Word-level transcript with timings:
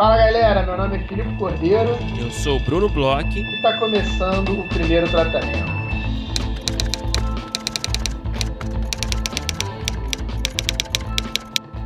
Fala 0.00 0.16
galera, 0.16 0.64
meu 0.64 0.78
nome 0.78 0.96
é 0.96 1.06
Filipe 1.06 1.36
Cordeiro. 1.36 1.90
Eu 2.18 2.30
sou 2.30 2.56
o 2.56 2.60
Bruno 2.60 2.88
Bloch. 2.88 3.38
E 3.38 3.56
está 3.56 3.78
começando 3.78 4.58
o 4.58 4.66
primeiro 4.66 5.06
tratamento. 5.10 5.70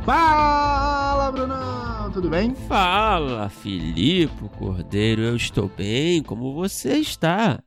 Fala, 0.05 1.29
Brunão! 1.29 2.09
Tudo 2.13 2.29
bem? 2.29 2.55
Fala, 2.55 3.49
Filipe 3.49 4.47
Cordeiro. 4.57 5.21
Eu 5.21 5.35
estou 5.35 5.67
bem. 5.67 6.23
Como 6.23 6.53
você 6.53 6.93
está? 6.93 7.61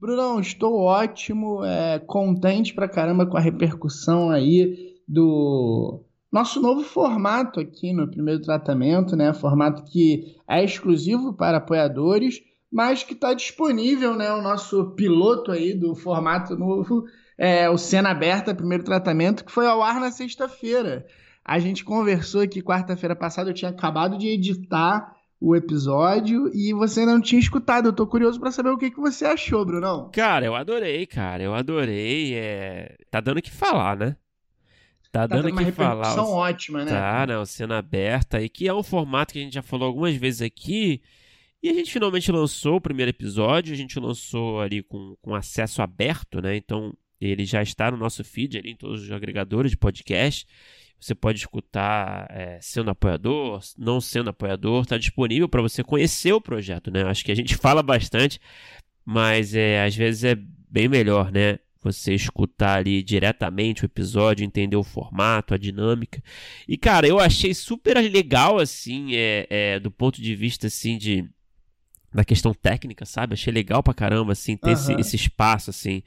Brunão, 0.00 0.40
estou 0.40 0.76
ótimo, 0.80 1.64
é, 1.64 2.00
contente 2.00 2.74
pra 2.74 2.88
caramba 2.88 3.26
com 3.26 3.36
a 3.36 3.40
repercussão 3.40 4.32
aí 4.32 4.96
do 5.06 6.02
nosso 6.34 6.60
novo 6.60 6.82
formato 6.82 7.60
aqui 7.60 7.92
no 7.92 8.10
primeiro 8.10 8.42
tratamento, 8.42 9.14
né? 9.14 9.32
Formato 9.32 9.84
que 9.84 10.34
é 10.48 10.64
exclusivo 10.64 11.32
para 11.32 11.58
apoiadores, 11.58 12.42
mas 12.72 13.04
que 13.04 13.12
está 13.12 13.32
disponível, 13.32 14.16
né? 14.16 14.32
O 14.32 14.42
nosso 14.42 14.96
piloto 14.96 15.52
aí 15.52 15.72
do 15.72 15.94
formato 15.94 16.56
novo, 16.56 17.04
é 17.38 17.70
o 17.70 17.78
Cena 17.78 18.10
Aberta, 18.10 18.52
primeiro 18.52 18.82
tratamento, 18.82 19.44
que 19.44 19.52
foi 19.52 19.64
ao 19.68 19.80
ar 19.80 20.00
na 20.00 20.10
sexta-feira. 20.10 21.06
A 21.44 21.60
gente 21.60 21.84
conversou 21.84 22.40
aqui 22.40 22.60
quarta-feira 22.60 23.14
passada, 23.14 23.50
eu 23.50 23.54
tinha 23.54 23.70
acabado 23.70 24.18
de 24.18 24.26
editar 24.26 25.14
o 25.40 25.54
episódio 25.54 26.50
e 26.52 26.72
você 26.72 27.06
não 27.06 27.20
tinha 27.20 27.38
escutado. 27.38 27.86
Eu 27.86 27.92
tô 27.92 28.08
curioso 28.08 28.40
para 28.40 28.50
saber 28.50 28.70
o 28.70 28.78
que, 28.78 28.90
que 28.90 29.00
você 29.00 29.24
achou, 29.24 29.64
Brunão. 29.64 30.10
Cara, 30.12 30.46
eu 30.46 30.56
adorei, 30.56 31.06
cara. 31.06 31.44
Eu 31.44 31.54
adorei. 31.54 32.34
É... 32.34 32.96
Tá 33.08 33.20
dando 33.20 33.38
o 33.38 33.42
que 33.42 33.52
falar, 33.52 33.96
né? 33.96 34.16
Tá, 35.14 35.28
tá 35.28 35.36
dando 35.36 35.48
uma 35.48 35.64
que 35.64 35.70
falar. 35.70 36.12
ótima, 36.28 36.84
né? 36.84 36.90
Tá, 36.90 37.24
não, 37.24 37.46
cena 37.46 37.78
aberta 37.78 38.42
e 38.42 38.48
que 38.48 38.66
é 38.66 38.74
um 38.74 38.82
formato 38.82 39.32
que 39.32 39.38
a 39.38 39.42
gente 39.42 39.54
já 39.54 39.62
falou 39.62 39.86
algumas 39.86 40.16
vezes 40.16 40.42
aqui. 40.42 41.00
E 41.62 41.70
a 41.70 41.72
gente 41.72 41.92
finalmente 41.92 42.32
lançou 42.32 42.76
o 42.76 42.80
primeiro 42.80 43.10
episódio, 43.10 43.72
a 43.72 43.76
gente 43.76 43.96
lançou 44.00 44.60
ali 44.60 44.82
com, 44.82 45.14
com 45.22 45.32
acesso 45.32 45.80
aberto, 45.80 46.42
né? 46.42 46.56
Então 46.56 46.92
ele 47.20 47.44
já 47.44 47.62
está 47.62 47.92
no 47.92 47.96
nosso 47.96 48.24
feed 48.24 48.58
ali 48.58 48.72
em 48.72 48.76
todos 48.76 49.04
os 49.04 49.12
agregadores 49.12 49.70
de 49.70 49.76
podcast. 49.76 50.48
Você 50.98 51.14
pode 51.14 51.38
escutar 51.38 52.26
é, 52.28 52.58
sendo 52.60 52.90
apoiador, 52.90 53.60
não 53.78 54.00
sendo 54.00 54.30
apoiador, 54.30 54.82
está 54.82 54.98
disponível 54.98 55.48
para 55.48 55.62
você 55.62 55.84
conhecer 55.84 56.32
o 56.32 56.40
projeto, 56.40 56.90
né? 56.90 57.04
Acho 57.04 57.24
que 57.24 57.30
a 57.30 57.36
gente 57.36 57.54
fala 57.56 57.84
bastante, 57.84 58.40
mas 59.04 59.54
é, 59.54 59.84
às 59.84 59.94
vezes 59.94 60.24
é 60.24 60.34
bem 60.34 60.88
melhor, 60.88 61.30
né? 61.30 61.60
Você 61.92 62.14
escutar 62.14 62.78
ali 62.78 63.02
diretamente 63.02 63.84
o 63.84 63.86
episódio, 63.86 64.44
entender 64.44 64.76
o 64.76 64.82
formato, 64.82 65.54
a 65.54 65.58
dinâmica. 65.58 66.22
E, 66.66 66.76
cara, 66.76 67.06
eu 67.06 67.18
achei 67.20 67.52
super 67.54 67.96
legal, 67.98 68.58
assim, 68.58 69.14
é, 69.14 69.46
é 69.50 69.80
do 69.80 69.90
ponto 69.90 70.20
de 70.20 70.34
vista, 70.34 70.66
assim, 70.66 70.96
de 70.98 71.28
da 72.12 72.24
questão 72.24 72.54
técnica, 72.54 73.04
sabe? 73.04 73.34
Achei 73.34 73.52
legal 73.52 73.82
pra 73.82 73.92
caramba, 73.92 74.32
assim, 74.32 74.56
ter 74.56 74.68
uhum. 74.68 74.72
esse, 74.72 74.92
esse, 74.94 75.16
espaço, 75.16 75.70
assim, 75.70 76.02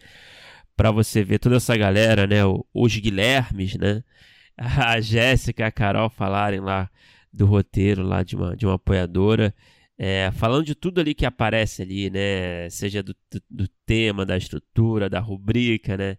para 0.76 0.90
você 0.90 1.22
ver 1.22 1.38
toda 1.38 1.58
essa 1.58 1.76
galera, 1.76 2.26
né? 2.26 2.40
Os 2.74 2.96
Guilhermes, 2.96 3.76
né? 3.76 4.04
A 4.58 5.00
Jéssica 5.02 5.64
e 5.64 5.66
a 5.66 5.72
Carol 5.72 6.10
falarem 6.10 6.62
lá 6.62 6.90
do 7.32 7.46
roteiro 7.46 8.02
lá 8.02 8.24
de 8.24 8.36
uma, 8.36 8.56
de 8.56 8.66
uma 8.66 8.76
apoiadora. 8.76 9.54
É, 9.98 10.30
falando 10.32 10.66
de 10.66 10.76
tudo 10.76 11.02
ali 11.02 11.16
que 11.16 11.26
aparece 11.26 11.82
ali, 11.82 12.10
né? 12.10 12.70
Seja 12.70 13.02
do, 13.02 13.16
do, 13.32 13.42
do, 13.50 13.68
tema, 13.86 14.26
da 14.26 14.38
estrutura, 14.38 15.10
da 15.10 15.20
rubrica, 15.20 15.98
né? 15.98 16.18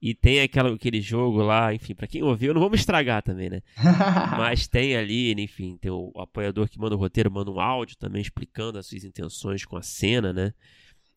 E 0.00 0.14
tem 0.14 0.42
aquela, 0.42 0.74
aquele 0.74 1.00
jogo 1.00 1.42
lá, 1.42 1.72
enfim, 1.72 1.94
para 1.94 2.06
quem 2.06 2.22
ouviu, 2.22 2.52
não 2.52 2.60
vamos 2.60 2.80
estragar 2.80 3.22
também, 3.22 3.48
né? 3.48 3.62
Mas 4.36 4.68
tem 4.68 4.94
ali, 4.94 5.32
enfim, 5.32 5.78
tem 5.80 5.90
o, 5.90 6.12
apoiador 6.16 6.68
que 6.68 6.78
manda 6.78 6.94
o 6.94 6.98
roteiro, 6.98 7.30
manda 7.30 7.50
um 7.50 7.58
áudio 7.58 7.96
também 7.96 8.20
explicando 8.20 8.78
as 8.78 8.86
suas 8.86 9.04
intenções 9.04 9.64
com 9.64 9.78
a 9.78 9.82
cena, 9.82 10.30
né? 10.30 10.52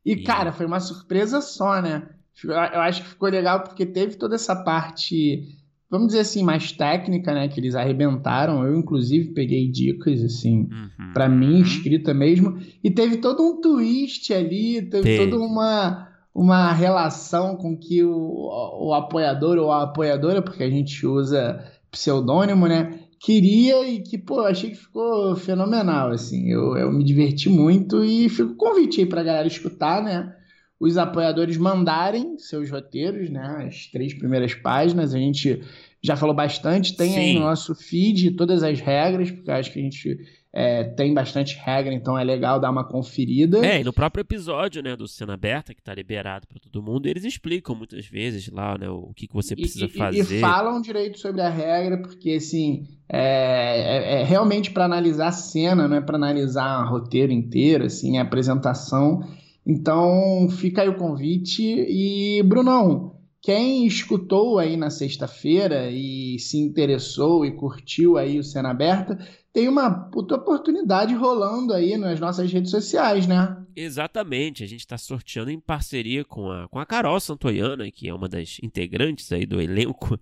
E, 0.05 0.13
e... 0.13 0.23
cara, 0.23 0.53
foi 0.53 0.65
uma 0.65 0.79
surpresa 0.79 1.41
só, 1.41 1.81
né? 1.81 2.07
Eu 2.41 2.81
acho 2.81 3.01
que 3.01 3.09
ficou 3.09 3.27
legal 3.27 3.63
porque 3.63 3.85
teve 3.85 4.15
toda 4.15 4.35
essa 4.35 4.55
parte 4.55 5.57
vamos 5.89 6.07
dizer 6.07 6.19
assim, 6.19 6.43
mais 6.43 6.71
técnica, 6.71 7.33
né? 7.33 7.47
Que 7.47 7.59
eles 7.59 7.75
arrebentaram. 7.75 8.65
Eu, 8.65 8.77
inclusive, 8.77 9.33
peguei 9.33 9.69
dicas, 9.69 10.21
assim, 10.23 10.67
uhum. 10.71 11.13
para 11.13 11.29
mim, 11.29 11.61
escrita 11.61 12.13
mesmo. 12.13 12.57
E 12.83 12.91
teve 12.91 13.17
todo 13.17 13.43
um 13.43 13.61
twist 13.61 14.33
ali, 14.33 14.81
teve, 14.81 15.03
teve. 15.03 15.29
toda 15.29 15.43
uma, 15.43 16.09
uma 16.33 16.71
relação 16.73 17.55
com 17.55 17.77
que 17.77 18.03
o, 18.03 18.49
o 18.81 18.93
apoiador 18.93 19.57
ou 19.57 19.71
a 19.71 19.83
apoiadora, 19.83 20.41
porque 20.41 20.63
a 20.63 20.69
gente 20.69 21.05
usa 21.05 21.63
pseudônimo, 21.89 22.67
né? 22.67 22.99
Queria 23.19 23.87
e 23.89 23.99
que, 24.03 24.17
pô, 24.17 24.41
achei 24.41 24.69
que 24.69 24.75
ficou 24.75 25.35
fenomenal, 25.35 26.11
assim. 26.11 26.49
Eu, 26.49 26.77
eu 26.77 26.91
me 26.91 27.03
diverti 27.03 27.49
muito 27.49 28.03
e 28.03 28.29
fico 28.29 28.55
convite 28.55 28.99
aí 29.01 29.07
pra 29.07 29.23
galera 29.23 29.47
escutar, 29.47 30.03
né? 30.03 30.36
Os 30.79 30.97
apoiadores 30.97 31.57
mandarem 31.57 32.37
seus 32.37 32.69
roteiros, 32.69 33.29
né? 33.29 33.65
As 33.67 33.87
três 33.87 34.13
primeiras 34.13 34.53
páginas. 34.53 35.13
A 35.13 35.17
gente 35.17 35.61
já 36.01 36.15
falou 36.15 36.35
bastante. 36.35 36.95
Tem 36.95 37.11
Sim. 37.11 37.19
aí 37.19 37.33
no 37.33 37.41
nosso 37.41 37.73
feed 37.73 38.31
todas 38.31 38.63
as 38.63 38.79
regras, 38.79 39.31
porque 39.31 39.49
acho 39.51 39.71
que 39.71 39.79
a 39.79 39.81
gente 39.81 40.19
é, 40.53 40.83
tem 40.83 41.13
bastante 41.13 41.55
regra, 41.63 41.93
então 41.93 42.17
é 42.17 42.23
legal 42.23 42.59
dar 42.59 42.71
uma 42.71 42.83
conferida. 42.83 43.63
É, 43.65 43.81
e 43.81 43.83
no 43.83 43.93
próprio 43.93 44.21
episódio, 44.21 44.81
né, 44.81 44.95
do 44.95 45.07
Cena 45.07 45.33
Aberta, 45.33 45.73
que 45.73 45.81
tá 45.81 45.93
liberado 45.93 46.47
para 46.47 46.59
todo 46.59 46.81
mundo, 46.81 47.05
eles 47.05 47.23
explicam 47.23 47.75
muitas 47.75 48.07
vezes 48.07 48.49
lá, 48.49 48.77
né, 48.77 48.89
o 48.89 49.13
que, 49.15 49.27
que 49.27 49.33
você 49.33 49.55
precisa 49.55 49.85
e, 49.85 49.89
fazer. 49.89 50.37
E 50.37 50.39
falam 50.39 50.81
direito 50.81 51.19
sobre 51.19 51.41
a 51.41 51.49
regra, 51.49 52.01
porque, 52.01 52.31
assim, 52.31 52.87
é, 53.07 54.17
é, 54.17 54.21
é 54.21 54.23
realmente 54.23 54.71
para 54.71 54.85
analisar 54.85 55.27
a 55.27 55.31
cena, 55.31 55.87
não 55.87 55.97
é 55.97 56.01
para 56.01 56.15
analisar 56.15 56.85
o 56.85 56.89
roteiro 56.89 57.31
inteiro, 57.31 57.85
assim, 57.85 58.17
a 58.17 58.23
apresentação. 58.23 59.21
Então, 59.67 60.47
fica 60.49 60.81
aí 60.81 60.87
o 60.87 60.95
convite. 60.95 61.61
E, 61.61 62.41
Brunão, 62.43 63.17
quem 63.41 63.85
escutou 63.85 64.57
aí 64.57 64.77
na 64.77 64.89
sexta-feira 64.89 65.91
e 65.91 66.39
se 66.39 66.57
interessou 66.57 67.45
e 67.45 67.51
curtiu 67.51 68.17
aí 68.17 68.39
o 68.39 68.43
Cena 68.43 68.71
Aberta, 68.71 69.19
tem 69.51 69.67
uma 69.67 69.89
puta 69.89 70.35
oportunidade 70.35 71.13
rolando 71.13 71.73
aí 71.73 71.97
nas 71.97 72.17
nossas 72.17 72.49
redes 72.49 72.71
sociais, 72.71 73.27
né? 73.27 73.57
Exatamente, 73.75 74.63
a 74.63 74.67
gente 74.67 74.79
está 74.79 74.97
sorteando 74.97 75.51
em 75.51 75.59
parceria 75.59 76.23
com 76.23 76.49
a, 76.49 76.67
com 76.69 76.79
a 76.79 76.85
Carol 76.85 77.19
Santoiana, 77.19 77.91
que 77.91 78.07
é 78.07 78.13
uma 78.13 78.29
das 78.29 78.59
integrantes 78.63 79.31
aí 79.33 79.45
do 79.45 79.61
elenco 79.61 80.17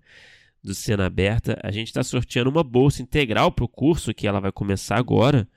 do 0.62 0.74
Cena 0.74 1.06
Aberta. 1.06 1.56
A 1.62 1.70
gente 1.70 1.86
está 1.86 2.02
sorteando 2.02 2.50
uma 2.50 2.64
bolsa 2.64 3.00
integral 3.00 3.52
para 3.52 3.64
o 3.64 3.68
curso 3.68 4.12
que 4.12 4.26
ela 4.26 4.40
vai 4.40 4.50
começar 4.50 4.96
agora, 4.96 5.48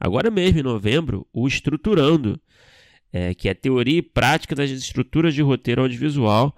agora 0.00 0.30
mesmo 0.30 0.60
em 0.60 0.62
novembro, 0.62 1.26
o 1.32 1.46
Estruturando 1.46 2.40
é, 3.14 3.32
que 3.32 3.48
é 3.48 3.54
teoria 3.54 3.98
e 3.98 4.02
prática 4.02 4.56
das 4.56 4.68
estruturas 4.70 5.32
de 5.32 5.40
roteiro 5.40 5.82
audiovisual. 5.82 6.52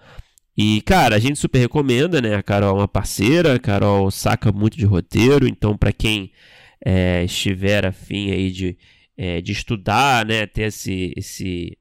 E, 0.56 0.81
cara, 0.81 1.15
a 1.15 1.19
gente 1.19 1.39
super 1.39 1.59
recomenda, 1.59 2.19
né? 2.22 2.34
A 2.34 2.43
Carol 2.43 2.71
é 2.71 2.81
uma 2.81 2.89
parceira, 2.89 3.55
a 3.55 3.59
Carol 3.59 4.11
saca 4.11 4.50
muito 4.50 4.78
de 4.78 4.87
roteiro, 4.87 5.47
então, 5.47 5.77
para 5.77 5.93
quem 5.93 6.33
é, 6.83 7.22
estiver 7.25 7.84
afim 7.84 8.31
aí 8.31 8.50
de, 8.50 8.78
é, 9.19 9.43
de 9.43 9.53
estudar, 9.53 10.25
né? 10.25 10.47
Ter 10.47 10.62
esse, 10.62 11.12
esse, 11.15 11.77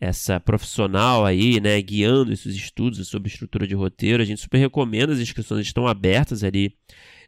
essa 0.00 0.40
profissional 0.40 1.24
aí, 1.24 1.60
né? 1.60 1.80
Guiando 1.80 2.32
esses 2.32 2.56
estudos 2.56 3.06
sobre 3.06 3.28
estrutura 3.28 3.64
de 3.64 3.76
roteiro, 3.76 4.20
a 4.20 4.26
gente 4.26 4.40
super 4.40 4.58
recomenda, 4.58 5.12
as 5.12 5.20
inscrições 5.20 5.64
estão 5.64 5.86
abertas 5.86 6.42
ali 6.42 6.74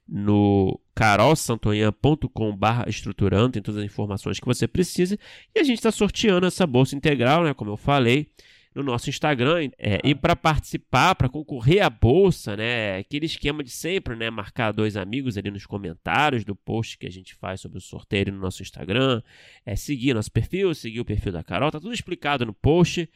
no 0.08 0.78
carolsantonhan.com.br 0.94 2.88
estruturando, 2.88 3.52
tem 3.52 3.62
todas 3.62 3.80
as 3.80 3.86
informações 3.86 4.38
que 4.38 4.46
você 4.46 4.68
precisa. 4.68 5.18
E 5.54 5.60
a 5.60 5.64
gente 5.64 5.78
está 5.78 5.90
sorteando 5.90 6.46
essa 6.46 6.66
bolsa 6.66 6.94
integral, 6.94 7.44
né, 7.44 7.54
como 7.54 7.70
eu 7.70 7.76
falei, 7.76 8.28
no 8.74 8.82
nosso 8.82 9.08
Instagram. 9.08 9.70
É, 9.78 10.00
e 10.04 10.14
para 10.14 10.36
participar, 10.36 11.14
para 11.14 11.28
concorrer 11.28 11.82
à 11.82 11.90
bolsa, 11.90 12.56
né, 12.56 12.98
aquele 12.98 13.26
esquema 13.26 13.62
de 13.62 13.70
sempre, 13.70 14.16
né, 14.16 14.28
marcar 14.30 14.72
dois 14.72 14.96
amigos 14.96 15.38
ali 15.38 15.50
nos 15.50 15.66
comentários 15.66 16.44
do 16.44 16.54
post 16.54 16.98
que 16.98 17.06
a 17.06 17.10
gente 17.10 17.34
faz 17.34 17.60
sobre 17.60 17.78
o 17.78 17.80
sorteio 17.80 18.32
no 18.32 18.40
nosso 18.40 18.62
Instagram, 18.62 19.22
é 19.64 19.76
seguir 19.76 20.14
nosso 20.14 20.30
perfil, 20.30 20.74
seguir 20.74 21.00
o 21.00 21.04
perfil 21.04 21.32
da 21.32 21.42
Carol, 21.42 21.70
tá 21.70 21.80
tudo 21.80 21.94
explicado 21.94 22.44
no 22.44 22.52
post. 22.52 23.08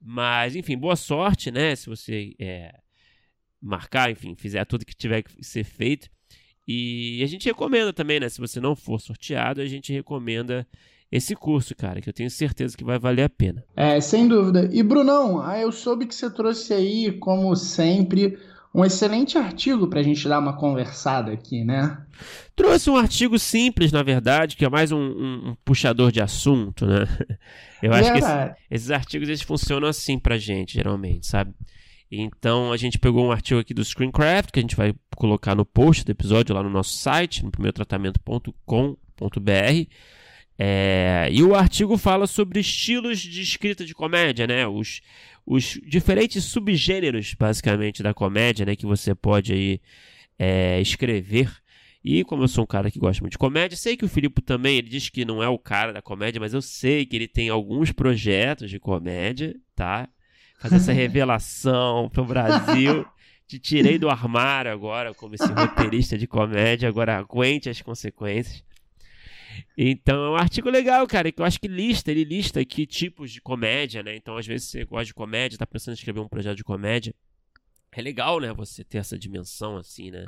Mas, 0.00 0.54
enfim, 0.54 0.76
boa 0.76 0.94
sorte, 0.94 1.50
né? 1.50 1.74
Se 1.74 1.88
você 1.88 2.34
é, 2.38 2.72
marcar, 3.60 4.10
enfim, 4.10 4.34
fizer 4.36 4.64
tudo 4.64 4.84
que 4.84 4.94
tiver 4.94 5.22
que 5.22 5.42
ser 5.44 5.64
feito. 5.64 6.08
E 6.66 7.22
a 7.22 7.26
gente 7.26 7.46
recomenda 7.46 7.92
também, 7.92 8.18
né? 8.18 8.28
Se 8.28 8.40
você 8.40 8.60
não 8.60 8.74
for 8.74 9.00
sorteado, 9.00 9.60
a 9.60 9.66
gente 9.66 9.92
recomenda 9.92 10.66
esse 11.10 11.36
curso, 11.36 11.74
cara, 11.74 12.00
que 12.00 12.08
eu 12.08 12.12
tenho 12.12 12.30
certeza 12.30 12.76
que 12.76 12.84
vai 12.84 12.98
valer 12.98 13.22
a 13.22 13.28
pena. 13.28 13.64
É, 13.76 14.00
sem 14.00 14.26
dúvida. 14.26 14.68
E 14.72 14.82
Brunão, 14.82 15.40
ah, 15.40 15.58
eu 15.58 15.70
soube 15.70 16.06
que 16.06 16.14
você 16.14 16.28
trouxe 16.28 16.72
aí, 16.74 17.12
como 17.12 17.54
sempre, 17.54 18.36
um 18.74 18.84
excelente 18.84 19.38
artigo 19.38 19.86
para 19.88 20.00
a 20.00 20.02
gente 20.02 20.28
dar 20.28 20.40
uma 20.40 20.56
conversada 20.56 21.32
aqui, 21.32 21.64
né? 21.64 21.96
Trouxe 22.56 22.90
um 22.90 22.96
artigo 22.96 23.38
simples, 23.38 23.92
na 23.92 24.02
verdade, 24.02 24.56
que 24.56 24.64
é 24.64 24.68
mais 24.68 24.90
um, 24.90 24.98
um, 24.98 25.50
um 25.50 25.56
puxador 25.64 26.10
de 26.10 26.20
assunto, 26.20 26.84
né? 26.84 27.06
Eu 27.80 27.92
acho 27.92 28.12
que 28.12 28.18
esse, 28.18 28.54
esses 28.70 28.90
artigos 28.90 29.28
eles 29.28 29.42
funcionam 29.42 29.88
assim 29.88 30.18
pra 30.18 30.36
gente, 30.36 30.74
geralmente, 30.74 31.26
sabe? 31.26 31.54
Então 32.10 32.72
a 32.72 32.76
gente 32.76 32.98
pegou 32.98 33.26
um 33.26 33.32
artigo 33.32 33.60
aqui 33.60 33.74
do 33.74 33.84
Screencraft 33.84 34.50
que 34.50 34.60
a 34.60 34.62
gente 34.62 34.76
vai 34.76 34.94
colocar 35.16 35.54
no 35.54 35.64
post 35.64 36.04
do 36.04 36.12
episódio 36.12 36.54
lá 36.54 36.62
no 36.62 36.70
nosso 36.70 36.96
site, 36.96 37.44
no 37.44 37.50
primeirotratamento.com.br 37.50 39.90
É, 40.58 41.28
e 41.30 41.42
o 41.42 41.54
artigo 41.54 41.98
fala 41.98 42.26
sobre 42.26 42.60
estilos 42.60 43.18
de 43.18 43.42
escrita 43.42 43.84
de 43.84 43.94
comédia, 43.94 44.46
né? 44.46 44.66
Os, 44.66 45.00
os 45.44 45.78
diferentes 45.86 46.44
subgêneros, 46.44 47.34
basicamente, 47.34 48.02
da 48.02 48.14
comédia, 48.14 48.64
né? 48.64 48.76
Que 48.76 48.86
você 48.86 49.14
pode 49.14 49.52
aí 49.52 49.80
é, 50.38 50.80
escrever. 50.80 51.50
E 52.02 52.22
como 52.22 52.44
eu 52.44 52.48
sou 52.48 52.64
um 52.64 52.66
cara 52.66 52.90
que 52.90 53.00
gosta 53.00 53.20
muito 53.20 53.32
de 53.32 53.38
comédia, 53.38 53.76
sei 53.76 53.96
que 53.96 54.04
o 54.04 54.08
Filipe 54.08 54.40
também, 54.40 54.78
ele 54.78 54.88
diz 54.88 55.08
que 55.08 55.24
não 55.24 55.42
é 55.42 55.48
o 55.48 55.58
cara 55.58 55.92
da 55.92 56.00
comédia, 56.00 56.40
mas 56.40 56.54
eu 56.54 56.62
sei 56.62 57.04
que 57.04 57.16
ele 57.16 57.26
tem 57.26 57.48
alguns 57.48 57.90
projetos 57.90 58.70
de 58.70 58.78
comédia, 58.78 59.56
tá? 59.74 60.08
Fazer 60.58 60.76
essa 60.76 60.92
revelação 60.92 62.08
pro 62.10 62.24
Brasil. 62.24 63.06
Te 63.46 63.60
tirei 63.60 63.96
do 63.96 64.10
armário 64.10 64.72
agora 64.72 65.14
como 65.14 65.36
esse 65.36 65.46
roteirista 65.46 66.18
de 66.18 66.26
comédia, 66.26 66.88
agora 66.88 67.16
aguente 67.16 67.68
as 67.70 67.80
consequências. 67.80 68.64
Então 69.78 70.24
é 70.24 70.30
um 70.30 70.36
artigo 70.36 70.68
legal, 70.68 71.06
cara, 71.06 71.30
que 71.30 71.40
eu 71.40 71.44
acho 71.44 71.60
que 71.60 71.68
lista, 71.68 72.10
ele 72.10 72.24
lista 72.24 72.60
aqui 72.60 72.86
tipos 72.86 73.30
de 73.30 73.40
comédia, 73.40 74.02
né? 74.02 74.16
Então, 74.16 74.36
às 74.36 74.46
vezes 74.46 74.68
você 74.68 74.84
gosta 74.84 75.06
de 75.06 75.14
comédia, 75.14 75.58
tá 75.58 75.66
pensando 75.66 75.94
em 75.94 75.98
escrever 75.98 76.18
um 76.18 76.28
projeto 76.28 76.56
de 76.56 76.64
comédia. 76.64 77.14
É 77.92 78.02
legal, 78.02 78.40
né, 78.40 78.52
você 78.52 78.84
ter 78.84 78.98
essa 78.98 79.18
dimensão, 79.18 79.76
assim, 79.76 80.10
né? 80.10 80.26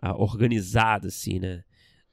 Ah, 0.00 0.16
organizada, 0.16 1.08
assim, 1.08 1.38
né? 1.38 1.62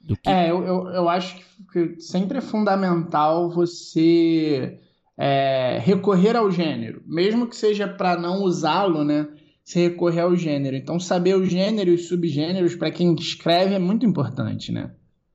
Do 0.02 0.18
que... 0.18 0.30
É, 0.30 0.50
eu, 0.50 0.66
eu, 0.66 0.88
eu 0.88 1.10
acho 1.10 1.40
que 1.72 2.00
sempre 2.02 2.40
é 2.40 2.42
fundamental 2.42 3.50
você 3.50 4.80
é, 5.18 5.80
recorrer 5.84 6.36
ao 6.36 6.50
gênero, 6.50 7.02
mesmo 7.06 7.48
que 7.48 7.56
seja 7.56 7.88
para 7.88 8.20
não 8.20 8.44
usá-lo, 8.44 9.04
né? 9.04 9.28
Se 9.64 9.80
recorrer 9.80 10.22
ao 10.22 10.36
gênero. 10.36 10.76
Então, 10.76 11.00
saber 11.00 11.36
o 11.36 11.46
gênero 11.46 11.92
e 11.92 11.94
os 11.94 12.08
subgêneros 12.08 12.76
para 12.76 12.92
quem 12.92 13.14
escreve 13.16 13.74
é 13.76 13.80
muito 13.80 14.06
importante, 14.06 14.72
né? 14.72 14.92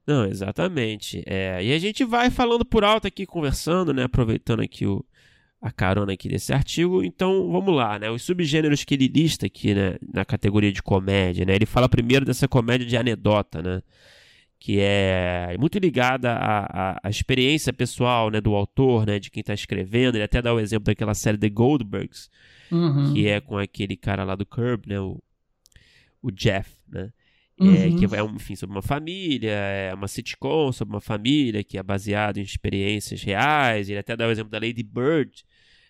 Não, 0.07 0.27
exatamente. 0.27 1.23
É, 1.27 1.63
e 1.63 1.73
a 1.73 1.79
gente 1.79 2.05
vai 2.05 2.31
falando 2.31 2.65
por 2.65 2.85
alto 2.85 3.07
aqui, 3.07 3.25
conversando, 3.25 3.93
né? 3.93 4.05
Aproveitando 4.05 4.61
aqui 4.61 4.87
o, 4.87 5.05
a 5.61 5.71
carona 5.71 6.13
aqui 6.13 6.29
desse 6.29 6.53
artigo. 6.53 7.03
Então, 7.03 7.51
vamos 7.51 7.75
lá, 7.75 7.99
né? 7.99 8.11
Os 8.11 8.23
subgêneros 8.23 8.85
que 8.85 8.95
ele 8.95 9.09
lista 9.09 9.47
aqui, 9.47 9.75
né? 9.75 9.97
Na 10.15 10.25
categoria 10.25 10.73
de 10.73 10.83
comédia, 10.83 11.45
né? 11.45 11.55
Ele 11.55 11.67
fala 11.67 11.89
primeiro 11.89 12.25
dessa 12.25 12.47
comédia 12.47 12.87
de 12.87 12.97
anedota, 12.97 13.63
né? 13.63 13.83
Que 14.61 14.81
é 14.81 15.57
muito 15.59 15.79
ligada 15.79 16.33
à, 16.33 16.93
à, 16.93 17.01
à 17.05 17.11
experiência 17.11 17.73
pessoal, 17.73 18.31
né? 18.31 18.41
Do 18.41 18.55
autor, 18.55 19.07
né? 19.07 19.19
De 19.19 19.31
quem 19.31 19.41
está 19.41 19.55
escrevendo. 19.55 20.17
Ele 20.17 20.25
até 20.25 20.43
dá 20.43 20.53
o 20.53 20.59
exemplo 20.59 20.87
daquela 20.87 21.15
série 21.15 21.39
The 21.39 21.49
Goldbergs, 21.49 22.29
uhum. 22.71 23.13
que 23.13 23.29
é 23.29 23.41
com 23.41 23.57
aquele 23.57 23.97
cara 23.97 24.25
lá 24.25 24.35
do 24.35 24.45
Curb, 24.45 24.89
né? 24.89 25.01
O, 25.01 25.23
o 26.21 26.31
Jeff, 26.31 26.71
né? 26.89 27.13
Uhum. 27.61 27.75
É, 27.75 27.91
que 27.91 28.15
é, 28.15 28.23
enfim, 28.23 28.55
sobre 28.55 28.77
uma 28.77 28.83
família, 28.83 29.51
é 29.51 29.93
uma 29.93 30.07
sitcom 30.07 30.71
sobre 30.71 30.95
uma 30.95 31.01
família 31.01 31.65
que 31.65 31.77
é 31.77 31.83
baseado 31.83 32.39
em 32.39 32.43
experiências 32.43 33.23
reais. 33.23 33.89
Ele 33.89 33.99
até 33.99 34.17
dá 34.17 34.29
o 34.29 34.31
exemplo 34.31 34.51
da 34.51 34.59
Lady 34.59 34.83
Bird 34.83 35.45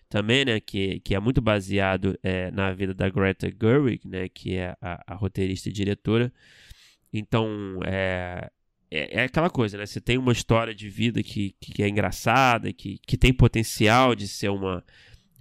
também, 0.09 0.43
né, 0.43 0.59
que, 0.59 0.99
que 1.01 1.13
é 1.13 1.19
muito 1.19 1.39
baseado 1.39 2.17
é, 2.23 2.49
na 2.49 2.73
vida 2.73 2.95
da 2.95 3.07
Greta 3.07 3.47
Gerwig, 3.47 4.07
né, 4.07 4.27
que 4.27 4.55
é 4.55 4.75
a, 4.81 5.03
a 5.05 5.15
roteirista 5.15 5.69
e 5.69 5.71
diretora. 5.71 6.33
Então, 7.13 7.79
é, 7.85 8.49
é, 8.91 9.21
é, 9.21 9.23
aquela 9.23 9.49
coisa, 9.49 9.77
né? 9.77 9.85
Você 9.85 10.01
tem 10.01 10.17
uma 10.17 10.31
história 10.31 10.73
de 10.73 10.89
vida 10.89 11.21
que, 11.21 11.55
que 11.59 11.83
é 11.83 11.87
engraçada, 11.87 12.73
que, 12.73 12.99
que 13.05 13.17
tem 13.17 13.31
potencial 13.31 14.15
de 14.15 14.27
ser 14.27 14.49
uma, 14.49 14.83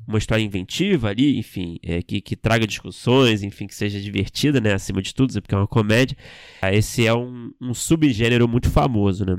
uma 0.07 0.19
história 0.19 0.43
inventiva 0.43 1.09
ali, 1.09 1.39
enfim, 1.39 1.79
é, 1.83 2.03
que, 2.03 2.21
que 2.21 2.37
traga 2.37 2.67
discussões, 2.67 3.43
enfim, 3.43 3.67
que 3.67 3.75
seja 3.75 4.01
divertida, 4.01 4.61
né, 4.61 4.75
acima 4.75 5.01
de 5.01 5.15
tudo, 5.15 5.33
porque 5.41 5.55
é 5.55 5.59
uma 5.59 5.67
comédia. 5.67 6.17
Ah, 6.61 6.73
esse 6.73 7.07
é 7.07 7.15
um, 7.15 7.53
um 7.61 7.73
subgênero 7.73 8.47
muito 8.47 8.71
famoso, 8.71 9.25
né? 9.25 9.39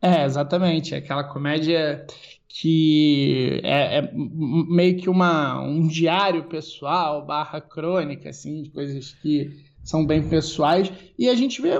É, 0.00 0.24
exatamente. 0.24 0.94
É 0.94 0.98
aquela 0.98 1.24
comédia 1.24 2.06
que 2.48 3.60
é, 3.64 3.98
é, 3.98 4.12
meio 4.14 4.96
que 4.98 5.08
uma, 5.08 5.60
um 5.62 5.86
diário 5.86 6.44
pessoal, 6.44 7.24
barra 7.24 7.60
crônica, 7.60 8.28
assim, 8.28 8.62
de 8.62 8.70
coisas 8.70 9.14
que 9.14 9.64
são 9.82 10.06
bem 10.06 10.28
pessoais. 10.28 10.92
E 11.18 11.28
a 11.28 11.34
gente 11.34 11.60
vê. 11.60 11.72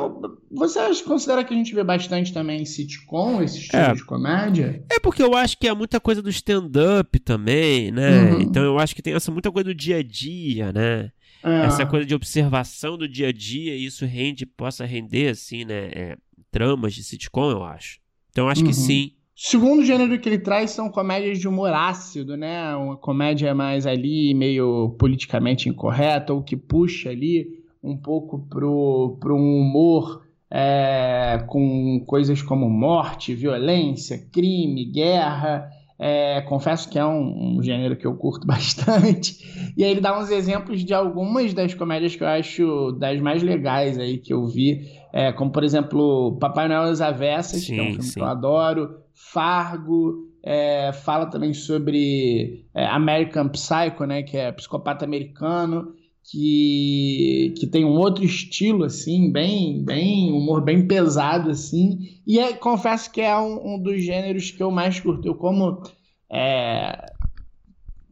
Você 0.51 0.81
considera 1.05 1.45
que 1.45 1.55
a 1.55 1.57
gente 1.57 1.75
vê 1.75 1.83
bastante 1.83 2.33
também 2.33 2.65
sitcom, 2.65 3.43
esse 3.43 3.59
estilo 3.59 3.83
é. 3.83 3.95
de 3.95 4.05
comédia? 4.05 4.85
É 4.91 4.99
porque 4.99 5.23
eu 5.23 5.35
acho 5.35 5.57
que 5.59 5.69
é 5.69 5.75
muita 5.75 6.01
coisa 6.01 6.21
do 6.21 6.31
stand-up 6.31 7.19
também, 7.21 7.91
né? 7.91 8.33
Uhum. 8.33 8.41
Então 8.41 8.63
eu 8.63 8.79
acho 8.79 8.95
que 8.95 9.03
tem 9.03 9.15
essa 9.15 9.31
muita 9.31 9.51
coisa 9.51 9.65
do 9.65 9.75
dia 9.75 9.99
a 9.99 10.03
dia, 10.03 10.73
né? 10.73 11.11
É. 11.45 11.67
Essa 11.67 11.85
coisa 11.85 12.07
de 12.07 12.15
observação 12.15 12.97
do 12.97 13.09
dia 13.09 13.29
a 13.29 13.33
dia, 13.33 13.75
e 13.75 13.85
isso 13.85 14.07
rende, 14.07 14.47
possa 14.47 14.85
render, 14.85 15.31
assim, 15.31 15.65
né? 15.65 15.91
É, 15.93 16.17
tramas 16.51 16.95
de 16.95 17.03
sitcom, 17.03 17.51
eu 17.51 17.65
acho. 17.65 17.99
Então 18.31 18.45
eu 18.45 18.51
acho 18.51 18.63
uhum. 18.63 18.69
que 18.69 18.75
sim. 18.75 19.13
Segundo 19.35 19.85
gênero 19.85 20.21
que 20.21 20.29
ele 20.29 20.39
traz 20.39 20.71
são 20.71 20.89
comédias 20.89 21.39
de 21.39 21.49
humor 21.49 21.73
ácido, 21.73 22.37
né? 22.37 22.77
Uma 22.77 22.97
comédia 22.97 23.55
mais 23.55 23.87
ali, 23.87 24.35
meio 24.35 24.91
politicamente 24.99 25.69
incorreta, 25.69 26.33
ou 26.33 26.45
que 26.45 26.57
puxa 26.57 27.11
ali 27.11 27.62
um 27.83 27.97
pouco 27.97 28.39
pro, 28.49 29.17
pro 29.21 29.37
um 29.37 29.59
humor 29.59 30.23
é, 30.51 31.43
com 31.47 32.05
coisas 32.07 32.43
como 32.43 32.69
morte, 32.69 33.35
violência, 33.35 34.19
crime, 34.31 34.85
guerra. 34.85 35.69
É, 35.99 36.41
confesso 36.43 36.91
que 36.91 36.99
é 36.99 37.05
um, 37.05 37.57
um, 37.57 37.63
gênero 37.63 37.97
que 37.97 38.07
eu 38.07 38.15
curto 38.15 38.47
bastante. 38.47 39.73
E 39.77 39.83
aí 39.83 39.91
ele 39.91 40.01
dá 40.01 40.19
uns 40.19 40.31
exemplos 40.31 40.85
de 40.85 40.93
algumas 40.93 41.55
das 41.55 41.73
comédias 41.75 42.15
que 42.15 42.23
eu 42.23 42.29
acho 42.29 42.93
das 42.93 43.19
mais 43.21 43.43
legais 43.43 43.99
aí 43.99 44.19
que 44.19 44.33
eu 44.33 44.47
vi. 44.47 44.91
É, 45.13 45.33
como, 45.33 45.51
por 45.51 45.65
exemplo, 45.65 46.37
Papai 46.39 46.69
Noel 46.69 46.85
das 46.85 47.01
Avessas, 47.01 47.63
sim, 47.63 47.75
que 47.75 47.81
é 47.81 47.83
um 47.83 47.87
filme 47.87 48.03
sim. 48.03 48.15
que 48.15 48.21
eu 48.21 48.27
adoro. 48.27 48.97
Fargo. 49.15 50.31
É, 50.45 50.93
fala 50.93 51.27
também 51.27 51.55
sobre 51.55 52.67
é, 52.75 52.85
American 52.87 53.49
Psycho, 53.49 54.05
né, 54.05 54.25
que 54.25 54.37
é 54.37 54.51
psicopata 54.51 55.05
americano 55.05 55.95
que, 56.25 57.55
que 57.59 57.67
tem 57.67 57.85
um 57.85 57.99
outro 57.99 58.25
estilo, 58.25 58.85
assim, 58.85 59.31
bem, 59.31 59.85
bem 59.85 60.33
humor 60.33 60.63
bem 60.63 60.87
pesado, 60.87 61.51
assim. 61.51 61.99
E 62.27 62.39
é, 62.39 62.53
confesso 62.53 63.11
que 63.11 63.21
é 63.21 63.37
um, 63.37 63.75
um, 63.75 63.79
dos 63.79 64.03
gêneros 64.03 64.51
que 64.51 64.63
eu 64.63 64.71
mais 64.71 65.01
curto. 65.01 65.27
Eu 65.27 65.35
como 65.35 65.83
é, 66.31 67.12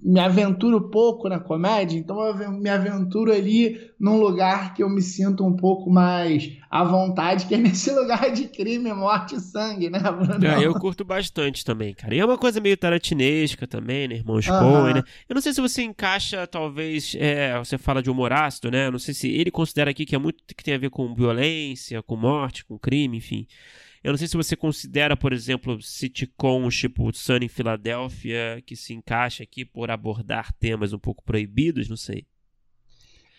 me 0.03 0.19
aventuro 0.19 0.89
pouco 0.91 1.29
na 1.29 1.39
comédia, 1.39 1.99
então 1.99 2.19
eu 2.23 2.53
me 2.53 2.71
aventuro 2.71 3.33
ali 3.33 3.91
num 3.99 4.19
lugar 4.19 4.73
que 4.73 4.83
eu 4.83 4.89
me 4.89 5.03
sinto 5.03 5.45
um 5.45 5.55
pouco 5.55 5.91
mais 5.91 6.53
à 6.71 6.83
vontade, 6.83 7.47
que 7.47 7.55
é 7.55 7.59
nesse 7.59 7.93
lugar 7.95 8.33
de 8.33 8.47
crime, 8.47 8.93
morte 8.95 9.35
e 9.35 9.41
sangue, 9.41 9.91
né, 9.91 10.01
Bruno? 10.01 10.47
É, 10.47 10.65
eu 10.65 10.73
curto 10.75 11.05
bastante 11.05 11.65
também, 11.65 11.93
cara. 11.93 12.15
E 12.15 12.19
é 12.19 12.25
uma 12.25 12.39
coisa 12.39 12.61
meio 12.61 12.77
tarantinesca 12.77 13.67
também, 13.67 14.09
né, 14.09 14.15
irmãos 14.17 14.47
uh 14.47 14.53
-huh. 14.53 14.59
Coen, 14.59 14.95
né? 14.95 15.03
Eu 15.29 15.35
não 15.35 15.43
sei 15.43 15.53
se 15.53 15.61
você 15.61 15.83
encaixa, 15.83 16.47
talvez, 16.47 17.15
é, 17.19 17.59
você 17.59 17.77
fala 17.77 18.03
de 18.03 18.11
humor 18.11 18.33
ácido, 18.33 18.71
né? 18.71 18.87
Eu 18.87 18.93
não 18.93 18.99
sei 18.99 19.13
se 19.13 19.29
ele 19.29 19.51
considera 19.51 19.91
aqui 19.91 20.07
que 20.07 20.15
é 20.15 20.19
muito 20.19 20.43
que 20.57 20.65
tem 20.65 20.75
a 20.75 20.79
ver 20.79 20.91
com 20.91 21.15
violência, 21.15 22.03
com 22.03 22.17
morte, 22.17 22.65
com 22.65 22.79
crime, 22.79 23.19
enfim. 23.19 23.47
Eu 24.03 24.13
não 24.13 24.19
sei 24.19 24.29
se 24.29 24.37
você 24.37 24.57
considera, 24.57 25.15
por 25.15 25.33
exemplo, 25.33 25.81
sitcoms 25.83 26.75
tipo 26.75 27.15
Sunny 27.15 27.47
em 27.47 27.49
Filadélfia, 27.49 28.63
que 28.65 28.75
se 28.75 28.95
encaixa 28.95 29.43
aqui 29.43 29.65
por 29.65 29.91
abordar 29.91 30.53
temas 30.55 30.95
um 30.95 30.99
pouco 30.99 31.23
proibidos, 31.23 31.89
não 31.89 31.97
sei. 31.97 32.27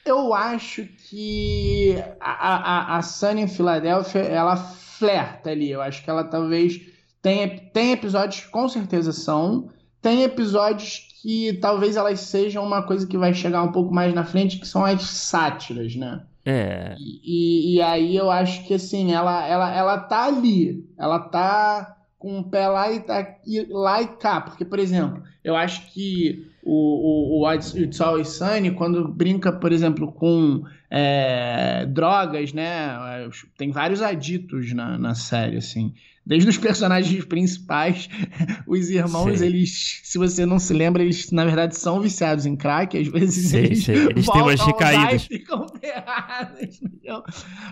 Eu 0.06 0.34
acho 0.34 0.86
que 0.86 1.96
a, 2.20 2.94
a, 2.94 2.98
a 2.98 3.02
Sunny 3.02 3.42
em 3.42 3.48
Filadélfia, 3.48 4.20
ela 4.20 4.56
flerta 4.56 5.50
ali. 5.50 5.72
Eu 5.72 5.82
acho 5.82 6.04
que 6.04 6.10
ela 6.10 6.24
talvez 6.24 6.80
tenha, 7.22 7.60
tem 7.72 7.92
episódios 7.92 8.42
que 8.46 8.52
com 8.52 8.70
certeza 8.70 9.12
são, 9.12 9.72
tem 10.00 10.24
episódios 10.24 11.08
que 11.22 11.54
talvez 11.54 11.96
elas 11.96 12.20
sejam 12.20 12.64
uma 12.64 12.84
coisa 12.84 13.08
que 13.08 13.18
vai 13.18 13.34
chegar 13.34 13.64
um 13.64 13.72
pouco 13.72 13.94
mais 13.94 14.14
na 14.14 14.24
frente, 14.24 14.60
que 14.60 14.68
são 14.68 14.86
as 14.86 15.02
sátiras, 15.02 15.96
né? 15.96 16.24
É. 16.46 16.96
E, 17.00 17.76
e 17.76 17.82
aí 17.82 18.16
eu 18.16 18.32
acho 18.32 18.66
que 18.66 18.74
assim, 18.74 19.14
ela, 19.14 19.46
ela, 19.48 19.76
ela 19.76 19.98
tá 20.00 20.26
ali, 20.26 20.86
ela 20.98 21.20
tá 21.20 21.98
com 22.18 22.40
o 22.40 22.44
pé 22.44 22.68
lá 22.68 22.92
e, 22.92 23.00
tá, 23.00 23.36
e, 23.46 23.66
lá 23.70 24.02
e 24.02 24.08
cá. 24.08 24.42
Porque, 24.42 24.64
por 24.64 24.80
exemplo, 24.80 25.24
eu 25.44 25.56
acho 25.56 25.92
que 25.92 26.48
o, 26.64 27.40
o, 27.40 27.44
o 27.44 27.54
It's 27.54 28.00
Always 28.00 28.30
Sunny, 28.30 28.72
quando 28.72 29.08
brinca, 29.08 29.52
por 29.52 29.72
exemplo, 29.72 30.12
com 30.12 30.64
é, 30.90 31.86
drogas, 31.88 32.54
né? 32.54 33.28
Tem 33.58 33.72
vários 33.72 34.02
aditos 34.02 34.72
na, 34.74 34.98
na 34.98 35.16
série, 35.16 35.58
assim. 35.58 35.94
Desde 36.24 36.50
os 36.50 36.58
personagens 36.58 37.26
principais, 37.26 38.08
os 38.68 38.90
irmãos, 38.92 39.42
eles, 39.42 40.02
se 40.04 40.20
você 40.20 40.46
não 40.46 40.60
se 40.60 40.72
lembra, 40.72 41.02
eles 41.02 41.32
na 41.32 41.44
verdade 41.44 41.76
são 41.76 42.00
viciados 42.00 42.46
em 42.46 42.56
crack, 42.56 42.96
às 42.96 43.08
vezes 43.08 43.54
eles, 43.54 43.86
sim. 43.86 43.94
eles 43.94 44.28
têm 44.28 44.42
umas 44.42 44.62
recaídas. 44.62 45.26
ficam 45.26 45.66
ferrados, 45.82 46.80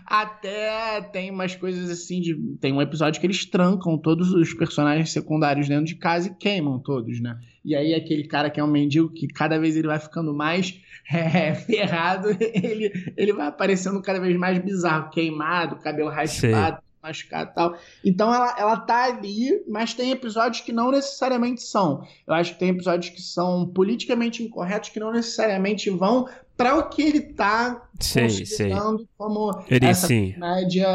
Até 0.03 1.01
tem 1.13 1.29
umas 1.29 1.55
coisas 1.55 1.91
assim 1.91 2.21
de 2.21 2.35
tem 2.59 2.73
um 2.73 2.81
episódio 2.81 3.21
que 3.21 3.27
eles 3.27 3.45
trancam 3.45 3.97
todos 3.97 4.33
os 4.33 4.51
personagens 4.55 5.11
secundários 5.11 5.67
dentro 5.67 5.85
de 5.85 5.95
casa 5.95 6.29
e 6.29 6.35
queimam 6.35 6.79
todos, 6.79 7.21
né? 7.21 7.37
E 7.63 7.75
aí 7.75 7.93
aquele 7.93 8.23
cara 8.23 8.49
que 8.49 8.59
é 8.59 8.63
um 8.63 8.71
mendigo 8.71 9.09
que 9.09 9.27
cada 9.27 9.59
vez 9.59 9.75
ele 9.75 9.87
vai 9.87 9.99
ficando 9.99 10.33
mais 10.33 10.81
é, 11.11 11.53
ferrado, 11.53 12.29
ele, 12.39 12.91
ele 13.15 13.31
vai 13.31 13.47
aparecendo 13.47 14.01
cada 14.01 14.19
vez 14.19 14.35
mais 14.35 14.57
bizarro, 14.57 15.11
queimado, 15.11 15.75
cabelo 15.75 16.09
raspado. 16.09 16.88
Sim 17.03 17.07
machucado 17.07 17.51
e 17.51 17.53
tal. 17.53 17.77
Então 18.03 18.33
ela, 18.33 18.55
ela 18.57 18.77
tá 18.77 19.05
ali, 19.05 19.63
mas 19.67 19.93
tem 19.93 20.11
episódios 20.11 20.61
que 20.61 20.71
não 20.71 20.91
necessariamente 20.91 21.61
são. 21.61 22.05
Eu 22.27 22.33
acho 22.33 22.53
que 22.53 22.59
tem 22.59 22.69
episódios 22.69 23.09
que 23.13 23.21
são 23.21 23.67
politicamente 23.67 24.43
incorretos 24.43 24.89
que 24.89 24.99
não 24.99 25.11
necessariamente 25.11 25.89
vão 25.89 26.27
para 26.57 26.75
o 26.77 26.89
que 26.89 27.01
ele 27.01 27.21
tá 27.21 27.87
sei, 27.99 28.45
sei. 28.45 28.69
como 29.17 29.63
Ele, 29.69 29.85
essa 29.85 30.07
sim. 30.07 30.33
comédia 30.33 30.87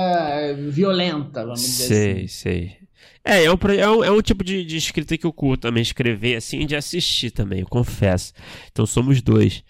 violenta, 0.71 1.43
vamos 1.45 1.61
dizer 1.61 1.87
Sei, 1.87 2.13
assim. 2.13 2.29
sei. 2.29 2.77
É, 3.25 3.45
é 3.45 3.51
um, 3.51 3.57
pro- 3.57 3.73
é 3.73 3.89
um, 3.91 4.05
é 4.05 4.23
tipo 4.23 4.45
de, 4.45 4.63
de 4.65 4.77
escrita 4.77 5.17
que 5.17 5.25
eu 5.25 5.33
curto 5.33 5.63
também, 5.63 5.83
escrever 5.83 6.37
assim 6.37 6.67
de 6.67 6.77
assistir 6.77 7.31
também, 7.31 7.61
eu 7.61 7.67
confesso. 7.67 8.35
Então 8.71 8.85
somos 8.85 9.23
dois. 9.23 9.65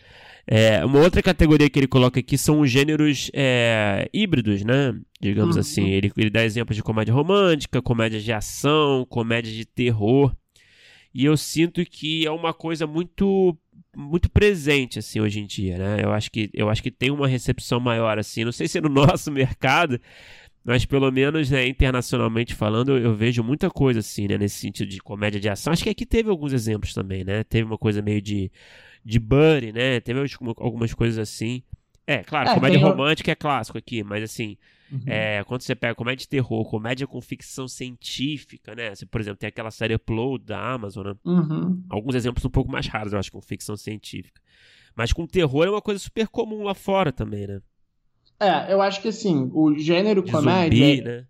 É, 0.46 0.84
uma 0.84 1.00
outra 1.00 1.22
categoria 1.22 1.70
que 1.70 1.78
ele 1.78 1.86
coloca 1.86 2.20
aqui 2.20 2.36
são 2.36 2.60
os 2.60 2.70
gêneros 2.70 3.30
é, 3.32 4.08
híbridos, 4.12 4.62
né? 4.62 4.94
Digamos 5.20 5.56
Uhum. 5.56 5.60
assim. 5.60 5.88
Ele, 5.88 6.12
ele 6.16 6.30
dá 6.30 6.44
exemplos 6.44 6.76
de 6.76 6.82
comédia 6.82 7.14
romântica, 7.14 7.80
comédia 7.80 8.20
de 8.20 8.32
ação, 8.32 9.06
comédia 9.08 9.52
de 9.52 9.64
terror. 9.64 10.34
E 11.14 11.24
eu 11.24 11.36
sinto 11.36 11.84
que 11.84 12.26
é 12.26 12.30
uma 12.30 12.52
coisa 12.52 12.86
muito 12.86 13.56
muito 13.96 14.28
presente 14.28 14.98
assim 14.98 15.20
hoje 15.20 15.38
em 15.38 15.46
dia, 15.46 15.78
né? 15.78 15.98
Eu 16.02 16.12
acho 16.12 16.28
que 16.28 16.50
eu 16.52 16.68
acho 16.68 16.82
que 16.82 16.90
tem 16.90 17.12
uma 17.12 17.28
recepção 17.28 17.78
maior 17.78 18.18
assim. 18.18 18.44
Não 18.44 18.50
sei 18.50 18.66
se 18.66 18.78
é 18.78 18.80
no 18.80 18.88
nosso 18.90 19.30
mercado, 19.30 20.00
mas 20.64 20.84
pelo 20.84 21.10
menos 21.10 21.50
né, 21.50 21.66
internacionalmente 21.68 22.54
falando, 22.54 22.90
eu, 22.96 22.98
eu 22.98 23.14
vejo 23.14 23.42
muita 23.44 23.68
coisa 23.70 24.00
assim, 24.00 24.26
né, 24.26 24.38
nesse 24.38 24.56
sentido 24.60 24.88
de 24.88 24.98
comédia 25.00 25.38
de 25.40 25.48
ação. 25.48 25.72
Acho 25.72 25.84
que 25.84 25.90
aqui 25.90 26.06
teve 26.06 26.30
alguns 26.30 26.52
exemplos 26.52 26.94
também, 26.94 27.22
né? 27.24 27.44
Teve 27.44 27.64
uma 27.64 27.78
coisa 27.78 28.00
meio 28.02 28.20
de 28.22 28.50
de 29.04 29.18
Buddy, 29.18 29.70
né? 29.72 30.00
Teve 30.00 30.24
algumas- 30.58 30.94
coisas 30.94 31.18
assim. 31.18 31.62
É, 32.06 32.24
claro, 32.24 32.48
É, 32.50 32.54
comédia 32.54 32.78
romântica 32.80 33.30
é 33.32 33.34
clássico 33.34 33.76
aqui, 33.76 34.02
mas 34.02 34.22
assim, 34.24 34.56
Uhum. 34.90 35.02
é, 35.06 35.44
quando 35.44 35.60
você 35.60 35.74
pega 35.74 35.94
comédia 35.94 36.22
de 36.24 36.28
terror, 36.28 36.64
comédia 36.70 37.06
com 37.06 37.20
ficção 37.20 37.66
científica, 37.68 38.74
né? 38.74 38.94
Você, 38.94 39.04
por 39.06 39.20
exemplo, 39.20 39.38
tem 39.38 39.48
aquela 39.48 39.70
série 39.70 39.94
Upload 39.94 40.44
da 40.44 40.58
Amazon, 40.72 41.06
né? 41.08 41.14
Uhum. 41.24 41.82
Alguns 41.90 42.14
exemplos 42.14 42.44
um 42.44 42.50
pouco 42.50 42.70
mais 42.70 42.86
raros, 42.86 43.12
eu 43.12 43.18
acho, 43.18 43.30
com 43.32 43.40
ficção 43.42 43.76
científica. 43.76 44.40
Mas 44.96 45.12
com 45.12 45.26
terror 45.26 45.66
é 45.66 45.70
uma 45.70 45.82
coisa 45.82 45.98
super 46.00 46.28
comum 46.28 46.62
lá 46.62 46.74
fora 46.74 47.12
também, 47.12 47.46
né? 47.46 47.60
É, 48.40 48.72
eu 48.72 48.82
acho 48.82 49.00
que 49.00 49.08
assim, 49.08 49.50
o 49.54 49.74
gênero 49.76 50.22
De 50.22 50.30
comédia. 50.32 50.86
zumbi, 50.86 51.02
né? 51.02 51.24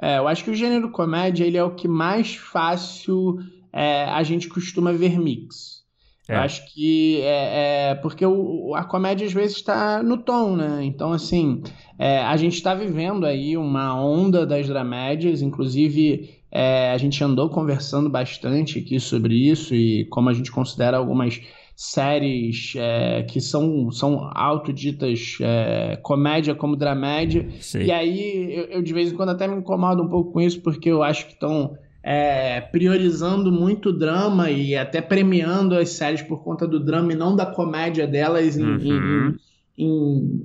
É, 0.00 0.18
eu 0.18 0.28
acho 0.28 0.44
que 0.44 0.50
o 0.50 0.54
gênero 0.54 0.90
comédia 0.90 1.44
ele 1.44 1.56
é 1.56 1.64
o 1.64 1.74
que 1.74 1.88
mais 1.88 2.34
fácil 2.34 3.38
é, 3.72 4.04
a 4.04 4.22
gente 4.22 4.48
costuma 4.48 4.92
ver 4.92 5.18
mix. 5.18 5.82
Eu 6.28 6.36
É. 6.36 6.38
acho 6.38 6.72
que 6.72 7.20
é, 7.20 7.90
é 7.90 7.94
porque 7.96 8.24
o, 8.24 8.68
o- 8.70 8.74
a 8.74 8.82
comédia 8.84 9.26
às 9.26 9.32
vezes 9.32 9.56
está 9.56 10.02
no 10.02 10.16
tom, 10.18 10.56
né? 10.56 10.80
Então, 10.82 11.12
assim, 11.12 11.62
é, 11.98 12.18
a 12.18 12.36
gente 12.36 12.54
está 12.54 12.74
vivendo 12.74 13.26
aí 13.26 13.56
uma 13.56 13.94
onda 14.00 14.46
das 14.46 14.66
dramédias, 14.66 15.42
inclusive 15.42 16.30
é, 16.50 16.90
a 16.92 16.98
gente 16.98 17.22
andou 17.22 17.50
conversando 17.50 18.08
bastante 18.08 18.78
aqui 18.78 18.98
sobre 19.00 19.34
isso 19.34 19.74
e 19.74 20.06
como 20.06 20.28
a 20.30 20.32
gente 20.32 20.50
considera 20.50 20.96
algumas 20.96 21.40
séries 21.76 22.74
é, 22.76 23.22
que 23.24 23.40
são, 23.40 23.90
são 23.90 24.30
autoditas 24.34 25.36
é, 25.40 25.96
comédia 26.02 26.54
como 26.54 26.76
dramédia. 26.76 27.48
Sim. 27.60 27.82
E 27.84 27.90
aí, 27.92 28.54
eu, 28.54 28.64
eu, 28.66 28.82
de 28.82 28.92
vez 28.92 29.12
em 29.12 29.16
quando 29.16 29.30
até 29.30 29.46
me 29.48 29.56
incomodo 29.56 30.02
um 30.02 30.08
pouco 30.08 30.32
com 30.32 30.40
isso, 30.40 30.60
porque 30.60 30.88
eu 30.90 31.02
acho 31.02 31.26
que 31.26 31.32
estão 31.32 31.76
é, 32.02 32.60
priorizando 32.60 33.50
muito 33.50 33.88
o 33.88 33.92
drama 33.98 34.50
e 34.50 34.76
até 34.76 35.00
premiando 35.00 35.74
as 35.74 35.90
séries 35.90 36.22
por 36.22 36.44
conta 36.44 36.66
do 36.68 36.78
drama 36.78 37.12
e 37.12 37.16
não 37.16 37.34
da 37.34 37.46
comédia 37.46 38.06
delas 38.06 38.56
Uhum. 38.56 38.76
em- 38.78 38.88
em, 39.30 39.34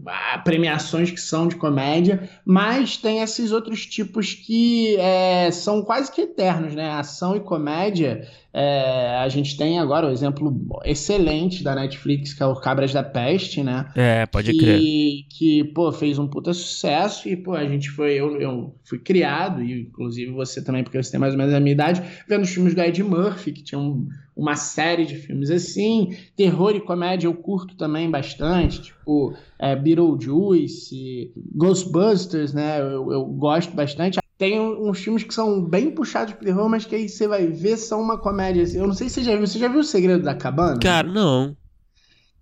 ah, 0.07 0.39
premiações 0.43 1.11
que 1.11 1.19
são 1.21 1.47
de 1.47 1.55
comédia. 1.55 2.29
Mas 2.45 2.97
tem 2.97 3.21
esses 3.21 3.51
outros 3.51 3.85
tipos 3.85 4.33
que 4.33 4.95
é, 4.97 5.51
são 5.51 5.81
quase 5.83 6.11
que 6.11 6.21
eternos, 6.21 6.73
né? 6.73 6.89
Ação 6.91 7.35
e 7.35 7.39
comédia. 7.39 8.27
é, 8.51 9.17
a 9.21 9.29
gente 9.29 9.55
tem 9.55 9.77
agora 9.79 10.07
o 10.07 10.11
exemplo 10.11 10.51
excelente 10.83 11.63
da 11.63 11.75
Netflix, 11.75 12.33
que 12.33 12.41
é 12.41 12.45
o 12.47 12.55
Cabras 12.55 12.91
da 12.91 13.03
Peste, 13.03 13.61
né? 13.63 13.85
É, 13.95 14.25
pode 14.25 14.51
que, 14.51 14.57
crer. 14.57 14.81
que, 15.29 15.63
pô, 15.75 15.91
fez 15.91 16.17
um 16.17 16.27
puta 16.27 16.51
sucesso 16.53 17.29
e, 17.29 17.35
pô, 17.37 17.53
a 17.53 17.65
gente 17.67 17.89
foi, 17.91 18.13
eu, 18.13 18.41
eu 18.41 18.75
fui 18.83 18.97
criado, 18.97 19.61
e 19.63 19.81
inclusive 19.83 20.31
você 20.31 20.63
também, 20.63 20.83
porque 20.83 21.01
você 21.01 21.11
tem 21.11 21.19
mais 21.19 21.33
ou 21.33 21.37
menos 21.37 21.53
a 21.53 21.59
minha 21.59 21.73
idade, 21.73 22.01
vendo 22.27 22.41
os 22.43 22.49
filmes 22.49 22.73
do 22.73 22.81
Ed 22.81 23.03
Murphy, 23.03 23.51
que 23.51 23.63
tinha 23.63 23.77
um- 23.79 24.07
uma 24.39 24.55
série 24.55 25.05
de 25.05 25.15
filmes 25.15 25.51
assim, 25.51 26.15
terror 26.35 26.73
e 26.75 26.79
comédia 26.79 27.27
eu 27.27 27.33
curto 27.33 27.75
também 27.75 28.09
bastante, 28.09 28.81
tipo 28.81 29.35
é, 29.59 29.75
Beetlejuice, 29.75 31.33
Ghostbusters, 31.55 32.53
né, 32.53 32.79
eu, 32.79 33.11
eu 33.11 33.25
gosto 33.25 33.75
bastante. 33.75 34.19
Tem 34.37 34.57
uns 34.57 34.99
filmes 34.99 35.23
que 35.23 35.33
são 35.33 35.61
bem 35.61 35.91
puxados 35.91 36.33
pro 36.33 36.45
terror, 36.45 36.69
mas 36.69 36.85
que 36.85 36.95
aí 36.95 37.09
você 37.09 37.27
vai 37.27 37.47
ver 37.47 37.75
são 37.75 38.01
uma 38.01 38.17
comédia. 38.17 38.63
assim. 38.63 38.77
Eu 38.77 38.87
não 38.87 38.93
sei 38.93 39.09
se 39.09 39.15
você 39.15 39.23
já 39.23 39.35
viu. 39.35 39.45
Você 39.45 39.59
já 39.59 39.67
viu 39.67 39.81
O 39.81 39.83
Segredo 39.83 40.23
da 40.23 40.33
Cabana? 40.33 40.79
Cara, 40.79 41.05
não. 41.05 41.57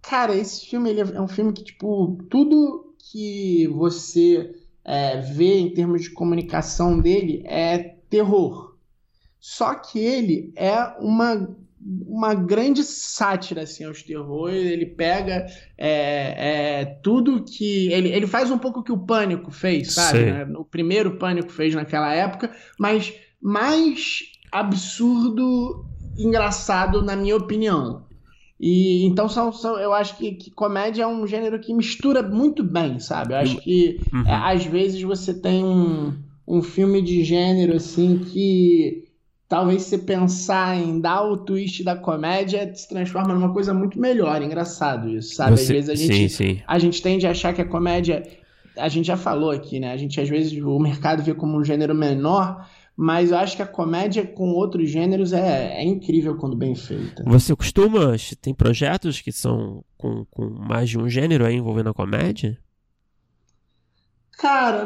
Cara, 0.04 0.36
esse 0.36 0.68
filme 0.68 0.92
ele 0.92 1.02
é 1.02 1.20
um 1.20 1.28
filme 1.28 1.52
que, 1.52 1.64
tipo, 1.64 2.20
tudo 2.30 2.94
que 3.12 3.68
você 3.70 4.54
é, 4.86 5.20
vê 5.22 5.58
em 5.58 5.74
termos 5.74 6.04
de 6.04 6.12
comunicação 6.12 7.00
dele 7.00 7.42
é 7.48 7.80
terror. 8.08 8.78
Só 9.40 9.76
que 9.76 9.98
ele 9.98 10.52
é 10.56 10.78
uma, 11.00 11.56
uma 12.06 12.34
grande 12.34 12.84
sátira 12.84 13.62
assim, 13.64 13.84
aos 13.86 14.04
terrores. 14.04 14.66
Ele 14.66 14.86
pega 14.86 15.46
é, 15.78 16.82
é, 16.82 16.86
tudo 17.04 17.44
que. 17.44 17.92
Ele, 17.92 18.10
ele 18.10 18.28
faz 18.28 18.52
um 18.52 18.58
pouco 18.58 18.80
o 18.80 18.84
que 18.84 18.92
o 18.92 19.06
Pânico 19.06 19.52
fez, 19.52 19.94
sabe? 19.94 20.26
Né? 20.26 20.44
O 20.58 20.66
primeiro 20.66 21.18
Pânico 21.18 21.50
fez 21.52 21.74
naquela 21.76 22.14
época, 22.14 22.52
mas 22.80 23.14
mais 23.42 24.22
absurdo, 24.52 25.86
engraçado, 26.18 27.02
na 27.02 27.16
minha 27.16 27.36
opinião. 27.36 28.06
E 28.60 29.06
então 29.06 29.30
são, 29.30 29.52
são- 29.52 29.78
eu 29.80 29.94
acho 29.94 30.18
que, 30.18 30.32
que 30.34 30.52
comédia 30.52 31.04
é 31.04 31.08
um 31.08 31.28
gênero 31.28 31.60
que 31.60 31.74
mistura 31.74 32.24
muito 32.24 32.64
bem, 32.64 33.00
sabe? 33.00 33.34
Eu 33.34 33.38
acho 33.38 33.58
que 33.62 34.00
Uhum. 34.12 34.24
é, 34.26 34.34
às 34.34 34.66
vezes 34.66 35.02
você 35.02 35.34
tem 35.40 35.64
um, 35.64 36.14
um 36.48 36.62
filme 36.64 37.02
de 37.02 37.24
gênero 37.24 37.76
assim 37.76 38.18
que 38.20 39.07
talvez 39.50 39.84
você 39.84 39.98
pensar 39.98 40.76
em 40.78 41.00
dar 41.00 41.24
o 41.24 41.38
twist 41.38 41.84
da 41.84 41.96
comédia 41.96 42.74
se 42.76 42.88
transforma 42.88 43.34
numa 43.34 43.54
coisa 43.54 43.74
muito 43.74 44.00
melhor, 44.00 44.42
engraçado 44.42 45.10
isso, 45.10 45.36
sabe? 45.36 45.54
Às 45.54 45.62
Você- 45.62 45.74
vezes 45.74 45.90
a 45.90 45.96
gente, 45.96 46.30
Sim, 46.30 46.30
sim. 46.30 46.62
a 46.68 46.78
gente 46.80 47.02
tende 47.02 47.26
a 47.26 47.32
achar 47.32 47.54
que 47.54 47.62
a 47.62 47.66
comédia, 47.66 48.24
a 48.78 48.90
gente 48.90 49.06
já 49.06 49.18
falou 49.18 49.52
aqui, 49.52 49.80
né? 49.80 49.92
A 49.92 49.98
gente 49.98 50.20
às 50.20 50.28
vezes 50.30 50.54
o 50.62 50.78
mercado 50.80 51.24
vê 51.24 51.34
como 51.34 51.58
um 51.58 51.64
gênero 51.64 51.96
menor, 51.96 52.68
mas 52.96 53.32
eu 53.32 53.38
acho 53.38 53.56
que 53.56 53.62
a 53.62 53.68
comédia 53.68 54.26
com 54.26 54.50
outros 54.50 54.90
gêneros 54.90 55.32
é, 55.32 55.78
é 55.82 55.84
incrível 55.84 56.36
quando 56.36 56.56
bem 56.56 56.74
feita. 56.76 57.24
Você 57.28 57.56
costuma. 57.56 58.16
Tem 58.42 58.54
projetos 58.56 59.22
que 59.22 59.32
são 59.32 59.84
com, 59.98 60.26
com 60.32 60.50
mais 60.50 60.90
de 60.90 60.98
um 60.98 61.08
gênero 61.08 61.46
aí 61.46 61.56
envolvendo 61.56 61.90
a 61.90 61.94
comédia? 61.94 62.58
Cara, 64.38 64.86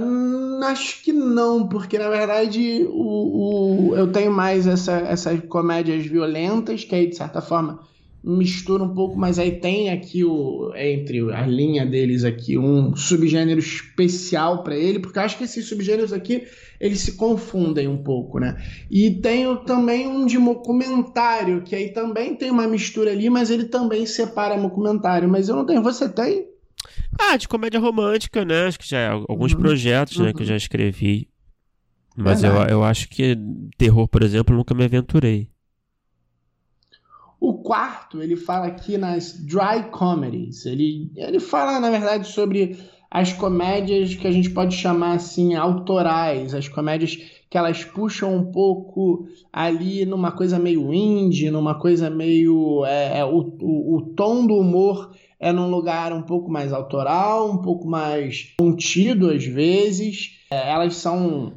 acho 0.70 1.04
que 1.04 1.12
não, 1.12 1.68
porque 1.68 1.98
na 1.98 2.10
verdade 2.10 2.86
o, 2.90 3.90
o- 3.90 3.96
eu 3.98 4.10
tenho 4.12 4.32
mais 4.32 4.66
essa, 4.66 4.94
essas 5.00 5.42
comédias 5.46 6.06
violentas, 6.06 6.86
que 6.86 6.96
aí 6.96 7.08
de 7.08 7.18
certa 7.18 7.42
forma 7.42 7.80
mistura 8.24 8.84
um 8.84 8.94
pouco, 8.94 9.18
mas 9.20 9.38
aí 9.40 9.60
tem 9.60 9.90
aqui 9.90 10.24
o 10.24 10.72
entre 10.76 11.34
a 11.34 11.46
linha 11.46 11.86
deles 11.86 12.24
aqui 12.24 12.58
um 12.58 12.96
subgênero 12.96 13.60
especial 13.60 14.64
para 14.64 14.76
ele, 14.78 15.00
porque 15.00 15.18
eu 15.20 15.24
acho 15.24 15.38
que 15.38 15.44
esses 15.44 15.68
subgêneros 15.68 16.14
aqui 16.14 16.44
eles 16.80 17.02
se 17.02 17.14
confundem 17.18 17.88
um 17.88 18.02
pouco, 18.04 18.40
né? 18.40 18.56
E 18.90 19.20
tenho 19.22 19.58
também 19.66 20.08
um 20.08 20.26
de 20.26 20.38
documentário, 20.38 21.64
que 21.64 21.76
aí 21.76 21.90
também 21.92 22.36
tem 22.36 22.52
uma 22.52 22.68
mistura 22.68 23.12
ali, 23.12 23.30
mas 23.30 23.50
ele 23.52 23.66
também 23.66 24.06
separa 24.06 24.56
documentário, 24.58 25.28
mas 25.28 25.50
eu 25.50 25.56
não 25.56 25.66
tenho. 25.66 25.82
Você 25.84 26.08
tem? 26.08 26.51
Ah, 27.30 27.38
de 27.38 27.48
comédia 27.48 27.80
romântica, 27.80 28.44
né? 28.44 28.66
Acho 28.68 28.80
que 28.80 28.88
já 28.90 28.98
é 29.00 29.08
alguns 29.10 29.54
Uhum. 29.54 29.60
projetos, 29.60 30.18
né, 30.18 30.28
Uhum. 30.28 30.34
que 30.34 30.42
eu 30.42 30.48
já 30.48 30.56
escrevi. 30.58 31.28
Mas 32.18 32.44
eu, 32.44 32.54
eu 32.70 32.84
acho 32.84 33.08
que 33.10 33.38
terror, 33.78 34.08
por 34.08 34.22
exemplo, 34.24 34.56
nunca 34.56 34.74
me 34.74 34.84
aventurei. 34.84 35.50
O 37.40 37.56
quarto, 37.56 38.22
ele 38.22 38.36
fala 38.36 38.68
aqui 38.68 38.98
nas 38.98 39.34
dry 39.34 39.90
comedies. 39.92 40.66
Ele, 40.66 41.12
ele 41.16 41.40
fala, 41.40 41.80
na 41.80 41.90
verdade, 41.90 42.28
sobre 42.28 42.78
as 43.10 43.34
comédias 43.34 44.14
que 44.14 44.28
a 44.28 44.32
gente 44.32 44.50
pode 44.52 44.76
chamar 44.76 45.14
assim 45.16 45.56
autorais, 45.56 46.54
as 46.54 46.68
comédias 46.70 47.16
que 47.50 47.58
elas 47.58 47.84
puxam 47.84 48.36
um 48.36 48.52
pouco 48.52 49.28
ali 49.52 50.06
numa 50.06 50.32
coisa 50.32 50.58
meio 50.60 50.94
indie, 50.94 51.50
numa 51.50 51.76
coisa 51.80 52.10
meio 52.10 52.86
é, 52.86 53.20
é, 53.20 53.26
o, 53.26 53.40
o, 53.60 53.98
o 53.98 54.02
tom 54.16 54.46
do 54.46 54.56
humor 54.56 55.12
é 55.42 55.52
num 55.52 55.70
lugar 55.70 56.14
um 56.14 56.22
pouco 56.22 56.52
mais 56.52 56.72
autoral, 56.72 57.52
um 57.52 57.58
pouco 57.58 57.88
mais 57.88 58.54
contido 58.60 59.32
às 59.32 59.44
vezes. 59.44 60.40
É, 60.52 60.72
elas 60.72 60.96
são 60.96 61.54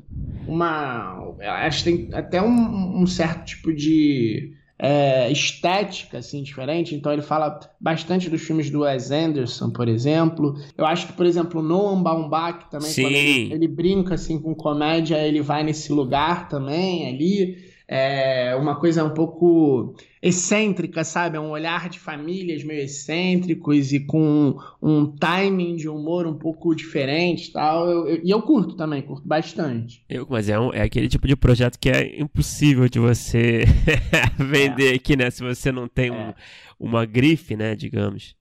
uma, 0.48 1.34
elas 1.38 1.82
têm 1.82 2.08
até 2.14 2.40
um, 2.40 3.02
um 3.02 3.06
certo 3.06 3.44
tipo 3.44 3.74
de 3.74 4.54
é, 4.78 5.30
estética 5.30 6.18
assim 6.18 6.42
diferente. 6.42 6.94
Então 6.94 7.12
ele 7.12 7.20
fala 7.20 7.60
bastante 7.78 8.30
dos 8.30 8.40
filmes 8.40 8.70
do 8.70 8.80
Wes 8.80 9.10
Anderson, 9.10 9.68
por 9.70 9.86
exemplo. 9.86 10.54
Eu 10.78 10.86
acho 10.86 11.08
que, 11.08 11.12
por 11.12 11.26
exemplo, 11.26 11.62
Noam 11.62 12.02
Baumbach 12.02 12.70
também, 12.70 12.88
Sim. 12.88 13.02
quando 13.02 13.14
ele, 13.14 13.52
ele 13.52 13.68
brinca 13.68 14.14
assim 14.14 14.40
com 14.40 14.54
comédia, 14.54 15.18
ele 15.18 15.42
vai 15.42 15.62
nesse 15.62 15.92
lugar 15.92 16.48
também 16.48 17.06
ali 17.06 17.73
é 17.86 18.54
uma 18.56 18.76
coisa 18.76 19.04
um 19.04 19.12
pouco 19.12 19.94
excêntrica, 20.22 21.04
sabe? 21.04 21.36
É 21.36 21.40
um 21.40 21.50
olhar 21.50 21.88
de 21.90 21.98
famílias 21.98 22.64
meio 22.64 22.82
excêntricos 22.82 23.92
e 23.92 24.00
com 24.00 24.58
um 24.80 25.06
timing 25.06 25.76
de 25.76 25.88
humor 25.88 26.26
um 26.26 26.38
pouco 26.38 26.74
diferente 26.74 27.52
tal. 27.52 27.88
Eu, 27.88 28.08
eu, 28.08 28.20
e 28.24 28.30
eu 28.30 28.40
curto 28.40 28.74
também, 28.74 29.02
curto 29.02 29.28
bastante. 29.28 30.02
Eu, 30.08 30.26
mas 30.28 30.48
é, 30.48 30.58
um, 30.58 30.72
é 30.72 30.82
aquele 30.82 31.08
tipo 31.08 31.28
de 31.28 31.36
projeto 31.36 31.78
que 31.78 31.90
é 31.90 32.20
impossível 32.20 32.88
de 32.88 32.98
você 32.98 33.64
vender 34.38 34.92
é. 34.92 34.94
aqui, 34.94 35.14
né? 35.14 35.30
Se 35.30 35.42
você 35.42 35.70
não 35.70 35.86
tem 35.86 36.08
é. 36.08 36.12
um, 36.12 36.88
uma 36.88 37.04
grife, 37.04 37.54
né? 37.54 37.76
Digamos. 37.76 38.34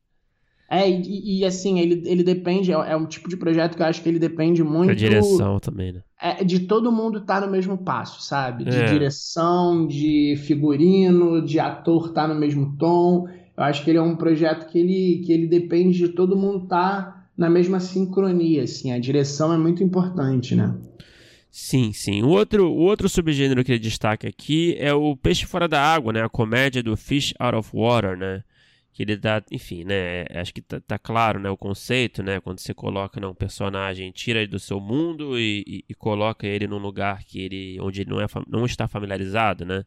É, 0.73 0.89
e, 0.89 1.41
e, 1.41 1.45
assim, 1.45 1.79
ele, 1.79 2.01
ele 2.03 2.23
depende, 2.23 2.71
é, 2.71 2.73
é, 2.73 2.97
um 2.97 3.05
tipo 3.05 3.29
de 3.29 3.37
projeto 3.37 3.75
que 3.75 3.83
eu 3.83 3.85
acho 3.85 4.01
que 4.01 4.09
ele 4.09 4.17
depende 4.17 4.63
muito. 4.63 4.87
Da 4.87 4.95
direção 4.95 5.59
também, 5.59 5.93
né? 5.93 6.01
É, 6.19 6.43
de 6.43 6.61
todo 6.61 6.91
mundo 6.91 7.19
estar 7.19 7.41
tá 7.41 7.45
no 7.45 7.51
mesmo 7.51 7.77
passo, 7.77 8.23
sabe? 8.23 8.63
De 8.65 8.77
é. 8.77 8.85
direção, 8.85 9.85
de 9.85 10.35
figurino, 10.47 11.45
de 11.45 11.59
ator 11.59 12.07
estar 12.07 12.27
tá 12.27 12.33
no 12.33 12.39
mesmo 12.39 12.75
tom. 12.75 13.27
Eu 13.55 13.63
acho 13.63 13.83
que 13.83 13.91
ele 13.91 13.99
é 13.99 14.01
um 14.01 14.15
projeto 14.15 14.67
que 14.71 14.79
ele, 14.79 15.21
que 15.23 15.31
ele 15.31 15.45
depende 15.45 15.99
de 15.99 16.09
todo 16.09 16.35
mundo 16.35 16.63
estar 16.63 17.01
tá 17.03 17.27
na 17.37 17.51
mesma 17.51 17.79
sincronia, 17.79 18.63
assim. 18.63 18.91
A 18.91 18.97
direção 18.97 19.53
é 19.53 19.57
muito 19.59 19.83
importante, 19.83 20.55
né? 20.55 20.75
Sim, 21.51 21.93
sim. 21.93 22.23
O 22.23 22.29
outro, 22.29 22.67
o 22.67 22.79
outro 22.79 23.07
subgênero 23.07 23.63
que 23.63 23.73
ele 23.73 23.79
destaca 23.79 24.27
aqui 24.27 24.75
é 24.79 24.91
o 24.91 25.15
peixe 25.15 25.45
fora 25.45 25.67
da 25.67 25.79
água, 25.79 26.11
né? 26.11 26.23
A 26.23 26.29
comédia 26.29 26.81
do 26.81 26.97
Fish 26.97 27.31
Out 27.37 27.57
of 27.57 27.69
Water, 27.71 28.17
né? 28.17 28.43
Que 28.93 29.01
ele 29.01 29.17
dá, 29.17 29.43
enfim, 29.51 29.83
né, 29.83 30.25
acho 30.39 30.53
que 30.53 30.61
tá, 30.61 30.79
tá, 30.79 30.99
claro, 30.99 31.39
né, 31.39 31.49
o 31.49 31.57
conceito, 31.57 32.21
né, 32.21 32.39
quando 32.39 32.59
você 32.59 32.73
coloca 32.73 33.19
né, 33.19 33.25
um 33.25 33.33
personagem, 33.33 34.11
tira 34.11 34.39
ele 34.39 34.47
do 34.47 34.59
seu 34.59 34.79
mundo 34.79 35.37
e, 35.37 35.63
e, 35.67 35.85
e, 35.89 35.95
coloca 35.95 36.45
ele 36.45 36.67
num 36.67 36.77
lugar 36.77 37.23
que 37.23 37.41
ele, 37.41 37.79
onde 37.81 38.01
ele 38.01 38.11
não, 38.11 38.21
é, 38.21 38.27
não 38.47 38.65
está 38.65 38.87
familiarizado, 38.87 39.65
né, 39.65 39.83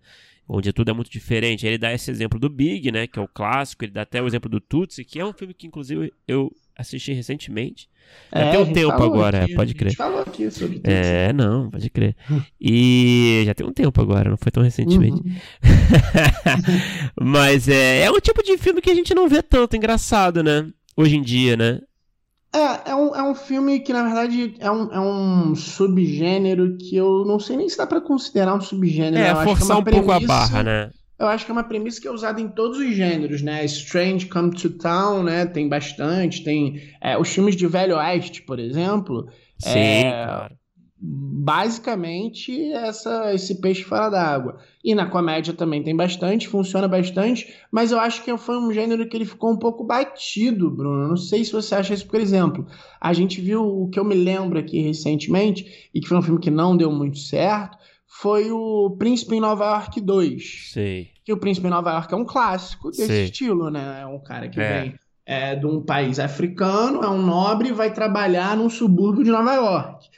onde 0.48 0.72
tudo 0.72 0.90
é 0.90 0.94
muito 0.94 1.10
diferente. 1.10 1.66
Ele 1.66 1.78
dá 1.78 1.92
esse 1.92 2.10
exemplo 2.10 2.38
do 2.38 2.48
Big, 2.48 2.90
né, 2.92 3.06
que 3.06 3.18
é 3.18 3.22
o 3.22 3.28
clássico, 3.28 3.84
ele 3.84 3.92
dá 3.92 4.02
até 4.02 4.22
o 4.22 4.26
exemplo 4.26 4.48
do 4.48 4.60
Tutsi, 4.60 5.04
que 5.04 5.18
é 5.18 5.24
um 5.24 5.32
filme 5.32 5.54
que 5.54 5.66
inclusive 5.66 6.12
eu 6.26 6.50
assisti 6.76 7.12
recentemente. 7.12 7.88
É, 8.30 8.50
tem 8.50 8.60
um 8.60 8.72
tempo 8.72 9.02
agora, 9.02 9.44
aqui, 9.44 9.54
pode 9.54 9.74
crer. 9.74 9.88
A 9.88 9.90
gente 9.90 9.98
falou 9.98 10.20
aqui 10.20 10.50
sobre 10.50 10.76
Tutsi. 10.76 10.90
É, 10.90 11.32
não, 11.32 11.70
pode 11.70 11.90
crer. 11.90 12.14
E 12.60 13.42
já 13.44 13.54
tem 13.54 13.66
um 13.66 13.72
tempo 13.72 14.00
agora, 14.00 14.30
não 14.30 14.36
foi 14.36 14.52
tão 14.52 14.62
recentemente. 14.62 15.20
Uhum. 15.20 15.34
Mas 17.20 17.68
é, 17.68 18.02
é 18.02 18.10
um 18.10 18.20
tipo 18.20 18.42
de 18.42 18.56
filme 18.58 18.80
que 18.80 18.90
a 18.90 18.94
gente 18.94 19.14
não 19.14 19.28
vê 19.28 19.42
tanto, 19.42 19.76
engraçado, 19.76 20.42
né? 20.42 20.68
Hoje 20.96 21.16
em 21.16 21.22
dia, 21.22 21.56
né? 21.56 21.80
É, 22.56 22.90
é 22.90 22.94
um, 22.94 23.14
é 23.14 23.22
um 23.22 23.34
filme 23.34 23.80
que, 23.80 23.92
na 23.92 24.02
verdade, 24.02 24.54
é 24.58 24.70
um, 24.70 24.92
é 24.92 24.98
um 24.98 25.54
subgênero 25.54 26.78
que 26.78 26.96
eu 26.96 27.24
não 27.26 27.38
sei 27.38 27.58
nem 27.58 27.68
se 27.68 27.76
dá 27.76 27.86
pra 27.86 28.00
considerar 28.00 28.54
um 28.54 28.60
subgênero. 28.60 29.22
É, 29.22 29.44
forçar 29.44 29.76
é 29.76 29.80
um 29.80 29.84
premissa... 29.84 30.06
pouco 30.06 30.24
a 30.24 30.26
barra, 30.26 30.62
né? 30.62 30.90
eu 31.18 31.26
acho 31.26 31.44
que 31.46 31.50
é 31.50 31.54
uma 31.54 31.64
premissa 31.64 32.00
que 32.00 32.08
é 32.08 32.10
usada 32.10 32.40
em 32.40 32.48
todos 32.48 32.78
os 32.78 32.94
gêneros, 32.94 33.40
né? 33.40 33.64
Strange 33.64 34.26
Come 34.26 34.50
to 34.50 34.70
Town, 34.70 35.22
né? 35.22 35.46
Tem 35.46 35.68
bastante. 35.68 36.44
Tem 36.44 36.82
é, 37.00 37.16
os 37.18 37.28
filmes 37.28 37.56
de 37.56 37.66
Velho 37.66 37.96
Oeste, 37.96 38.42
por 38.42 38.58
exemplo. 38.58 39.28
Sim, 39.58 39.78
é, 39.78 40.24
claro. 40.26 40.54
Basicamente, 41.08 42.72
essa, 42.72 43.32
esse 43.32 43.60
peixe 43.60 43.84
fora 43.84 44.08
d'água. 44.08 44.58
E 44.82 44.94
na 44.94 45.06
comédia 45.06 45.54
também 45.54 45.80
tem 45.80 45.94
bastante, 45.94 46.48
funciona 46.48 46.88
bastante, 46.88 47.54
mas 47.70 47.92
eu 47.92 48.00
acho 48.00 48.24
que 48.24 48.36
foi 48.36 48.58
um 48.58 48.72
gênero 48.72 49.08
que 49.08 49.16
ele 49.16 49.24
ficou 49.24 49.52
um 49.52 49.56
pouco 49.56 49.84
batido, 49.84 50.68
Bruno. 50.68 51.06
Não 51.06 51.16
sei 51.16 51.44
se 51.44 51.52
você 51.52 51.76
acha 51.76 51.94
isso, 51.94 52.08
por 52.08 52.18
exemplo. 52.18 52.66
A 53.00 53.12
gente 53.12 53.40
viu 53.40 53.62
o 53.62 53.88
que 53.88 54.00
eu 54.00 54.04
me 54.04 54.16
lembro 54.16 54.58
aqui 54.58 54.80
recentemente, 54.80 55.88
e 55.94 56.00
que 56.00 56.08
foi 56.08 56.18
um 56.18 56.22
filme 56.22 56.40
que 56.40 56.50
não 56.50 56.76
deu 56.76 56.90
muito 56.90 57.18
certo, 57.18 57.78
foi 58.06 58.50
o 58.50 58.96
Príncipe 58.98 59.36
em 59.36 59.40
Nova 59.40 59.64
York 59.66 60.00
2. 60.00 60.70
Sei. 60.72 61.10
Que 61.24 61.32
o 61.32 61.36
Príncipe 61.36 61.68
em 61.68 61.70
Nova 61.70 61.92
York 61.92 62.12
é 62.12 62.16
um 62.16 62.24
clássico 62.24 62.90
desse 62.90 63.06
Sei. 63.06 63.24
estilo, 63.24 63.70
né? 63.70 64.00
É 64.02 64.06
um 64.06 64.18
cara 64.18 64.48
que 64.48 64.58
é. 64.58 64.82
vem 64.82 64.98
é, 65.26 65.54
de 65.54 65.66
um 65.66 65.82
país 65.82 66.18
africano, 66.18 67.02
é 67.02 67.08
um 67.08 67.20
nobre 67.20 67.68
e 67.68 67.72
vai 67.72 67.92
trabalhar 67.92 68.56
num 68.56 68.70
subúrbio 68.70 69.24
de 69.24 69.30
Nova 69.30 69.54
York. 69.54 70.08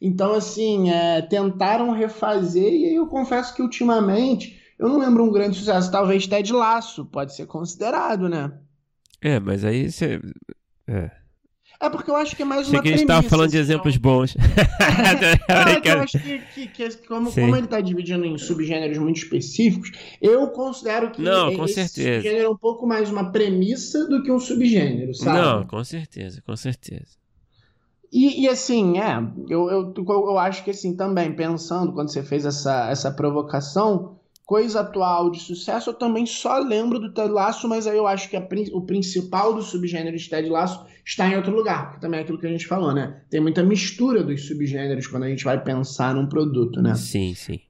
Então, 0.00 0.34
assim, 0.34 0.90
é, 0.90 1.22
tentaram 1.22 1.90
refazer, 1.92 2.72
e 2.72 2.86
aí 2.86 2.94
eu 2.94 3.06
confesso 3.06 3.54
que 3.54 3.62
ultimamente 3.62 4.58
eu 4.78 4.88
não 4.88 4.98
lembro 4.98 5.24
um 5.24 5.32
grande 5.32 5.56
sucesso. 5.56 5.90
Talvez 5.90 6.26
Ted 6.26 6.52
Laço 6.52 7.04
pode 7.06 7.34
ser 7.34 7.46
considerado, 7.46 8.28
né? 8.28 8.52
É, 9.20 9.40
mas 9.40 9.64
aí 9.64 9.90
você. 9.90 10.20
É. 10.86 11.10
É 11.80 11.88
porque 11.88 12.10
eu 12.10 12.16
acho 12.16 12.34
que 12.34 12.42
é 12.42 12.44
mais 12.44 12.68
uma 12.68 12.80
Achei 12.80 12.82
que 12.82 12.88
a 12.88 12.90
gente 12.92 13.02
estava 13.02 13.28
falando 13.28 13.50
de 13.50 13.58
assim, 13.58 13.72
exemplos 13.72 13.96
bons. 13.96 14.34
é, 15.48 15.92
eu 15.92 16.00
acho 16.00 16.18
que, 16.18 16.38
que, 16.38 16.66
que 16.66 17.06
como, 17.06 17.32
como, 17.32 17.56
ele 17.56 17.66
está 17.66 17.80
dividindo 17.80 18.24
em 18.24 18.36
subgêneros 18.36 18.98
muito 18.98 19.18
específicos, 19.18 19.92
eu 20.20 20.48
considero 20.48 21.12
que 21.12 21.22
Não, 21.22 21.54
com 21.54 21.64
esse 21.64 21.74
certeza. 21.74 22.14
subgênero 22.16 22.46
é 22.46 22.48
um 22.48 22.56
pouco 22.56 22.84
mais 22.84 23.10
uma 23.10 23.30
premissa 23.30 24.08
do 24.08 24.24
que 24.24 24.30
um 24.30 24.40
subgênero, 24.40 25.14
sabe? 25.14 25.38
Não, 25.38 25.66
com 25.66 25.84
certeza, 25.84 26.42
com 26.42 26.56
certeza. 26.56 27.16
E, 28.12 28.44
e, 28.44 28.48
assim, 28.48 28.98
é, 28.98 29.22
eu, 29.48 29.68
eu, 29.68 29.94
eu 29.96 30.38
acho 30.38 30.64
que 30.64 30.70
assim, 30.70 30.96
também, 30.96 31.34
pensando, 31.34 31.92
quando 31.92 32.10
você 32.10 32.22
fez 32.22 32.46
essa, 32.46 32.88
essa 32.90 33.10
provocação, 33.10 34.16
coisa 34.46 34.80
atual 34.80 35.30
de 35.30 35.40
sucesso, 35.40 35.90
eu 35.90 35.94
também 35.94 36.24
só 36.24 36.58
lembro 36.58 36.98
do 36.98 37.12
Ted 37.12 37.30
Laço, 37.30 37.68
mas 37.68 37.86
aí 37.86 37.98
eu 37.98 38.06
acho 38.06 38.30
que 38.30 38.36
a, 38.36 38.48
o 38.72 38.80
principal 38.80 39.52
do 39.52 39.60
subgênero 39.60 40.16
de 40.16 40.26
Ted 40.26 40.48
Laço 40.48 40.86
está 41.04 41.28
em 41.28 41.36
outro 41.36 41.54
lugar, 41.54 41.88
porque 41.88 42.00
também 42.00 42.20
é 42.20 42.22
aquilo 42.22 42.38
que 42.38 42.46
a 42.46 42.50
gente 42.50 42.66
falou, 42.66 42.94
né? 42.94 43.20
Tem 43.28 43.40
muita 43.40 43.62
mistura 43.62 44.24
dos 44.24 44.46
subgêneros 44.46 45.06
quando 45.06 45.24
a 45.24 45.28
gente 45.28 45.44
vai 45.44 45.62
pensar 45.62 46.14
num 46.14 46.26
produto, 46.26 46.80
né? 46.80 46.94
Sim, 46.94 47.34
sim. 47.34 47.60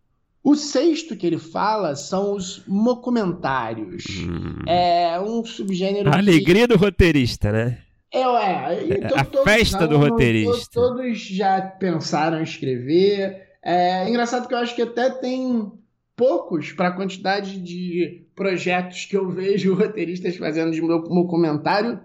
O 0.42 0.54
sexto 0.54 1.16
que 1.16 1.26
ele 1.26 1.38
fala 1.38 1.96
são 1.96 2.36
os 2.36 2.62
documentários. 2.66 4.04
Hum. 4.20 4.62
É 4.66 5.20
um 5.20 5.44
subgênero. 5.44 6.10
A 6.10 6.18
alegria 6.18 6.68
do 6.68 6.76
roteirista, 6.76 7.50
né? 7.50 7.78
É, 8.12 8.20
é. 8.20 8.98
Então, 8.98 9.18
a 9.18 9.24
todos, 9.24 9.44
festa 9.44 9.80
não, 9.80 9.88
do 9.88 9.98
roteirista. 9.98 10.52
Todos, 10.52 10.68
todos 10.68 11.18
já 11.18 11.60
pensaram 11.60 12.40
em 12.40 12.44
escrever. 12.44 13.48
É 13.62 14.08
engraçado 14.08 14.48
que 14.48 14.54
eu 14.54 14.58
acho 14.58 14.74
que 14.74 14.82
até 14.82 15.10
tem 15.10 15.70
poucos 16.16 16.72
para 16.72 16.88
a 16.88 16.96
quantidade 16.96 17.60
de 17.60 18.26
projetos 18.34 19.04
que 19.04 19.16
eu 19.16 19.30
vejo 19.30 19.74
roteiristas 19.78 20.36
fazendo 20.36 20.72
de 20.72 20.80
meu, 20.80 21.02
meu 21.08 21.26
comentário, 21.26 22.00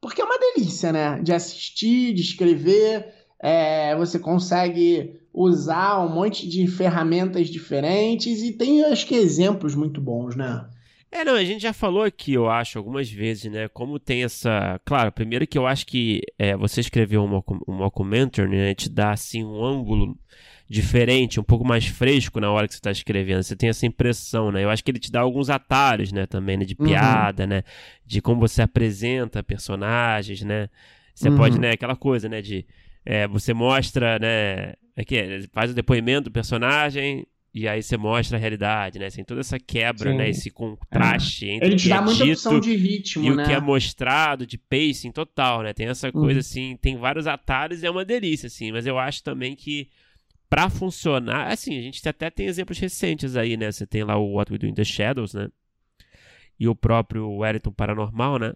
porque 0.00 0.20
é 0.20 0.24
uma 0.24 0.38
delícia, 0.38 0.92
né? 0.92 1.20
De 1.22 1.32
assistir, 1.32 2.12
de 2.14 2.22
escrever, 2.22 3.06
é, 3.40 3.94
você 3.96 4.18
consegue 4.18 5.20
usar 5.32 6.00
um 6.04 6.08
monte 6.08 6.48
de 6.48 6.66
ferramentas 6.66 7.48
diferentes 7.48 8.42
e 8.42 8.52
tem, 8.52 8.82
acho 8.84 9.06
que, 9.06 9.14
exemplos 9.14 9.74
muito 9.74 10.00
bons, 10.00 10.34
né? 10.34 10.66
É, 11.10 11.24
não, 11.24 11.34
a 11.34 11.44
gente 11.44 11.62
já 11.62 11.72
falou 11.72 12.02
aqui, 12.02 12.34
eu 12.34 12.50
acho, 12.50 12.78
algumas 12.78 13.10
vezes, 13.10 13.50
né? 13.50 13.68
Como 13.68 13.98
tem 13.98 14.24
essa. 14.24 14.80
Claro, 14.84 15.12
primeiro 15.12 15.46
que 15.46 15.56
eu 15.56 15.66
acho 15.66 15.86
que 15.86 16.20
é, 16.38 16.56
você 16.56 16.80
escrever 16.80 17.18
um, 17.18 17.42
um 17.68 17.74
mockumentary, 17.74 18.48
né? 18.48 18.74
Te 18.74 18.90
dá, 18.90 19.12
assim, 19.12 19.44
um 19.44 19.64
ângulo 19.64 20.18
diferente, 20.68 21.38
um 21.38 21.44
pouco 21.44 21.64
mais 21.64 21.86
fresco 21.86 22.40
na 22.40 22.50
hora 22.50 22.66
que 22.66 22.74
você 22.74 22.78
está 22.78 22.90
escrevendo. 22.90 23.42
Você 23.42 23.54
tem 23.54 23.68
essa 23.68 23.86
impressão, 23.86 24.50
né? 24.50 24.64
Eu 24.64 24.70
acho 24.70 24.82
que 24.82 24.90
ele 24.90 24.98
te 24.98 25.12
dá 25.12 25.20
alguns 25.20 25.48
atalhos, 25.48 26.12
né? 26.12 26.26
Também, 26.26 26.56
né? 26.56 26.64
De 26.64 26.76
uhum. 26.78 26.86
piada, 26.86 27.44
uhum. 27.44 27.48
né? 27.48 27.62
De 28.04 28.20
como 28.20 28.40
você 28.40 28.62
apresenta 28.62 29.42
personagens, 29.42 30.42
né? 30.42 30.68
Você 31.14 31.28
uhum. 31.28 31.36
pode, 31.36 31.58
né? 31.60 31.70
Aquela 31.70 31.96
coisa, 31.96 32.28
né? 32.28 32.42
De 32.42 32.66
é, 33.04 33.28
você 33.28 33.54
mostra, 33.54 34.18
né? 34.18 34.74
Aqui, 34.96 35.16
é 35.16 35.42
faz 35.52 35.70
o 35.70 35.74
depoimento 35.74 36.24
do 36.24 36.32
personagem, 36.32 37.26
e 37.58 37.66
aí 37.66 37.82
você 37.82 37.96
mostra 37.96 38.36
a 38.36 38.40
realidade, 38.40 38.98
né? 38.98 39.08
Tem 39.08 39.24
toda 39.24 39.40
essa 39.40 39.58
quebra, 39.58 40.10
Sim. 40.10 40.18
né? 40.18 40.28
Esse 40.28 40.50
contraste 40.50 41.48
é. 41.48 41.54
entre 41.54 41.68
Ele 41.68 41.76
te 41.76 41.88
dá 41.88 41.96
é 41.96 42.00
muita 42.02 42.24
opção 42.24 42.60
de 42.60 42.76
ritmo, 42.76 43.24
e 43.24 43.34
né? 43.34 43.44
o 43.44 43.46
que 43.46 43.52
é 43.54 43.58
mostrado, 43.58 44.46
de 44.46 44.58
pacing 44.58 45.10
total, 45.10 45.62
né? 45.62 45.72
Tem 45.72 45.88
essa 45.88 46.12
coisa, 46.12 46.34
uhum. 46.34 46.38
assim, 46.40 46.76
tem 46.76 46.98
vários 46.98 47.26
atalhos 47.26 47.82
e 47.82 47.86
é 47.86 47.90
uma 47.90 48.04
delícia, 48.04 48.48
assim. 48.48 48.70
Mas 48.72 48.86
eu 48.86 48.98
acho 48.98 49.24
também 49.24 49.56
que 49.56 49.88
para 50.50 50.68
funcionar, 50.68 51.50
assim, 51.50 51.78
a 51.78 51.80
gente 51.80 52.06
até 52.06 52.28
tem 52.28 52.44
exemplos 52.44 52.78
recentes 52.78 53.36
aí, 53.36 53.56
né? 53.56 53.72
Você 53.72 53.86
tem 53.86 54.04
lá 54.04 54.18
o 54.18 54.34
What 54.34 54.52
We 54.52 54.58
Do 54.58 54.66
in 54.66 54.74
the 54.74 54.84
Shadows, 54.84 55.32
né? 55.32 55.48
E 56.60 56.68
o 56.68 56.74
próprio 56.74 57.26
Wellington 57.38 57.72
Paranormal, 57.72 58.38
né? 58.38 58.52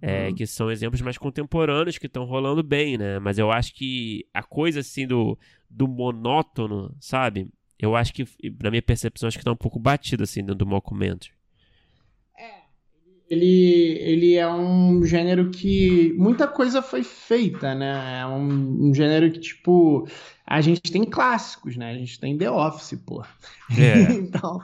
É, 0.00 0.28
uhum. 0.28 0.34
Que 0.34 0.46
são 0.46 0.70
exemplos 0.70 1.02
mais 1.02 1.18
contemporâneos 1.18 1.98
que 1.98 2.06
estão 2.06 2.24
rolando 2.24 2.62
bem, 2.62 2.96
né? 2.96 3.18
Mas 3.18 3.38
eu 3.38 3.52
acho 3.52 3.74
que 3.74 4.24
a 4.32 4.42
coisa 4.42 4.80
assim 4.80 5.06
do, 5.06 5.38
do 5.68 5.86
monótono, 5.86 6.96
sabe? 6.98 7.50
Eu 7.78 7.96
acho 7.96 8.12
que, 8.12 8.24
na 8.62 8.70
minha 8.70 8.82
percepção, 8.82 9.26
acho 9.26 9.38
que 9.38 9.44
tá 9.44 9.52
um 9.52 9.56
pouco 9.56 9.78
batido 9.78 10.22
assim 10.22 10.40
dentro 10.40 10.56
do 10.56 10.66
mockumentary. 10.66 11.32
É, 12.38 12.50
ele, 13.28 13.98
ele 14.00 14.34
é 14.34 14.48
um 14.48 15.04
gênero 15.04 15.50
que 15.50 16.12
muita 16.16 16.46
coisa 16.46 16.80
foi 16.80 17.02
feita, 17.02 17.74
né? 17.74 18.20
É 18.20 18.26
um, 18.26 18.88
um, 18.88 18.94
gênero 18.94 19.30
que, 19.32 19.40
tipo, 19.40 20.08
a 20.46 20.60
gente 20.60 20.80
tem 20.82 21.04
clássicos, 21.04 21.76
né? 21.76 21.90
A 21.90 21.98
gente 21.98 22.18
tem 22.20 22.38
The 22.38 22.50
Office, 22.50 22.98
pô. 23.04 23.24
É. 23.76 24.12
então, 24.14 24.60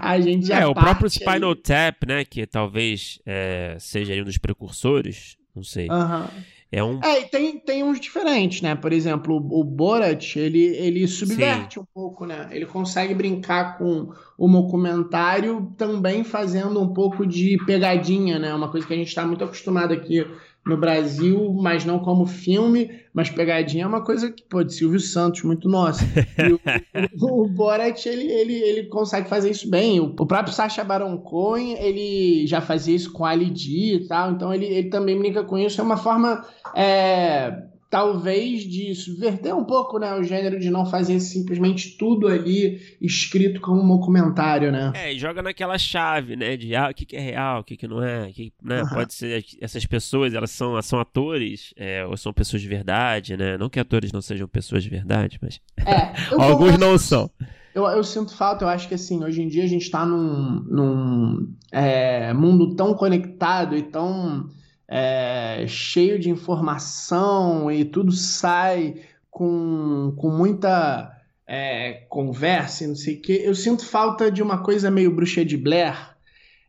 a 0.00 0.20
gente 0.20 0.46
já. 0.46 0.60
É, 0.60 0.66
o 0.66 0.74
próprio 0.74 1.10
Spinal 1.10 1.50
aí... 1.50 1.56
Tap, 1.56 2.04
né? 2.06 2.24
Que 2.24 2.46
talvez 2.46 3.18
é, 3.26 3.76
seja 3.80 4.14
um 4.20 4.24
dos 4.24 4.38
precursores, 4.38 5.36
não 5.54 5.64
sei. 5.64 5.88
Aham. 5.90 6.30
É, 6.74 6.82
um... 6.82 6.98
é 7.04 7.20
e 7.20 7.28
tem, 7.28 7.58
tem 7.58 7.84
uns 7.84 8.00
diferentes, 8.00 8.62
né? 8.62 8.74
Por 8.74 8.94
exemplo, 8.94 9.36
o, 9.36 9.62
Borat, 9.62 10.36
ele, 10.36 10.64
ele 10.76 11.06
subverte 11.06 11.74
Sim. 11.74 11.80
um 11.80 11.84
pouco, 11.92 12.24
né? 12.24 12.48
Ele 12.50 12.64
consegue 12.64 13.12
brincar 13.12 13.76
com 13.76 14.10
o 14.38 14.48
documentário 14.48 15.70
também 15.76 16.24
fazendo 16.24 16.80
um 16.80 16.94
pouco 16.94 17.26
de 17.26 17.58
pegadinha, 17.66 18.38
né? 18.38 18.54
Uma 18.54 18.70
coisa 18.70 18.86
que 18.86 18.94
a 18.94 18.96
gente 18.96 19.08
está 19.08 19.26
muito 19.26 19.44
acostumado 19.44 19.92
aqui 19.92 20.26
no 20.64 20.76
Brasil, 20.76 21.52
mas 21.52 21.84
não 21.84 21.98
como 21.98 22.24
filme, 22.24 22.90
mas 23.12 23.28
pegadinha 23.28 23.84
é 23.84 23.86
uma 23.86 24.04
coisa 24.04 24.30
que, 24.30 24.44
pô, 24.44 24.62
de 24.62 24.72
Silvio 24.72 25.00
Santos, 25.00 25.42
muito 25.42 25.68
nossa. 25.68 26.04
o, 26.38 27.26
o, 27.26 27.42
o, 27.42 27.48
Borat, 27.48 28.06
ele, 28.06 28.30
ele, 28.30 28.54
ele 28.54 28.84
consegue 28.84 29.28
fazer 29.28 29.50
isso 29.50 29.68
bem. 29.68 29.98
O, 29.98 30.04
o, 30.04 30.26
próprio 30.26 30.54
Sacha 30.54 30.84
Baron 30.84 31.18
Cohen, 31.18 31.72
ele 31.78 32.46
já 32.46 32.60
fazia 32.60 32.94
isso 32.94 33.12
com 33.12 33.24
Ali 33.24 33.52
G 33.54 33.96
e 33.96 34.06
tal, 34.06 34.30
então 34.30 34.54
ele, 34.54 34.66
ele 34.66 34.88
também 34.88 35.18
brinca 35.18 35.42
com 35.42 35.58
isso. 35.58 35.80
É 35.80 35.84
uma 35.84 35.96
forma 35.96 36.44
é, 36.76 37.64
talvez 37.92 38.62
de 38.62 38.94
subverter 38.94 39.54
um 39.54 39.64
pouco 39.64 39.98
né, 39.98 40.14
o 40.14 40.22
gênero 40.22 40.58
de 40.58 40.70
não 40.70 40.86
fazer 40.86 41.20
simplesmente 41.20 41.98
tudo 41.98 42.26
ali 42.26 42.80
escrito 42.98 43.60
como 43.60 43.82
um 43.82 43.86
documentário, 43.86 44.72
né? 44.72 44.92
É, 44.94 45.12
e 45.12 45.18
joga 45.18 45.42
naquela 45.42 45.76
chave, 45.76 46.34
né, 46.34 46.56
de 46.56 46.74
ah, 46.74 46.88
o 46.90 46.94
que, 46.94 47.04
que 47.04 47.14
é 47.14 47.20
real, 47.20 47.60
o 47.60 47.64
que, 47.64 47.76
que 47.76 47.86
não 47.86 48.02
é, 48.02 48.32
que, 48.32 48.50
né, 48.62 48.82
uhum. 48.82 48.88
pode 48.88 49.12
ser, 49.12 49.44
essas 49.60 49.84
pessoas, 49.84 50.32
elas 50.32 50.50
são, 50.50 50.80
são 50.80 50.98
atores 50.98 51.74
é, 51.76 52.02
ou 52.06 52.16
são 52.16 52.32
pessoas 52.32 52.62
de 52.62 52.68
verdade, 52.68 53.36
né, 53.36 53.58
não 53.58 53.68
que 53.68 53.78
atores 53.78 54.10
não 54.10 54.22
sejam 54.22 54.48
pessoas 54.48 54.82
de 54.82 54.88
verdade, 54.88 55.38
mas 55.42 55.60
é, 55.76 56.14
alguns 56.42 56.78
não 56.78 56.96
são. 56.96 57.30
Eu, 57.74 57.84
eu, 57.84 58.02
sinto 58.02 58.34
falta, 58.34 58.64
eu 58.64 58.68
acho 58.70 58.88
que 58.88 58.94
assim, 58.94 59.22
hoje 59.22 59.42
em 59.42 59.48
dia 59.48 59.64
a 59.64 59.68
gente 59.68 59.82
está 59.82 60.06
num, 60.06 60.64
num 60.66 61.54
é, 61.70 62.32
mundo 62.32 62.74
tão 62.74 62.94
conectado 62.94 63.76
e 63.76 63.82
tão 63.82 64.48
é, 64.88 65.64
cheio 65.66 66.18
de 66.18 66.30
informação 66.30 67.70
e 67.70 67.84
tudo 67.84 68.12
sai 68.12 68.96
com, 69.30 70.12
com 70.16 70.30
muita 70.30 71.10
é, 71.46 72.04
conversa 72.08 72.84
e 72.84 72.86
não 72.88 72.96
sei 72.96 73.16
o 73.16 73.20
que. 73.20 73.32
Eu 73.32 73.54
sinto 73.54 73.84
falta 73.84 74.30
de 74.30 74.42
uma 74.42 74.62
coisa 74.62 74.90
meio 74.90 75.14
bruxa 75.14 75.44
de 75.44 75.56
Blair, 75.56 76.12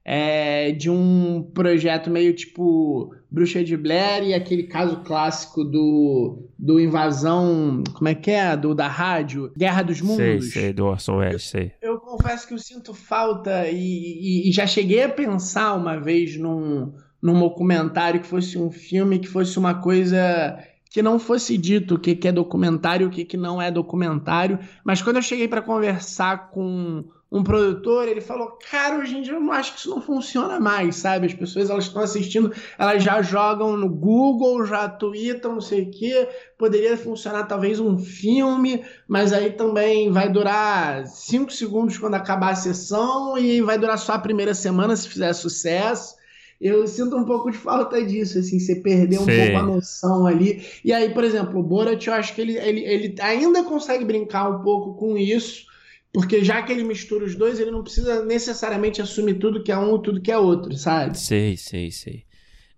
é, 0.06 0.71
de 0.71 0.89
um 0.89 1.49
projeto 1.54 2.10
meio 2.10 2.34
tipo 2.34 3.15
Bruxa 3.32 3.63
de 3.63 3.76
Blair 3.78 4.23
e 4.23 4.34
aquele 4.34 4.63
caso 4.63 4.97
clássico 4.97 5.63
do, 5.63 6.49
do 6.60 6.80
invasão, 6.80 7.84
como 7.93 8.10
é 8.10 8.13
que 8.13 8.30
é? 8.30 8.56
Do, 8.58 8.76
da 8.76 8.88
rádio, 8.88 9.52
Guerra 9.58 9.82
dos 9.82 10.02
Mundos. 10.02 10.52
Sei, 10.52 10.62
sei, 10.62 10.73
do 10.73 10.86
Orson 10.86 11.17
Welles, 11.17 11.43
sei. 11.43 11.71
Eu, 11.82 11.97
confesso 11.99 12.47
que 12.47 12.54
eu 12.54 12.60
sinto 12.60 12.93
falta 12.93 13.67
e, 13.69 13.78
e, 13.78 14.49
e 14.49 14.52
já 14.52 14.67
cheguei 14.67 15.04
a 15.04 15.10
pensar 15.10 15.73
uma 15.73 15.99
vez 15.99 16.38
num, 16.38 16.93
num 17.23 17.39
documentário, 17.39 18.19
que 18.19 18.27
fosse 18.27 18.57
um 18.57 18.69
filme, 18.69 19.17
que 19.17 19.29
fosse 19.29 19.57
uma 19.57 19.75
coisa 19.75 20.59
que 20.89 21.01
não 21.01 21.17
fosse 21.17 21.57
dito 21.57 21.95
o 21.95 21.99
que, 21.99 22.15
que 22.15 22.27
é 22.27 22.31
documentário, 22.31 23.07
o 23.07 23.09
que, 23.09 23.23
que 23.23 23.38
não 23.38 23.62
é 23.62 23.71
documentário. 23.71 24.59
Mas 24.83 25.01
quando 25.01 25.15
eu 25.15 25.21
cheguei 25.21 25.47
para 25.47 25.62
conversar 25.62 26.51
com 26.51 27.05
um 27.31 27.41
produtor, 27.41 28.09
ele 28.09 28.19
falou: 28.19 28.59
Cara, 28.69 28.97
hoje 28.97 29.17
em 29.17 29.21
dia 29.21 29.33
eu 29.33 29.39
não 29.39 29.53
acho 29.53 29.73
que 29.73 29.79
isso 29.79 29.89
não 29.89 30.01
funciona 30.01 30.59
mais, 30.59 30.97
sabe? 30.97 31.27
As 31.27 31.33
pessoas 31.33 31.69
elas 31.69 31.86
estão 31.86 32.01
assistindo, 32.01 32.51
elas 32.77 33.01
já 33.01 33.21
jogam 33.21 33.77
no 33.77 33.89
Google, 33.89 34.65
já 34.65 34.89
tweetam, 34.89 35.53
não 35.53 35.62
sei 35.62 35.83
o 35.83 35.91
quê. 35.91 36.27
Poderia 36.59 36.97
funcionar 36.97 37.45
talvez 37.45 37.79
um 37.79 37.97
filme, 37.97 38.83
mas 39.07 39.31
aí 39.31 39.49
também 39.49 40.12
vai 40.12 40.29
durar 40.29 41.07
cinco 41.07 41.53
segundos 41.53 41.97
quando 41.97 42.15
acabar 42.15 42.51
a 42.51 42.55
sessão 42.55 43.38
e 43.38 43.62
vai 43.62 43.77
durar 43.77 43.97
só 43.97 44.12
a 44.13 44.19
primeira 44.19 44.53
semana 44.53 44.93
se 44.93 45.07
fizer 45.07 45.31
sucesso 45.31 46.21
eu 46.63 46.88
sinto 46.88 47.17
um 47.17 47.26
pouco 47.26 47.52
de 47.52 47.58
falta 47.58 48.02
disso, 48.06 48.39
assim, 48.39 48.58
você 48.58 48.78
perder 48.78 49.19
um 49.19 49.26
pouco 49.26 49.58
a 49.58 49.63
noção 49.63 50.26
ali. 50.26 50.63
E 50.84 50.93
aí, 50.93 51.13
por 51.13 51.26
exemplo, 51.26 51.60
o 51.60 51.63
Borat, 51.63 52.08
eu 52.08 52.13
acho 52.13 52.34
que 52.34 52.39
ele, 52.39 52.58
ele, 52.58 52.80
ele 52.86 53.15
ainda 53.19 53.63
consegue 53.63 54.06
brincar 54.06 54.49
um 54.49 54.63
pouco 54.63 54.93
com 54.93 55.17
isso, 55.17 55.65
porque 56.13 56.41
já 56.41 56.62
que 56.62 56.71
ele 56.71 56.86
mistura 56.86 57.26
os 57.26 57.36
dois, 57.36 57.60
ele 57.60 57.69
não 57.69 57.84
precisa 57.84 58.23
necessariamente 58.23 59.02
assumir 59.02 59.39
tudo 59.39 59.62
que 59.62 59.73
é 59.73 59.78
um 59.78 59.97
e 59.97 60.02
tudo 60.02 60.21
que 60.21 60.32
é 60.32 60.38
outro, 60.38 60.78
sabe? 60.78 61.17
Sei, 61.17 61.58
sei, 61.58 61.91
sei. 61.91 62.23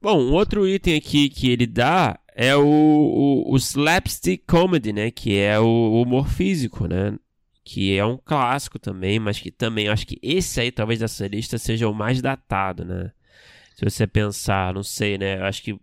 Bom, 0.02 0.20
um 0.20 0.34
outro 0.34 0.68
item 0.68 0.96
aqui 0.98 1.30
que 1.30 1.52
ele 1.52 1.68
dá 1.68 2.20
é 2.36 2.56
o, 2.56 2.66
o, 2.66 3.54
o 3.54 3.56
slapstick 3.58 4.44
comedy, 4.48 4.92
né? 4.92 5.12
Que 5.12 5.38
é 5.38 5.60
o 5.60 6.02
humor 6.02 6.28
físico, 6.28 6.88
né? 6.88 7.18
Que 7.64 7.96
é 7.96 8.06
um 8.06 8.18
clássico 8.18 8.80
também, 8.80 9.20
mas 9.20 9.40
que 9.40 9.52
também 9.52 9.88
acho 9.90 10.08
que 10.08 10.18
esse 10.24 10.60
aí, 10.60 10.72
talvez 10.72 11.00
dessa 11.00 11.28
lista, 11.28 11.58
seja 11.58 11.88
o 11.88 11.94
mais 11.94 12.22
datado, 12.22 12.84
né? 12.84 13.12
Se 13.76 13.84
você 13.84 14.08
pensar, 14.08 14.74
não 14.74 14.84
sei, 14.84 15.18
né? 15.18 15.38
Eu 15.38 15.44
acho 15.44 15.62
que. 15.62 15.78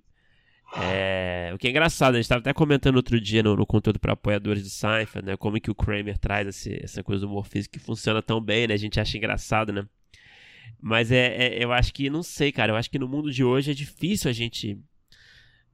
É... 0.74 1.50
O 1.54 1.58
que 1.58 1.66
é 1.66 1.70
engraçado, 1.70 2.14
a 2.14 2.16
gente 2.16 2.24
estava 2.24 2.40
até 2.40 2.54
comentando 2.54 2.96
outro 2.96 3.20
dia 3.20 3.42
no, 3.42 3.54
no 3.54 3.66
conteúdo 3.66 4.00
para 4.00 4.14
apoiadores 4.14 4.62
do 4.62 4.70
Seinfeld, 4.70 5.26
né? 5.26 5.36
Como 5.36 5.60
que 5.60 5.70
o 5.70 5.74
Kramer 5.74 6.16
traz 6.16 6.48
esse, 6.48 6.82
essa 6.82 7.02
coisa 7.02 7.20
do 7.20 7.30
humor 7.30 7.46
físico 7.46 7.74
que 7.74 7.78
funciona 7.78 8.22
tão 8.22 8.40
bem, 8.40 8.66
né? 8.66 8.72
A 8.72 8.78
gente 8.78 8.98
acha 8.98 9.18
engraçado, 9.18 9.70
né? 9.72 9.86
Mas 10.80 11.12
é, 11.12 11.36
é, 11.36 11.62
eu 11.62 11.70
acho 11.70 11.92
que, 11.92 12.08
não 12.08 12.22
sei, 12.22 12.50
cara, 12.50 12.72
eu 12.72 12.76
acho 12.76 12.90
que 12.90 12.98
no 12.98 13.06
mundo 13.06 13.30
de 13.30 13.44
hoje 13.44 13.70
é 13.70 13.74
difícil 13.74 14.30
a 14.30 14.32
gente 14.32 14.78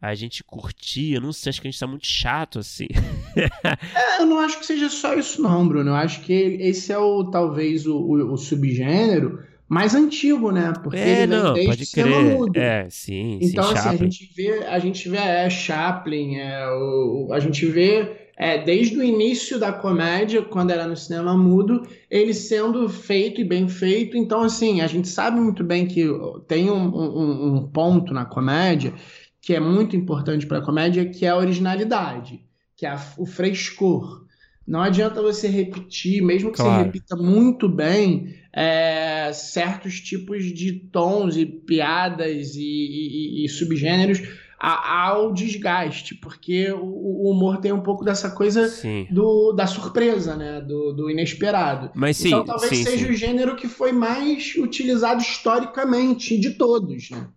a 0.00 0.14
gente 0.14 0.44
curtir, 0.44 1.14
eu 1.14 1.20
não 1.20 1.32
sei, 1.32 1.50
acho 1.50 1.60
que 1.60 1.66
a 1.66 1.70
gente 1.70 1.80
tá 1.80 1.86
muito 1.86 2.06
chato, 2.06 2.60
assim. 2.60 2.86
é, 3.34 4.22
eu 4.22 4.26
não 4.26 4.38
acho 4.38 4.58
que 4.58 4.66
seja 4.66 4.88
só 4.88 5.14
isso 5.14 5.42
não, 5.42 5.66
Bruno, 5.66 5.90
eu 5.90 5.94
acho 5.94 6.20
que 6.20 6.32
esse 6.32 6.92
é 6.92 6.98
o, 6.98 7.24
talvez, 7.30 7.84
o, 7.86 7.96
o, 7.96 8.32
o 8.32 8.36
subgênero 8.36 9.44
mais 9.68 9.94
antigo, 9.94 10.50
né? 10.50 10.72
Porque 10.82 10.98
é, 10.98 11.22
ele 11.22 11.36
não, 11.36 11.52
desde 11.52 11.70
pode 11.70 11.92
crer. 11.92 12.24
Mudo. 12.24 12.56
É, 12.56 12.88
sim, 12.88 13.38
Então, 13.42 13.64
sim, 13.64 13.74
assim, 13.74 13.88
a 13.88 13.96
gente 13.96 14.32
vê, 14.34 14.64
a 14.66 14.78
gente 14.78 15.08
vê 15.08 15.16
é, 15.18 15.50
Chaplin, 15.50 16.36
é, 16.36 16.66
o, 16.70 17.28
a 17.32 17.38
gente 17.38 17.66
vê 17.66 18.28
é, 18.36 18.62
desde 18.62 18.96
o 18.96 19.02
início 19.02 19.58
da 19.58 19.72
comédia, 19.72 20.42
quando 20.42 20.70
era 20.70 20.86
no 20.86 20.96
cinema 20.96 21.36
mudo, 21.36 21.82
ele 22.08 22.32
sendo 22.32 22.88
feito 22.88 23.40
e 23.40 23.44
bem 23.44 23.68
feito. 23.68 24.16
Então, 24.16 24.42
assim, 24.42 24.80
a 24.80 24.86
gente 24.86 25.08
sabe 25.08 25.40
muito 25.40 25.62
bem 25.64 25.86
que 25.86 26.06
tem 26.46 26.70
um, 26.70 26.88
um, 26.96 27.56
um 27.56 27.66
ponto 27.66 28.14
na 28.14 28.24
comédia 28.24 28.94
que 29.40 29.54
é 29.54 29.60
muito 29.60 29.96
importante 29.96 30.46
para 30.46 30.58
a 30.58 30.62
comédia, 30.62 31.08
que 31.08 31.24
é 31.24 31.30
a 31.30 31.36
originalidade, 31.36 32.44
que 32.76 32.86
é 32.86 32.90
a, 32.90 33.00
o 33.16 33.26
frescor. 33.26 34.26
Não 34.66 34.82
adianta 34.82 35.22
você 35.22 35.48
repetir, 35.48 36.22
mesmo 36.22 36.50
que 36.50 36.58
claro. 36.58 36.80
você 36.80 36.84
repita 36.84 37.16
muito 37.16 37.66
bem, 37.66 38.34
é, 38.60 39.30
certos 39.32 40.00
tipos 40.00 40.44
de 40.46 40.72
tons 40.72 41.36
e 41.36 41.46
piadas 41.46 42.56
e, 42.56 42.60
e, 42.60 43.44
e 43.44 43.48
subgêneros 43.48 44.20
ao 44.58 45.32
desgaste, 45.32 46.16
porque 46.16 46.68
o, 46.72 47.30
humor 47.30 47.58
tem 47.58 47.70
um 47.70 47.80
pouco 47.80 48.04
dessa 48.04 48.28
coisa 48.32 48.68
do, 49.08 49.52
da 49.52 49.68
surpresa, 49.68 50.34
né? 50.34 50.60
Do, 50.60 50.92
do 50.92 51.08
inesperado. 51.08 51.92
Mas 51.94 52.16
sim, 52.16 52.28
então 52.28 52.44
talvez 52.44 52.76
sim, 52.76 52.82
seja 52.82 53.06
sim. 53.06 53.12
o 53.12 53.14
gênero 53.14 53.54
que 53.54 53.68
foi 53.68 53.92
mais 53.92 54.56
utilizado 54.56 55.22
historicamente 55.22 56.36
de 56.36 56.50
todos, 56.54 57.10
né? 57.10 57.28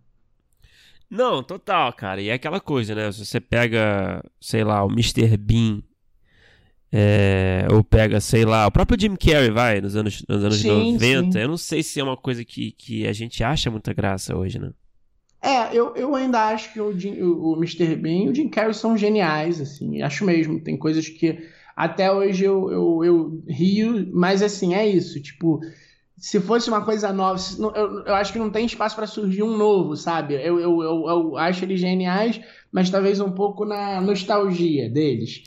Não, 1.07 1.43
total, 1.43 1.93
cara. 1.93 2.19
E 2.19 2.29
é 2.29 2.33
aquela 2.33 2.59
coisa, 2.59 2.95
né? 2.95 3.11
Se 3.11 3.23
você 3.23 3.39
pega, 3.39 4.23
sei 4.39 4.63
lá, 4.63 4.83
o 4.83 4.89
Mr. 4.89 5.37
Bean 5.37 5.83
é, 6.91 7.65
ou 7.71 7.83
pega, 7.83 8.19
sei 8.19 8.43
lá, 8.43 8.67
o 8.67 8.71
próprio 8.71 8.99
Jim 8.99 9.15
Carrey, 9.15 9.49
vai, 9.49 9.79
nos 9.79 9.95
anos, 9.95 10.23
nos 10.27 10.43
anos 10.43 10.57
sim, 10.57 10.93
90. 10.93 11.31
Sim. 11.31 11.39
Eu 11.39 11.47
não 11.47 11.57
sei 11.57 11.81
se 11.81 11.99
é 11.99 12.03
uma 12.03 12.17
coisa 12.17 12.43
que, 12.43 12.71
que 12.71 13.07
a 13.07 13.13
gente 13.13 13.43
acha 13.43 13.71
muita 13.71 13.93
graça 13.93 14.35
hoje, 14.35 14.59
né? 14.59 14.71
É, 15.41 15.75
eu, 15.75 15.95
eu 15.95 16.13
ainda 16.15 16.49
acho 16.49 16.71
que 16.71 16.79
o, 16.79 16.89
o, 16.89 17.53
o 17.53 17.57
Mr. 17.57 17.95
Bean 17.95 18.25
e 18.25 18.29
o 18.29 18.35
Jim 18.35 18.49
Carrey 18.49 18.73
são 18.73 18.97
geniais, 18.97 19.59
assim, 19.59 20.01
acho 20.01 20.25
mesmo. 20.25 20.59
Tem 20.59 20.77
coisas 20.77 21.07
que 21.07 21.39
até 21.75 22.11
hoje 22.11 22.43
eu, 22.43 22.69
eu, 22.71 23.03
eu 23.03 23.43
rio, 23.47 24.07
mas 24.13 24.43
assim, 24.43 24.75
é 24.75 24.85
isso, 24.85 25.19
tipo, 25.19 25.61
se 26.17 26.39
fosse 26.39 26.69
uma 26.69 26.85
coisa 26.85 27.11
nova, 27.11 27.39
eu, 27.57 28.03
eu 28.05 28.13
acho 28.13 28.31
que 28.31 28.37
não 28.37 28.51
tem 28.51 28.65
espaço 28.65 28.95
para 28.95 29.07
surgir 29.07 29.41
um 29.41 29.57
novo, 29.57 29.95
sabe? 29.95 30.35
Eu, 30.35 30.59
eu, 30.59 30.83
eu, 30.83 31.09
eu 31.09 31.37
acho 31.37 31.65
eles 31.65 31.79
geniais, 31.79 32.39
mas 32.71 32.91
talvez 32.91 33.19
um 33.19 33.31
pouco 33.31 33.65
na 33.65 33.99
nostalgia 33.99 34.87
deles. 34.87 35.43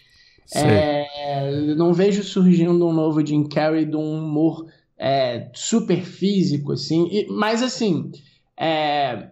É, 0.52 1.74
não 1.76 1.92
vejo 1.92 2.22
surgindo 2.22 2.87
um 2.87 2.92
novo 2.92 3.24
Jim 3.24 3.44
Carrey 3.44 3.85
de 3.85 3.96
um 3.96 4.18
humor 4.18 4.66
é, 4.98 5.48
super 5.54 6.02
físico, 6.02 6.72
assim. 6.72 7.09
E, 7.11 7.26
mas, 7.30 7.62
assim, 7.62 8.11
é, 8.57 9.28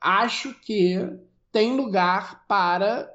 acho 0.00 0.54
que 0.60 0.98
tem 1.52 1.76
lugar 1.76 2.44
para 2.46 3.08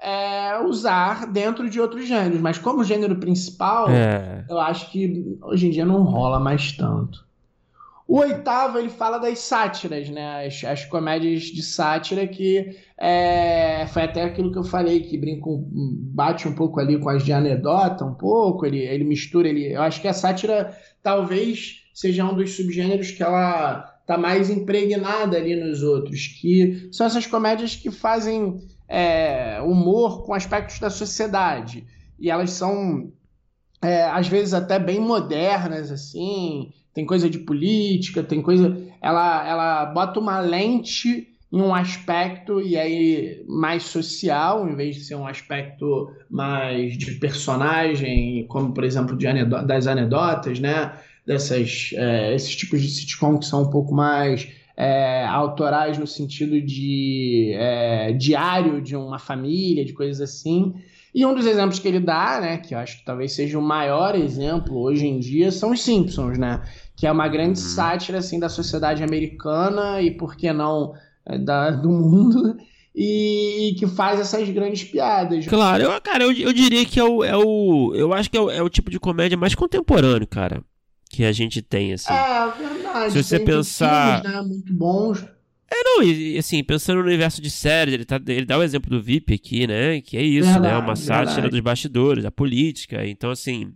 é, 0.00 0.58
usar 0.64 1.26
dentro 1.26 1.68
de 1.68 1.80
outros 1.80 2.06
gêneros. 2.06 2.40
Mas 2.40 2.58
como 2.58 2.84
gênero 2.84 3.16
principal, 3.16 3.88
é. 3.90 4.44
eu 4.48 4.58
acho 4.58 4.90
que 4.90 5.38
hoje 5.42 5.66
em 5.66 5.70
dia 5.70 5.84
não 5.84 6.02
rola 6.02 6.40
mais 6.40 6.72
tanto. 6.72 7.28
O 8.06 8.18
oitavo, 8.18 8.76
ele 8.76 8.88
fala 8.88 9.18
das 9.18 9.38
sátiras, 9.38 10.08
né? 10.08 10.44
As, 10.44 10.64
as 10.64 10.84
comédias 10.84 11.42
de 11.42 11.62
sátira 11.62 12.26
que 12.26 12.76
é, 13.02 13.86
foi 13.86 14.02
até 14.02 14.22
aquilo 14.22 14.52
que 14.52 14.58
eu 14.58 14.64
falei, 14.64 15.00
que 15.00 15.16
brinca, 15.16 15.48
bate 16.12 16.46
um 16.46 16.54
pouco 16.54 16.78
ali 16.78 17.00
com 17.00 17.08
as 17.08 17.24
de 17.24 17.32
anedota, 17.32 18.04
um 18.04 18.12
pouco, 18.12 18.66
ele, 18.66 18.80
ele 18.80 19.04
mistura, 19.04 19.48
ele, 19.48 19.72
eu 19.72 19.80
acho 19.80 20.02
que 20.02 20.08
a 20.08 20.12
sátira 20.12 20.76
talvez 21.02 21.80
seja 21.94 22.26
um 22.26 22.34
dos 22.34 22.54
subgêneros 22.54 23.10
que 23.10 23.22
ela 23.22 23.80
tá 24.06 24.18
mais 24.18 24.50
impregnada 24.50 25.38
ali 25.38 25.56
nos 25.56 25.82
outros, 25.82 26.26
que 26.26 26.90
são 26.92 27.06
essas 27.06 27.26
comédias 27.26 27.74
que 27.74 27.90
fazem 27.90 28.58
é, 28.86 29.62
humor 29.62 30.26
com 30.26 30.34
aspectos 30.34 30.78
da 30.78 30.90
sociedade. 30.90 31.86
E 32.18 32.30
elas 32.30 32.50
são, 32.50 33.10
é, 33.80 34.02
às 34.02 34.28
vezes, 34.28 34.52
até 34.52 34.78
bem 34.78 35.00
modernas, 35.00 35.90
assim, 35.90 36.70
tem 36.92 37.06
coisa 37.06 37.30
de 37.30 37.38
política, 37.38 38.22
tem 38.22 38.42
coisa. 38.42 38.76
Ela, 39.00 39.48
ela 39.48 39.86
bota 39.86 40.20
uma 40.20 40.40
lente 40.40 41.29
em 41.52 41.60
um 41.60 41.74
aspecto 41.74 42.60
e 42.60 42.76
aí 42.76 43.44
mais 43.48 43.82
social, 43.82 44.68
em 44.68 44.76
vez 44.76 44.94
de 44.94 45.04
ser 45.04 45.16
um 45.16 45.26
aspecto 45.26 46.10
mais 46.30 46.96
de 46.96 47.12
personagem, 47.16 48.46
como 48.48 48.72
por 48.72 48.84
exemplo 48.84 49.18
anedota, 49.26 49.64
das 49.64 49.86
anedotas, 49.86 50.60
né? 50.60 50.92
Dessas, 51.26 51.90
é, 51.94 52.34
esses 52.34 52.54
tipos 52.56 52.80
de 52.80 52.88
sitcom 52.88 53.38
que 53.38 53.46
são 53.46 53.62
um 53.62 53.70
pouco 53.70 53.94
mais 53.94 54.48
é, 54.76 55.26
autorais 55.26 55.98
no 55.98 56.06
sentido 56.06 56.60
de 56.60 57.52
é, 57.54 58.12
diário 58.12 58.80
de 58.80 58.96
uma 58.96 59.18
família, 59.18 59.84
de 59.84 59.92
coisas 59.92 60.20
assim. 60.20 60.74
E 61.12 61.26
um 61.26 61.34
dos 61.34 61.44
exemplos 61.44 61.80
que 61.80 61.88
ele 61.88 61.98
dá, 61.98 62.40
né, 62.40 62.56
que 62.58 62.74
eu 62.74 62.78
acho 62.78 62.98
que 62.98 63.04
talvez 63.04 63.32
seja 63.32 63.58
o 63.58 63.62
maior 63.62 64.14
exemplo 64.14 64.78
hoje 64.78 65.06
em 65.06 65.18
dia, 65.18 65.50
são 65.50 65.72
os 65.72 65.82
Simpsons, 65.82 66.38
né? 66.38 66.62
Que 66.96 67.06
é 67.06 67.12
uma 67.12 67.26
grande 67.26 67.58
uhum. 67.58 67.66
sátira 67.66 68.18
assim 68.18 68.38
da 68.38 68.48
sociedade 68.48 69.02
americana 69.02 70.00
e 70.00 70.12
por 70.12 70.36
que 70.36 70.52
não 70.52 70.94
da, 71.38 71.70
do 71.70 71.88
mundo 71.88 72.56
e, 72.94 73.70
e, 73.70 73.74
que 73.74 73.86
faz 73.86 74.20
essas 74.20 74.48
grandes 74.48 74.84
piadas. 74.84 75.46
Claro, 75.46 75.84
eu, 75.84 76.00
cara, 76.00 76.24
eu, 76.24 76.32
eu 76.32 76.52
diria 76.52 76.84
que 76.84 76.98
é 76.98 77.04
o, 77.04 77.24
é 77.24 77.36
o 77.36 77.92
eu 77.94 78.12
acho 78.12 78.30
que 78.30 78.36
é 78.36 78.40
o, 78.40 78.50
é 78.50 78.62
o 78.62 78.68
tipo 78.68 78.90
de 78.90 78.98
comédia 78.98 79.38
mais 79.38 79.54
contemporâneo, 79.54 80.26
cara, 80.26 80.62
que 81.08 81.24
a 81.24 81.32
gente 81.32 81.62
tem 81.62 81.92
assim. 81.92 82.12
É 82.12 82.52
verdade. 82.58 83.12
Se 83.12 83.22
você 83.22 83.38
pensar, 83.38 84.22
filmes, 84.22 84.36
né, 84.36 84.42
muito 84.42 84.72
bons. 84.72 85.24
É, 85.72 85.84
não, 85.84 86.02
e 86.02 86.36
assim, 86.36 86.64
pensando 86.64 86.98
no 86.98 87.06
universo 87.06 87.40
de 87.40 87.48
séries, 87.48 87.94
ele, 87.94 88.04
tá, 88.04 88.20
ele 88.26 88.44
dá 88.44 88.58
o 88.58 88.62
exemplo 88.62 88.90
do 88.90 89.00
VIP 89.00 89.34
aqui, 89.34 89.68
né? 89.68 90.00
Que 90.00 90.16
é 90.16 90.22
isso, 90.22 90.50
verdade, 90.50 90.74
né? 90.74 90.78
Uma 90.78 90.96
sátira 90.96 91.48
dos 91.48 91.60
bastidores, 91.60 92.24
a 92.24 92.30
política. 92.30 93.06
Então, 93.06 93.30
assim, 93.30 93.72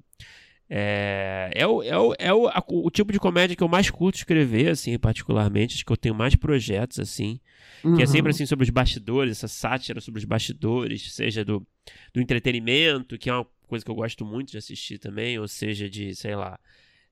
é, 0.77 1.51
é, 1.55 1.67
o, 1.69 1.83
é, 1.85 1.97
o, 1.97 2.15
é 2.19 2.35
o, 2.35 2.49
a, 2.49 2.65
o 2.67 2.91
tipo 2.91 3.13
de 3.13 3.21
comédia 3.21 3.55
que 3.55 3.63
eu 3.63 3.69
mais 3.69 3.91
curto 3.91 4.17
escrever, 4.17 4.71
assim, 4.71 4.99
particularmente. 4.99 5.77
Acho 5.77 5.85
que 5.85 5.93
eu 5.93 5.97
tenho 5.97 6.17
mais 6.17 6.35
projetos, 6.35 6.99
assim. 6.99 7.39
Uhum. 7.85 7.95
Que 7.95 8.03
é 8.03 8.07
sempre, 8.07 8.33
uhum. 8.33 8.35
assim, 8.35 8.45
sobre 8.45 8.65
os 8.65 8.71
bastidores, 8.71 9.31
essa 9.37 9.47
sátira 9.47 10.01
sobre 10.01 10.19
os 10.19 10.25
bastidores, 10.25 11.15
seja 11.15 11.45
do, 11.45 11.65
do 12.13 12.21
entretenimento, 12.21 13.17
que 13.17 13.31
é 13.31 13.35
uma 13.35 13.47
coisa 13.69 13.85
que 13.85 13.91
eu 13.91 13.95
gosto 13.95 14.25
muito 14.25 14.51
de 14.51 14.59
assistir 14.59 14.99
também, 14.99 15.39
ou 15.39 15.47
seja, 15.47 15.89
de, 15.89 16.13
sei 16.17 16.35
lá, 16.35 16.59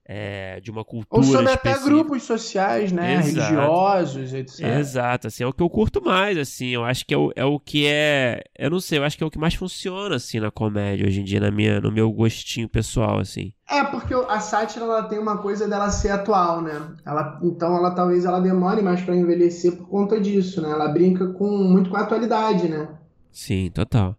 é, 0.05 0.59
de 0.59 0.69
uma 0.69 0.83
cultura. 0.83 1.21
Ou 1.21 1.23
sobre 1.23 1.51
específica. 1.51 1.71
até 1.71 1.83
grupos 1.83 2.23
sociais, 2.23 2.91
né? 2.91 3.15
Exato. 3.15 3.53
Religiosos, 3.53 4.33
etc. 4.33 4.59
Exato, 4.79 5.27
assim, 5.27 5.43
é 5.43 5.47
o 5.47 5.53
que 5.53 5.63
eu 5.63 5.69
curto 5.69 6.03
mais, 6.03 6.37
assim. 6.37 6.67
Eu 6.67 6.83
acho 6.83 7.05
que 7.05 7.13
é 7.13 7.17
o, 7.17 7.31
é 7.35 7.45
o 7.45 7.59
que 7.59 7.87
é. 7.87 8.43
Eu 8.57 8.69
não 8.69 8.79
sei, 8.79 8.99
eu 8.99 9.03
acho 9.03 9.17
que 9.17 9.23
é 9.23 9.27
o 9.27 9.31
que 9.31 9.39
mais 9.39 9.53
funciona, 9.53 10.15
assim, 10.15 10.39
na 10.39 10.51
comédia 10.51 11.07
hoje 11.07 11.21
em 11.21 11.23
dia, 11.23 11.39
na 11.39 11.51
minha, 11.51 11.79
no 11.79 11.91
meu 11.91 12.11
gostinho 12.11 12.67
pessoal, 12.67 13.19
assim. 13.19 13.53
É, 13.69 13.83
porque 13.83 14.13
a 14.13 14.39
sátira 14.39 14.85
ela 14.85 15.03
tem 15.03 15.17
uma 15.17 15.37
coisa 15.37 15.67
dela 15.67 15.89
ser 15.89 16.09
atual, 16.09 16.61
né? 16.61 16.79
Ela, 17.05 17.39
então 17.41 17.75
ela 17.75 17.91
talvez 17.91 18.25
ela 18.25 18.39
demore 18.39 18.81
mais 18.81 19.01
para 19.01 19.15
envelhecer 19.15 19.77
por 19.77 19.87
conta 19.87 20.19
disso, 20.19 20.61
né? 20.61 20.69
Ela 20.69 20.89
brinca 20.89 21.27
com 21.27 21.47
muito 21.49 21.89
com 21.89 21.97
a 21.97 22.01
atualidade, 22.01 22.67
né? 22.67 22.89
Sim, 23.31 23.71
total. 23.71 24.15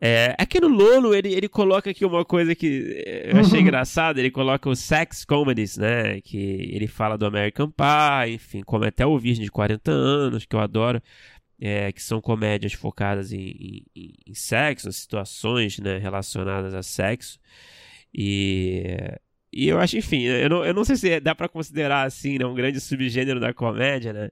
É, 0.00 0.34
aqui 0.38 0.60
no 0.60 0.68
Lolo, 0.68 1.14
ele, 1.14 1.32
ele 1.32 1.48
coloca 1.48 1.90
aqui 1.90 2.04
uma 2.04 2.24
coisa 2.24 2.54
que 2.54 3.02
eu 3.24 3.40
achei 3.40 3.60
uhum. 3.60 3.64
engraçado, 3.66 4.18
ele 4.18 4.30
coloca 4.30 4.68
os 4.68 4.78
sex 4.78 5.24
comedies, 5.24 5.78
né, 5.78 6.20
que 6.20 6.36
ele 6.36 6.86
fala 6.86 7.16
do 7.16 7.24
American 7.24 7.70
Pie, 7.70 8.34
enfim, 8.34 8.62
como 8.62 8.84
até 8.84 9.06
o 9.06 9.18
Virgem 9.18 9.44
de 9.44 9.50
40 9.50 9.90
anos, 9.90 10.44
que 10.44 10.54
eu 10.54 10.60
adoro, 10.60 11.02
é, 11.58 11.90
que 11.92 12.02
são 12.02 12.20
comédias 12.20 12.74
focadas 12.74 13.32
em, 13.32 13.86
em, 13.94 14.12
em 14.26 14.34
sexo, 14.34 14.92
situações, 14.92 15.78
né, 15.78 15.96
relacionadas 15.96 16.74
a 16.74 16.82
sexo, 16.82 17.38
e, 18.12 18.84
e 19.50 19.66
eu 19.66 19.80
acho, 19.80 19.96
enfim, 19.96 20.24
eu 20.24 20.50
não, 20.50 20.64
eu 20.64 20.74
não 20.74 20.84
sei 20.84 20.96
se 20.96 21.20
dá 21.20 21.34
para 21.34 21.48
considerar, 21.48 22.06
assim, 22.06 22.36
né, 22.38 22.44
um 22.44 22.54
grande 22.54 22.80
subgênero 22.80 23.40
da 23.40 23.54
comédia, 23.54 24.12
né, 24.12 24.28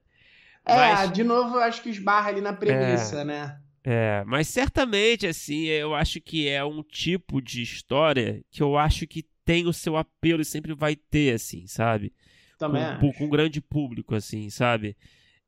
é, 0.63 0.75
Mas... 0.75 1.11
de 1.11 1.23
novo, 1.23 1.55
eu 1.55 1.61
acho 1.61 1.81
que 1.81 1.89
esbarra 1.89 2.29
ali 2.29 2.41
na 2.41 2.51
premissa, 2.53 3.21
é... 3.21 3.23
né? 3.23 3.57
É, 3.87 4.23
mas 4.25 4.47
certamente, 4.47 5.27
assim, 5.27 5.65
eu 5.65 5.93
acho 5.93 6.19
que 6.19 6.49
é 6.49 6.65
um 6.65 6.81
tipo 6.81 7.39
de 7.39 7.61
história 7.61 8.43
que 8.49 8.63
eu 8.63 8.75
acho 8.75 9.05
que 9.05 9.23
tem 9.45 9.67
o 9.67 9.73
seu 9.73 9.95
apelo 9.95 10.41
e 10.41 10.45
sempre 10.45 10.73
vai 10.73 10.95
ter, 10.95 11.35
assim, 11.35 11.67
sabe? 11.67 12.11
Também 12.57 12.81
com, 12.99 13.13
com 13.13 13.25
um 13.25 13.29
grande 13.29 13.61
público, 13.61 14.15
assim, 14.15 14.49
sabe? 14.49 14.97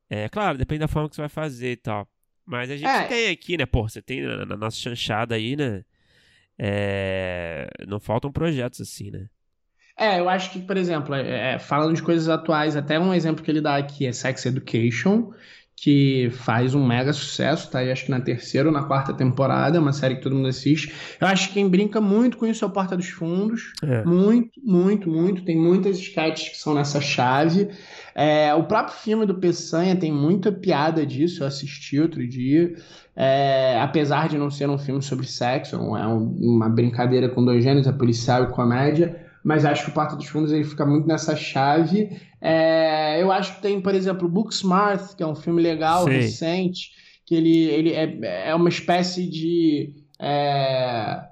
É, 0.08 0.28
claro, 0.28 0.56
depende 0.56 0.78
da 0.78 0.88
forma 0.88 1.08
que 1.08 1.16
você 1.16 1.22
vai 1.22 1.28
fazer 1.28 1.72
e 1.72 1.76
tal. 1.76 2.08
Mas 2.46 2.70
a 2.70 2.76
gente 2.76 2.88
é. 2.88 3.04
tem 3.08 3.30
aqui, 3.30 3.58
né? 3.58 3.66
Pô, 3.66 3.88
você 3.88 4.00
tem 4.00 4.22
na, 4.22 4.46
na 4.46 4.56
nossa 4.56 4.76
chanchada 4.76 5.34
aí, 5.34 5.56
né? 5.56 5.84
É, 6.56 7.68
não 7.88 7.98
faltam 7.98 8.30
projetos 8.30 8.80
assim, 8.80 9.10
né? 9.10 9.28
É, 9.96 10.20
eu 10.20 10.28
acho 10.28 10.52
que, 10.52 10.60
por 10.60 10.76
exemplo, 10.76 11.12
é, 11.12 11.54
é 11.54 11.58
falando 11.58 11.96
de 11.96 12.02
coisas 12.02 12.28
atuais, 12.28 12.76
até 12.76 13.00
um 13.00 13.12
exemplo 13.12 13.42
que 13.42 13.50
ele 13.50 13.60
dá 13.60 13.76
aqui 13.76 14.06
é 14.06 14.12
Sex 14.12 14.46
Education, 14.46 15.32
que 15.80 16.28
faz 16.32 16.74
um 16.74 16.84
mega 16.84 17.12
sucesso, 17.12 17.70
tá 17.70 17.78
aí 17.78 17.92
acho 17.92 18.06
que 18.06 18.10
na 18.10 18.20
terceira 18.20 18.68
ou 18.68 18.74
na 18.74 18.82
quarta 18.82 19.12
temporada, 19.12 19.80
uma 19.80 19.92
série 19.92 20.16
que 20.16 20.22
todo 20.22 20.34
mundo 20.34 20.48
assiste. 20.48 20.92
Eu 21.20 21.26
acho 21.28 21.48
que 21.48 21.54
quem 21.54 21.68
brinca 21.68 22.00
muito 22.00 22.36
com 22.36 22.46
isso 22.46 22.64
é 22.64 22.68
o 22.68 22.70
Porta 22.70 22.96
dos 22.96 23.08
Fundos. 23.08 23.72
É. 23.82 24.04
Muito, 24.04 24.60
muito, 24.62 25.08
muito. 25.08 25.44
Tem 25.44 25.56
muitas 25.56 25.98
sketches 25.98 26.48
que 26.48 26.56
são 26.56 26.74
nessa 26.74 27.00
chave. 27.00 27.68
É, 28.14 28.52
o 28.54 28.64
próprio 28.64 28.96
filme 28.96 29.24
do 29.24 29.36
Peçanha 29.36 29.94
tem 29.94 30.12
muita 30.12 30.50
piada 30.50 31.06
disso, 31.06 31.44
eu 31.44 31.46
assisti 31.46 32.00
outro 32.00 32.26
dia. 32.26 32.74
É, 33.14 33.80
apesar 33.80 34.28
de 34.28 34.36
não 34.36 34.50
ser 34.50 34.68
um 34.68 34.78
filme 34.78 35.02
sobre 35.02 35.26
sexo, 35.26 35.76
é 35.76 36.06
um, 36.06 36.36
uma 36.40 36.68
brincadeira 36.68 37.28
com 37.28 37.44
dois 37.44 37.62
gêneros, 37.62 37.86
é 37.86 37.92
policial 37.92 38.44
e 38.44 38.46
comédia 38.48 39.27
mas 39.42 39.64
acho 39.64 39.84
que 39.84 39.90
o 39.90 39.94
Porta 39.94 40.16
dos 40.16 40.26
Fundos 40.26 40.52
ele 40.52 40.64
fica 40.64 40.84
muito 40.84 41.06
nessa 41.06 41.34
chave. 41.36 42.20
É, 42.40 43.22
eu 43.22 43.32
acho 43.32 43.56
que 43.56 43.62
tem, 43.62 43.80
por 43.80 43.94
exemplo, 43.94 44.28
Booksmart, 44.28 45.14
que 45.14 45.22
é 45.22 45.26
um 45.26 45.34
filme 45.34 45.62
legal, 45.62 46.04
Sim. 46.04 46.10
recente, 46.10 46.90
que 47.24 47.34
ele, 47.34 47.64
ele 47.64 47.92
é, 47.92 48.48
é 48.50 48.54
uma 48.54 48.68
espécie 48.68 49.26
de. 49.28 49.94
É, 50.18 51.24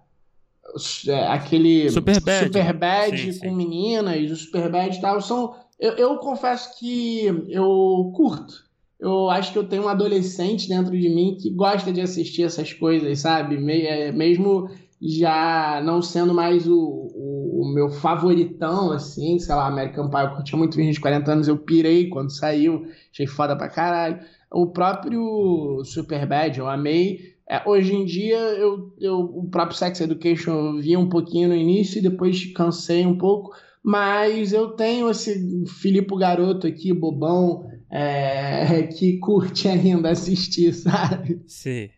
é 1.09 1.27
aquele 1.29 1.89
Superbad, 1.91 2.45
Superbad 2.45 3.33
sim, 3.33 3.39
com 3.39 3.49
sim. 3.49 3.57
meninas, 3.57 4.31
o 4.31 4.37
Superbad 4.37 4.97
e 4.97 5.01
tal, 5.01 5.21
são. 5.21 5.55
Eu, 5.79 5.93
eu 5.93 6.17
confesso 6.19 6.79
que 6.79 7.25
eu 7.49 8.13
curto. 8.15 8.67
Eu 8.99 9.29
acho 9.29 9.53
que 9.53 9.59
eu 9.59 9.65
tenho 9.65 9.85
um 9.85 9.89
adolescente 9.89 10.69
dentro 10.69 10.99
de 10.99 11.09
mim 11.09 11.37
que 11.39 11.51
gosta 11.51 11.93
de 11.93 12.01
assistir 12.01 12.45
essas 12.45 12.73
coisas, 12.73 13.19
sabe? 13.19 13.57
É, 13.87 14.11
mesmo 14.11 14.71
já 15.01 15.83
não 15.85 16.01
sendo 16.01 16.33
mais 16.33 16.67
o, 16.67 16.79
o, 16.79 17.36
o, 17.61 17.73
meu 17.73 17.89
favoritão, 17.89 18.93
assim, 18.93 19.39
sei 19.39 19.55
lá, 19.55 19.67
American 19.67 20.09
Pie, 20.09 20.21
eu 20.21 20.31
curtia 20.31 20.59
muito 20.59 20.77
Virgem 20.77 20.93
de 20.93 21.01
40 21.01 21.33
anos, 21.33 21.49
eu 21.49 21.57
pirei 21.57 22.09
quando 22.09 22.31
saiu, 22.31 22.87
achei 23.13 23.27
foda 23.27 23.57
pra 23.57 23.69
caralho. 23.69 24.21
O 24.51 24.69
próprio 24.69 25.83
Superbad, 25.85 26.59
eu 26.59 26.69
amei. 26.69 27.35
É, 27.49 27.63
hoje 27.69 27.95
em 27.95 28.05
dia, 28.05 28.39
eu, 28.39 28.93
eu, 28.99 29.21
o 29.21 29.49
próprio 29.49 29.77
Sex 29.77 30.01
Education 30.01 30.51
eu 30.51 30.81
vi 30.81 30.97
um 30.97 31.09
pouquinho 31.09 31.49
no 31.49 31.55
início 31.55 31.99
e 31.99 32.03
depois 32.03 32.53
cansei 32.53 33.07
um 33.07 33.17
pouco, 33.17 33.55
mas 33.83 34.53
eu 34.53 34.71
tenho 34.71 35.09
esse 35.09 35.65
Filipe 35.67 36.17
Garoto 36.17 36.67
aqui, 36.67 36.93
bobão, 36.93 37.71
é, 37.91 38.83
que 38.99 39.19
curte 39.19 39.69
ainda 39.69 40.11
assistir, 40.11 40.73
sabe? 40.75 41.41
Sim. 41.47 41.89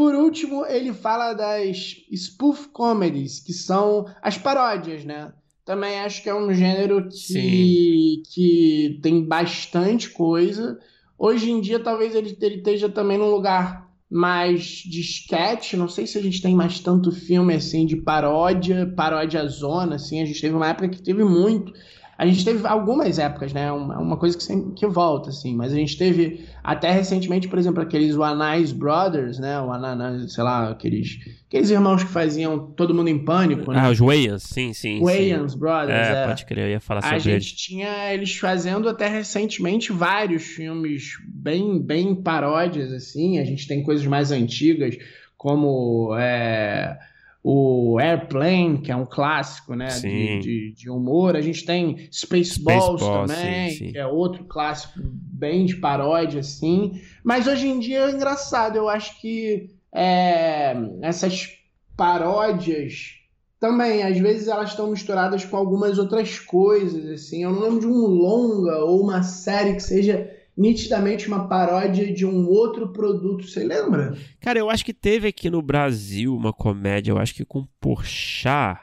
Por 0.00 0.14
último, 0.14 0.64
ele 0.64 0.94
fala 0.94 1.34
das 1.34 1.94
spoof 2.10 2.68
comedies, 2.68 3.38
que 3.38 3.52
são 3.52 4.06
as 4.22 4.38
paródias, 4.38 5.04
né? 5.04 5.30
Também 5.62 6.00
acho 6.00 6.22
que 6.22 6.30
é 6.30 6.34
um 6.34 6.54
gênero 6.54 7.06
que, 7.10 8.22
que 8.32 8.98
tem 9.02 9.22
bastante 9.22 10.08
coisa. 10.08 10.78
Hoje 11.18 11.50
em 11.50 11.60
dia, 11.60 11.78
talvez 11.78 12.14
ele, 12.14 12.34
ele 12.40 12.54
esteja 12.54 12.88
também 12.88 13.18
num 13.18 13.30
lugar 13.30 13.90
mais 14.10 14.62
de 14.62 15.02
sketch. 15.02 15.74
Não 15.74 15.86
sei 15.86 16.06
se 16.06 16.16
a 16.16 16.22
gente 16.22 16.40
tem 16.40 16.54
mais 16.54 16.80
tanto 16.80 17.12
filme 17.12 17.52
assim 17.52 17.84
de 17.84 17.96
paródia, 17.96 18.90
paródia 18.96 19.46
zona, 19.48 19.96
assim. 19.96 20.22
A 20.22 20.24
gente 20.24 20.40
teve 20.40 20.54
uma 20.54 20.70
época 20.70 20.88
que 20.88 21.02
teve 21.02 21.22
muito. 21.22 21.74
A 22.20 22.26
gente 22.26 22.44
teve 22.44 22.66
algumas 22.66 23.18
épocas, 23.18 23.50
né? 23.50 23.72
Uma, 23.72 23.98
uma 23.98 24.16
coisa 24.18 24.36
que 24.36 24.42
sempre 24.42 24.74
que 24.74 24.86
volta, 24.86 25.30
assim, 25.30 25.56
mas 25.56 25.72
a 25.72 25.76
gente 25.76 25.96
teve 25.96 26.44
até 26.62 26.92
recentemente, 26.92 27.48
por 27.48 27.58
exemplo, 27.58 27.82
aqueles 27.82 28.14
Wanais 28.14 28.72
Brothers, 28.72 29.38
né? 29.38 29.58
O 29.58 29.72
Ananás, 29.72 30.34
sei 30.34 30.44
lá, 30.44 30.68
aqueles, 30.68 31.18
aqueles 31.48 31.70
irmãos 31.70 32.04
que 32.04 32.10
faziam 32.10 32.72
todo 32.72 32.94
mundo 32.94 33.08
em 33.08 33.24
pânico, 33.24 33.72
né? 33.72 33.80
Ah, 33.80 33.88
os 33.88 33.98
Wayans, 33.98 34.42
sim, 34.42 34.74
sim. 34.74 35.00
Wayans 35.00 35.54
Brothers, 35.54 36.08
é, 36.08 36.24
é. 36.24 36.26
Pode 36.26 36.44
crer, 36.44 36.66
eu 36.66 36.70
ia 36.72 36.80
falar 36.80 37.00
sobre 37.00 37.16
A 37.16 37.18
gente 37.20 37.32
eles. 37.32 37.52
tinha 37.52 38.12
eles 38.12 38.36
fazendo 38.36 38.86
até 38.86 39.08
recentemente 39.08 39.90
vários 39.90 40.42
filmes 40.42 41.14
bem, 41.26 41.80
bem 41.80 42.14
paródias, 42.14 42.92
assim. 42.92 43.38
A 43.38 43.46
gente 43.46 43.66
tem 43.66 43.82
coisas 43.82 44.04
mais 44.04 44.30
antigas, 44.30 44.94
como. 45.38 46.14
É 46.18 46.98
o 47.42 47.98
Airplane, 47.98 48.78
que 48.82 48.92
é 48.92 48.96
um 48.96 49.06
clássico 49.06 49.74
né, 49.74 49.88
de, 49.88 50.40
de, 50.40 50.74
de, 50.74 50.90
humor. 50.90 51.36
A 51.36 51.40
gente 51.40 51.64
tem 51.64 52.08
Spaceballs, 52.12 53.00
Spaceballs 53.00 53.32
também, 53.32 53.70
sim, 53.70 53.76
sim. 53.76 53.92
que 53.92 53.98
é 53.98 54.06
outro 54.06 54.44
clássico 54.44 55.00
bem 55.02 55.64
de 55.64 55.76
paródia, 55.76 56.40
assim. 56.40 57.00
Mas 57.24 57.46
hoje 57.46 57.66
em 57.66 57.78
dia 57.78 58.00
é 58.00 58.10
engraçado, 58.10 58.76
eu 58.76 58.88
acho 58.88 59.18
que 59.20 59.70
é, 59.92 60.76
essas 61.00 61.48
paródias 61.96 63.20
também, 63.58 64.02
às 64.02 64.18
vezes 64.18 64.48
elas 64.48 64.70
estão 64.70 64.90
misturadas 64.90 65.44
com 65.44 65.56
algumas 65.56 65.98
outras 65.98 66.38
coisas, 66.38 67.06
assim. 67.06 67.42
Eu 67.42 67.52
não 67.52 67.60
lembro 67.60 67.80
de 67.80 67.86
um 67.86 68.06
longa 68.06 68.78
ou 68.84 69.02
uma 69.02 69.22
série 69.22 69.74
que 69.74 69.82
seja 69.82 70.30
nitidamente 70.60 71.26
uma 71.26 71.48
paródia 71.48 72.12
de 72.12 72.26
um 72.26 72.46
outro 72.46 72.88
produto, 72.88 73.46
você 73.46 73.64
lembra? 73.64 74.14
Cara, 74.40 74.58
eu 74.58 74.68
acho 74.68 74.84
que 74.84 74.92
teve 74.92 75.26
aqui 75.26 75.48
no 75.48 75.62
Brasil 75.62 76.36
uma 76.36 76.52
comédia, 76.52 77.12
eu 77.12 77.18
acho 77.18 77.34
que 77.34 77.46
com 77.46 77.66
Porchat, 77.80 78.78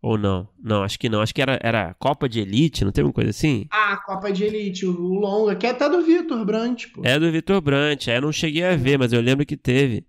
ou 0.00 0.16
não? 0.16 0.46
Não, 0.62 0.84
acho 0.84 0.98
que 0.98 1.08
não. 1.08 1.20
Acho 1.20 1.34
que 1.34 1.42
era, 1.42 1.58
era 1.60 1.94
Copa 1.94 2.28
de 2.28 2.38
Elite, 2.38 2.84
não 2.84 2.92
tem 2.92 3.02
uma 3.02 3.12
coisa 3.12 3.30
assim? 3.30 3.66
Ah, 3.70 3.96
Copa 3.96 4.30
de 4.30 4.44
Elite, 4.44 4.86
o 4.86 4.92
longa, 4.92 5.56
que 5.56 5.66
é 5.66 5.70
até 5.70 5.88
do 5.88 6.02
Vitor 6.02 6.44
Brant, 6.44 6.84
pô. 6.94 7.02
É 7.04 7.18
do 7.18 7.32
Vitor 7.32 7.60
Brant, 7.60 8.06
é, 8.06 8.18
eu 8.18 8.22
não 8.22 8.30
cheguei 8.30 8.62
a 8.64 8.76
ver, 8.76 8.96
mas 8.96 9.12
eu 9.12 9.20
lembro 9.20 9.44
que 9.44 9.56
teve. 9.56 10.06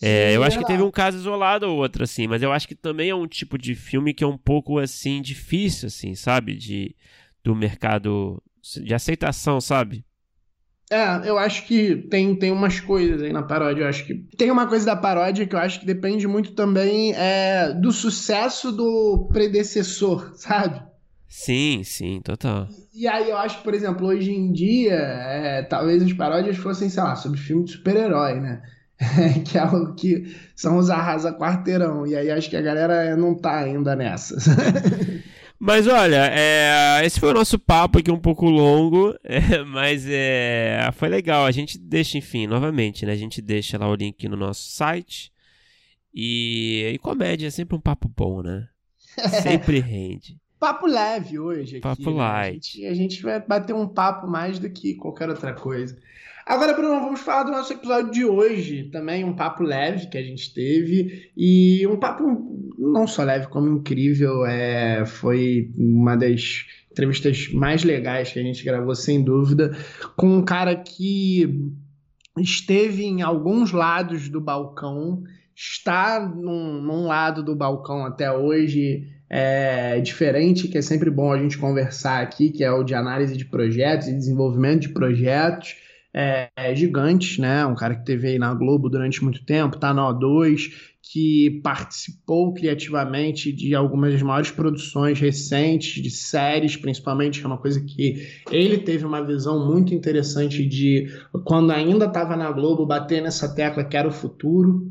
É, 0.00 0.30
Sim, 0.30 0.34
eu 0.36 0.42
acho 0.42 0.58
que 0.58 0.64
teve 0.64 0.82
um 0.82 0.90
caso 0.90 1.18
isolado 1.18 1.66
ou 1.68 1.76
outro, 1.76 2.04
assim, 2.04 2.26
mas 2.26 2.42
eu 2.42 2.50
acho 2.52 2.66
que 2.66 2.74
também 2.74 3.10
é 3.10 3.14
um 3.14 3.26
tipo 3.26 3.58
de 3.58 3.74
filme 3.74 4.14
que 4.14 4.24
é 4.24 4.26
um 4.26 4.38
pouco, 4.38 4.78
assim, 4.78 5.20
difícil, 5.20 5.88
assim, 5.88 6.14
sabe? 6.14 6.54
De, 6.54 6.96
do 7.44 7.54
mercado 7.54 8.42
de 8.82 8.94
aceitação, 8.94 9.60
sabe? 9.60 10.04
É, 10.92 11.26
eu 11.26 11.38
acho 11.38 11.64
que 11.66 11.96
tem, 12.10 12.34
tem 12.34 12.52
umas 12.52 12.78
coisas 12.78 13.22
aí 13.22 13.32
na 13.32 13.42
paródia. 13.42 13.84
Eu 13.84 13.88
acho 13.88 14.04
que 14.04 14.14
tem 14.36 14.50
uma 14.50 14.66
coisa 14.66 14.84
da 14.84 14.94
paródia 14.94 15.46
que 15.46 15.54
eu 15.54 15.58
acho 15.58 15.80
que 15.80 15.86
depende 15.86 16.28
muito 16.28 16.52
também 16.52 17.14
é, 17.14 17.72
do 17.72 17.90
sucesso 17.90 18.70
do 18.70 19.26
predecessor, 19.32 20.32
sabe? 20.36 20.82
Sim, 21.26 21.82
sim, 21.82 22.20
total. 22.22 22.68
E 22.94 23.08
aí 23.08 23.30
eu 23.30 23.38
acho 23.38 23.56
que, 23.56 23.64
por 23.64 23.72
exemplo, 23.72 24.06
hoje 24.06 24.32
em 24.32 24.52
dia, 24.52 24.92
é, 24.92 25.62
talvez 25.62 26.02
as 26.02 26.12
paródias 26.12 26.58
fossem, 26.58 26.90
sei 26.90 27.02
lá, 27.02 27.16
sobre 27.16 27.38
filme 27.40 27.64
de 27.64 27.72
super-herói, 27.72 28.38
né? 28.38 28.60
que 29.48 29.56
é 29.56 29.64
o 29.64 29.94
que 29.94 30.36
são 30.54 30.76
os 30.76 30.90
arrasa 30.90 31.32
quarteirão. 31.32 32.06
E 32.06 32.14
aí 32.14 32.30
acho 32.30 32.50
que 32.50 32.56
a 32.56 32.60
galera 32.60 33.16
não 33.16 33.34
tá 33.34 33.60
ainda 33.60 33.96
nessa. 33.96 34.36
Mas 35.64 35.86
olha, 35.86 36.28
é, 36.32 37.06
esse 37.06 37.20
foi 37.20 37.30
o 37.30 37.34
nosso 37.34 37.56
papo 37.56 38.00
aqui 38.00 38.10
um 38.10 38.18
pouco 38.18 38.46
longo, 38.50 39.14
é, 39.22 39.62
mas 39.62 40.04
é, 40.08 40.90
foi 40.94 41.08
legal. 41.08 41.46
A 41.46 41.52
gente 41.52 41.78
deixa, 41.78 42.18
enfim, 42.18 42.48
novamente, 42.48 43.06
né? 43.06 43.12
A 43.12 43.16
gente 43.16 43.40
deixa 43.40 43.78
lá 43.78 43.88
o 43.88 43.94
link 43.94 44.26
no 44.26 44.36
nosso 44.36 44.68
site. 44.72 45.32
E, 46.12 46.90
e 46.92 46.98
comédia 46.98 47.46
é 47.46 47.50
sempre 47.50 47.76
um 47.76 47.80
papo 47.80 48.08
bom, 48.08 48.42
né? 48.42 48.66
Sempre 49.40 49.78
rende. 49.78 50.36
papo 50.58 50.84
leve 50.84 51.38
hoje. 51.38 51.76
Aqui, 51.76 51.80
papo 51.80 52.10
né? 52.10 52.16
light. 52.16 52.84
A 52.84 52.88
gente, 52.88 52.88
a 52.88 52.94
gente 52.94 53.22
vai 53.22 53.40
bater 53.40 53.72
um 53.72 53.86
papo 53.86 54.26
mais 54.26 54.58
do 54.58 54.68
que 54.68 54.96
qualquer 54.96 55.28
outra 55.28 55.54
coisa. 55.54 55.96
Agora, 56.44 56.74
Bruno, 56.74 57.00
vamos 57.00 57.20
falar 57.20 57.44
do 57.44 57.52
nosso 57.52 57.72
episódio 57.72 58.10
de 58.10 58.24
hoje. 58.24 58.90
Também 58.90 59.24
um 59.24 59.34
papo 59.34 59.62
leve 59.62 60.08
que 60.08 60.18
a 60.18 60.22
gente 60.22 60.52
teve. 60.52 61.30
E 61.36 61.86
um 61.86 61.96
papo 61.96 62.24
não 62.76 63.06
só 63.06 63.22
leve, 63.22 63.46
como 63.46 63.68
incrível. 63.68 64.44
É, 64.44 65.04
foi 65.06 65.70
uma 65.76 66.16
das 66.16 66.66
entrevistas 66.90 67.48
mais 67.52 67.84
legais 67.84 68.32
que 68.32 68.40
a 68.40 68.42
gente 68.42 68.64
gravou, 68.64 68.94
sem 68.94 69.22
dúvida, 69.22 69.76
com 70.16 70.38
um 70.38 70.44
cara 70.44 70.74
que 70.74 71.72
esteve 72.38 73.04
em 73.04 73.22
alguns 73.22 73.72
lados 73.72 74.28
do 74.28 74.40
balcão, 74.40 75.22
está 75.54 76.20
num, 76.20 76.82
num 76.82 77.06
lado 77.06 77.42
do 77.42 77.54
balcão 77.54 78.04
até 78.04 78.30
hoje. 78.32 79.08
É, 79.34 79.98
diferente, 80.00 80.68
que 80.68 80.76
é 80.76 80.82
sempre 80.82 81.08
bom 81.10 81.32
a 81.32 81.38
gente 81.38 81.56
conversar 81.56 82.20
aqui, 82.20 82.50
que 82.50 82.62
é 82.62 82.70
o 82.70 82.84
de 82.84 82.94
análise 82.94 83.34
de 83.34 83.46
projetos 83.46 84.06
e 84.06 84.12
desenvolvimento 84.12 84.82
de 84.82 84.88
projetos 84.90 85.74
é, 86.14 86.50
é 86.56 86.74
gigante, 86.74 87.40
né? 87.40 87.64
Um 87.64 87.74
cara 87.74 87.94
que 87.96 88.04
teve 88.04 88.28
aí 88.28 88.38
na 88.38 88.52
Globo 88.52 88.88
durante 88.88 89.22
muito 89.22 89.44
tempo, 89.44 89.78
tá 89.78 89.94
na 89.94 90.02
O2, 90.12 90.70
que 91.02 91.60
participou 91.62 92.54
criativamente 92.54 93.52
de 93.52 93.74
algumas 93.74 94.12
das 94.12 94.22
maiores 94.22 94.50
produções 94.50 95.18
recentes 95.18 96.02
de 96.02 96.10
séries, 96.10 96.76
principalmente, 96.76 97.40
que 97.40 97.44
é 97.44 97.48
uma 97.48 97.58
coisa 97.58 97.80
que 97.80 98.26
ele 98.50 98.78
teve 98.78 99.04
uma 99.04 99.24
visão 99.24 99.66
muito 99.66 99.94
interessante 99.94 100.64
de 100.64 101.08
quando 101.44 101.70
ainda 101.70 102.06
estava 102.06 102.36
na 102.36 102.50
Globo 102.52 102.86
bater 102.86 103.22
nessa 103.22 103.52
tecla 103.54 103.84
que 103.84 103.96
era 103.96 104.08
o 104.08 104.12
futuro. 104.12 104.90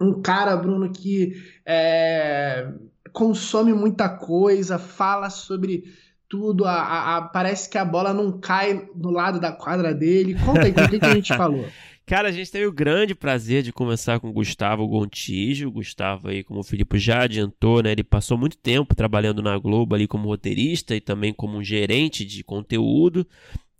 Um 0.00 0.20
cara, 0.20 0.56
Bruno, 0.56 0.90
que 0.92 1.32
é, 1.64 2.70
consome 3.12 3.72
muita 3.72 4.08
coisa, 4.08 4.78
fala 4.78 5.30
sobre 5.30 5.84
tudo, 6.28 6.64
a, 6.64 6.72
a, 6.72 7.16
a, 7.16 7.22
parece 7.22 7.68
que 7.68 7.78
a 7.78 7.84
bola 7.84 8.12
não 8.12 8.38
cai 8.38 8.88
do 8.94 9.10
lado 9.10 9.40
da 9.40 9.52
quadra 9.52 9.94
dele. 9.94 10.34
Conta 10.44 10.62
aí, 10.62 10.70
o 10.70 10.88
que, 10.88 10.98
que 10.98 11.04
a 11.04 11.14
gente 11.14 11.34
falou? 11.36 11.66
Cara, 12.06 12.28
a 12.28 12.32
gente 12.32 12.52
teve 12.52 12.66
o 12.66 12.72
grande 12.72 13.16
prazer 13.16 13.64
de 13.64 13.72
conversar 13.72 14.20
com 14.20 14.28
o 14.28 14.32
Gustavo 14.32 14.86
Gontijo. 14.86 15.66
O 15.66 15.72
Gustavo 15.72 16.28
aí, 16.28 16.44
como 16.44 16.60
o 16.60 16.64
Filipe 16.64 16.98
já 16.98 17.22
adiantou, 17.22 17.82
né? 17.82 17.90
Ele 17.90 18.04
passou 18.04 18.38
muito 18.38 18.56
tempo 18.56 18.94
trabalhando 18.94 19.42
na 19.42 19.58
Globo 19.58 19.94
ali 19.94 20.06
como 20.06 20.28
roteirista 20.28 20.94
e 20.94 21.00
também 21.00 21.32
como 21.32 21.58
um 21.58 21.64
gerente 21.64 22.24
de 22.24 22.44
conteúdo. 22.44 23.26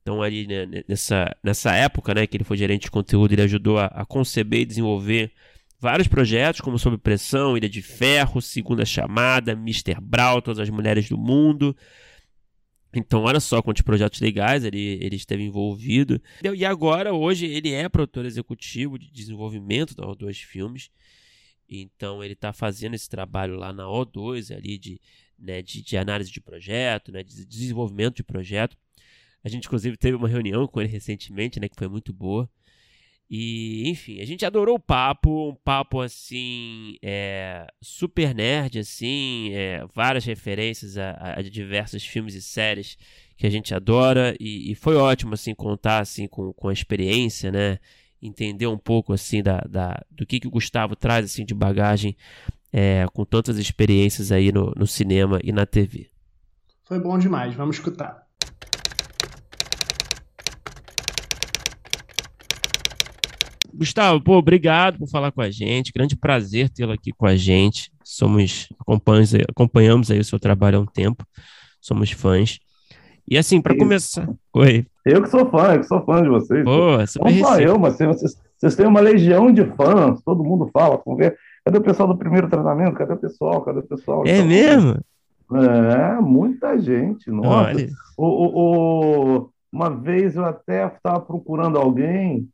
Então 0.03 0.23
ali 0.23 0.47
né, 0.47 0.85
nessa, 0.89 1.37
nessa 1.43 1.73
época, 1.75 2.15
né, 2.15 2.27
que 2.27 2.37
ele 2.37 2.45
foi 2.45 2.57
gerente 2.57 2.83
de 2.83 2.91
conteúdo, 2.91 3.33
ele 3.33 3.43
ajudou 3.43 3.79
a, 3.79 3.87
a 3.87 4.05
conceber 4.05 4.61
e 4.61 4.65
desenvolver 4.65 5.33
vários 5.81 6.09
projetos, 6.09 6.61
como 6.61 6.79
Sob 6.79 6.97
Pressão, 6.99 7.57
Ilha 7.57 7.69
de 7.69 7.83
Ferro, 7.83 8.41
Segunda 8.41 8.85
Chamada, 8.85 9.53
Mr. 9.53 9.97
Brown, 10.01 10.41
Todas 10.41 10.59
as 10.59 10.71
Mulheres 10.71 11.09
do 11.09 11.19
Mundo. 11.19 11.77
Então, 12.99 13.25
olha 13.25 13.41
só 13.41 13.61
quantos 13.61 13.83
projetos 13.83 14.21
legais 14.21 14.65
ele, 14.65 14.99
ele 15.03 15.17
esteve 15.17 15.43
envolvido. 15.43 16.21
E 16.43 16.65
agora, 16.65 17.13
hoje, 17.13 17.45
ele 17.45 17.73
é 17.73 17.89
produtor 17.91 18.25
executivo 18.25 18.99
de 18.99 19.11
desenvolvimento 19.11 19.95
da 19.95 20.05
O2 20.05 20.43
Filmes. 20.43 20.91
Então, 21.69 22.25
ele 22.25 22.33
está 22.33 22.55
fazendo 22.55 22.95
esse 22.95 23.09
trabalho 23.09 23.57
lá 23.57 23.71
na 23.71 23.85
O2, 23.85 24.57
ali 24.57 24.79
de, 24.79 24.99
né, 25.39 25.61
de, 25.61 25.83
de, 25.83 25.97
análise 25.99 26.31
de 26.31 26.41
projeto, 26.41 27.13
né, 27.13 27.23
de 27.23 27.45
desenvolvimento 27.45 28.17
de 28.17 28.25
projeto. 28.25 28.79
A 29.45 29.49
gente, 29.49 29.67
inclusive, 29.67 29.97
teve 29.99 30.17
uma 30.17 30.29
reunião 30.29 30.67
com 30.67 30.81
ele 30.81 30.91
recentemente, 30.91 31.61
né, 31.61 31.69
que 31.69 31.77
foi 31.77 31.89
muito 31.89 32.15
boa. 32.15 32.49
E, 33.29 33.89
enfim, 33.89 34.21
a 34.21 34.25
gente 34.25 34.47
adorou 34.47 34.77
o 34.77 34.81
papo, 34.81 35.51
um 35.51 35.55
papo 35.55 36.01
assim, 36.01 36.97
é, 37.03 37.67
super 37.83 38.33
nerd, 38.33 38.79
assim, 38.79 39.51
é, 39.53 39.85
várias 39.93 40.25
referências 40.25 40.97
a, 40.97 41.35
a, 41.37 41.43
diversos 41.43 42.05
filmes 42.05 42.35
e 42.37 42.43
séries 42.43 42.97
que 43.37 43.47
a 43.47 43.51
gente 43.51 43.75
adora, 43.75 44.35
e, 44.39 44.71
e, 44.71 44.75
foi 44.77 44.95
ótimo, 44.95 45.35
assim, 45.35 45.55
contar, 45.55 45.99
assim, 45.99 46.29
com, 46.29 46.53
com 46.53 46.69
a 46.69 46.73
experiência, 46.73 47.51
né, 47.51 47.79
entender 48.23 48.69
um 48.69 48.79
pouco, 48.79 49.12
assim, 49.12 49.43
da, 49.43 49.59
da, 49.69 50.01
do 50.11 50.25
que, 50.25 50.39
que 50.39 50.47
o 50.47 50.51
Gustavo 50.51 50.95
traz, 50.95 51.25
assim, 51.25 51.45
de 51.45 51.53
bagagem, 51.53 52.17
é, 52.73 53.07
com 53.12 53.25
tantas 53.25 53.59
experiências 53.59 54.31
aí 54.31 54.53
no, 54.53 54.73
no 54.77 54.87
cinema 54.87 55.41
e 55.43 55.51
na 55.51 55.67
TV. 55.67 56.09
Foi 56.85 57.01
bom 57.01 57.19
demais, 57.19 57.55
vamos 57.55 57.77
escutar. 57.77 58.26
Gustavo, 63.77 64.21
pô, 64.21 64.37
obrigado 64.37 64.99
por 64.99 65.09
falar 65.09 65.31
com 65.31 65.41
a 65.41 65.51
gente. 65.51 65.93
Grande 65.93 66.17
prazer 66.17 66.71
tê-lo 66.71 66.93
aqui 66.93 67.12
com 67.12 67.27
a 67.27 67.37
gente. 67.37 67.93
Somos 68.03 68.69
acompanhamos, 68.81 69.35
acompanhamos 69.49 70.11
aí 70.11 70.19
o 70.19 70.25
seu 70.25 70.39
trabalho 70.39 70.79
há 70.79 70.81
um 70.81 70.87
tempo. 70.87 71.25
Somos 71.81 72.11
fãs. 72.11 72.59
E 73.29 73.37
assim, 73.37 73.61
para 73.61 73.77
começar. 73.77 74.29
Oi. 74.55 74.87
Eu 75.05 75.23
que 75.23 75.29
sou 75.29 75.51
fã, 75.51 75.75
eu 75.75 75.81
que 75.81 75.87
sou 75.87 76.05
fã 76.05 76.23
de 76.23 76.29
vocês. 76.29 76.65
Pô, 76.65 76.97
Não 76.97 77.07
só 77.07 77.59
eu, 77.59 77.79
mas 77.79 77.97
vocês, 77.97 78.37
vocês 78.57 78.77
têm 78.77 78.87
uma 78.87 79.01
legião 79.01 79.53
de 79.53 79.65
fãs, 79.65 80.23
todo 80.23 80.45
mundo 80.45 80.71
fala. 80.73 81.01
Vamos 81.05 81.19
ver. 81.19 81.37
Cadê 81.65 81.79
o 81.79 81.83
pessoal 81.83 82.09
do 82.09 82.17
primeiro 82.17 82.49
tratamento? 82.49 82.95
Cadê 82.95 83.12
o 83.12 83.19
pessoal? 83.19 83.62
Cadê 83.62 83.81
o 83.81 83.87
pessoal? 83.87 84.24
É 84.27 84.37
então, 84.37 84.47
mesmo? 84.47 85.01
É, 85.55 86.20
muita 86.20 86.79
gente. 86.79 87.31
Nossa. 87.31 87.87
O, 88.16 88.27
o, 88.27 89.39
o, 89.41 89.51
uma 89.72 89.91
vez 89.91 90.37
eu 90.37 90.45
até 90.45 90.87
estava 90.87 91.20
procurando 91.20 91.77
alguém 91.77 92.49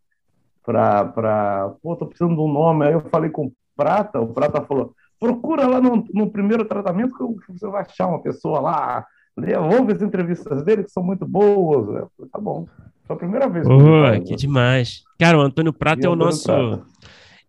para, 0.65 1.05
para, 1.07 1.75
pô, 1.83 1.97
tô 1.97 2.07
precisando 2.07 2.35
de 2.35 2.41
um 2.41 2.53
nome. 2.53 2.87
Aí 2.87 2.93
eu 2.93 3.03
falei 3.03 3.31
com 3.31 3.47
o 3.47 3.53
Prata, 3.77 4.21
o 4.21 4.29
Prata 4.29 4.63
falou, 4.63 4.95
procura 5.19 5.67
lá 5.67 5.81
no, 5.81 6.05
no 6.13 6.31
primeiro 6.31 6.65
tratamento 6.65 7.15
que 7.17 7.53
você 7.53 7.67
vai 7.69 7.83
achar 7.83 8.07
uma 8.07 8.23
pessoa 8.23 8.61
lá 8.61 9.07
Ouve 9.37 9.93
as 9.93 10.03
entrevistas 10.03 10.63
dele, 10.63 10.85
que 10.85 10.91
são 10.91 11.03
muito 11.03 11.27
boas. 11.27 11.87
Falei, 11.87 12.31
tá 12.31 12.39
bom. 12.39 12.67
Foi 13.05 13.17
a 13.17 13.19
primeira 13.19 13.49
vez. 13.49 13.67
Que, 13.67 13.73
oh, 13.73 14.25
que 14.25 14.37
demais. 14.37 15.03
Cara, 15.19 15.39
o 15.39 15.41
Antônio 15.41 15.73
Prata 15.73 16.03
e 16.03 16.07
é 16.07 16.09
o 16.09 16.17
nosso. 16.17 16.45
Prata. 16.45 16.83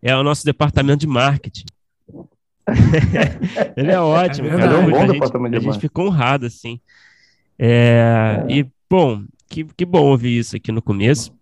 É 0.02 0.16
o 0.16 0.22
nosso 0.22 0.44
departamento 0.44 1.00
de 1.00 1.06
marketing. 1.06 1.64
ele 3.76 3.90
é 3.90 4.00
ótimo, 4.00 4.48
é 4.48 4.56
cara. 4.56 4.72
É 4.72 4.78
um 4.78 4.90
bom 4.90 5.02
a, 5.02 5.06
gente, 5.06 5.56
a 5.56 5.60
gente 5.60 5.78
ficou 5.78 6.06
honrado, 6.06 6.46
assim. 6.46 6.80
É, 7.58 8.44
é. 8.48 8.52
E, 8.52 8.66
bom, 8.88 9.22
que, 9.48 9.64
que 9.64 9.84
bom 9.84 10.02
ouvir 10.04 10.38
isso 10.38 10.56
aqui 10.56 10.72
no 10.72 10.80
começo. 10.80 11.32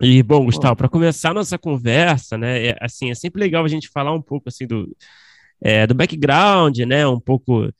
E, 0.00 0.22
bom, 0.22 0.44
Gustavo, 0.44 0.76
para 0.76 0.88
começar 0.88 1.30
a 1.30 1.34
nossa 1.34 1.58
conversa, 1.58 2.38
né, 2.38 2.68
é, 2.68 2.76
assim, 2.80 3.10
é 3.10 3.14
sempre 3.14 3.40
legal 3.40 3.64
a 3.64 3.68
gente 3.68 3.88
falar 3.88 4.12
um 4.12 4.22
pouco, 4.22 4.48
assim, 4.48 4.66
do, 4.66 4.96
é, 5.60 5.86
do 5.86 5.94
background, 5.94 6.78
né, 6.80 7.06
um 7.06 7.18
pouco 7.18 7.72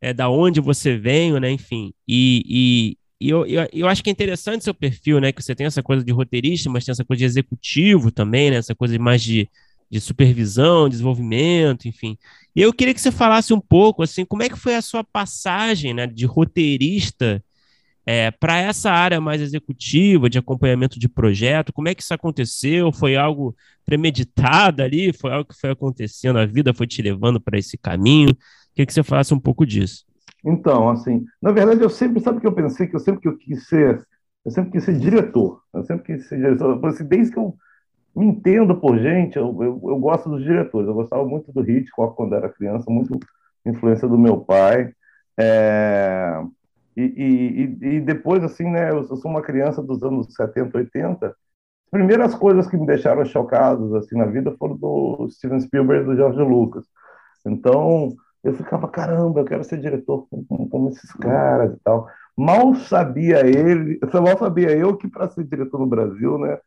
é, 0.00 0.12
da 0.12 0.28
onde 0.28 0.60
você 0.60 0.98
veio, 0.98 1.40
né, 1.40 1.50
enfim, 1.50 1.94
e, 2.06 2.42
e, 2.46 3.26
e 3.26 3.30
eu, 3.30 3.46
eu, 3.46 3.68
eu, 3.72 3.88
acho 3.88 4.02
que 4.02 4.10
é 4.10 4.12
interessante 4.12 4.64
seu 4.64 4.74
perfil, 4.74 5.18
né, 5.18 5.32
que 5.32 5.42
você 5.42 5.54
tem 5.54 5.66
essa 5.66 5.82
coisa 5.82 6.04
de 6.04 6.12
roteirista, 6.12 6.68
mas 6.68 6.84
tem 6.84 6.92
essa 6.92 7.04
coisa 7.04 7.20
de 7.20 7.24
executivo 7.24 8.10
também, 8.10 8.50
né, 8.50 8.58
essa 8.58 8.74
coisa 8.74 8.98
mais 8.98 9.22
de, 9.22 9.48
de 9.90 9.98
supervisão, 9.98 10.90
desenvolvimento, 10.90 11.88
enfim. 11.88 12.18
E 12.54 12.60
eu 12.60 12.72
queria 12.72 12.92
que 12.92 13.00
você 13.00 13.10
falasse 13.10 13.54
um 13.54 13.60
pouco, 13.60 14.02
assim, 14.02 14.26
como 14.26 14.42
é 14.42 14.48
que 14.50 14.58
foi 14.58 14.74
a 14.74 14.82
sua 14.82 15.02
passagem, 15.02 15.94
né, 15.94 16.06
de 16.06 16.26
roteirista 16.26 17.42
é, 18.04 18.30
para 18.30 18.58
essa 18.58 18.90
área 18.90 19.20
mais 19.20 19.40
executiva, 19.40 20.28
de 20.28 20.38
acompanhamento 20.38 20.98
de 20.98 21.08
projeto, 21.08 21.72
como 21.72 21.88
é 21.88 21.94
que 21.94 22.02
isso 22.02 22.14
aconteceu? 22.14 22.92
Foi 22.92 23.16
algo 23.16 23.54
premeditado 23.84 24.82
ali? 24.82 25.12
Foi 25.12 25.32
algo 25.32 25.48
que 25.48 25.58
foi 25.58 25.70
acontecendo? 25.70 26.38
A 26.38 26.46
vida 26.46 26.74
foi 26.74 26.86
te 26.86 27.00
levando 27.00 27.40
para 27.40 27.58
esse 27.58 27.78
caminho? 27.78 28.34
Queria 28.74 28.86
que 28.86 28.92
você 28.92 29.02
falasse 29.02 29.32
um 29.32 29.38
pouco 29.38 29.64
disso. 29.64 30.04
Então, 30.44 30.88
assim, 30.88 31.24
na 31.40 31.52
verdade, 31.52 31.80
eu 31.80 31.90
sempre, 31.90 32.20
sabe 32.20 32.38
o 32.38 32.40
que 32.40 32.46
eu 32.46 32.54
pensei? 32.54 32.88
Que 32.88 32.96
eu 32.96 33.00
sempre 33.00 33.20
que 33.20 33.28
eu 33.28 33.38
quis 33.38 33.68
ser, 33.68 34.04
eu 34.44 34.50
sempre 34.50 34.72
quis 34.72 34.84
ser 34.84 34.98
diretor. 34.98 35.62
Eu 35.72 35.84
sempre 35.84 36.16
quis 36.16 36.28
ser 36.28 36.38
diretor. 36.38 36.84
Assim, 36.84 37.04
desde 37.04 37.32
que 37.32 37.38
eu 37.38 37.54
me 38.16 38.26
entendo 38.26 38.74
por 38.80 38.98
gente, 38.98 39.36
eu, 39.36 39.56
eu, 39.62 39.80
eu 39.84 39.98
gosto 39.98 40.28
dos 40.28 40.42
diretores. 40.42 40.88
Eu 40.88 40.94
gostava 40.94 41.24
muito 41.24 41.52
do 41.52 41.70
Hitchcock 41.70 42.16
quando 42.16 42.34
era 42.34 42.48
criança, 42.48 42.90
muito 42.90 43.16
influência 43.64 44.08
do 44.08 44.18
meu 44.18 44.40
pai. 44.40 44.92
É 45.38 46.42
e, 46.96 47.76
e, 47.80 47.86
e 47.86 48.00
depois, 48.00 48.42
assim, 48.44 48.70
né, 48.70 48.90
eu 48.90 49.04
sou 49.04 49.30
uma 49.30 49.42
criança 49.42 49.82
dos 49.82 50.02
anos 50.02 50.34
70, 50.34 50.78
80. 50.78 51.26
As 51.26 51.34
primeiras 51.90 52.34
coisas 52.34 52.66
que 52.66 52.76
me 52.76 52.86
deixaram 52.86 53.24
chocados, 53.24 53.94
assim, 53.94 54.16
na 54.16 54.26
vida 54.26 54.54
foram 54.58 54.76
do 54.76 55.28
Steven 55.30 55.60
Spielberg 55.60 56.04
e 56.04 56.06
do 56.06 56.16
George 56.16 56.40
Lucas. 56.40 56.84
Então, 57.46 58.14
eu 58.42 58.54
ficava, 58.54 58.88
caramba, 58.88 59.40
eu 59.40 59.44
quero 59.44 59.64
ser 59.64 59.80
diretor 59.80 60.26
como, 60.28 60.68
como 60.68 60.88
esses 60.88 61.12
caras 61.14 61.74
e 61.74 61.80
tal. 61.82 62.08
Mal 62.36 62.74
sabia 62.74 63.46
ele, 63.46 63.98
mal 64.14 64.38
sabia 64.38 64.70
eu 64.70 64.96
que 64.96 65.08
para 65.08 65.28
ser 65.28 65.44
diretor 65.44 65.78
no 65.78 65.86
Brasil, 65.86 66.38
né, 66.38 66.58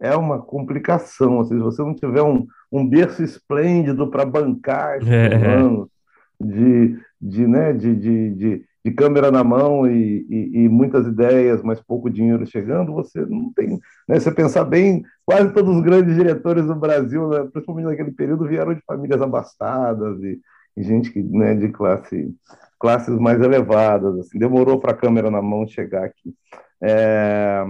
é 0.00 0.14
uma 0.16 0.40
complicação. 0.40 1.40
Assim, 1.40 1.56
se 1.56 1.62
você 1.62 1.82
não 1.82 1.94
tiver 1.94 2.22
um, 2.22 2.46
um 2.70 2.88
berço 2.88 3.22
esplêndido 3.22 4.10
para 4.10 4.24
bancar 4.24 4.98
esses 4.98 5.08
é. 5.08 5.34
anos 5.34 5.88
de, 6.40 6.98
de, 7.20 7.46
né, 7.46 7.72
de, 7.72 7.94
de, 7.96 8.34
de, 8.34 8.64
de 8.84 8.92
câmera 8.92 9.30
na 9.30 9.42
mão 9.42 9.86
e, 9.86 10.26
e, 10.28 10.64
e, 10.64 10.68
muitas 10.68 11.06
ideias, 11.06 11.62
mas 11.62 11.80
pouco 11.80 12.08
dinheiro 12.08 12.46
chegando, 12.46 12.92
você 12.92 13.20
não 13.26 13.52
tem. 13.52 13.78
Né, 14.08 14.18
você 14.18 14.30
pensar 14.30 14.64
bem, 14.64 15.02
quase 15.24 15.52
todos 15.52 15.76
os 15.76 15.82
grandes 15.82 16.14
diretores 16.14 16.66
do 16.66 16.74
Brasil, 16.74 17.28
né, 17.28 17.48
principalmente 17.52 17.86
naquele 17.86 18.12
período, 18.12 18.46
vieram 18.46 18.74
de 18.74 18.80
famílias 18.86 19.20
abastadas 19.20 20.22
e, 20.22 20.40
e 20.76 20.82
gente 20.82 21.12
que, 21.12 21.22
né, 21.22 21.54
de 21.54 21.68
classe, 21.68 22.34
classes 22.78 23.18
mais 23.18 23.40
elevadas. 23.40 24.18
Assim, 24.20 24.38
demorou 24.38 24.78
para 24.78 24.92
a 24.92 24.96
câmera 24.96 25.30
na 25.30 25.42
mão 25.42 25.66
chegar 25.66 26.04
aqui. 26.04 26.34
É, 26.80 27.64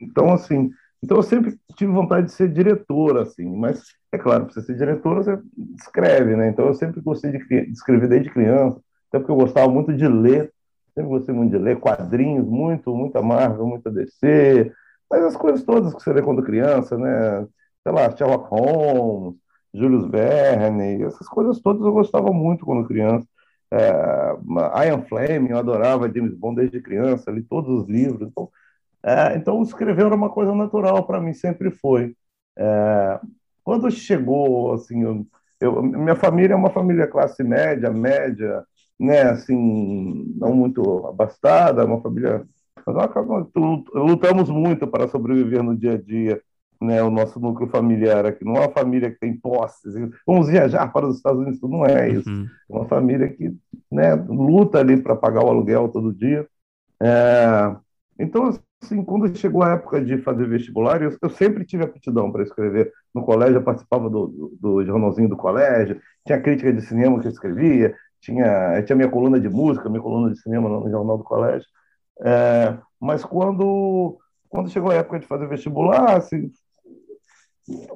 então, 0.00 0.32
assim, 0.32 0.70
então 1.02 1.18
eu 1.18 1.22
sempre 1.22 1.58
tive 1.76 1.92
vontade 1.92 2.28
de 2.28 2.32
ser 2.32 2.48
diretor, 2.48 3.18
assim, 3.18 3.44
mas 3.54 3.82
é 4.10 4.16
claro, 4.16 4.46
para 4.46 4.54
você 4.54 4.62
ser 4.62 4.74
diretor, 4.74 5.16
você 5.16 5.38
escreve, 5.78 6.34
né? 6.34 6.48
Então 6.48 6.66
eu 6.66 6.74
sempre 6.74 7.02
gostei 7.02 7.30
de, 7.30 7.38
de 7.46 7.72
escrever 7.72 8.08
desde 8.08 8.30
criança 8.30 8.80
até 9.14 9.20
porque 9.20 9.30
eu 9.30 9.36
gostava 9.36 9.68
muito 9.70 9.94
de 9.94 10.08
ler, 10.08 10.52
sempre 10.92 11.08
gostei 11.10 11.32
muito 11.32 11.52
de 11.52 11.58
ler 11.58 11.78
quadrinhos, 11.78 12.46
muito, 12.48 12.94
muita 12.94 13.22
Marvel, 13.22 13.64
muita 13.64 13.88
DC, 13.88 14.72
mas 15.08 15.22
as 15.22 15.36
coisas 15.36 15.62
todas 15.62 15.94
que 15.94 16.02
você 16.02 16.12
lê 16.12 16.20
quando 16.20 16.42
criança, 16.42 16.98
né? 16.98 17.46
Sei 17.84 17.92
lá, 17.92 18.10
Sherlock 18.10 18.48
Holmes, 18.48 19.36
Julius 19.72 20.10
Verne, 20.10 21.04
essas 21.04 21.28
coisas 21.28 21.60
todas 21.60 21.82
eu 21.82 21.92
gostava 21.92 22.32
muito 22.32 22.64
quando 22.64 22.88
criança. 22.88 23.26
É, 23.70 24.88
Ian 24.88 25.02
Fleming, 25.02 25.50
eu 25.50 25.58
adorava 25.58 26.12
James 26.12 26.34
Bond 26.34 26.56
desde 26.56 26.80
criança, 26.80 27.30
li 27.30 27.42
todos 27.42 27.82
os 27.82 27.88
livros. 27.88 28.28
Então, 28.28 28.50
é, 29.02 29.36
então 29.36 29.62
escrever 29.62 30.06
era 30.06 30.14
uma 30.14 30.30
coisa 30.30 30.52
natural 30.54 31.06
para 31.06 31.20
mim, 31.20 31.34
sempre 31.34 31.70
foi. 31.70 32.16
É, 32.58 33.20
quando 33.62 33.90
chegou, 33.90 34.72
assim, 34.72 35.02
eu, 35.02 35.26
eu, 35.60 35.82
minha 35.82 36.16
família 36.16 36.54
é 36.54 36.56
uma 36.56 36.70
família 36.70 37.06
classe 37.06 37.44
média, 37.44 37.90
média, 37.90 38.64
né, 38.98 39.22
assim, 39.22 40.34
não 40.36 40.54
muito 40.54 41.06
abastada, 41.06 41.84
uma 41.84 42.00
família. 42.00 42.46
Nós 42.86 43.10
lutamos 43.94 44.50
muito 44.50 44.86
para 44.86 45.08
sobreviver 45.08 45.62
no 45.62 45.76
dia 45.76 45.94
a 45.94 45.98
dia, 45.98 46.40
né, 46.80 47.02
o 47.02 47.10
nosso 47.10 47.40
núcleo 47.40 47.68
familiar 47.68 48.26
aqui. 48.26 48.44
Não 48.44 48.56
é 48.56 48.60
uma 48.60 48.72
família 48.72 49.10
que 49.10 49.18
tem 49.18 49.36
posses, 49.36 49.94
vamos 50.26 50.48
viajar 50.48 50.92
para 50.92 51.06
os 51.06 51.16
Estados 51.16 51.40
Unidos, 51.40 51.60
não 51.62 51.84
é 51.84 52.10
isso. 52.10 52.28
Uhum. 52.28 52.46
É 52.70 52.76
uma 52.76 52.86
família 52.86 53.28
que 53.28 53.54
né, 53.90 54.14
luta 54.14 54.78
ali 54.78 55.00
para 55.00 55.16
pagar 55.16 55.44
o 55.44 55.48
aluguel 55.48 55.88
todo 55.88 56.12
dia. 56.12 56.46
É, 57.02 57.74
então, 58.18 58.50
assim, 58.82 59.02
quando 59.02 59.36
chegou 59.36 59.62
a 59.62 59.72
época 59.72 60.00
de 60.04 60.18
fazer 60.18 60.46
vestibular, 60.46 61.02
eu, 61.02 61.16
eu 61.20 61.30
sempre 61.30 61.64
tive 61.64 61.84
aptidão 61.84 62.30
para 62.30 62.42
escrever. 62.42 62.92
No 63.14 63.22
colégio, 63.22 63.56
eu 63.56 63.62
participava 63.62 64.08
do, 64.10 64.26
do, 64.26 64.58
do 64.60 64.84
jornalzinho 64.84 65.28
do 65.28 65.36
colégio, 65.36 66.00
tinha 66.26 66.40
crítica 66.40 66.72
de 66.72 66.82
cinema 66.82 67.18
que 67.20 67.26
eu 67.26 67.32
escrevia, 67.32 67.94
tinha, 68.24 68.82
tinha 68.82 68.96
minha 68.96 69.10
coluna 69.10 69.38
de 69.38 69.48
música, 69.48 69.88
minha 69.88 70.02
coluna 70.02 70.32
de 70.32 70.40
cinema 70.40 70.68
no 70.68 70.90
jornal 70.90 71.18
do 71.18 71.24
colégio. 71.24 71.68
É, 72.22 72.76
mas 73.00 73.24
quando, 73.24 74.18
quando 74.48 74.70
chegou 74.70 74.90
a 74.90 74.94
época 74.94 75.18
de 75.18 75.26
fazer 75.26 75.46
vestibular, 75.46 76.16
assim, 76.16 76.50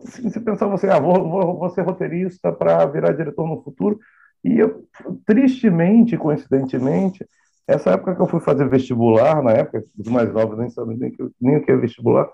assim, 0.05 0.29
você 0.29 0.41
pensava 0.41 0.75
assim, 0.75 0.89
ah, 0.89 1.01
vou, 1.01 1.29
vou, 1.29 1.59
vou 1.59 1.71
ser 1.71 1.83
roteirista 1.83 2.53
para 2.53 2.85
virar 2.87 3.13
diretor 3.13 3.47
no 3.47 3.63
futuro. 3.63 3.99
E 4.45 4.59
eu, 4.59 4.85
tristemente, 5.27 6.17
coincidentemente, 6.17 7.27
essa 7.67 7.91
época 7.91 8.15
que 8.15 8.23
eu 8.23 8.27
fui 8.27 8.41
fazer 8.41 8.69
vestibular, 8.69 9.43
na 9.43 9.53
época, 9.53 9.85
os 9.99 10.09
mais 10.09 10.33
novos 10.33 10.59
nem 10.59 10.71
sabem 10.71 10.97
nem, 10.97 11.15
nem 11.41 11.57
o 11.57 11.63
que 11.63 11.73
é 11.73 11.77
vestibular, 11.77 12.29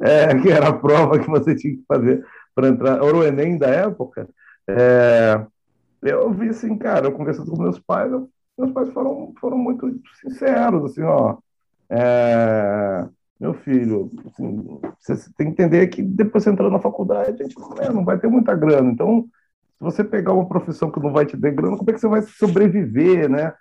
é, 0.00 0.34
que 0.40 0.50
era 0.50 0.68
a 0.68 0.72
prova 0.72 1.18
que 1.18 1.28
você 1.28 1.54
tinha 1.54 1.74
que 1.74 1.84
fazer 1.86 2.24
para 2.54 2.68
entrar, 2.68 2.96
era 2.96 3.16
o 3.16 3.24
Enem 3.24 3.58
da 3.58 3.68
época, 3.68 4.28
é, 4.68 5.46
eu 6.02 6.32
vi 6.32 6.48
assim, 6.48 6.76
cara, 6.78 7.06
eu 7.06 7.12
conversando 7.12 7.50
com 7.50 7.62
meus 7.62 7.78
pais, 7.78 8.10
eu, 8.12 8.28
meus 8.58 8.72
pais 8.72 8.90
foram, 8.90 9.32
foram 9.40 9.58
muito 9.58 10.00
sinceros, 10.20 10.90
assim, 10.90 11.02
ó, 11.02 11.38
é, 11.88 13.08
meu 13.38 13.54
filho, 13.54 14.10
assim, 14.26 14.80
você 15.00 15.30
tem 15.36 15.46
que 15.46 15.52
entender 15.52 15.86
que 15.88 16.02
depois 16.02 16.44
você 16.44 16.50
entrar 16.50 16.70
na 16.70 16.78
faculdade, 16.78 17.42
a 17.42 17.46
gente 17.46 17.58
né, 17.76 17.88
não 17.92 18.04
vai 18.04 18.18
ter 18.18 18.28
muita 18.28 18.54
grana, 18.54 18.90
então, 18.90 19.26
se 19.78 19.84
você 19.84 20.04
pegar 20.04 20.34
uma 20.34 20.48
profissão 20.48 20.90
que 20.90 21.00
não 21.00 21.12
vai 21.12 21.24
te 21.24 21.36
dar 21.36 21.50
grana, 21.50 21.76
como 21.76 21.90
é 21.90 21.94
que 21.94 22.00
você 22.00 22.08
vai 22.08 22.22
sobreviver, 22.22 23.30
né? 23.30 23.54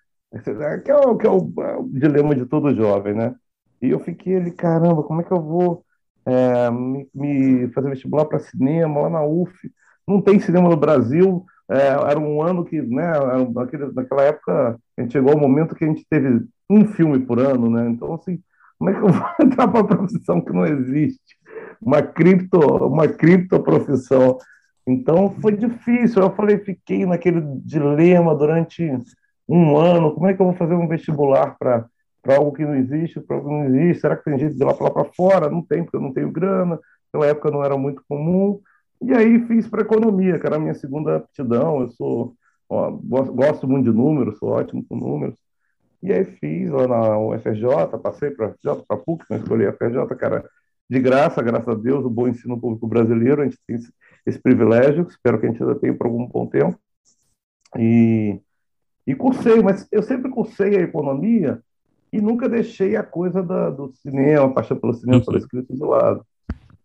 Que 0.84 0.92
é 0.92 0.96
o, 0.96 1.18
que 1.18 1.26
é 1.26 1.30
o, 1.30 1.54
é 1.62 1.78
o 1.78 1.88
dilema 1.88 2.36
de 2.36 2.46
todo 2.46 2.76
jovem, 2.76 3.16
né? 3.16 3.34
E 3.82 3.90
eu 3.90 4.00
fiquei 4.00 4.36
ali, 4.36 4.52
caramba, 4.52 5.02
como 5.02 5.22
é 5.22 5.24
que 5.24 5.32
eu 5.32 5.42
vou 5.42 5.84
é, 6.26 6.70
me, 6.70 7.10
me, 7.14 7.70
fazer 7.70 7.90
vestibular 7.90 8.26
para 8.26 8.40
cinema 8.40 9.02
lá 9.02 9.10
na 9.10 9.24
UF? 9.24 9.72
Não 10.08 10.22
tem 10.22 10.40
cinema 10.40 10.70
no 10.70 10.76
Brasil, 10.76 11.46
é, 11.70 11.88
era 11.88 12.20
um 12.20 12.41
ano 12.41 12.65
que, 12.65 12.82
né, 12.82 13.11
naquele, 13.53 13.91
naquela 13.93 14.24
época, 14.24 14.80
a 14.97 15.01
gente 15.01 15.11
chegou 15.11 15.34
ao 15.34 15.39
momento 15.39 15.76
que 15.76 15.86
a 15.86 15.88
gente 15.88 16.05
teve 16.09 16.43
um 16.70 16.88
filme 16.88 17.20
por 17.20 17.39
ano, 17.39 17.70
né? 17.70 17.88
Então, 17.89 18.13
assim, 18.13 18.39
como 18.78 18.89
é 18.89 18.93
que 18.93 18.99
eu 18.99 19.09
vou 19.13 19.28
entrar 19.41 19.67
para 19.67 19.82
uma 19.82 19.88
profissão 19.88 20.41
que 20.41 20.51
não 20.51 20.65
existe? 20.65 21.38
Uma 21.82 22.01
cripto, 22.01 22.59
uma 22.86 23.07
cripto 23.07 23.61
profissão. 23.61 24.38
Então, 24.88 25.36
foi 25.41 25.55
difícil. 25.55 26.22
Eu 26.24 26.32
falei, 26.32 26.57
fiquei 26.57 27.05
naquele 27.05 27.41
dilema 27.63 28.34
durante 28.34 28.91
um 29.47 29.78
ano. 29.78 30.13
Como 30.13 30.28
é 30.28 30.34
que 30.34 30.41
eu 30.41 30.47
vou 30.47 30.55
fazer 30.55 30.74
um 30.74 30.88
vestibular 30.88 31.55
para 31.57 31.86
para 32.22 32.36
algo 32.36 32.51
que 32.51 32.65
não 32.65 32.76
existe, 32.76 33.22
para 33.22 33.38
algo 33.38 33.47
que 33.47 33.55
não 33.55 33.65
existe? 33.65 34.01
Será 34.01 34.17
que 34.17 34.26
tem 34.26 34.38
jeito 34.38 34.53
de 34.53 34.61
ir 34.61 34.65
lá 34.65 34.74
para 34.74 35.05
fora? 35.05 35.49
Não 35.49 35.61
tem, 35.61 35.84
porque 35.84 35.95
eu 35.95 36.01
não 36.01 36.11
tenho 36.11 36.30
grana. 36.30 36.78
Naquela 37.13 37.32
época 37.32 37.49
não 37.49 37.63
era 37.63 37.78
muito 37.78 38.03
comum. 38.09 38.59
E 39.02 39.14
aí 39.14 39.45
fiz 39.47 39.68
para 39.68 39.82
economia, 39.82 40.39
que 40.39 40.45
era 40.45 40.58
a 40.58 40.60
minha 40.60 40.74
segunda 40.74 41.18
aptidão. 41.18 41.82
Eu 41.82 41.91
sou 41.91 42.36
ó, 42.70 42.91
gosto 42.91 43.68
muito 43.68 43.91
de 43.91 43.97
números, 43.97 44.38
sou 44.38 44.50
ótimo 44.50 44.86
com 44.88 44.95
números. 44.95 45.36
E 46.02 46.14
aí 46.14 46.24
fiz 46.24 46.70
lá 46.70 46.88
na 46.88 47.20
UFRJ, 47.20 47.97
passei 48.02 48.32
para 48.32 48.47
a 48.47 48.76
para 48.76 48.97
PUC, 48.97 49.26
não 49.30 49.38
escolhi 49.38 49.66
a 49.66 49.72
UFRJ, 49.72 50.16
que 50.18 50.26
era 50.26 50.50
de 50.89 51.00
graça, 51.00 51.41
graças 51.43 51.68
a 51.68 51.76
Deus, 51.76 52.06
o 52.06 52.10
bom 52.10 52.28
ensino 52.28 52.60
público 52.60 52.88
brasileiro, 52.88 53.41
a 53.41 53.45
gente 53.45 53.60
tem 53.68 53.76
esse, 53.76 53.93
esse 54.26 54.39
privilégio, 54.39 55.06
espero 55.08 55.39
que 55.39 55.45
a 55.45 55.52
gente 55.52 55.62
ainda 55.62 55.76
tenha 55.76 55.93
por 55.93 56.08
algum 56.08 56.26
bom 56.26 56.47
tempo. 56.47 56.80
E, 57.78 58.39
E 59.06 59.14
cursei, 59.14 59.62
mas 59.62 59.88
eu 59.91 60.02
sempre 60.02 60.32
cursei 60.32 60.78
a 60.78 60.82
economia 60.82 61.62
e 62.12 62.20
nunca 62.20 62.50
deixei 62.50 62.95
a 62.95 63.04
coisa 63.04 63.43
da, 63.43 63.70
do 63.70 63.91
cinema, 63.95 64.47
a 64.47 64.50
paixão 64.50 64.78
pelo 64.80 64.93
cinema, 64.93 65.24
pela 65.24 65.38
escrita 65.38 65.74
de 65.74 65.84
lado. 65.84 66.26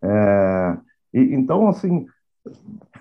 É, 0.03 0.77
e, 1.15 1.35
então, 1.35 1.69
assim, 1.69 2.07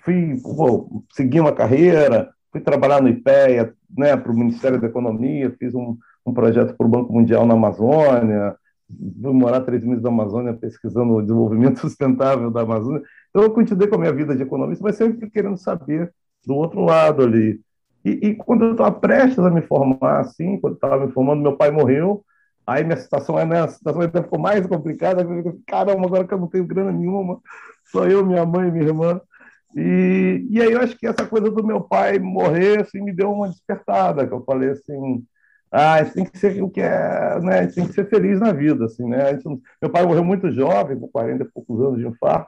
fui, 0.03 0.39
bom, 0.41 1.01
segui 1.11 1.39
uma 1.39 1.51
carreira, 1.51 2.29
fui 2.51 2.61
trabalhar 2.61 3.01
no 3.01 3.09
IPEA, 3.09 3.73
né, 3.97 4.15
para 4.15 4.31
o 4.31 4.37
Ministério 4.37 4.79
da 4.79 4.87
Economia, 4.87 5.55
fiz 5.57 5.73
um, 5.73 5.97
um 6.25 6.33
projeto 6.33 6.75
para 6.77 6.85
o 6.85 6.89
Banco 6.89 7.11
Mundial 7.11 7.45
na 7.45 7.55
Amazônia, 7.55 8.55
fui 8.87 9.33
morar 9.33 9.61
três 9.61 9.83
meses 9.83 10.03
na 10.03 10.09
Amazônia 10.09 10.53
pesquisando 10.53 11.13
o 11.13 11.21
desenvolvimento 11.21 11.79
sustentável 11.81 12.51
da 12.51 12.61
Amazônia. 12.61 13.01
Então, 13.29 13.41
eu 13.41 13.51
continuei 13.51 13.87
com 13.87 13.95
a 13.95 13.99
minha 13.99 14.13
vida 14.13 14.35
de 14.35 14.43
economista, 14.43 14.83
mas 14.83 14.95
sempre 14.95 15.29
querendo 15.29 15.57
saber 15.57 16.13
do 16.45 16.53
outro 16.53 16.81
lado 16.81 17.23
ali. 17.23 17.59
E, 18.05 18.11
e 18.27 18.35
quando 18.35 18.65
eu 18.65 18.71
estava 18.73 18.91
prestes 18.91 19.39
a 19.39 19.49
me 19.49 19.61
formar, 19.61 20.19
assim, 20.19 20.59
quando 20.59 20.75
estava 20.75 21.05
me 21.05 21.11
formando, 21.11 21.41
meu 21.41 21.55
pai 21.55 21.71
morreu, 21.71 22.23
aí 22.65 22.83
minha 22.83 22.97
situação, 22.97 23.35
né, 23.45 23.61
a 23.61 23.67
situação 23.67 24.01
ainda 24.01 24.23
ficou 24.23 24.39
mais 24.39 24.65
complicada, 24.65 25.21
eu 25.21 25.27
falei, 25.27 25.43
caramba, 25.67 26.05
agora 26.05 26.27
que 26.27 26.33
eu 26.33 26.39
não 26.39 26.47
tenho 26.47 26.65
grana 26.65 26.91
nenhuma, 26.91 27.39
só 27.85 28.05
eu, 28.05 28.25
minha 28.25 28.45
mãe 28.45 28.67
e 28.67 28.71
minha 28.71 28.85
irmã, 28.85 29.21
e, 29.75 30.45
e 30.49 30.61
aí 30.61 30.71
eu 30.71 30.81
acho 30.81 30.97
que 30.97 31.07
essa 31.07 31.25
coisa 31.25 31.49
do 31.49 31.65
meu 31.65 31.81
pai 31.81 32.19
morrer 32.19 32.81
assim, 32.81 33.01
me 33.01 33.11
deu 33.11 33.31
uma 33.31 33.49
despertada, 33.49 34.27
que 34.27 34.33
eu 34.33 34.43
falei 34.43 34.69
assim, 34.69 35.25
ah, 35.71 35.95
a 35.95 36.03
gente 36.03 36.13
tem 36.13 36.25
que 36.25 36.37
ser 36.37 36.61
o 36.61 36.69
que 36.69 36.81
é, 36.81 37.39
né? 37.41 37.59
A 37.59 37.63
gente 37.63 37.73
tem 37.73 37.87
que 37.87 37.93
ser 37.93 38.07
feliz 38.07 38.39
na 38.39 38.51
vida, 38.51 38.85
assim, 38.85 39.09
né? 39.09 39.39
Meu 39.81 39.89
pai 39.91 40.05
morreu 40.05 40.23
muito 40.23 40.51
jovem, 40.51 40.99
com 40.99 41.07
40 41.07 41.43
e 41.43 41.47
poucos 41.47 41.81
anos 41.81 41.97
de 41.97 42.05
infarto. 42.05 42.47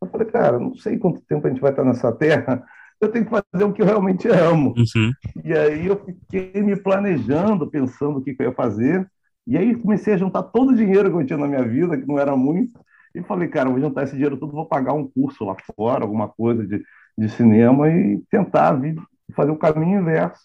Eu 0.00 0.08
falei, 0.08 0.28
cara, 0.28 0.58
não 0.60 0.72
sei 0.76 0.96
quanto 0.96 1.20
tempo 1.22 1.44
a 1.44 1.50
gente 1.50 1.60
vai 1.60 1.72
estar 1.72 1.84
nessa 1.84 2.12
terra, 2.12 2.64
eu 3.00 3.10
tenho 3.10 3.24
que 3.24 3.30
fazer 3.30 3.64
o 3.64 3.72
que 3.72 3.82
eu 3.82 3.86
realmente 3.86 4.28
amo. 4.28 4.74
Uhum. 4.76 5.12
E 5.44 5.52
aí 5.52 5.86
eu 5.86 5.96
fiquei 6.04 6.62
me 6.62 6.76
planejando, 6.76 7.68
pensando 7.68 8.18
o 8.18 8.22
que 8.22 8.36
eu 8.38 8.46
ia 8.46 8.52
fazer, 8.52 9.10
e 9.50 9.58
aí 9.58 9.74
comecei 9.74 10.14
a 10.14 10.16
juntar 10.16 10.44
todo 10.44 10.70
o 10.70 10.76
dinheiro 10.76 11.10
que 11.10 11.16
eu 11.16 11.26
tinha 11.26 11.38
na 11.38 11.48
minha 11.48 11.64
vida, 11.64 11.98
que 11.98 12.06
não 12.06 12.18
era 12.18 12.36
muito, 12.36 12.78
e 13.12 13.20
falei, 13.20 13.48
cara, 13.48 13.68
vou 13.68 13.80
juntar 13.80 14.04
esse 14.04 14.12
dinheiro 14.12 14.36
tudo, 14.36 14.52
vou 14.52 14.64
pagar 14.64 14.92
um 14.92 15.08
curso 15.08 15.44
lá 15.44 15.56
fora, 15.76 16.04
alguma 16.04 16.28
coisa 16.28 16.64
de, 16.64 16.80
de 17.18 17.28
cinema 17.30 17.90
e 17.90 18.22
tentar 18.30 18.72
vir, 18.74 18.96
fazer 19.34 19.50
o 19.50 19.56
caminho 19.56 20.00
inverso. 20.00 20.40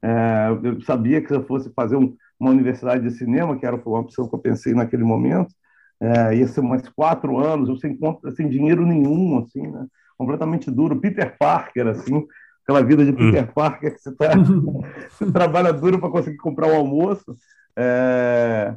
É, 0.00 0.48
eu 0.62 0.80
sabia 0.80 1.20
que 1.20 1.28
se 1.28 1.34
eu 1.34 1.44
fosse 1.44 1.70
fazer 1.74 1.96
um, 1.96 2.16
uma 2.40 2.50
universidade 2.50 3.02
de 3.02 3.10
cinema, 3.10 3.58
que 3.58 3.66
era 3.66 3.76
uma 3.76 4.00
opção 4.00 4.26
que 4.26 4.34
eu 4.34 4.38
pensei 4.38 4.72
naquele 4.72 5.04
momento, 5.04 5.54
é, 6.00 6.36
ia 6.36 6.48
ser 6.48 6.62
mais 6.62 6.88
quatro 6.88 7.36
anos, 7.38 7.68
eu 7.68 7.76
sem, 7.76 7.98
sem 8.34 8.48
dinheiro 8.48 8.86
nenhum, 8.86 9.40
assim, 9.40 9.60
né? 9.60 9.86
completamente 10.16 10.70
duro. 10.70 10.98
Peter 10.98 11.36
Parker, 11.38 11.88
assim, 11.88 12.26
aquela 12.64 12.82
vida 12.82 13.04
de 13.04 13.12
Peter 13.12 13.44
hum. 13.44 13.52
Parker 13.54 13.94
que 13.94 14.00
você, 14.00 14.14
tá, 14.14 14.30
você 15.10 15.30
trabalha 15.30 15.72
duro 15.72 15.98
para 15.98 16.08
conseguir 16.08 16.38
comprar 16.38 16.68
o 16.68 16.72
um 16.72 16.76
almoço. 16.76 17.36
É, 17.80 18.74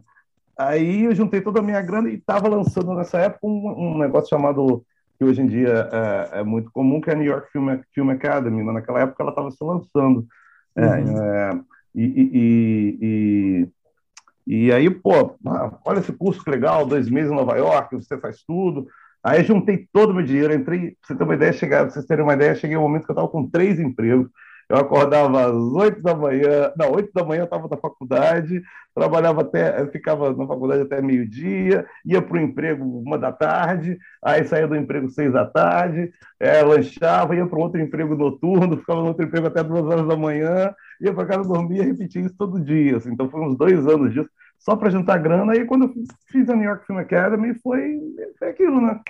Aí 0.62 1.06
eu 1.06 1.16
juntei 1.16 1.42
toda 1.42 1.60
a 1.60 1.64
minha 1.64 1.82
grana 1.82 2.10
e 2.10 2.16
estava 2.16 2.48
lançando 2.48 2.94
nessa 2.94 3.18
época 3.18 3.48
um, 3.48 3.94
um, 3.94 3.98
negócio 3.98 4.30
chamado, 4.30 4.86
que 5.18 5.26
hoje 5.26 5.42
em 5.42 5.48
dia 5.48 5.90
é, 5.92 6.40
é, 6.40 6.44
muito 6.44 6.72
comum, 6.72 7.02
que 7.02 7.10
é 7.10 7.14
a 7.14 7.16
New 7.16 7.26
York 7.26 7.52
Film, 7.52 7.70
Film 7.94 8.10
Academy. 8.12 8.64
Mas 8.64 8.76
naquela 8.76 9.02
época 9.02 9.24
ela 9.24 9.32
estava 9.32 9.50
se 9.50 9.64
lançando. 9.64 10.28
É, 10.76 10.86
uhum. 10.86 11.24
É, 11.24 11.60
e, 11.96 12.04
e, 12.04 12.98
e, 13.02 14.66
e, 14.66 14.72
aí, 14.72 14.90
pô, 14.90 15.36
olha 15.84 16.00
esse 16.00 16.14
curso 16.14 16.44
que 16.44 16.52
legal, 16.52 16.86
dois 16.86 17.10
meses 17.10 17.32
em 17.32 17.36
Nova 17.36 17.58
York, 17.58 17.96
você 17.96 18.18
faz 18.18 18.44
tudo. 18.44 18.88
Aí 19.24 19.44
juntei 19.44 19.88
todo 19.92 20.12
o 20.12 20.14
meu 20.14 20.26
dinheiro, 20.26 20.54
entrei, 20.54 20.92
pra 20.92 21.08
você 21.08 21.16
ter 21.16 21.24
uma 21.24 21.36
ideia, 21.36 21.54
chegar, 21.54 21.90
vocês 21.90 22.06
terem 22.06 22.24
uma 22.24 22.34
ideia, 22.34 22.56
cheguei 22.56 22.78
um 22.78 22.82
momento 22.82 23.06
que 23.06 23.12
eu 23.12 23.14
estava 23.14 23.28
com 23.28 23.48
três 23.50 23.80
empregos. 23.80 24.30
Eu 24.72 24.78
acordava 24.78 25.48
às 25.48 25.54
oito 25.54 26.02
da 26.02 26.16
manhã, 26.16 26.72
não, 26.78 26.94
oito 26.94 27.12
da 27.14 27.26
manhã 27.26 27.42
eu 27.42 27.44
estava 27.44 27.68
na 27.68 27.76
faculdade, 27.76 28.62
trabalhava 28.96 29.42
até, 29.42 29.86
ficava 29.88 30.34
na 30.34 30.48
faculdade 30.48 30.84
até 30.84 31.02
meio-dia, 31.02 31.86
ia 32.06 32.22
para 32.22 32.38
o 32.38 32.40
emprego 32.40 32.86
uma 32.86 33.18
da 33.18 33.34
tarde, 33.34 33.98
aí 34.24 34.46
saía 34.46 34.70
do 34.70 34.76
emprego 34.78 35.10
seis 35.10 35.34
da 35.34 35.46
tarde, 35.46 36.10
é, 36.40 36.62
lanchava, 36.64 37.36
ia 37.36 37.46
para 37.46 37.60
outro 37.60 37.82
emprego 37.82 38.16
noturno, 38.16 38.78
ficava 38.78 39.02
no 39.02 39.08
outro 39.08 39.26
emprego 39.26 39.48
até 39.48 39.62
duas 39.62 39.84
horas 39.84 40.08
da 40.08 40.16
manhã, 40.16 40.74
ia 41.02 41.14
para 41.14 41.26
casa 41.26 41.50
dormir 41.50 41.80
e 41.82 41.86
repetia 41.88 42.22
isso 42.22 42.38
todo 42.38 42.64
dia. 42.64 42.96
Assim. 42.96 43.12
Então, 43.12 43.30
foi 43.30 43.42
uns 43.42 43.58
dois 43.58 43.86
anos 43.86 44.14
disso, 44.14 44.30
só 44.58 44.78
para 44.78 44.90
juntar 44.90 45.18
grana. 45.18 45.52
Aí, 45.52 45.66
quando 45.66 45.84
eu 45.84 45.94
fiz 46.28 46.50
a 46.50 46.56
New 46.56 46.64
York 46.64 46.88
Film 46.88 47.00
Academy, 47.00 47.56
foi, 47.56 48.00
foi 48.40 48.48
aquilo, 48.48 48.80
né? 48.80 49.02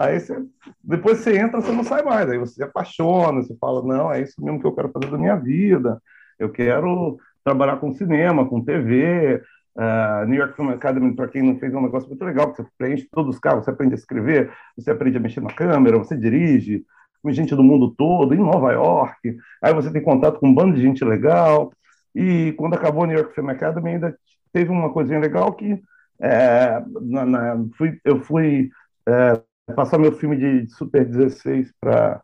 Aí 0.00 0.18
você, 0.18 0.34
depois 0.82 1.18
você 1.18 1.36
entra, 1.36 1.60
você 1.60 1.70
não 1.72 1.84
sai 1.84 2.02
mais. 2.02 2.30
Aí 2.30 2.38
você 2.38 2.54
se 2.54 2.62
apaixona, 2.62 3.42
você 3.42 3.54
fala, 3.60 3.82
não, 3.82 4.10
é 4.10 4.22
isso 4.22 4.42
mesmo 4.42 4.58
que 4.58 4.66
eu 4.66 4.72
quero 4.72 4.90
fazer 4.90 5.10
da 5.10 5.18
minha 5.18 5.36
vida. 5.36 6.00
Eu 6.38 6.48
quero 6.50 7.18
trabalhar 7.44 7.76
com 7.76 7.92
cinema, 7.92 8.48
com 8.48 8.64
TV. 8.64 9.42
Uh, 9.76 9.82
eh, 9.82 10.26
New 10.26 10.38
York 10.38 10.56
Film 10.56 10.70
Academy, 10.70 11.14
para 11.14 11.28
quem 11.28 11.42
não 11.42 11.58
fez, 11.58 11.74
é 11.74 11.76
um 11.76 11.82
negócio 11.82 12.08
muito 12.08 12.24
legal, 12.24 12.52
você 12.52 12.66
preenche 12.78 13.06
todos 13.12 13.34
os 13.34 13.40
carros, 13.40 13.64
você 13.64 13.70
aprende 13.70 13.94
a 13.94 13.98
escrever, 13.98 14.50
você 14.76 14.90
aprende 14.90 15.16
a 15.18 15.20
mexer 15.20 15.40
na 15.40 15.52
câmera, 15.52 15.98
você 15.98 16.16
dirige 16.16 16.82
com 17.22 17.30
gente 17.30 17.54
do 17.54 17.62
mundo 17.62 17.94
todo, 17.96 18.34
em 18.34 18.38
Nova 18.38 18.72
York. 18.72 19.36
Aí 19.62 19.74
você 19.74 19.92
tem 19.92 20.02
contato 20.02 20.40
com 20.40 20.48
um 20.48 20.54
bando 20.54 20.74
de 20.74 20.82
gente 20.82 21.04
legal. 21.04 21.72
E 22.14 22.54
quando 22.56 22.74
acabou 22.74 23.04
a 23.04 23.06
New 23.06 23.16
York 23.18 23.34
Film 23.34 23.50
Academy, 23.50 23.90
ainda 23.90 24.16
teve 24.50 24.70
uma 24.70 24.90
coisinha 24.90 25.20
legal 25.20 25.52
que 25.52 25.80
é, 26.18 26.82
na, 27.02 27.26
na, 27.26 27.64
fui, 27.76 28.00
eu 28.04 28.20
fui 28.20 28.70
é, 29.06 29.40
passar 29.70 29.98
meu 29.98 30.12
filme 30.12 30.36
de, 30.36 30.66
de 30.66 30.72
Super 30.74 31.04
16 31.04 31.72
para 31.80 32.20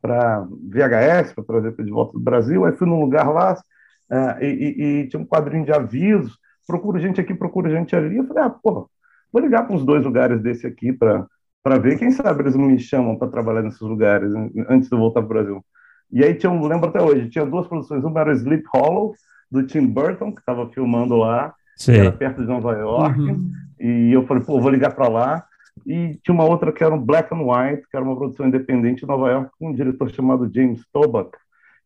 para 0.00 0.46
VHS, 0.50 1.34
para 1.34 1.44
trazer 1.44 1.72
de 1.84 1.90
volta 1.90 2.12
do 2.14 2.20
Brasil. 2.20 2.64
Aí 2.64 2.72
fui 2.72 2.86
num 2.86 3.00
lugar 3.00 3.30
lá 3.30 3.54
uh, 3.54 4.42
e, 4.42 5.02
e, 5.02 5.08
tinha 5.08 5.20
um 5.20 5.26
quadrinho 5.26 5.64
de 5.64 5.72
avisos, 5.72 6.38
procura 6.66 6.98
gente 6.98 7.20
aqui, 7.20 7.34
procura 7.34 7.70
gente 7.70 7.94
ali. 7.94 8.16
Eu 8.16 8.26
falei, 8.26 8.44
ah, 8.44 8.50
porra, 8.50 8.86
vou 9.32 9.42
ligar 9.42 9.66
para 9.66 9.76
uns 9.76 9.84
dois 9.84 10.04
lugares 10.04 10.40
desse 10.40 10.66
aqui 10.66 10.92
para 10.92 11.78
ver, 11.78 11.98
quem 11.98 12.10
sabe 12.10 12.42
eles 12.42 12.54
não 12.54 12.66
me 12.66 12.78
chamam 12.78 13.16
para 13.16 13.28
trabalhar 13.28 13.62
nesses 13.62 13.80
lugares 13.80 14.32
antes 14.68 14.88
de 14.88 14.94
eu 14.94 14.98
voltar 14.98 15.20
para 15.20 15.26
o 15.26 15.28
Brasil. 15.28 15.64
E 16.10 16.24
aí 16.24 16.34
tinha, 16.34 16.50
um, 16.50 16.66
lembro 16.66 16.88
até 16.88 17.00
hoje, 17.00 17.28
tinha 17.28 17.46
duas 17.46 17.68
produções, 17.68 18.02
uma 18.02 18.20
era 18.20 18.32
Sleep 18.32 18.64
Hollow, 18.74 19.14
do 19.50 19.64
Tim 19.64 19.86
Burton, 19.86 20.32
que 20.32 20.40
estava 20.40 20.68
filmando 20.70 21.16
lá, 21.16 21.54
era 21.88 22.12
perto 22.12 22.40
de 22.40 22.48
Nova 22.48 22.72
York, 22.72 23.20
uhum. 23.20 23.52
e 23.78 24.12
eu 24.12 24.26
falei, 24.26 24.42
pô, 24.42 24.60
vou 24.60 24.70
ligar 24.70 24.94
para 24.94 25.08
lá, 25.08 25.44
e 25.86 26.18
tinha 26.22 26.34
uma 26.34 26.44
outra 26.44 26.72
que 26.72 26.82
era 26.82 26.94
um 26.94 27.00
Black 27.00 27.32
and 27.34 27.42
White, 27.42 27.86
que 27.90 27.96
era 27.96 28.04
uma 28.04 28.16
produção 28.16 28.46
independente 28.46 29.04
em 29.04 29.08
Nova 29.08 29.30
York, 29.30 29.50
com 29.58 29.70
um 29.70 29.74
diretor 29.74 30.10
chamado 30.10 30.50
James 30.52 30.84
Toback, 30.92 31.30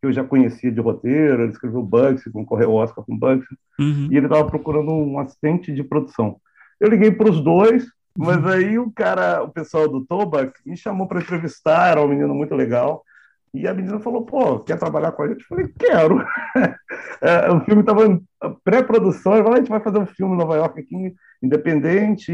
que 0.00 0.06
eu 0.06 0.12
já 0.12 0.24
conhecia 0.24 0.70
de 0.70 0.80
roteiro, 0.80 1.42
ele 1.42 1.52
escreveu 1.52 1.82
Bugsy, 1.82 2.30
concorreu 2.30 2.70
ao 2.70 2.76
Oscar 2.76 3.04
com 3.04 3.16
Bugsy, 3.16 3.46
uhum. 3.78 4.08
e 4.10 4.16
ele 4.16 4.26
estava 4.26 4.44
procurando 4.46 4.92
um 4.92 5.18
assistente 5.18 5.72
de 5.72 5.82
produção. 5.82 6.36
Eu 6.80 6.88
liguei 6.88 7.10
para 7.10 7.30
os 7.30 7.40
dois, 7.40 7.86
mas 8.16 8.36
uhum. 8.38 8.48
aí 8.48 8.78
o 8.78 8.90
cara, 8.90 9.42
o 9.42 9.48
pessoal 9.48 9.88
do 9.88 10.04
Toback, 10.04 10.52
me 10.66 10.76
chamou 10.76 11.06
para 11.06 11.20
entrevistar, 11.20 11.90
era 11.90 12.02
um 12.02 12.08
menino 12.08 12.34
muito 12.34 12.54
legal, 12.54 13.02
e 13.54 13.68
a 13.68 13.72
menina 13.72 14.00
falou, 14.00 14.26
pô, 14.26 14.58
quer 14.58 14.76
trabalhar 14.76 15.12
com 15.12 15.22
a 15.22 15.28
gente? 15.28 15.42
Eu 15.42 15.46
falei, 15.48 15.72
quero. 15.78 16.26
é, 17.22 17.52
o 17.52 17.60
filme 17.60 17.82
estava 17.82 18.04
em 18.04 18.20
pré-produção, 18.64 19.32
a 19.32 19.56
gente 19.56 19.70
vai 19.70 19.78
fazer 19.78 19.98
um 19.98 20.06
filme 20.06 20.34
em 20.34 20.38
Nova 20.38 20.56
York 20.56 20.80
aqui, 20.80 21.14
independente, 21.40 22.32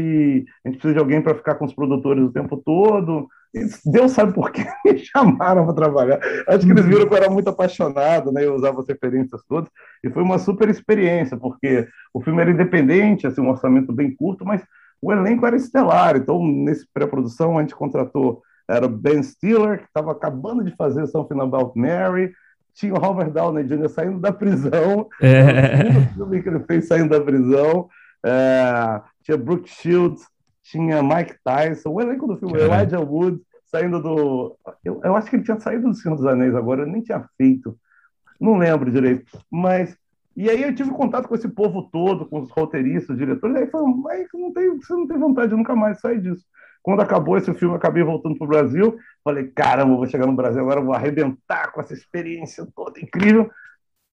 a 0.65 0.67
gente 0.67 0.79
precisa 0.79 0.95
de 0.95 0.99
alguém 0.99 1.21
para 1.21 1.35
ficar 1.35 1.55
com 1.55 1.65
os 1.65 1.75
produtores 1.75 2.23
o 2.23 2.31
tempo 2.33 2.57
todo. 2.57 3.27
E 3.53 3.65
Deus 3.85 4.13
sabe 4.13 4.33
por 4.33 4.51
que 4.51 4.63
me 4.83 4.97
chamaram 4.97 5.65
para 5.65 5.75
trabalhar. 5.75 6.19
Acho 6.47 6.65
que 6.65 6.71
eles 6.71 6.85
viram 6.85 7.07
que 7.07 7.13
eu 7.13 7.17
era 7.17 7.29
muito 7.29 7.49
apaixonado, 7.49 8.31
né? 8.31 8.43
Eu 8.43 8.55
usava 8.55 8.79
as 8.79 8.87
referências 8.87 9.43
todas, 9.47 9.69
e 10.03 10.09
foi 10.09 10.23
uma 10.23 10.39
super 10.39 10.69
experiência, 10.69 11.37
porque 11.37 11.87
o 12.13 12.21
filme 12.21 12.41
era 12.41 12.49
independente, 12.49 13.27
assim, 13.27 13.41
um 13.41 13.49
orçamento 13.49 13.93
bem 13.93 14.15
curto, 14.15 14.43
mas 14.43 14.63
o 14.99 15.11
elenco 15.11 15.45
era 15.45 15.55
estelar. 15.55 16.15
Então, 16.15 16.41
nesse 16.43 16.87
pré-produção, 16.91 17.59
a 17.59 17.61
gente 17.61 17.75
contratou 17.75 18.41
era 18.71 18.85
o 18.85 18.89
Ben 18.89 19.21
Stiller, 19.21 19.79
que 19.79 19.85
estava 19.85 20.11
acabando 20.11 20.63
de 20.63 20.75
fazer 20.75 21.05
Something 21.07 21.41
About 21.41 21.77
Mary, 21.77 22.33
tinha 22.73 22.93
o 22.93 22.97
Robert 22.97 23.29
Downey 23.29 23.65
Jr. 23.65 23.89
saindo 23.89 24.19
da 24.19 24.31
prisão, 24.31 25.09
é. 25.21 25.89
o 25.97 26.13
filme 26.13 26.41
que 26.41 26.49
ele 26.49 26.61
fez 26.61 26.87
saindo 26.87 27.09
da 27.09 27.19
prisão, 27.19 27.89
é, 28.25 29.01
tinha 29.23 29.37
Brooke 29.37 29.69
Shields, 29.69 30.25
tinha 30.63 31.03
Mike 31.03 31.35
Tyson, 31.43 31.89
o 31.89 32.01
elenco 32.01 32.27
do 32.27 32.37
filme, 32.37 32.57
Elijah 32.57 33.01
Wood, 33.01 33.41
saindo 33.65 34.01
do... 34.01 34.57
Eu, 34.83 35.01
eu, 35.03 35.15
acho 35.15 35.29
que 35.29 35.35
ele 35.35 35.43
tinha 35.43 35.59
saído 35.59 35.89
do 35.89 35.93
Senhor 35.93 36.15
dos 36.15 36.25
Anéis 36.25 36.55
agora, 36.55 36.83
eu 36.83 36.87
nem 36.87 37.01
tinha 37.01 37.25
feito, 37.37 37.77
não 38.39 38.57
lembro 38.57 38.91
direito, 38.91 39.37
mas... 39.49 39.97
E 40.33 40.49
aí 40.49 40.63
eu 40.63 40.73
tive 40.73 40.91
contato 40.91 41.27
com 41.27 41.35
esse 41.35 41.49
povo 41.49 41.89
todo, 41.91 42.25
com 42.25 42.39
os 42.39 42.49
roteiristas, 42.51 43.09
os 43.09 43.17
diretores, 43.17 43.53
aí 43.57 43.67
falou, 43.67 43.89
mas 43.89 44.29
não 44.33 44.53
tem, 44.53 44.77
você 44.77 44.93
não 44.93 45.05
tem 45.05 45.17
vontade 45.17 45.49
de 45.49 45.57
nunca 45.57 45.75
mais 45.75 45.99
sair 45.99 46.21
disso. 46.21 46.45
Quando 46.81 47.01
acabou 47.01 47.37
esse 47.37 47.53
filme, 47.53 47.75
acabei 47.75 48.03
voltando 48.03 48.37
para 48.37 48.45
o 48.45 48.49
Brasil. 48.49 48.97
Falei, 49.23 49.47
caramba, 49.55 49.95
vou 49.95 50.07
chegar 50.07 50.25
no 50.25 50.35
Brasil 50.35 50.61
agora, 50.61 50.81
vou 50.81 50.93
arrebentar 50.93 51.71
com 51.71 51.81
essa 51.81 51.93
experiência 51.93 52.65
toda 52.75 52.99
incrível. 52.99 53.49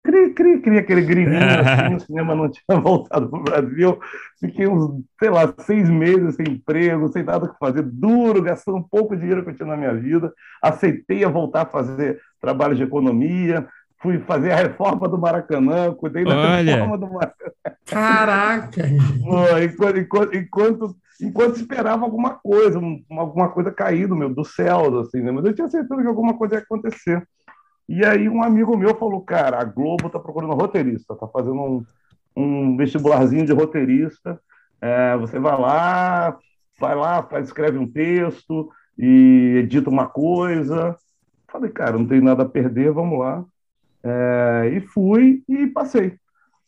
Cri, 0.05 0.33
cri, 0.33 0.61
cri, 0.63 0.79
aquele 0.79 1.03
grilinho 1.03 1.39
assim, 1.61 1.95
o 1.95 2.01
cinema 2.01 2.35
não 2.35 2.51
tinha 2.51 2.65
voltado 2.81 3.29
para 3.29 3.39
o 3.39 3.43
Brasil. 3.43 3.99
Fiquei 4.41 4.67
uns, 4.67 5.03
sei 5.19 5.31
lá, 5.31 5.53
seis 5.59 5.89
meses 5.89 6.37
sem 6.37 6.47
emprego, 6.49 7.09
sem 7.13 7.23
nada 7.23 7.49
que 7.49 7.59
fazer, 7.59 7.83
duro, 7.83 8.43
gastando 8.43 8.79
um 8.79 8.83
pouco 8.83 9.15
de 9.15 9.21
dinheiro 9.21 9.43
que 9.45 9.51
eu 9.51 9.55
tinha 9.57 9.69
na 9.69 9.77
minha 9.77 9.95
vida. 9.95 10.33
Aceitei 10.63 11.25
a 11.25 11.29
voltar 11.29 11.63
a 11.63 11.67
fazer 11.67 12.21
trabalho 12.41 12.75
de 12.75 12.83
economia, 12.83 13.69
fui 14.01 14.19
fazer 14.21 14.53
a 14.53 14.57
reforma 14.57 15.09
do 15.09 15.19
Maracanã, 15.19 15.93
cuidei 15.95 16.25
da 16.25 16.37
Olha. 16.37 16.75
reforma 16.75 16.99
do 16.99 17.13
Maracanã. 17.13 17.53
Caraca! 17.87 18.83
Pô, 19.23 19.59
enquanto, 19.59 19.99
enquanto, 19.99 20.37
enquanto, 20.37 20.97
enquanto 21.21 21.57
esperava 21.57 22.05
alguma 22.05 22.31
coisa, 22.35 22.79
um- 22.79 23.03
alguma 23.11 23.49
coisa 23.49 23.71
cair 23.73 24.07
do 24.07 24.15
meu, 24.17 24.33
do 24.33 24.45
céu, 24.45 25.01
assim, 25.01 25.21
né? 25.21 25.33
Mas 25.33 25.45
eu 25.45 25.55
tinha 25.55 25.69
certeza 25.69 26.01
que 26.01 26.07
alguma 26.09 26.35
coisa 26.35 26.55
ia 26.57 26.61
acontecer. 26.61 27.27
E 27.89 28.05
aí 28.05 28.29
um 28.29 28.43
amigo 28.43 28.77
meu 28.77 28.95
falou, 28.95 29.21
cara, 29.23 29.61
a 29.61 29.65
Globo 29.65 30.11
tá 30.11 30.19
procurando 30.19 30.53
roteirista, 30.55 31.17
tá 31.17 31.27
fazendo 31.27 31.55
um, 31.55 31.85
um 32.37 32.77
vestibularzinho 32.77 33.47
de 33.47 33.53
roteirista. 33.53 34.39
É, 34.81 35.17
você 35.17 35.39
vai 35.39 35.59
lá, 35.59 36.37
vai 36.79 36.95
lá, 36.95 37.23
faz, 37.23 37.47
escreve 37.47 37.79
um 37.79 37.91
texto 37.91 38.71
e 38.97 39.55
edita 39.65 39.89
uma 39.91 40.07
coisa. 40.07 40.97
Falei, 41.51 41.71
cara, 41.71 41.97
não 41.99 42.07
tem 42.07 42.21
nada 42.21 42.43
a 42.43 42.49
perder, 42.49 42.93
vamos 42.93 43.19
lá. 43.19 43.43
É, 44.09 44.69
e 44.77 44.81
fui 44.81 45.43
e 45.49 45.67
passei. 45.69 46.17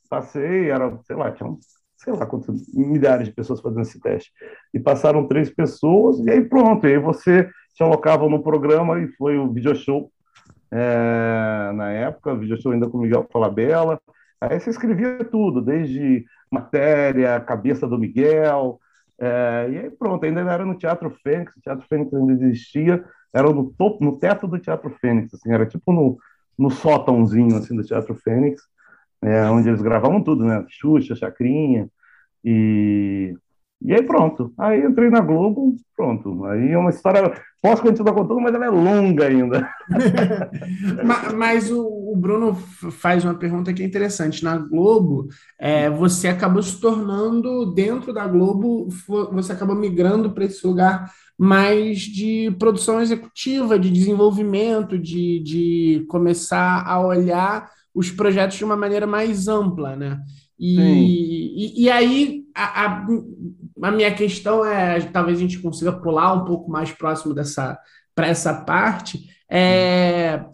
Passei, 0.09 0.70
era, 0.70 0.99
sei 1.05 1.16
lá, 1.16 1.30
tinha, 1.32 1.49
sei 1.97 2.12
lá 2.12 2.26
quantos 2.26 2.72
milhares 2.74 3.28
de 3.28 3.34
pessoas 3.34 3.61
fazendo 3.61 3.82
esse 3.82 4.01
teste. 4.01 4.30
E 4.74 4.80
passaram 4.80 5.26
três 5.26 5.51
pessoas, 5.51 6.18
e 6.20 6.30
aí 6.30 6.45
pronto. 6.45 6.86
E 6.86 6.93
aí 6.93 6.99
você 6.99 7.49
te 7.74 7.82
alocava 7.82 8.28
no 8.28 8.43
programa 8.43 9.01
e 9.01 9.09
foi 9.16 9.38
o 9.38 9.53
video 9.53 9.74
show. 9.74 10.11
é, 10.72 11.72
na 11.74 11.91
época, 11.93 12.34
video 12.36 12.61
show 12.61 12.72
ainda 12.72 12.88
com 12.88 12.99
Miguel 12.99 13.26
Falabella. 13.32 14.01
Aí 14.41 14.59
você 14.61 14.70
escrevia 14.70 15.24
tudo, 15.24 15.61
desde 15.62 16.24
matéria, 16.51 17.41
cabeça 17.41 17.86
do 17.86 17.99
Miguel. 17.99 18.80
é, 19.18 19.68
e 19.70 19.78
aí 19.78 19.91
pronto, 19.91 20.24
ainda 20.24 20.41
era 20.41 20.64
no 20.64 20.76
Teatro 20.76 21.11
Fênix, 21.22 21.55
o 21.57 21.61
Teatro 21.61 21.86
Fênix 21.88 22.12
ainda 22.14 22.32
existia, 22.32 23.05
era 23.34 23.53
no 23.53 23.70
topo, 23.72 24.05
no 24.05 24.18
teto 24.18 24.47
do 24.49 24.59
Teatro 24.59 24.91
Fênix, 25.01 25.34
assim, 25.34 25.53
era 25.53 25.66
tipo 25.66 25.93
no, 25.93 26.18
no 26.61 26.70
sótãozinho 26.70 27.56
assim, 27.56 27.74
do 27.74 27.82
Teatro 27.84 28.14
Fênix, 28.14 28.62
é, 29.22 29.44
onde 29.50 29.68
eles 29.68 29.82
gravavam 29.82 30.22
tudo, 30.22 30.44
né? 30.44 30.64
Xuxa, 30.68 31.16
Chacrinha, 31.16 31.88
e, 32.44 33.34
e 33.82 33.92
aí 33.94 34.02
pronto. 34.02 34.52
Aí 34.58 34.82
entrei 34.84 35.11
na 35.11 35.20
Globo, 35.20 35.74
pronto. 35.96 36.44
Aí 36.46 36.70
é 36.72 36.78
uma 36.78 36.90
história, 36.90 37.32
posso 37.62 37.82
continuar 37.82 38.14
contando, 38.14 38.40
mas 38.40 38.54
ela 38.54 38.66
é 38.66 38.70
longa 38.70 39.26
ainda. 39.26 39.68
Ma- 41.04 41.32
Mas 41.32 41.70
o, 41.70 41.99
o 42.12 42.16
Bruno 42.16 42.54
faz 42.54 43.24
uma 43.24 43.34
pergunta 43.34 43.72
que 43.72 43.82
é 43.82 43.86
interessante. 43.86 44.42
Na 44.42 44.56
Globo, 44.56 45.28
é, 45.58 45.88
você 45.88 46.28
acabou 46.28 46.62
se 46.62 46.80
tornando, 46.80 47.72
dentro 47.72 48.12
da 48.12 48.26
Globo, 48.26 48.88
você 49.32 49.52
acabou 49.52 49.76
migrando 49.76 50.30
para 50.32 50.44
esse 50.44 50.66
lugar 50.66 51.11
mais 51.38 52.00
de 52.00 52.50
produção 52.58 53.00
executiva, 53.00 53.78
de 53.78 53.90
desenvolvimento, 53.90 54.98
de, 54.98 55.40
de 55.40 56.06
começar 56.08 56.84
a 56.86 57.00
olhar 57.00 57.70
os 57.94 58.11
projetos 58.11 58.58
de 58.58 58.64
uma 58.64 58.76
maneira 58.76 59.06
mais 59.06 59.48
ampla, 59.48 59.96
né? 59.96 60.20
E, 60.58 60.76
e, 61.80 61.84
e 61.84 61.90
aí, 61.90 62.44
a, 62.54 62.84
a, 62.84 63.06
a 63.82 63.90
minha 63.90 64.14
questão 64.14 64.64
é, 64.64 65.00
talvez 65.00 65.38
a 65.38 65.40
gente 65.40 65.58
consiga 65.58 65.92
pular 65.92 66.34
um 66.34 66.44
pouco 66.44 66.70
mais 66.70 66.92
próximo 66.92 67.32
dessa, 67.32 67.78
para 68.14 68.26
essa 68.26 68.52
parte, 68.52 69.26
é, 69.50 70.44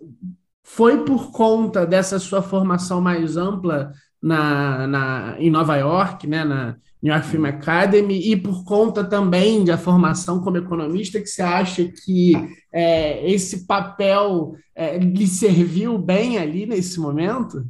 foi 0.68 1.04
por 1.04 1.30
conta 1.30 1.86
dessa 1.86 2.18
sua 2.18 2.42
formação 2.42 3.00
mais 3.00 3.36
ampla 3.36 3.92
na, 4.20 4.86
na, 4.88 5.36
em 5.38 5.48
Nova 5.48 5.76
York, 5.76 6.26
né, 6.26 6.44
na 6.44 6.76
New 7.00 7.14
York 7.14 7.28
Film 7.28 7.46
Academy, 7.46 8.32
e 8.32 8.36
por 8.36 8.64
conta 8.64 9.04
também 9.04 9.64
da 9.64 9.78
formação 9.78 10.40
como 10.40 10.56
economista, 10.56 11.20
que 11.20 11.28
você 11.28 11.40
acha 11.40 11.84
que 11.84 12.32
é, 12.72 13.30
esse 13.30 13.64
papel 13.64 14.56
é, 14.74 14.98
lhe 14.98 15.28
serviu 15.28 15.96
bem 15.98 16.36
ali 16.36 16.66
nesse 16.66 16.98
momento? 16.98 17.64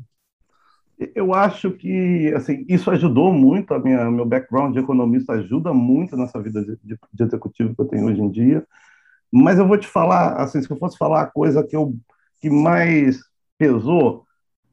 Eu 1.14 1.34
acho 1.34 1.72
que 1.72 2.32
assim, 2.34 2.64
isso 2.66 2.90
ajudou 2.90 3.30
muito, 3.30 3.74
a 3.74 3.78
minha, 3.78 4.10
meu 4.10 4.24
background 4.24 4.72
de 4.72 4.80
economista 4.80 5.34
ajuda 5.34 5.72
muito 5.74 6.16
nessa 6.16 6.40
vida 6.40 6.64
de, 6.64 6.78
de, 6.82 6.98
de 7.12 7.22
executivo 7.22 7.74
que 7.74 7.82
eu 7.82 7.88
tenho 7.88 8.06
hoje 8.06 8.22
em 8.22 8.30
dia. 8.30 8.66
Mas 9.30 9.58
eu 9.58 9.68
vou 9.68 9.76
te 9.76 9.86
falar, 9.86 10.36
assim, 10.36 10.62
se 10.62 10.70
eu 10.70 10.78
fosse 10.78 10.96
falar 10.96 11.20
a 11.20 11.26
coisa 11.26 11.62
que, 11.62 11.76
eu, 11.76 11.94
que 12.46 12.50
mais 12.50 13.18
pesou, 13.58 14.24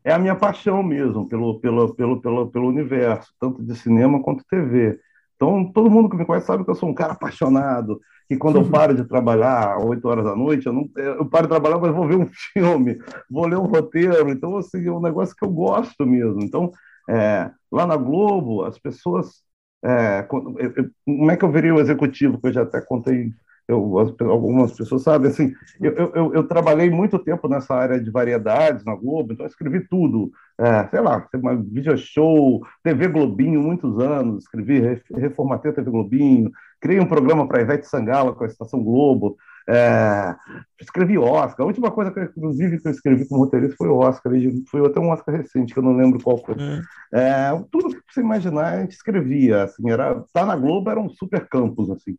é 0.03 0.13
a 0.13 0.19
minha 0.19 0.35
paixão 0.35 0.83
mesmo 0.83 1.27
pelo, 1.27 1.59
pelo, 1.59 1.95
pelo, 1.95 2.21
pelo, 2.21 2.51
pelo 2.51 2.67
universo, 2.67 3.33
tanto 3.39 3.63
de 3.63 3.75
cinema 3.75 4.21
quanto 4.21 4.45
TV. 4.47 4.99
Então, 5.35 5.71
todo 5.71 5.89
mundo 5.89 6.07
que 6.07 6.15
me 6.15 6.25
conhece 6.25 6.45
sabe 6.45 6.63
que 6.63 6.69
eu 6.69 6.75
sou 6.75 6.89
um 6.89 6.93
cara 6.93 7.13
apaixonado, 7.13 7.99
que 8.29 8.37
quando 8.37 8.59
eu 8.59 8.65
paro 8.69 8.93
de 8.93 9.05
trabalhar 9.05 9.75
às 9.75 9.83
8 9.83 10.07
horas 10.07 10.23
da 10.23 10.35
noite, 10.35 10.67
eu, 10.67 10.73
não, 10.73 10.87
eu 10.95 11.25
paro 11.25 11.47
de 11.47 11.53
trabalhar, 11.53 11.79
mas 11.79 11.95
vou 11.95 12.07
ver 12.07 12.17
um 12.17 12.27
filme, 12.53 12.99
vou 13.29 13.47
ler 13.47 13.57
um 13.57 13.65
roteiro. 13.65 14.29
Então, 14.29 14.55
assim, 14.57 14.85
é 14.85 14.91
um 14.91 15.01
negócio 15.01 15.35
que 15.35 15.43
eu 15.43 15.49
gosto 15.49 16.05
mesmo. 16.05 16.43
Então, 16.43 16.71
é, 17.09 17.49
lá 17.71 17.87
na 17.87 17.97
Globo, 17.97 18.65
as 18.65 18.77
pessoas. 18.77 19.41
É, 19.85 20.23
como 20.23 21.29
é 21.29 21.35
que 21.35 21.43
eu 21.43 21.51
virei 21.51 21.69
o 21.69 21.79
executivo, 21.79 22.39
que 22.39 22.47
eu 22.47 22.53
já 22.53 22.61
até 22.61 22.79
contei 22.79 23.33
eu, 23.67 23.97
algumas 24.29 24.73
pessoas 24.73 25.03
sabem, 25.03 25.29
assim, 25.29 25.53
eu, 25.79 25.93
eu, 25.93 26.33
eu, 26.33 26.43
trabalhei 26.47 26.89
muito 26.89 27.17
tempo 27.17 27.47
nessa 27.47 27.73
área 27.73 27.99
de 27.99 28.11
variedades 28.11 28.83
na 28.83 28.93
Globo, 28.93 29.31
então 29.31 29.45
escrevi 29.45 29.87
tudo, 29.87 30.31
é, 30.59 30.87
sei 30.89 30.99
lá, 30.99 31.25
uma 31.35 31.55
video 31.55 31.97
show, 31.97 32.61
TV 32.83 33.07
Globinho, 33.07 33.61
muitos 33.61 33.97
anos, 33.99 34.43
escrevi, 34.43 35.01
reformatei 35.15 35.71
a 35.71 35.73
TV 35.73 35.89
Globinho, 35.89 36.51
criei 36.81 36.99
um 36.99 37.07
programa 37.07 37.47
para 37.47 37.61
Ivete 37.61 37.87
Sangala 37.87 38.33
com 38.33 38.43
a 38.43 38.47
Estação 38.47 38.83
Globo, 38.83 39.37
é, 39.67 40.35
escrevi 40.81 41.17
Oscar, 41.17 41.63
a 41.63 41.67
última 41.67 41.89
coisa 41.89 42.11
que, 42.11 42.19
inclusive, 42.19 42.81
que 42.81 42.87
eu 42.87 42.91
escrevi 42.91 43.25
como 43.25 43.45
roteirista 43.45 43.77
foi 43.77 43.87
o 43.87 43.97
Oscar, 43.97 44.33
foi 44.69 44.85
até 44.85 44.99
um 44.99 45.09
Oscar 45.09 45.35
recente, 45.35 45.73
que 45.73 45.79
eu 45.79 45.83
não 45.83 45.95
lembro 45.95 46.21
qual 46.21 46.37
foi. 46.37 46.55
Uhum. 46.55 46.81
É, 47.13 47.63
tudo 47.71 47.95
que 47.95 48.13
você 48.13 48.19
imaginar, 48.19 48.73
a 48.73 48.81
gente 48.81 48.91
escrevia, 48.91 49.63
assim, 49.63 49.89
era, 49.89 50.21
tá 50.33 50.45
na 50.45 50.57
Globo 50.57 50.89
era 50.89 50.99
um 50.99 51.09
super 51.09 51.47
campus, 51.47 51.89
assim, 51.89 52.17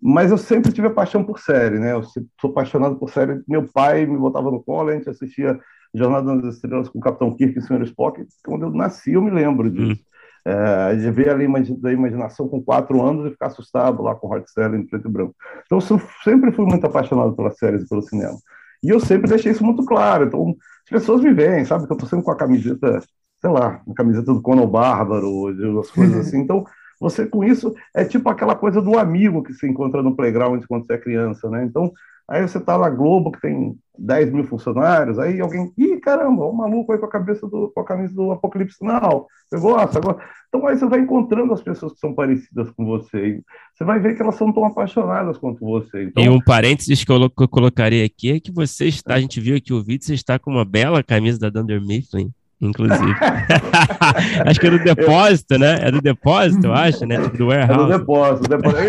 mas 0.00 0.30
eu 0.30 0.38
sempre 0.38 0.72
tive 0.72 0.88
a 0.88 0.92
paixão 0.92 1.24
por 1.24 1.38
série, 1.38 1.78
né? 1.78 1.92
Eu 1.92 2.02
sou 2.02 2.50
apaixonado 2.50 2.96
por 2.96 3.10
série. 3.10 3.42
Meu 3.48 3.66
pai 3.66 4.06
me 4.06 4.16
botava 4.16 4.50
no 4.50 4.62
colo, 4.62 4.90
a 4.90 4.92
gente 4.92 5.08
assistia 5.08 5.58
Jornada 5.94 6.34
nas 6.34 6.56
Estrelas 6.56 6.88
com 6.88 6.98
o 6.98 7.02
Capitão 7.02 7.34
Kirk 7.34 7.56
e 7.56 7.58
o 7.58 7.62
Sr. 7.62 7.82
Spock. 7.82 8.24
Quando 8.44 8.66
eu 8.66 8.70
nasci, 8.70 9.12
eu 9.12 9.22
me 9.22 9.30
lembro 9.30 9.70
disso. 9.70 10.00
Hum. 10.00 10.06
É, 10.48 10.94
de 10.94 11.10
ver 11.10 11.30
ali 11.30 11.48
da 11.80 11.92
imaginação 11.92 12.46
com 12.46 12.62
quatro 12.62 13.02
anos 13.04 13.26
e 13.26 13.30
ficar 13.30 13.46
assustado 13.46 14.00
lá 14.00 14.14
com 14.14 14.32
Hot 14.32 14.48
Style 14.48 14.76
em 14.76 14.86
preto 14.86 15.08
e 15.08 15.10
branco. 15.10 15.34
Então, 15.64 15.78
eu 15.78 16.00
sempre 16.22 16.52
fui 16.52 16.64
muito 16.64 16.86
apaixonado 16.86 17.34
pelas 17.34 17.58
séries 17.58 17.82
e 17.82 17.88
pelo 17.88 18.00
cinema. 18.02 18.36
E 18.80 18.88
eu 18.88 19.00
sempre 19.00 19.28
deixei 19.28 19.50
isso 19.50 19.64
muito 19.64 19.84
claro. 19.84 20.26
Então, 20.26 20.54
as 20.84 20.90
pessoas 20.90 21.20
me 21.20 21.32
veem, 21.32 21.64
sabe? 21.64 21.88
Que 21.88 21.92
eu 21.92 21.96
tô 21.96 22.06
sempre 22.06 22.24
com 22.24 22.30
a 22.30 22.36
camiseta, 22.36 23.02
sei 23.40 23.50
lá, 23.50 23.82
a 23.88 23.94
camiseta 23.94 24.32
do 24.32 24.40
Conan 24.40 24.68
Bárbaro, 24.68 25.52
de 25.52 25.66
umas 25.66 25.90
coisas 25.90 26.14
assim. 26.28 26.38
Então, 26.38 26.64
você 27.00 27.26
com 27.26 27.44
isso 27.44 27.74
é 27.94 28.04
tipo 28.04 28.28
aquela 28.28 28.54
coisa 28.54 28.80
do 28.80 28.98
amigo 28.98 29.42
que 29.42 29.52
se 29.52 29.66
encontra 29.66 30.02
no 30.02 30.16
playground 30.16 30.64
quando 30.66 30.86
você 30.86 30.94
é 30.94 30.98
criança, 30.98 31.48
né? 31.50 31.64
Então, 31.64 31.92
aí 32.28 32.42
você 32.42 32.58
tá 32.58 32.76
na 32.76 32.90
Globo, 32.90 33.30
que 33.30 33.40
tem 33.40 33.76
10 33.98 34.32
mil 34.32 34.44
funcionários, 34.44 35.18
aí 35.18 35.40
alguém, 35.40 35.72
ih, 35.78 35.98
caramba, 36.00 36.46
um 36.46 36.52
maluco 36.52 36.92
aí 36.92 36.98
com 36.98 37.06
a 37.06 37.10
cabeça 37.10 37.46
do, 37.46 37.70
com 37.74 37.80
a 37.80 37.84
camisa 37.84 38.14
do 38.14 38.30
Apocalipse 38.32 38.78
Sinal, 38.78 39.26
você 39.48 39.58
gosta? 39.58 39.98
Agora... 39.98 40.18
Então 40.48 40.66
aí 40.66 40.78
você 40.78 40.86
vai 40.86 41.00
encontrando 41.00 41.52
as 41.52 41.62
pessoas 41.62 41.92
que 41.92 41.98
são 41.98 42.14
parecidas 42.14 42.70
com 42.70 42.84
você, 42.84 43.42
você 43.74 43.84
vai 43.84 44.00
ver 44.00 44.16
que 44.16 44.22
elas 44.22 44.36
são 44.36 44.52
tão 44.52 44.64
apaixonadas 44.64 45.38
quanto 45.38 45.60
você. 45.60 46.04
Então... 46.04 46.22
E 46.22 46.28
um 46.28 46.40
parênteses 46.40 47.04
que 47.04 47.12
eu, 47.12 47.30
que 47.30 47.42
eu 47.42 47.48
colocaria 47.48 48.04
aqui 48.04 48.32
é 48.32 48.40
que 48.40 48.52
você 48.52 48.86
está, 48.86 49.14
a 49.14 49.20
gente 49.20 49.40
viu 49.40 49.56
aqui 49.56 49.72
o 49.72 49.82
vídeo, 49.82 50.04
você 50.04 50.14
está 50.14 50.38
com 50.38 50.50
uma 50.50 50.64
bela 50.64 51.02
camisa 51.02 51.38
da 51.38 51.50
Dunder 51.50 51.80
Mifflin 51.80 52.32
inclusive. 52.60 53.12
acho 54.46 54.60
que 54.60 54.66
é 54.66 54.70
do 54.70 54.78
depósito, 54.82 55.58
né? 55.58 55.78
É 55.82 55.90
do 55.90 56.00
depósito, 56.00 56.66
eu 56.66 56.74
acho, 56.74 57.06
né? 57.06 57.20
Tipo 57.22 57.38
do 57.38 57.46
warehouse. 57.48 57.72
É 57.72 57.76
do 57.76 57.98
depósito. 57.98 58.48
depósito. 58.48 58.80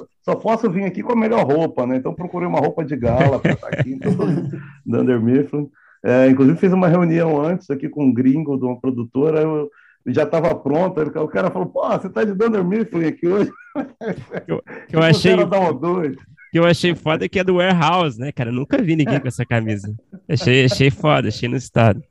Eu. 0.00 0.08
Só 0.28 0.34
posso 0.34 0.70
vir 0.70 0.84
aqui 0.84 1.02
com 1.02 1.12
a 1.12 1.16
melhor 1.16 1.46
roupa, 1.46 1.86
né? 1.86 1.96
Então 1.96 2.12
procurei 2.12 2.46
uma 2.46 2.60
roupa 2.60 2.84
de 2.84 2.94
gala 2.94 3.38
para 3.38 3.52
estar 3.52 3.68
aqui. 3.68 3.92
Então, 3.92 4.12
Dunder 4.84 5.18
Mifflin. 5.18 5.70
É, 6.04 6.28
inclusive 6.28 6.58
fiz 6.58 6.70
uma 6.70 6.86
reunião 6.86 7.40
antes 7.40 7.70
aqui 7.70 7.88
com 7.88 8.04
um 8.04 8.12
gringo 8.12 8.58
de 8.58 8.64
uma 8.66 8.78
produtora. 8.78 9.40
Eu 9.40 9.70
já 10.06 10.24
estava 10.24 10.54
pronto. 10.54 11.00
O 11.00 11.28
cara 11.28 11.50
falou: 11.50 11.68
Pô, 11.68 11.88
você 11.88 12.10
tá 12.10 12.24
de 12.24 12.34
Dunder 12.34 12.62
Mifflin 12.62 13.06
aqui 13.06 13.26
hoje? 13.26 13.50
Eu, 14.46 14.62
eu 14.92 15.02
achei. 15.02 15.34
que 16.52 16.58
eu 16.58 16.64
achei 16.66 16.94
foda 16.94 17.24
é 17.24 17.28
que 17.28 17.38
é 17.38 17.44
do 17.44 17.56
warehouse, 17.56 18.20
né, 18.20 18.30
cara? 18.30 18.50
Eu 18.50 18.54
nunca 18.54 18.76
vi 18.82 18.96
ninguém 18.96 19.18
com 19.18 19.28
essa 19.28 19.46
camisa. 19.46 19.94
Achei, 20.28 20.66
achei 20.66 20.90
foda, 20.90 21.28
achei 21.28 21.48
no 21.48 21.56
estado. 21.56 22.02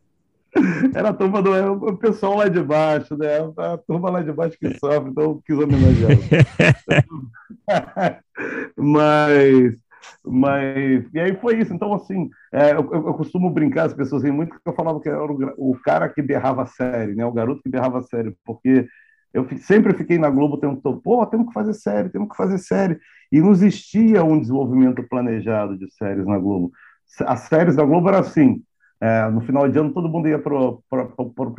Era 0.94 1.10
a 1.10 1.14
turma 1.14 1.42
do 1.42 1.52
o 1.86 1.98
pessoal 1.98 2.38
lá 2.38 2.48
de 2.48 2.62
baixo, 2.62 3.16
né? 3.18 3.28
A 3.58 3.78
turma 3.78 4.10
lá 4.10 4.22
de 4.22 4.32
baixo 4.32 4.58
que 4.60 4.78
sofre, 4.78 5.10
então 5.10 5.42
quis 5.46 5.58
homenagear. 5.58 6.12
mas, 8.76 9.76
mas. 10.26 11.06
E 11.14 11.20
aí 11.20 11.36
foi 11.36 11.60
isso. 11.60 11.74
Então, 11.74 11.94
assim, 11.94 12.30
é, 12.52 12.72
eu, 12.72 12.92
eu, 12.92 13.14
costumo 13.14 13.50
brincar, 13.50 13.86
as 13.86 13.94
pessoas 13.94 14.24
assim, 14.24 14.32
muito 14.32 14.52
que 14.52 14.60
eu 14.66 14.74
falava 14.74 15.00
que 15.00 15.10
era 15.10 15.24
o, 15.24 15.72
o 15.72 15.80
cara 15.80 16.10
que 16.10 16.22
berrava 16.22 16.66
série, 16.66 17.16
né? 17.16 17.26
O 17.26 17.34
garoto 17.34 17.62
que 17.62 17.70
berrava 17.70 18.02
série, 18.02 18.36
porque 18.46 18.88
eu 19.34 19.48
sempre 19.60 19.94
fiquei 19.94 20.18
na 20.18 20.30
Globo 20.30 20.56
o 20.56 20.60
tempo 20.60 20.82
todo, 20.82 21.00
pô, 21.02 21.26
temos 21.26 21.48
que 21.48 21.54
fazer 21.54 21.74
série, 21.74 22.10
temos 22.10 22.30
que 22.30 22.36
fazer 22.36 22.58
série. 22.58 23.00
E 23.32 23.42
não 23.42 23.52
existia 23.52 24.24
um 24.24 24.40
desenvolvimento 24.40 25.04
planejado 25.04 25.78
de 25.78 25.92
séries 25.94 26.26
na 26.26 26.38
Globo. 26.38 26.72
As 27.26 27.42
séries 27.42 27.76
da 27.76 27.84
Globo 27.84 28.08
eram 28.10 28.20
assim, 28.20 28.64
É, 29.00 29.30
no 29.30 29.42
final 29.42 29.68
de 29.70 29.78
ano, 29.78 29.94
todo 29.94 30.10
mundo 30.10 30.28
ia 30.28 30.40
para 30.40 30.56
o 30.56 30.84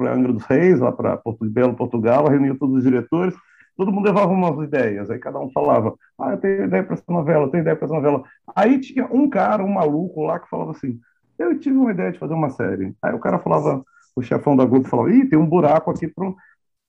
Angra 0.08 0.32
dos 0.32 0.44
Reis, 0.44 0.80
lá 0.80 0.90
para 0.90 1.16
Porto 1.16 1.44
de 1.44 1.50
Belo, 1.50 1.74
Portugal, 1.74 2.26
reunia 2.26 2.56
todos 2.58 2.78
os 2.78 2.82
diretores, 2.82 3.34
todo 3.76 3.92
mundo 3.92 4.06
levava 4.06 4.32
umas 4.32 4.58
ideias, 4.66 5.08
aí 5.08 5.20
cada 5.20 5.38
um 5.38 5.50
falava, 5.52 5.94
ah, 6.18 6.32
eu 6.32 6.38
tenho 6.38 6.64
ideia 6.64 6.82
para 6.82 6.94
essa 6.94 7.04
novela, 7.08 7.44
eu 7.44 7.48
tenho 7.50 7.60
ideia 7.60 7.76
para 7.76 7.86
essa 7.86 7.94
novela. 7.94 8.24
Aí 8.56 8.80
tinha 8.80 9.06
um 9.06 9.30
cara, 9.30 9.62
um 9.62 9.72
maluco 9.72 10.24
lá, 10.24 10.40
que 10.40 10.48
falava 10.48 10.72
assim, 10.72 10.98
eu 11.38 11.58
tive 11.58 11.76
uma 11.76 11.92
ideia 11.92 12.10
de 12.10 12.18
fazer 12.18 12.34
uma 12.34 12.50
série. 12.50 12.92
Aí 13.00 13.14
o 13.14 13.20
cara 13.20 13.38
falava, 13.38 13.84
o 14.16 14.22
chefão 14.22 14.56
da 14.56 14.64
Globo 14.64 14.88
falava, 14.88 15.12
ih, 15.12 15.28
tem 15.28 15.38
um 15.38 15.46
buraco 15.46 15.90
aqui 15.90 16.08
para, 16.08 16.32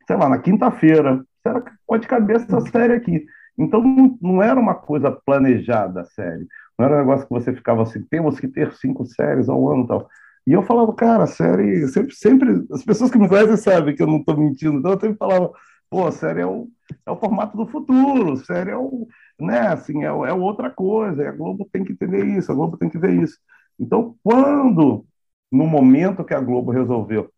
sei 0.08 0.16
lá, 0.18 0.28
na 0.28 0.40
quinta-feira. 0.40 1.24
Será 1.44 1.62
que 1.62 1.72
pode 1.86 2.08
caber 2.08 2.38
essa 2.38 2.60
série 2.62 2.94
aqui? 2.94 3.24
Então 3.56 3.84
não 4.20 4.42
era 4.42 4.60
uma 4.60 4.74
coisa 4.74 5.12
planejada 5.12 6.02
a 6.02 6.06
série. 6.06 6.48
Não 6.78 6.86
era 6.86 6.96
um 6.96 7.00
negócio 7.00 7.28
que 7.28 7.34
você 7.34 7.54
ficava 7.54 7.84
assim, 7.84 8.02
temos 8.10 8.40
que 8.40 8.48
ter 8.48 8.74
cinco 8.74 9.06
séries 9.06 9.48
ao 9.48 9.70
ano 9.70 9.84
e 9.84 9.88
tal. 9.88 10.10
E 10.50 10.54
eu 10.54 10.64
falava, 10.64 10.92
cara, 10.96 11.26
a 11.26 11.28
série, 11.28 11.88
sempre, 11.90 12.16
sempre, 12.16 12.66
as 12.72 12.84
pessoas 12.84 13.12
que 13.12 13.20
me 13.20 13.30
conhecem 13.30 13.56
sabem 13.56 13.96
que 13.96 14.02
eu 14.02 14.08
não 14.08 14.18
estou 14.18 14.36
mentindo, 14.36 14.80
então 14.80 14.94
eu 14.94 15.00
sempre 15.00 15.16
falava, 15.16 15.52
pô, 15.92 16.08
a 16.08 16.12
série 16.12 16.42
é 16.42 16.46
o, 16.48 16.68
é 17.06 17.12
o 17.12 17.18
formato 17.18 17.56
do 17.56 17.68
futuro, 17.68 18.34
a 18.34 18.38
série 18.38 18.72
é 18.72 18.76
o, 18.76 19.08
né, 19.40 19.68
assim, 19.68 20.04
é, 20.04 20.08
é 20.08 20.34
outra 20.34 20.72
coisa, 20.72 21.30
a 21.30 21.32
Globo 21.32 21.70
tem 21.72 21.84
que 21.84 21.92
entender 21.94 22.26
isso, 22.26 22.52
a 22.52 22.56
Globo 22.56 22.78
tem 22.78 22.90
que 22.90 22.98
ver 22.98 23.14
isso. 23.22 23.38
Então, 23.80 24.16
quando, 24.24 25.06
no 25.52 25.68
momento 25.68 26.24
que 26.24 26.34
a 26.34 26.42
Globo 26.42 26.72
resolveu 26.72 27.32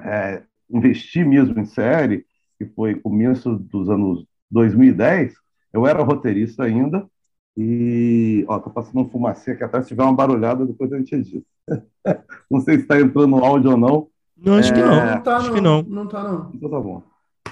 é, 0.00 0.44
investir 0.70 1.26
mesmo 1.26 1.58
em 1.58 1.64
série, 1.64 2.24
que 2.56 2.66
foi 2.66 2.94
começo 2.94 3.56
dos 3.58 3.90
anos 3.90 4.24
2010, 4.52 5.34
eu 5.72 5.88
era 5.88 6.04
roteirista 6.04 6.62
ainda, 6.62 7.04
e, 7.56 8.44
ó, 8.48 8.60
tô 8.60 8.70
passando 8.70 9.00
um 9.00 9.10
fumacê 9.10 9.52
aqui 9.52 9.64
atrás, 9.64 9.86
se 9.86 9.88
tiver 9.88 10.04
uma 10.04 10.14
barulhada, 10.14 10.64
depois 10.64 10.92
a 10.92 10.98
gente 10.98 11.16
edita. 11.16 11.53
não 12.50 12.60
sei 12.60 12.76
se 12.76 12.82
está 12.82 13.00
entrando 13.00 13.28
no 13.28 13.44
áudio 13.44 13.72
ou 13.72 13.76
não. 13.76 14.08
Não, 14.36 14.56
acho 14.56 14.72
é... 14.72 14.74
que 14.74 14.82
não. 14.82 15.06
não 15.06 15.22
tá, 15.22 15.36
acho 15.36 15.46
não. 15.48 15.54
que 15.54 15.60
não. 15.60 15.82
Não 15.82 16.08
tá, 16.08 16.22
não. 16.22 16.50
Então 16.54 16.70
tá 16.70 16.80
bom. 16.80 17.02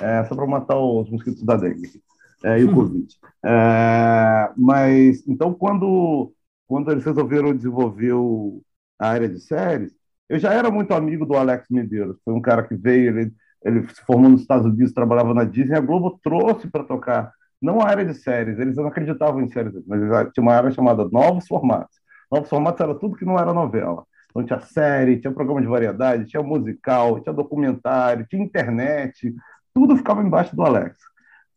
É 0.01 0.25
só 0.25 0.35
para 0.35 0.47
matar 0.47 0.79
os 0.79 1.09
mosquitos 1.11 1.43
da 1.43 1.57
dengue 1.57 2.03
é, 2.45 2.59
e 2.61 2.65
o 2.65 2.75
Covid. 2.75 3.07
É, 3.45 4.51
mas, 4.57 5.27
então, 5.29 5.55
quando, 5.55 6.33
quando 6.67 6.91
eles 6.91 7.05
resolveram 7.05 7.55
desenvolver 7.55 8.13
o, 8.13 8.63
a 8.99 9.09
área 9.09 9.29
de 9.29 9.41
séries, 9.41 9.93
eu 10.29 10.39
já 10.39 10.53
era 10.53 10.71
muito 10.71 10.93
amigo 10.93 11.25
do 11.25 11.37
Alex 11.37 11.69
Medeiros. 11.71 12.17
Foi 12.25 12.35
um 12.35 12.41
cara 12.41 12.63
que 12.63 12.75
veio, 12.75 13.19
ele, 13.19 13.33
ele 13.65 13.89
se 13.89 14.03
formou 14.05 14.31
nos 14.31 14.43
Estados 14.43 14.67
Unidos, 14.67 14.93
trabalhava 14.93 15.35
na 15.35 15.45
Disney. 15.45 15.77
A 15.77 15.81
Globo 15.81 16.19
trouxe 16.23 16.69
para 16.69 16.85
tocar, 16.85 17.33
não 17.61 17.81
a 17.81 17.89
área 17.89 18.05
de 18.05 18.15
séries, 18.15 18.59
eles 18.59 18.77
não 18.77 18.87
acreditavam 18.87 19.41
em 19.41 19.51
séries, 19.51 19.75
mas 19.87 20.01
tinha 20.33 20.43
uma 20.43 20.55
área 20.55 20.71
chamada 20.71 21.09
Novos 21.09 21.47
Formatos. 21.47 22.02
Novos 22.33 22.49
formatos 22.49 22.81
era 22.81 22.95
tudo 22.95 23.15
que 23.15 23.27
não 23.27 23.39
era 23.39 23.53
novela. 23.53 24.07
Então 24.31 24.43
tinha 24.43 24.61
série, 24.61 25.21
tinha 25.21 25.31
programa 25.31 25.61
de 25.61 25.67
variedade, 25.67 26.25
tinha 26.25 26.43
musical, 26.43 27.21
tinha 27.21 27.35
documentário, 27.35 28.27
tinha 28.27 28.43
internet, 28.43 29.35
tudo 29.75 29.99
ficava 29.99 30.23
embaixo 30.23 30.57
do 30.57 30.63
Alex. 30.63 30.97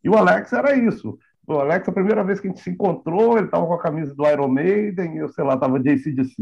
E 0.03 0.09
o 0.09 0.17
Alex 0.17 0.51
era 0.51 0.75
isso. 0.75 1.17
O 1.47 1.53
Alex, 1.53 1.87
a 1.87 1.93
primeira 1.93 2.25
vez 2.25 2.41
que 2.41 2.47
a 2.47 2.49
gente 2.49 2.59
se 2.61 2.71
encontrou, 2.71 3.37
ele 3.37 3.45
estava 3.45 3.65
com 3.65 3.73
a 3.73 3.81
camisa 3.81 4.13
do 4.13 4.27
Iron 4.27 4.49
Maiden, 4.49 5.15
eu 5.15 5.29
sei 5.29 5.45
lá, 5.45 5.53
estava 5.53 5.79
de 5.79 5.89
ACDC. 5.89 6.35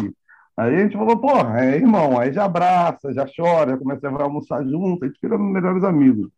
Aí 0.57 0.75
a 0.75 0.79
gente 0.79 0.97
falou, 0.97 1.17
porra, 1.19 1.65
é 1.65 1.75
irmão, 1.75 2.19
aí 2.19 2.33
já 2.33 2.45
abraça, 2.45 3.13
já 3.13 3.27
chora, 3.27 3.71
já 3.71 3.77
começa 3.77 4.07
a 4.07 4.23
almoçar 4.23 4.65
junto, 4.65 5.05
a 5.05 5.07
gente 5.07 5.19
vira 5.21 5.37
melhores 5.37 5.83
amigos. 5.83 6.29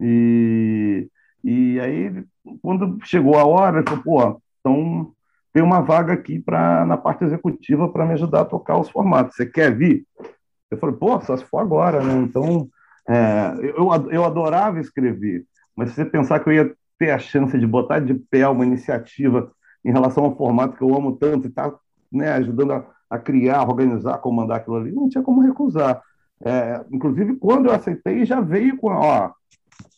E, 0.00 1.08
e 1.42 1.80
aí, 1.80 2.24
quando 2.60 2.98
chegou 3.04 3.36
a 3.36 3.44
hora, 3.44 3.78
ele 3.78 3.88
falou, 3.88 4.04
pô, 4.04 4.40
então 4.60 5.12
tem 5.52 5.62
uma 5.62 5.80
vaga 5.80 6.12
aqui 6.12 6.38
pra, 6.38 6.84
na 6.86 6.96
parte 6.96 7.24
executiva 7.24 7.88
para 7.88 8.06
me 8.06 8.14
ajudar 8.14 8.42
a 8.42 8.46
tocar 8.46 8.78
os 8.78 8.88
formatos. 8.88 9.36
Você 9.36 9.46
quer 9.46 9.76
vir? 9.76 10.06
Eu 10.70 10.78
falei, 10.78 10.96
pô, 10.96 11.20
só 11.20 11.36
se 11.36 11.44
for 11.44 11.58
agora, 11.58 12.02
né? 12.02 12.14
Então, 12.14 12.68
é, 13.08 13.52
eu, 13.76 13.88
eu 14.10 14.24
adorava 14.24 14.80
escrever, 14.80 15.44
mas 15.76 15.90
se 15.90 15.96
você 15.96 16.04
pensar 16.04 16.40
que 16.40 16.48
eu 16.48 16.52
ia 16.52 16.74
ter 16.98 17.10
a 17.10 17.18
chance 17.18 17.58
de 17.58 17.66
botar 17.66 17.98
de 17.98 18.14
pé 18.14 18.46
uma 18.48 18.64
iniciativa 18.64 19.50
em 19.84 19.90
relação 19.90 20.24
ao 20.24 20.36
formato 20.36 20.76
que 20.76 20.82
eu 20.82 20.94
amo 20.94 21.16
tanto 21.16 21.48
e 21.48 21.50
tá, 21.50 21.74
né, 22.10 22.32
ajudando 22.34 22.72
a, 22.72 22.86
a, 23.10 23.18
criar, 23.18 23.68
organizar, 23.68 24.18
comandar 24.18 24.58
aquilo 24.58 24.76
ali, 24.76 24.92
não 24.92 25.08
tinha 25.08 25.22
como 25.22 25.42
recusar. 25.42 26.00
É, 26.44 26.84
inclusive, 26.90 27.36
quando 27.36 27.66
eu 27.66 27.72
aceitei, 27.72 28.24
já 28.24 28.40
veio 28.40 28.76
com, 28.76 28.88
ó, 28.88 29.32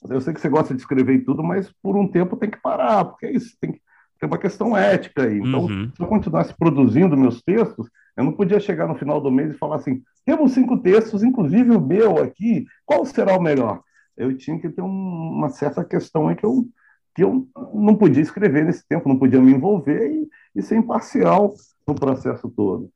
eu 0.09 0.21
sei 0.21 0.33
que 0.33 0.41
você 0.41 0.49
gosta 0.49 0.75
de 0.75 0.81
escrever 0.81 1.15
e 1.15 1.25
tudo, 1.25 1.43
mas 1.43 1.71
por 1.83 1.97
um 1.97 2.09
tempo 2.09 2.37
tem 2.37 2.51
que 2.51 2.61
parar, 2.61 3.05
porque 3.05 3.27
é 3.27 3.33
isso, 3.33 3.57
tem 3.61 3.73
que 3.73 3.81
tem 4.25 4.27
uma 4.27 4.39
questão 4.39 4.77
ética 4.77 5.25
aí. 5.25 5.39
Então, 5.39 5.67
uhum. 5.67 5.91
se 5.95 6.03
eu 6.03 6.07
continuasse 6.07 6.55
produzindo 6.55 7.17
meus 7.17 7.43
textos, 7.43 7.89
eu 8.17 8.25
não 8.25 8.33
podia 8.33 8.59
chegar 8.59 8.89
no 8.89 8.95
final 8.95 9.21
do 9.21 9.31
mês 9.31 9.51
e 9.55 9.59
falar 9.59 9.77
assim: 9.77 10.03
temos 10.25 10.53
cinco 10.53 10.79
textos, 10.79 11.23
inclusive 11.23 11.71
o 11.71 11.81
meu 11.81 12.19
aqui, 12.19 12.65
qual 12.87 13.05
será 13.05 13.37
o 13.37 13.43
melhor? 13.43 13.83
Eu 14.17 14.37
tinha 14.37 14.59
que 14.59 14.69
ter 14.71 14.83
um, 14.83 14.89
uma 14.89 15.51
certa 15.51 15.85
questão 15.85 16.29
aí 16.29 16.37
que 16.37 16.47
eu, 16.47 16.67
que 17.15 17.23
eu 17.23 17.47
não 17.75 17.95
podia 17.95 18.23
escrever 18.23 18.65
nesse 18.65 18.87
tempo, 18.89 19.09
não 19.09 19.19
podia 19.19 19.41
me 19.41 19.53
envolver 19.53 20.11
e, 20.11 20.29
e 20.55 20.63
ser 20.63 20.77
imparcial 20.77 21.53
no 21.87 21.95
processo 21.95 22.49
todo. 22.49 22.89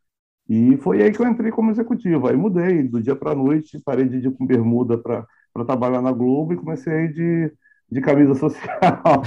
E 0.49 0.79
foi 0.79 1.03
aí 1.03 1.12
que 1.12 1.20
eu 1.20 1.26
entrei 1.26 1.51
como 1.51 1.70
executivo. 1.70 2.26
Aí 2.26 2.37
mudei 2.37 2.83
do 2.83 3.03
dia 3.03 3.14
para 3.14 3.33
a 3.33 3.35
noite, 3.35 3.79
parei 3.85 4.09
de 4.09 4.16
ir 4.16 4.33
com 4.33 4.47
bermuda 4.47 4.97
para 4.97 5.26
trabalhar 5.66 6.01
na 6.01 6.12
Globo 6.12 6.55
e 6.55 6.57
comecei 6.57 7.09
de 7.09 7.53
de 7.91 8.01
camisa 8.01 8.34
social. 8.34 9.22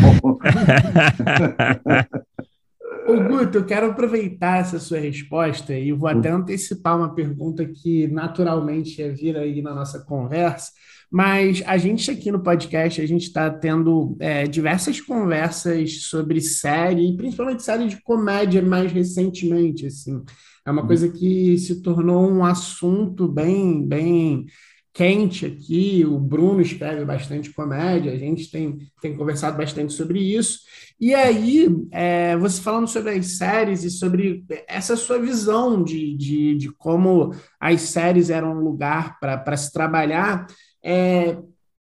Ô, 3.08 3.16
Guto, 3.24 3.58
eu 3.58 3.66
quero 3.66 3.88
aproveitar 3.88 4.60
essa 4.60 4.78
sua 4.80 5.00
resposta 5.00 5.74
e 5.74 5.92
vou 5.92 6.08
até 6.08 6.30
antecipar 6.30 6.96
uma 6.96 7.14
pergunta 7.14 7.66
que 7.66 8.08
naturalmente 8.08 9.02
ia 9.02 9.12
vir 9.14 9.36
aí 9.38 9.62
na 9.62 9.74
nossa 9.74 10.00
conversa, 10.00 10.72
mas 11.12 11.64
a 11.66 11.78
gente 11.78 12.10
aqui 12.10 12.32
no 12.32 12.42
podcast, 12.42 13.02
a 13.02 13.06
gente 13.06 13.24
está 13.24 13.50
tendo 13.50 14.16
é, 14.20 14.46
diversas 14.46 15.02
conversas 15.02 16.04
sobre 16.04 16.40
série, 16.40 17.18
principalmente 17.18 17.64
série 17.64 17.88
de 17.88 18.02
comédia 18.02 18.62
mais 18.62 18.92
recentemente, 18.92 19.88
assim. 19.88 20.24
É 20.66 20.72
uma 20.72 20.82
uhum. 20.82 20.88
coisa 20.88 21.10
que 21.10 21.58
se 21.58 21.82
tornou 21.82 22.30
um 22.30 22.46
assunto 22.46 23.28
bem, 23.28 23.86
bem 23.86 24.46
quente 24.94 25.46
aqui. 25.46 26.06
O 26.06 26.20
Bruno 26.20 26.62
escreve 26.62 27.06
bastante 27.06 27.52
comédia, 27.54 28.12
a 28.12 28.18
gente 28.18 28.50
tem, 28.50 28.78
tem 29.02 29.16
conversado 29.16 29.58
bastante 29.58 29.94
sobre 29.94 30.20
isso. 30.20 30.60
E 31.00 31.14
aí, 31.14 31.68
é, 31.92 32.38
você 32.38 32.62
falando 32.62 32.88
sobre 32.88 33.12
as 33.12 33.38
séries 33.38 33.84
e 33.84 33.90
sobre 33.90 34.46
essa 34.68 34.96
sua 34.96 35.20
visão 35.20 35.84
de, 35.84 36.16
de, 36.16 36.56
de 36.56 36.72
como 36.74 37.34
as 37.60 37.82
séries 37.82 38.30
eram 38.30 38.54
um 38.58 38.64
lugar 38.64 39.20
para 39.20 39.58
se 39.58 39.72
trabalhar, 39.72 40.46
é, 40.84 41.38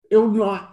eu, 0.09 0.30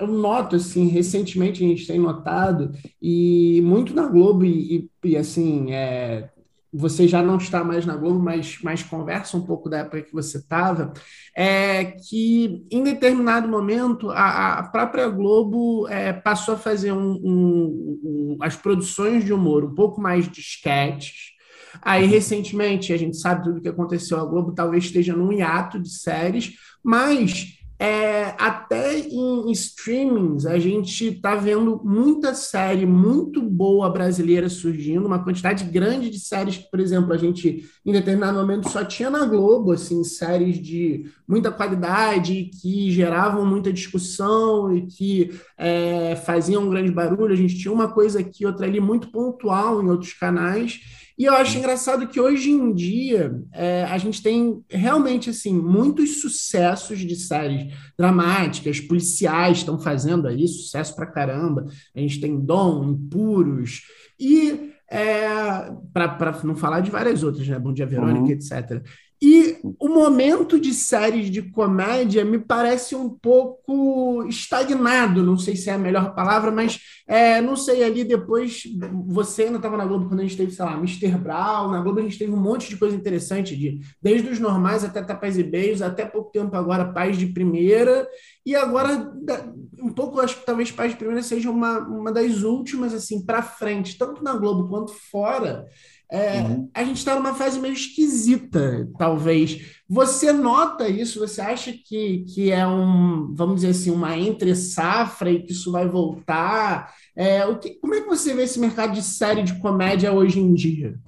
noto, 0.06 0.56
assim, 0.56 0.88
recentemente 0.88 1.64
a 1.64 1.68
gente 1.68 1.86
tem 1.86 2.00
notado, 2.00 2.72
e 3.00 3.60
muito 3.62 3.94
na 3.94 4.06
Globo, 4.08 4.44
e, 4.44 4.90
e, 5.04 5.10
e 5.10 5.16
assim, 5.16 5.72
é, 5.72 6.28
você 6.72 7.08
já 7.08 7.22
não 7.22 7.36
está 7.36 7.64
mais 7.64 7.86
na 7.86 7.96
Globo, 7.96 8.18
mas, 8.18 8.58
mas 8.62 8.82
conversa 8.82 9.36
um 9.36 9.44
pouco 9.44 9.70
da 9.70 9.78
época 9.78 10.02
que 10.02 10.12
você 10.12 10.38
estava, 10.38 10.92
é 11.36 11.84
que 11.84 12.66
em 12.70 12.82
determinado 12.82 13.48
momento 13.48 14.10
a, 14.10 14.58
a 14.58 14.62
própria 14.64 15.08
Globo 15.08 15.88
é, 15.88 16.12
passou 16.12 16.54
a 16.54 16.58
fazer 16.58 16.92
um, 16.92 17.12
um, 17.12 18.00
um, 18.04 18.36
as 18.40 18.56
produções 18.56 19.24
de 19.24 19.32
humor 19.32 19.64
um 19.64 19.74
pouco 19.74 20.00
mais 20.00 20.28
de 20.28 20.40
sketches. 20.40 21.36
Aí, 21.82 22.06
recentemente, 22.06 22.92
a 22.92 22.96
gente 22.96 23.16
sabe 23.16 23.44
tudo 23.44 23.58
o 23.58 23.60
que 23.60 23.68
aconteceu, 23.68 24.18
a 24.18 24.24
Globo 24.24 24.52
talvez 24.52 24.84
esteja 24.84 25.14
num 25.14 25.32
hiato 25.32 25.78
de 25.78 25.90
séries, 25.90 26.52
mas 26.82 27.57
é, 27.80 28.34
até 28.38 28.98
em 28.98 29.50
streamings, 29.52 30.44
a 30.46 30.58
gente 30.58 31.14
está 31.14 31.36
vendo 31.36 31.80
muita 31.84 32.34
série 32.34 32.84
muito 32.84 33.40
boa 33.40 33.88
brasileira 33.88 34.48
surgindo, 34.48 35.06
uma 35.06 35.22
quantidade 35.22 35.62
grande 35.64 36.10
de 36.10 36.18
séries 36.18 36.56
que, 36.56 36.68
por 36.68 36.80
exemplo, 36.80 37.12
a 37.12 37.16
gente 37.16 37.64
em 37.86 37.92
determinado 37.92 38.36
momento 38.36 38.68
só 38.68 38.84
tinha 38.84 39.08
na 39.08 39.24
Globo, 39.24 39.70
assim, 39.70 40.02
séries 40.02 40.60
de 40.60 41.04
muita 41.26 41.52
qualidade, 41.52 42.50
que 42.60 42.90
geravam 42.90 43.46
muita 43.46 43.72
discussão 43.72 44.74
e 44.74 44.86
que 44.86 45.30
é, 45.56 46.16
faziam 46.16 46.64
um 46.64 46.70
grande 46.70 46.90
barulho. 46.90 47.32
A 47.32 47.36
gente 47.36 47.56
tinha 47.56 47.72
uma 47.72 47.88
coisa 47.88 48.18
aqui, 48.18 48.44
outra 48.44 48.66
ali, 48.66 48.80
muito 48.80 49.12
pontual 49.12 49.80
em 49.80 49.88
outros 49.88 50.14
canais. 50.14 50.80
E 51.18 51.24
eu 51.24 51.34
acho 51.34 51.58
engraçado 51.58 52.06
que 52.06 52.20
hoje 52.20 52.48
em 52.50 52.72
dia 52.72 53.42
é, 53.52 53.82
a 53.84 53.98
gente 53.98 54.22
tem 54.22 54.62
realmente 54.70 55.28
assim 55.28 55.52
muitos 55.52 56.20
sucessos 56.20 57.00
de 57.00 57.16
séries 57.16 57.74
dramáticas, 57.98 58.78
policiais 58.78 59.58
estão 59.58 59.80
fazendo 59.80 60.28
aí 60.28 60.46
sucesso 60.46 60.94
pra 60.94 61.10
caramba. 61.10 61.66
A 61.94 61.98
gente 61.98 62.20
tem 62.20 62.38
Dom, 62.38 62.84
Impuros 62.84 63.82
e 64.18 64.72
é, 64.88 65.28
para 65.92 66.40
não 66.44 66.54
falar 66.54 66.80
de 66.80 66.90
várias 66.90 67.24
outras, 67.24 67.46
né? 67.48 67.58
Bom 67.58 67.72
Dia 67.72 67.86
Verônica, 67.86 68.20
uhum. 68.20 68.30
etc. 68.30 68.80
E 69.20 69.58
o 69.80 69.88
momento 69.88 70.60
de 70.60 70.72
séries 70.72 71.28
de 71.28 71.42
comédia 71.42 72.24
me 72.24 72.38
parece 72.38 72.94
um 72.94 73.08
pouco 73.08 74.24
estagnado, 74.28 75.24
não 75.24 75.36
sei 75.36 75.56
se 75.56 75.68
é 75.68 75.72
a 75.72 75.78
melhor 75.78 76.14
palavra, 76.14 76.52
mas 76.52 76.78
é, 77.04 77.40
não 77.40 77.56
sei, 77.56 77.82
ali 77.82 78.04
depois, 78.04 78.62
você 79.06 79.44
ainda 79.44 79.56
estava 79.56 79.76
na 79.76 79.84
Globo 79.84 80.06
quando 80.06 80.20
a 80.20 80.22
gente 80.22 80.36
teve, 80.36 80.52
sei 80.52 80.64
lá, 80.64 80.74
Mr. 80.74 81.18
Brown, 81.18 81.70
na 81.70 81.80
Globo 81.80 81.98
a 81.98 82.02
gente 82.02 82.18
teve 82.18 82.30
um 82.30 82.40
monte 82.40 82.68
de 82.68 82.76
coisa 82.76 82.94
interessante, 82.94 83.56
de, 83.56 83.80
desde 84.00 84.28
os 84.28 84.38
normais 84.38 84.84
até 84.84 85.02
Tapas 85.02 85.36
e 85.36 85.42
Beijos, 85.42 85.82
até 85.82 86.04
pouco 86.04 86.30
tempo 86.30 86.54
agora 86.54 86.92
Paz 86.92 87.16
de 87.18 87.26
Primeira, 87.26 88.06
e 88.46 88.54
agora 88.54 89.12
um 89.80 89.90
pouco, 89.90 90.20
acho 90.20 90.38
que 90.38 90.46
talvez 90.46 90.70
Paz 90.70 90.92
de 90.92 90.96
Primeira 90.96 91.22
seja 91.22 91.50
uma, 91.50 91.78
uma 91.80 92.12
das 92.12 92.42
últimas, 92.42 92.94
assim, 92.94 93.24
para 93.24 93.42
frente, 93.42 93.98
tanto 93.98 94.22
na 94.22 94.36
Globo 94.36 94.68
quanto 94.68 94.92
fora, 94.92 95.66
é, 96.10 96.40
uhum. 96.40 96.70
A 96.72 96.82
gente 96.84 96.96
está 96.96 97.14
numa 97.14 97.34
fase 97.34 97.60
meio 97.60 97.74
esquisita, 97.74 98.88
talvez. 98.98 99.78
Você 99.86 100.32
nota 100.32 100.88
isso? 100.88 101.20
Você 101.20 101.40
acha 101.40 101.70
que, 101.72 102.24
que 102.24 102.50
é 102.50 102.66
um, 102.66 103.34
vamos 103.34 103.56
dizer 103.56 103.68
assim, 103.68 103.90
uma 103.90 104.16
entre-safra 104.16 105.30
e 105.30 105.42
que 105.42 105.52
isso 105.52 105.70
vai 105.70 105.86
voltar? 105.86 106.94
É, 107.14 107.44
o 107.44 107.58
que, 107.58 107.74
como 107.74 107.94
é 107.94 108.00
que 108.00 108.08
você 108.08 108.34
vê 108.34 108.44
esse 108.44 108.58
mercado 108.58 108.94
de 108.94 109.02
série 109.02 109.42
de 109.42 109.60
comédia 109.60 110.10
hoje 110.10 110.40
em 110.40 110.54
dia? 110.54 110.98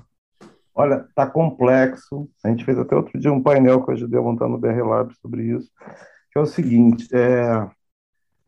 Olha, 0.74 1.06
tá 1.14 1.26
complexo. 1.26 2.28
A 2.44 2.48
gente 2.48 2.64
fez 2.64 2.78
até 2.78 2.94
outro 2.94 3.18
dia 3.18 3.32
um 3.32 3.42
painel 3.42 3.82
que 3.82 3.90
eu 3.90 3.94
ajudei 3.94 4.18
a 4.20 4.22
montar 4.22 4.48
no 4.48 4.58
BR 4.58 4.82
Lab 4.82 5.14
sobre 5.16 5.44
isso, 5.56 5.70
que 6.30 6.38
é 6.38 6.42
o 6.42 6.46
seguinte, 6.46 7.08
é, 7.12 7.42
pra 7.44 7.70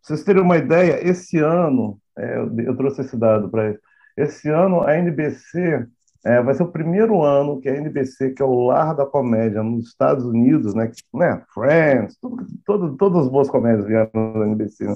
vocês 0.02 0.22
terem 0.22 0.42
uma 0.42 0.58
ideia, 0.58 1.06
esse 1.06 1.38
ano, 1.38 1.98
é, 2.16 2.36
eu, 2.36 2.54
eu 2.58 2.76
trouxe 2.76 3.00
esse 3.00 3.16
dado 3.16 3.48
para 3.48 3.74
esse 4.16 4.50
ano 4.50 4.82
a 4.82 4.94
NBC 4.96 5.86
é, 6.24 6.40
vai 6.40 6.54
ser 6.54 6.62
o 6.62 6.70
primeiro 6.70 7.22
ano 7.22 7.60
que 7.60 7.68
a 7.68 7.76
NBC, 7.76 8.30
que 8.30 8.42
é 8.42 8.44
o 8.44 8.66
lar 8.66 8.94
da 8.94 9.04
comédia 9.04 9.62
nos 9.62 9.88
Estados 9.88 10.24
Unidos, 10.24 10.74
né? 10.74 10.90
né 11.12 11.42
Friends, 11.52 12.16
tudo, 12.20 12.46
todo, 12.64 12.96
todas 12.96 13.24
as 13.24 13.28
boas 13.28 13.50
comédias 13.50 13.86
vieram 13.86 14.10
da 14.12 14.46
NBC, 14.46 14.84
né? 14.84 14.94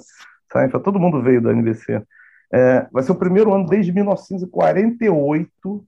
Seinfeld, 0.52 0.84
todo 0.84 1.00
mundo 1.00 1.20
veio 1.20 1.42
da 1.42 1.50
NBC. 1.50 2.00
É, 2.52 2.86
vai 2.92 3.02
ser 3.02 3.10
o 3.10 3.16
primeiro 3.16 3.52
ano 3.52 3.66
desde 3.66 3.92
1948 3.92 5.84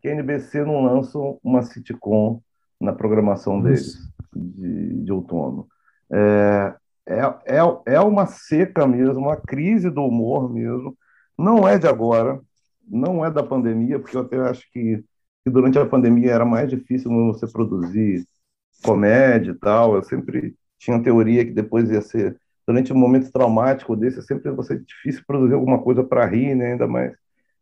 que 0.00 0.08
a 0.08 0.12
NBC 0.12 0.64
não 0.64 0.84
lança 0.84 1.18
uma 1.42 1.62
sitcom 1.62 2.40
na 2.80 2.92
programação 2.92 3.60
deles 3.60 3.98
de, 4.32 5.02
de 5.02 5.12
outono. 5.12 5.66
É, 6.10 6.74
é, 7.04 7.20
é, 7.56 7.94
é 7.94 8.00
uma 8.00 8.26
seca 8.26 8.86
mesmo, 8.86 9.22
uma 9.22 9.36
crise 9.36 9.90
do 9.90 10.04
humor 10.04 10.52
mesmo. 10.52 10.96
Não 11.36 11.66
é 11.66 11.78
de 11.78 11.88
agora, 11.88 12.40
não 12.90 13.24
é 13.24 13.30
da 13.30 13.42
pandemia, 13.42 13.98
porque 13.98 14.16
eu 14.16 14.22
até 14.22 14.38
acho 14.38 14.62
que, 14.72 15.04
que 15.44 15.50
durante 15.50 15.78
a 15.78 15.86
pandemia 15.86 16.32
era 16.32 16.44
mais 16.44 16.68
difícil 16.68 17.10
você 17.32 17.46
produzir 17.46 18.26
comédia 18.82 19.52
e 19.52 19.54
tal. 19.54 19.94
Eu 19.94 20.02
sempre 20.02 20.56
tinha 20.78 21.02
teoria 21.02 21.44
que 21.44 21.52
depois 21.52 21.90
ia 21.90 22.00
ser, 22.00 22.38
durante 22.66 22.92
um 22.92 22.96
momento 22.96 23.30
traumático 23.32 23.96
desse, 23.96 24.22
sempre 24.22 24.50
vai 24.50 24.64
ser 24.64 24.84
difícil 24.84 25.22
produzir 25.26 25.54
alguma 25.54 25.82
coisa 25.82 26.04
para 26.04 26.26
rir, 26.26 26.54
né? 26.54 26.72
ainda 26.72 26.86
mais 26.86 27.12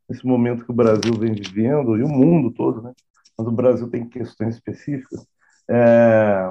nesse 0.08 0.24
momento 0.24 0.64
que 0.64 0.70
o 0.70 0.74
Brasil 0.74 1.12
vem 1.18 1.34
vivendo, 1.34 1.96
e 1.96 2.02
o 2.02 2.08
mundo 2.08 2.52
todo, 2.52 2.80
né? 2.80 2.92
mas 3.36 3.46
o 3.46 3.50
Brasil 3.50 3.90
tem 3.90 4.08
questões 4.08 4.54
específicas. 4.54 5.26
É... 5.68 6.50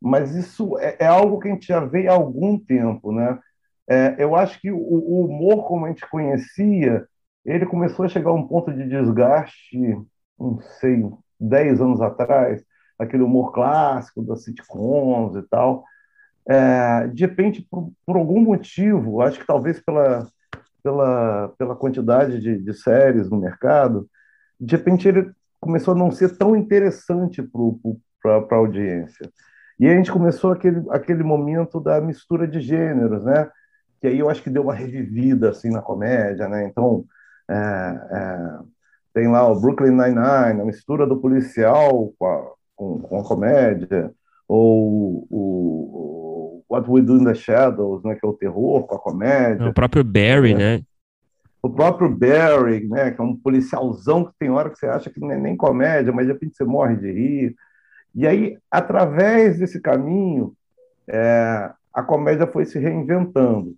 Mas 0.00 0.34
isso 0.34 0.78
é, 0.78 0.96
é, 1.00 1.06
algo 1.06 1.38
que 1.38 1.48
a 1.48 1.52
gente 1.52 1.66
já 1.66 1.80
vê 1.80 2.08
há 2.08 2.12
algum 2.12 2.58
tempo. 2.58 3.12
Né? 3.12 3.38
É, 3.88 4.16
eu 4.18 4.34
acho 4.34 4.60
que 4.60 4.70
o, 4.70 4.78
o 4.78 5.26
humor, 5.26 5.66
como 5.66 5.84
a 5.84 5.88
gente 5.88 6.08
conhecia, 6.08 7.06
ele 7.44 7.66
começou 7.66 8.04
a 8.04 8.08
chegar 8.08 8.30
a 8.30 8.34
um 8.34 8.46
ponto 8.46 8.72
de 8.72 8.88
desgaste, 8.88 9.78
não 10.38 10.60
sei, 10.80 11.08
10 11.38 11.80
anos 11.80 12.00
atrás, 12.00 12.62
aquele 12.98 13.22
humor 13.22 13.52
clássico 13.52 14.22
das 14.22 14.44
sitcoms 14.44 15.36
e 15.36 15.42
tal. 15.48 15.84
É, 16.48 17.06
de 17.08 17.24
repente, 17.24 17.66
por, 17.70 17.92
por, 18.04 18.16
algum 18.16 18.40
motivo, 18.40 19.22
acho 19.22 19.38
que 19.38 19.46
talvez 19.46 19.80
pela, 19.80 20.26
pela, 20.82 21.48
pela 21.56 21.76
quantidade 21.76 22.40
de, 22.40 22.58
de 22.58 22.74
séries 22.74 23.30
no 23.30 23.38
mercado, 23.38 24.08
de 24.58 24.76
repente 24.76 25.08
ele 25.08 25.30
começou 25.60 25.94
a 25.94 25.96
não 25.96 26.10
ser 26.10 26.36
tão 26.36 26.56
interessante 26.56 27.42
para 28.22 28.46
a 28.50 28.54
audiência. 28.56 29.30
E 29.78 29.88
a 29.88 29.94
gente 29.94 30.12
começou 30.12 30.52
aquele, 30.52 30.84
aquele 30.90 31.22
momento 31.22 31.80
da 31.80 32.00
mistura 32.00 32.46
de 32.46 32.60
gêneros, 32.60 33.24
né? 33.24 33.48
Que 34.00 34.08
aí 34.08 34.18
eu 34.18 34.28
acho 34.28 34.42
que 34.42 34.50
deu 34.50 34.64
uma 34.64 34.74
revivida 34.74 35.50
assim 35.50 35.70
na 35.70 35.80
comédia, 35.80 36.48
né? 36.48 36.66
Então, 36.66 37.04
é, 37.50 38.00
é, 38.12 38.58
tem 39.12 39.28
lá 39.28 39.46
o 39.48 39.60
Brooklyn 39.60 39.90
Nine-Nine, 39.90 40.60
a 40.60 40.64
mistura 40.64 41.06
do 41.06 41.16
policial 41.16 42.12
com 42.16 42.26
a, 42.26 42.52
com, 42.76 43.00
com 43.00 43.20
a 43.20 43.24
comédia, 43.24 44.12
ou 44.46 45.26
o, 45.28 46.64
o, 46.64 46.64
What 46.70 46.88
We 46.88 47.02
Do 47.02 47.16
in 47.16 47.24
the 47.24 47.34
Shadows, 47.34 48.04
né, 48.04 48.14
que 48.14 48.24
é 48.24 48.28
o 48.28 48.34
terror 48.34 48.86
com 48.86 48.94
a 48.94 48.98
comédia. 49.00 49.68
O 49.68 49.74
próprio 49.74 50.04
Barry, 50.04 50.52
é. 50.52 50.56
né? 50.56 50.82
O 51.62 51.68
próprio 51.68 52.08
Barry, 52.08 52.88
né, 52.88 53.10
que 53.10 53.20
é 53.20 53.24
um 53.24 53.36
policialzão 53.36 54.24
que 54.24 54.32
tem 54.38 54.50
hora 54.50 54.70
que 54.70 54.78
você 54.78 54.86
acha 54.86 55.10
que 55.10 55.20
não 55.20 55.32
é 55.32 55.36
nem 55.36 55.56
comédia, 55.56 56.12
mas 56.12 56.26
de 56.26 56.32
repente 56.32 56.56
você 56.56 56.64
morre 56.64 56.96
de 56.96 57.12
rir. 57.12 57.56
E 58.14 58.26
aí, 58.26 58.56
através 58.70 59.58
desse 59.58 59.80
caminho, 59.80 60.54
é, 61.08 61.70
a 61.92 62.02
comédia 62.02 62.46
foi 62.46 62.64
se 62.64 62.78
reinventando. 62.78 63.74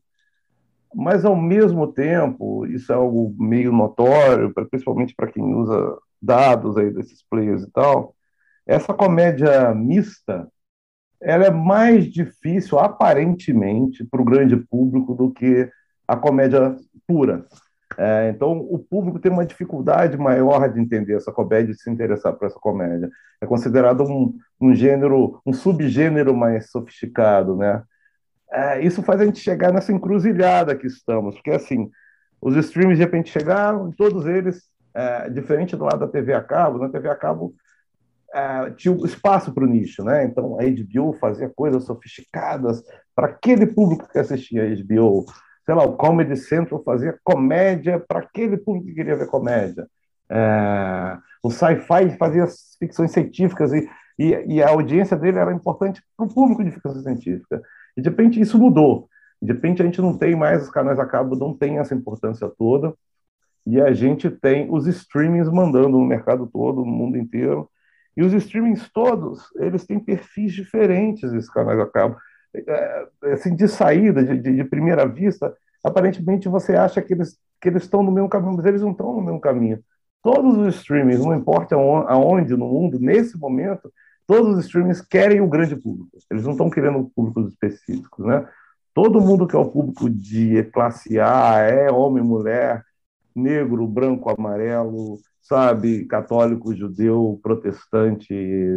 Mas, 0.94 1.24
ao 1.24 1.36
mesmo 1.36 1.86
tempo, 1.86 2.66
isso 2.66 2.92
é 2.92 2.94
algo 2.94 3.34
meio 3.38 3.72
notório, 3.72 4.52
principalmente 4.70 5.14
para 5.14 5.30
quem 5.30 5.42
usa 5.54 5.98
dados 6.20 6.76
aí 6.76 6.90
desses 6.90 7.22
players 7.28 7.62
e 7.62 7.70
tal, 7.70 8.14
essa 8.66 8.94
comédia 8.94 9.74
mista 9.74 10.48
ela 11.22 11.44
é 11.46 11.50
mais 11.50 12.06
difícil, 12.06 12.78
aparentemente, 12.78 14.04
para 14.04 14.20
o 14.20 14.24
grande 14.24 14.56
público 14.56 15.14
do 15.14 15.30
que 15.30 15.70
a 16.06 16.16
comédia 16.16 16.76
pura. 17.06 17.46
É, 17.96 18.30
então, 18.30 18.58
o 18.58 18.78
público 18.78 19.18
tem 19.18 19.30
uma 19.30 19.46
dificuldade 19.46 20.16
maior 20.16 20.68
de 20.72 20.80
entender 20.80 21.14
essa 21.14 21.30
comédia 21.30 21.72
e 21.72 21.74
se 21.76 21.90
interessar 21.90 22.32
por 22.32 22.46
essa 22.46 22.58
comédia. 22.58 23.08
É 23.40 23.46
considerado 23.46 24.02
um, 24.02 24.36
um 24.60 24.74
gênero, 24.74 25.40
um 25.46 25.52
subgênero 25.52 26.36
mais 26.36 26.70
sofisticado, 26.70 27.56
né? 27.56 27.82
É, 28.52 28.84
isso 28.84 29.02
faz 29.02 29.20
a 29.20 29.24
gente 29.24 29.40
chegar 29.40 29.72
nessa 29.72 29.92
encruzilhada 29.92 30.76
que 30.76 30.86
estamos, 30.86 31.34
porque 31.36 31.50
assim, 31.50 31.90
os 32.40 32.54
streams 32.56 32.98
de 32.98 33.04
repente 33.04 33.30
chegaram, 33.30 33.90
todos 33.92 34.26
eles, 34.26 34.62
é, 34.94 35.30
diferente 35.30 35.76
do 35.76 35.84
lado 35.84 36.00
da 36.00 36.08
TV 36.08 36.34
a 36.34 36.42
cabo, 36.42 36.78
na 36.78 36.88
TV 36.88 37.08
a 37.08 37.14
cabo 37.14 37.54
é, 38.34 38.70
tinha 38.72 38.94
espaço 39.04 39.52
para 39.52 39.64
o 39.64 39.66
nicho, 39.66 40.02
né? 40.02 40.24
Então 40.24 40.58
a 40.58 40.64
HBO 40.64 41.12
fazia 41.14 41.50
coisas 41.54 41.84
sofisticadas 41.84 42.82
para 43.14 43.28
aquele 43.28 43.66
público 43.66 44.08
que 44.10 44.18
assistia 44.18 44.64
a 44.64 44.74
HBO. 44.82 45.26
Sei 45.64 45.74
lá, 45.74 45.84
o 45.84 45.96
Comedy 45.96 46.36
Central 46.36 46.82
fazia 46.82 47.18
comédia 47.22 48.00
para 48.00 48.20
aquele 48.20 48.56
público 48.56 48.88
que 48.88 48.94
queria 48.94 49.16
ver 49.16 49.28
comédia. 49.28 49.86
É, 50.30 51.18
o 51.42 51.50
Sci-Fi 51.50 52.16
fazia 52.18 52.46
ficções 52.78 53.12
científicas 53.12 53.72
e, 53.72 53.88
e, 54.18 54.54
e, 54.54 54.62
a 54.62 54.70
audiência 54.70 55.16
dele 55.16 55.38
era 55.38 55.52
importante 55.52 56.02
para 56.16 56.26
o 56.26 56.32
público 56.34 56.64
de 56.64 56.70
ficção 56.70 56.94
científica. 56.94 57.62
E 57.96 58.02
de 58.02 58.08
repente 58.08 58.40
isso 58.40 58.58
mudou. 58.58 59.08
De 59.40 59.52
repente 59.52 59.82
a 59.82 59.84
gente 59.84 60.00
não 60.00 60.16
tem 60.16 60.36
mais, 60.36 60.62
os 60.62 60.70
canais 60.70 60.98
a 60.98 61.06
cabo 61.06 61.36
não 61.36 61.52
tem 61.52 61.78
essa 61.78 61.94
importância 61.94 62.48
toda, 62.48 62.94
e 63.66 63.80
a 63.80 63.92
gente 63.92 64.30
tem 64.30 64.68
os 64.70 64.86
streamings 64.86 65.48
mandando 65.48 65.90
no 65.90 66.04
mercado 66.04 66.48
todo, 66.52 66.84
no 66.84 66.90
mundo 66.90 67.16
inteiro. 67.16 67.68
E 68.16 68.22
os 68.22 68.32
streamings 68.32 68.90
todos, 68.92 69.40
eles 69.56 69.86
têm 69.86 69.98
perfis 69.98 70.52
diferentes, 70.52 71.32
esses 71.32 71.50
canais 71.50 71.78
a 71.78 71.86
cabo. 71.86 72.16
É, 72.54 73.06
assim, 73.32 73.54
de 73.54 73.66
saída, 73.66 74.22
de, 74.22 74.38
de, 74.38 74.56
de, 74.56 74.64
primeira 74.64 75.06
vista, 75.08 75.54
aparentemente 75.82 76.48
você 76.48 76.76
acha 76.76 77.00
que 77.00 77.14
eles, 77.14 77.38
que 77.60 77.68
eles 77.68 77.84
estão 77.84 78.02
no 78.02 78.12
mesmo 78.12 78.28
caminho, 78.28 78.56
mas 78.56 78.66
eles 78.66 78.82
não 78.82 78.90
estão 78.90 79.14
no 79.14 79.22
mesmo 79.22 79.40
caminho. 79.40 79.82
Todos 80.22 80.58
os 80.58 80.76
streamings, 80.76 81.24
não 81.24 81.34
importa 81.34 81.74
aonde 81.74 82.54
no 82.56 82.68
mundo, 82.68 83.00
nesse 83.00 83.38
momento, 83.38 83.90
todos 84.32 84.56
os 84.56 84.64
streamings 84.64 85.02
querem 85.02 85.42
o 85.42 85.46
grande 85.46 85.76
público. 85.76 86.16
Eles 86.30 86.44
não 86.44 86.52
estão 86.52 86.70
querendo 86.70 87.10
públicos 87.14 87.52
específicos, 87.52 88.24
né? 88.24 88.48
Todo 88.94 89.20
mundo 89.20 89.46
que 89.46 89.54
é 89.54 89.58
o 89.58 89.70
público 89.70 90.08
de 90.08 90.62
classe 90.72 91.20
A 91.20 91.58
é 91.58 91.90
homem, 91.90 92.24
mulher, 92.24 92.82
negro, 93.36 93.86
branco, 93.86 94.30
amarelo, 94.30 95.18
sabe, 95.42 96.06
católico, 96.06 96.74
judeu, 96.74 97.38
protestante, 97.42 98.32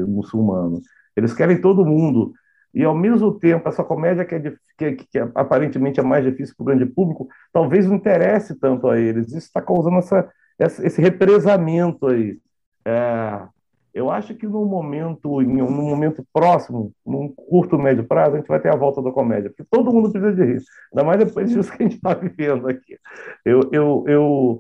muçulmano. 0.08 0.82
Eles 1.16 1.34
querem 1.34 1.60
todo 1.62 1.86
mundo. 1.86 2.34
E, 2.74 2.84
ao 2.84 2.94
mesmo 2.94 3.34
tempo, 3.40 3.70
essa 3.70 3.84
comédia 3.84 4.26
que, 4.26 4.36
é, 4.36 4.42
que, 4.78 5.06
que 5.10 5.20
é, 5.20 5.32
aparentemente 5.36 6.02
é 6.02 6.04
mais 6.04 6.26
difícil 6.26 6.54
para 6.58 6.64
o 6.64 6.66
grande 6.66 6.86
público, 6.86 7.30
talvez 7.54 7.88
não 7.88 7.96
interesse 7.96 8.60
tanto 8.60 8.90
a 8.90 9.00
eles. 9.00 9.28
Isso 9.28 9.38
está 9.38 9.62
causando 9.62 9.98
essa, 10.00 10.30
esse 10.60 11.02
represamento 11.02 12.08
aí. 12.08 12.40
É, 12.86 13.55
eu 13.96 14.12
acho 14.12 14.36
que 14.36 14.46
no 14.46 14.66
momento, 14.66 15.40
um 15.40 15.72
momento 15.72 16.22
próximo, 16.34 16.92
num 17.06 17.30
curto, 17.30 17.80
médio 17.80 18.04
prazo, 18.04 18.36
a 18.36 18.40
gente 18.40 18.48
vai 18.48 18.60
ter 18.60 18.68
a 18.68 18.76
volta 18.76 19.02
da 19.02 19.10
comédia, 19.10 19.50
porque 19.50 19.64
todo 19.72 19.90
mundo 19.90 20.12
precisa 20.12 20.36
de 20.36 20.44
rir, 20.44 20.62
ainda 20.92 21.06
mais 21.06 21.18
depois 21.18 21.50
disso 21.50 21.72
que 21.72 21.82
a 21.82 21.86
gente 21.88 21.96
está 21.96 22.14
vivendo 22.14 22.68
aqui. 22.68 23.00
Eu, 23.46 23.62
eu, 23.72 24.04
eu, 24.06 24.60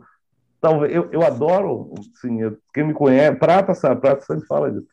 talvez, 0.61 0.95
eu, 0.95 1.09
eu 1.11 1.21
adoro, 1.21 1.93
assim, 2.15 2.39
quem 2.73 2.87
me 2.87 2.93
conhece, 2.93 3.37
Prata 3.37 3.73
sabe, 3.73 3.99
Prata 3.99 4.21
sempre 4.21 4.47
fala 4.47 4.71
disso. 4.71 4.87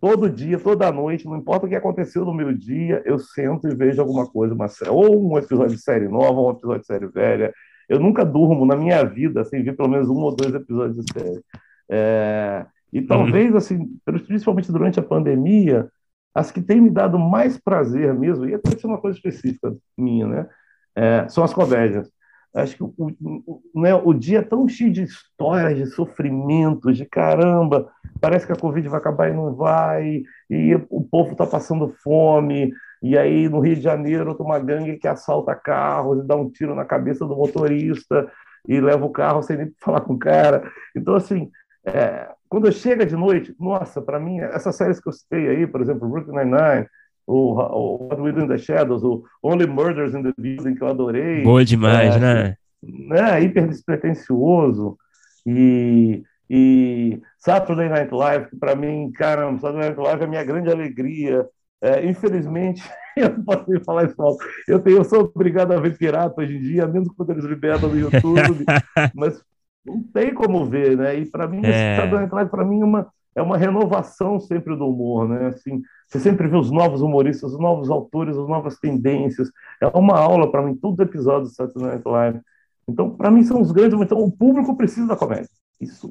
todo 0.00 0.28
dia, 0.28 0.58
toda 0.58 0.90
noite, 0.90 1.24
não 1.24 1.36
importa 1.36 1.66
o 1.66 1.68
que 1.68 1.76
aconteceu 1.76 2.24
no 2.24 2.34
meu 2.34 2.52
dia, 2.52 3.00
eu 3.06 3.20
sento 3.20 3.68
e 3.68 3.74
vejo 3.76 4.02
alguma 4.02 4.26
coisa, 4.26 4.52
uma, 4.52 4.66
ou 4.90 5.32
um 5.32 5.38
episódio 5.38 5.76
de 5.76 5.80
série 5.80 6.08
nova, 6.08 6.40
ou 6.40 6.48
um 6.48 6.52
episódio 6.52 6.80
de 6.80 6.86
série 6.86 7.06
velha. 7.06 7.54
Eu 7.88 8.00
nunca 8.00 8.24
durmo 8.24 8.66
na 8.66 8.74
minha 8.74 9.04
vida 9.04 9.44
sem 9.44 9.62
ver 9.62 9.76
pelo 9.76 9.88
menos 9.88 10.08
um 10.08 10.22
ou 10.22 10.34
dois 10.34 10.52
episódios 10.52 11.04
de 11.04 11.12
série. 11.12 11.40
É, 11.88 12.66
e 12.92 13.00
uhum. 13.00 13.06
talvez, 13.06 13.50
uhum. 13.50 13.56
assim, 13.56 13.98
principalmente 14.26 14.72
durante 14.72 14.98
a 14.98 15.02
pandemia, 15.02 15.88
as 16.34 16.50
que 16.50 16.60
têm 16.60 16.80
me 16.80 16.90
dado 16.90 17.18
mais 17.18 17.58
prazer 17.58 18.12
mesmo, 18.14 18.46
e 18.46 18.58
pode 18.58 18.80
ser 18.80 18.86
uma 18.86 19.00
coisa 19.00 19.16
específica 19.16 19.74
minha, 19.96 20.26
né? 20.26 20.48
É, 20.94 21.28
são 21.28 21.42
as 21.42 21.52
comédias. 21.52 22.10
Acho 22.54 22.76
que 22.76 22.82
o, 22.82 22.94
o, 22.98 23.62
né, 23.74 23.94
o 23.94 24.14
dia 24.14 24.38
é 24.38 24.42
tão 24.42 24.66
cheio 24.66 24.90
de 24.90 25.02
histórias, 25.02 25.76
de 25.76 25.86
sofrimentos, 25.86 26.96
de 26.96 27.04
caramba, 27.04 27.90
parece 28.18 28.46
que 28.46 28.52
a 28.52 28.56
Covid 28.56 28.88
vai 28.88 28.98
acabar 28.98 29.30
e 29.30 29.34
não 29.34 29.54
vai, 29.54 30.22
e 30.48 30.74
o 30.88 31.02
povo 31.02 31.32
está 31.32 31.46
passando 31.46 31.94
fome, 32.02 32.72
e 33.02 33.16
aí 33.16 33.48
no 33.48 33.60
Rio 33.60 33.76
de 33.76 33.82
Janeiro 33.82 34.34
tem 34.34 34.46
uma 34.46 34.58
gangue 34.58 34.96
que 34.96 35.06
assalta 35.06 35.54
carros 35.54 36.24
e 36.24 36.26
dá 36.26 36.34
um 36.34 36.48
tiro 36.50 36.74
na 36.74 36.84
cabeça 36.84 37.26
do 37.26 37.36
motorista 37.36 38.30
e 38.66 38.80
leva 38.80 39.04
o 39.04 39.10
carro 39.10 39.42
sem 39.42 39.58
nem 39.58 39.72
falar 39.78 40.00
com 40.00 40.14
o 40.14 40.18
cara. 40.18 40.70
Então, 40.96 41.14
assim, 41.14 41.50
é, 41.84 42.28
quando 42.48 42.70
chega 42.72 43.04
de 43.04 43.16
noite, 43.16 43.54
nossa, 43.58 44.00
para 44.00 44.20
mim, 44.20 44.40
essas 44.40 44.76
séries 44.76 45.00
que 45.00 45.08
eu 45.08 45.12
citei 45.12 45.48
aí, 45.48 45.66
por 45.66 45.80
exemplo, 45.80 46.08
Brooklyn 46.08 46.36
Nine-Nine, 46.36 46.86
o, 47.26 47.54
o 47.54 48.08
What 48.08 48.20
We 48.20 48.32
Do 48.32 48.44
in 48.44 48.48
the 48.48 48.58
Shadows, 48.58 49.02
o 49.02 49.24
Only 49.42 49.66
Murders 49.66 50.14
in 50.14 50.22
the 50.22 50.32
Building, 50.38 50.74
que 50.74 50.82
eu 50.82 50.88
adorei. 50.88 51.42
Boa 51.42 51.64
demais, 51.64 52.14
é, 52.16 52.18
né? 52.18 52.56
né? 52.82 53.42
Hiper 53.42 53.68
despretensioso. 53.68 54.96
E, 55.44 56.22
e 56.48 57.20
Saturday 57.38 57.88
Night 57.88 58.14
Live, 58.14 58.50
que 58.50 58.56
para 58.56 58.76
mim, 58.76 59.10
caramba, 59.12 59.60
Saturday 59.60 59.88
Night 59.88 60.00
Live 60.00 60.22
é 60.22 60.24
a 60.24 60.28
minha 60.28 60.44
grande 60.44 60.70
alegria. 60.70 61.46
É, 61.82 62.06
infelizmente, 62.06 62.82
eu 63.16 63.30
não 63.30 63.44
posso 63.44 63.64
nem 63.68 63.82
falar 63.82 64.04
isso 64.04 64.14
mal. 64.16 64.36
Eu, 64.68 64.78
tenho, 64.78 64.98
eu 64.98 65.04
sou 65.04 65.30
obrigado 65.34 65.72
a 65.72 65.80
ver 65.80 65.96
pirata 65.98 66.40
hoje 66.40 66.56
em 66.56 66.60
dia, 66.60 66.86
mesmo 66.86 67.12
quando 67.14 67.30
eles 67.30 67.44
libertam 67.44 67.88
no 67.88 67.98
YouTube, 67.98 68.64
mas 69.14 69.42
não 69.86 70.02
tem 70.02 70.34
como 70.34 70.66
ver, 70.66 70.96
né? 70.96 71.16
E 71.16 71.26
para 71.26 71.46
mim, 71.46 71.60
é... 71.64 71.96
Live, 72.30 72.50
para 72.50 72.64
mim, 72.64 72.80
é 72.80 72.84
uma, 72.84 73.06
é 73.36 73.42
uma 73.42 73.56
renovação 73.56 74.40
sempre 74.40 74.74
do 74.74 74.88
humor, 74.88 75.28
né? 75.28 75.46
Assim, 75.48 75.82
você 76.08 76.18
sempre 76.18 76.48
vê 76.48 76.56
os 76.56 76.70
novos 76.70 77.00
humoristas, 77.00 77.52
os 77.52 77.60
novos 77.60 77.88
autores, 77.90 78.36
as 78.36 78.48
novas 78.48 78.78
tendências. 78.78 79.50
É 79.80 79.86
uma 79.88 80.18
aula 80.18 80.50
para 80.50 80.62
mim, 80.62 80.74
todo 80.74 81.02
episódio 81.02 81.42
do 81.42 81.54
Saturday 81.54 81.88
Night 81.88 82.08
Live. 82.08 82.40
Então, 82.88 83.10
para 83.10 83.30
mim, 83.30 83.42
são 83.42 83.60
os 83.60 83.70
grandes. 83.72 83.98
Então, 84.00 84.18
o 84.18 84.30
público 84.30 84.76
precisa 84.76 85.06
da 85.06 85.16
comédia. 85.16 85.48
Isso 85.80 86.10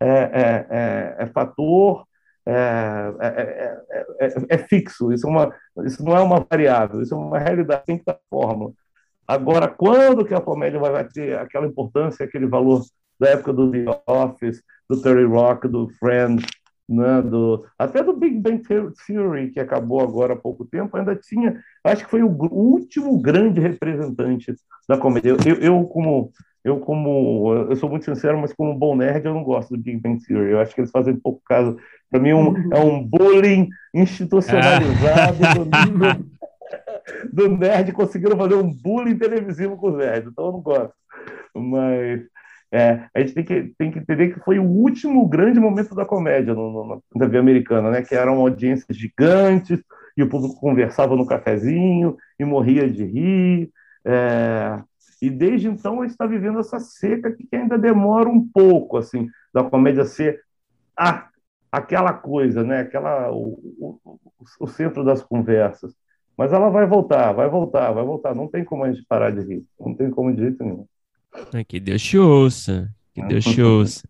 é, 0.00 0.08
é, 0.08 0.66
é, 0.70 1.16
é 1.20 1.26
fator, 1.26 2.04
é, 2.44 3.12
é, 4.48 4.58
fixo. 4.58 5.12
Isso, 5.12 5.26
é 5.26 5.30
uma, 5.30 5.54
isso 5.84 6.04
não 6.04 6.16
é 6.16 6.20
uma 6.20 6.46
variável, 6.48 7.00
isso 7.00 7.14
é 7.14 7.16
uma 7.16 7.38
realidade, 7.38 7.84
tem 7.86 7.98
que 7.98 8.04
dar 8.04 8.18
fórmula. 8.30 8.72
Agora, 9.26 9.66
quando 9.66 10.24
que 10.24 10.34
a 10.34 10.40
comédia 10.40 10.78
vai 10.78 11.04
ter 11.04 11.38
aquela 11.38 11.66
importância, 11.66 12.24
aquele 12.24 12.46
valor 12.46 12.82
da 13.18 13.30
época 13.30 13.52
do 13.52 13.70
The 13.70 13.84
Office, 14.06 14.62
do 14.88 15.00
Terry 15.00 15.24
Rock, 15.24 15.68
do 15.68 15.88
Friends, 15.98 16.44
né, 16.88 17.20
do, 17.22 17.64
até 17.78 18.02
do 18.02 18.12
Big 18.12 18.38
Bang 18.38 18.62
Theory, 19.06 19.50
que 19.50 19.58
acabou 19.58 20.00
agora 20.00 20.34
há 20.34 20.36
pouco 20.36 20.64
tempo, 20.64 20.96
ainda 20.96 21.16
tinha, 21.16 21.60
acho 21.82 22.04
que 22.04 22.10
foi 22.10 22.22
o, 22.22 22.28
o 22.28 22.74
último 22.74 23.20
grande 23.20 23.60
representante 23.60 24.54
da 24.88 24.96
comédia. 24.96 25.36
Eu, 25.44 25.56
eu, 25.56 25.84
como, 25.84 26.30
eu, 26.64 26.78
como, 26.78 27.66
eu 27.68 27.76
sou 27.76 27.90
muito 27.90 28.04
sincero, 28.04 28.38
mas 28.38 28.52
como 28.52 28.78
bom 28.78 28.94
nerd, 28.94 29.26
eu 29.26 29.34
não 29.34 29.42
gosto 29.42 29.76
do 29.76 29.82
Big 29.82 29.98
Bang 29.98 30.24
Theory. 30.24 30.52
Eu 30.52 30.60
acho 30.60 30.74
que 30.74 30.80
eles 30.80 30.92
fazem 30.92 31.16
pouco 31.16 31.42
caso. 31.44 31.76
Para 32.08 32.20
mim, 32.20 32.32
um, 32.32 32.72
é 32.72 32.78
um 32.78 33.02
bullying 33.02 33.68
institucionalizado 33.92 35.38
ah. 35.44 35.54
do 35.54 35.64
nível 35.64 36.26
do 37.32 37.48
nerd, 37.56 37.92
conseguiram 37.92 38.36
fazer 38.36 38.54
um 38.54 38.72
bullying 38.72 39.18
televisivo 39.18 39.76
com 39.76 39.90
os 39.90 39.96
nerds, 39.96 40.30
então 40.30 40.46
eu 40.46 40.52
não 40.52 40.60
gosto. 40.60 40.94
Mas 41.54 42.22
é, 42.76 43.08
a 43.14 43.20
gente 43.20 43.32
tem 43.32 43.42
que, 43.42 43.74
tem 43.78 43.90
que 43.90 43.98
entender 44.00 44.34
que 44.34 44.40
foi 44.40 44.58
o 44.58 44.64
último 44.64 45.26
grande 45.26 45.58
momento 45.58 45.94
da 45.94 46.04
comédia 46.04 46.52
no, 46.52 46.70
no, 46.70 47.02
na 47.14 47.24
TV 47.24 47.38
americana, 47.38 47.90
né? 47.90 48.02
que 48.02 48.14
eram 48.14 48.34
audiências 48.34 48.94
gigantes, 48.94 49.82
e 50.14 50.22
o 50.22 50.28
público 50.28 50.60
conversava 50.60 51.16
no 51.16 51.26
cafezinho 51.26 52.18
e 52.38 52.44
morria 52.44 52.86
de 52.86 53.02
rir. 53.02 53.70
É, 54.04 54.78
e 55.22 55.30
desde 55.30 55.68
então 55.68 56.00
a 56.00 56.02
gente 56.02 56.10
está 56.10 56.26
vivendo 56.26 56.60
essa 56.60 56.78
seca 56.78 57.32
que 57.32 57.48
ainda 57.50 57.78
demora 57.78 58.28
um 58.28 58.46
pouco 58.46 58.98
assim 58.98 59.26
da 59.54 59.64
comédia 59.64 60.04
ser 60.04 60.42
a, 60.94 61.30
aquela 61.72 62.12
coisa, 62.12 62.62
né? 62.62 62.80
aquela, 62.80 63.32
o, 63.32 63.98
o, 64.04 64.18
o 64.60 64.66
centro 64.66 65.02
das 65.02 65.22
conversas. 65.22 65.94
Mas 66.36 66.52
ela 66.52 66.68
vai 66.68 66.86
voltar, 66.86 67.32
vai 67.32 67.48
voltar, 67.48 67.90
vai 67.92 68.04
voltar. 68.04 68.34
Não 68.34 68.48
tem 68.48 68.62
como 68.62 68.84
a 68.84 68.92
gente 68.92 69.06
parar 69.06 69.30
de 69.30 69.40
rir. 69.40 69.64
Não 69.80 69.94
tem 69.94 70.10
como 70.10 70.30
de 70.34 70.42
jeito 70.42 70.62
nenhum. 70.62 70.86
Que 71.68 71.80
Deus 71.80 72.02
te 72.02 72.18
ouça. 72.18 72.92
Que 73.14 73.22
Deus 73.22 73.44
te 73.44 73.62
ouça. 73.62 74.08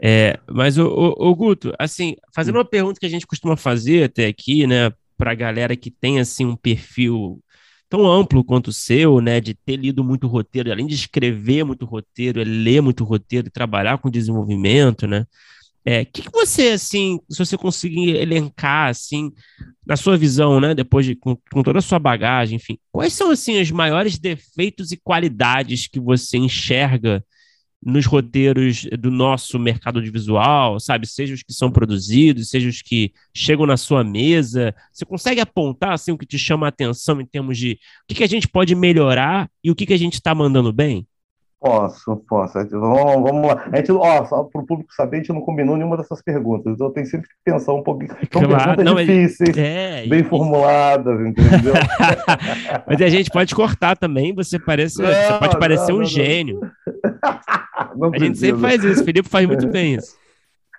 É, 0.00 0.38
mas, 0.48 0.78
o, 0.78 0.86
o, 0.86 1.28
o, 1.28 1.34
Guto, 1.34 1.72
assim, 1.78 2.14
fazendo 2.32 2.56
uma 2.56 2.64
pergunta 2.64 3.00
que 3.00 3.06
a 3.06 3.10
gente 3.10 3.26
costuma 3.26 3.56
fazer 3.56 4.04
até 4.04 4.26
aqui, 4.26 4.66
né, 4.66 4.92
para 5.16 5.34
galera 5.34 5.74
que 5.74 5.90
tem, 5.90 6.20
assim, 6.20 6.46
um 6.46 6.54
perfil 6.54 7.42
tão 7.88 8.06
amplo 8.06 8.44
quanto 8.44 8.68
o 8.68 8.72
seu, 8.72 9.20
né, 9.20 9.40
de 9.40 9.54
ter 9.54 9.76
lido 9.76 10.04
muito 10.04 10.28
roteiro, 10.28 10.70
além 10.70 10.86
de 10.86 10.94
escrever 10.94 11.64
muito 11.64 11.84
roteiro, 11.84 12.40
é 12.40 12.44
ler 12.44 12.80
muito 12.80 13.02
roteiro 13.02 13.48
e 13.48 13.50
trabalhar 13.50 13.98
com 13.98 14.10
desenvolvimento, 14.10 15.06
né, 15.06 15.26
é, 15.90 16.04
que, 16.04 16.20
que 16.20 16.30
você, 16.30 16.68
assim, 16.72 17.18
se 17.30 17.38
você 17.38 17.56
conseguir 17.56 18.10
elencar, 18.16 18.90
assim, 18.90 19.32
na 19.86 19.96
sua 19.96 20.18
visão, 20.18 20.60
né, 20.60 20.74
depois 20.74 21.06
de, 21.06 21.16
com, 21.16 21.34
com, 21.50 21.62
toda 21.62 21.78
a 21.78 21.82
sua 21.82 21.98
bagagem, 21.98 22.56
enfim, 22.56 22.78
quais 22.92 23.14
são, 23.14 23.30
assim, 23.30 23.58
os 23.58 23.70
maiores 23.70 24.18
defeitos 24.18 24.92
e 24.92 24.98
qualidades 24.98 25.86
que 25.86 25.98
você 25.98 26.36
enxerga 26.36 27.24
nos 27.82 28.04
roteiros 28.04 28.86
do 28.98 29.10
nosso 29.10 29.58
mercado 29.58 29.96
audiovisual, 29.96 30.78
sabe? 30.78 31.06
Seja 31.06 31.32
os 31.32 31.42
que 31.42 31.54
são 31.54 31.70
produzidos, 31.70 32.50
seja 32.50 32.68
os 32.68 32.82
que 32.82 33.14
chegam 33.34 33.64
na 33.64 33.78
sua 33.78 34.04
mesa. 34.04 34.74
Você 34.92 35.06
consegue 35.06 35.40
apontar, 35.40 35.94
assim, 35.94 36.12
o 36.12 36.18
que 36.18 36.26
te 36.26 36.38
chama 36.38 36.66
a 36.66 36.68
atenção 36.68 37.18
em 37.18 37.24
termos 37.24 37.56
de 37.56 37.78
o 38.04 38.08
que, 38.08 38.16
que 38.16 38.24
a 38.24 38.28
gente 38.28 38.46
pode 38.46 38.74
melhorar 38.74 39.48
e 39.64 39.70
o 39.70 39.74
que, 39.74 39.86
que 39.86 39.94
a 39.94 39.98
gente 39.98 40.14
está 40.14 40.34
mandando 40.34 40.70
bem? 40.70 41.06
Posso, 41.60 42.16
posso. 42.28 42.52
Vamos, 42.70 43.22
vamos 43.22 43.48
lá. 43.48 43.68
A 43.72 43.76
gente, 43.76 43.90
ó, 43.90 44.24
só 44.26 44.44
para 44.44 44.60
o 44.60 44.66
público 44.66 44.92
saber, 44.94 45.16
a 45.16 45.20
gente 45.20 45.32
não 45.32 45.40
combinou 45.40 45.76
nenhuma 45.76 45.96
dessas 45.96 46.22
perguntas. 46.22 46.72
Então 46.72 46.92
tem 46.92 47.04
sempre 47.04 47.28
que 47.28 47.34
pensar 47.44 47.72
um 47.72 47.82
pouquinho. 47.82 48.10
São 48.32 48.42
claro, 48.42 48.76
perguntas 48.76 48.84
não, 48.84 48.94
difíceis, 48.94 49.58
é, 49.58 50.06
bem 50.06 50.22
formuladas, 50.22 51.20
entendeu? 51.20 51.74
mas 52.86 53.02
a 53.02 53.08
gente 53.08 53.28
pode 53.30 53.54
cortar 53.56 53.96
também. 53.96 54.32
Você 54.34 54.56
parece, 54.56 55.02
não, 55.02 55.08
você 55.08 55.38
pode 55.40 55.58
parecer 55.58 55.92
não, 55.92 55.98
um 55.98 56.04
gênio. 56.04 56.60
a 58.14 58.18
gente 58.18 58.38
sempre 58.38 58.60
faz 58.60 58.84
isso. 58.84 59.02
O 59.02 59.04
Felipe 59.04 59.28
faz 59.28 59.46
muito 59.46 59.66
bem 59.66 59.94
isso. 59.94 60.16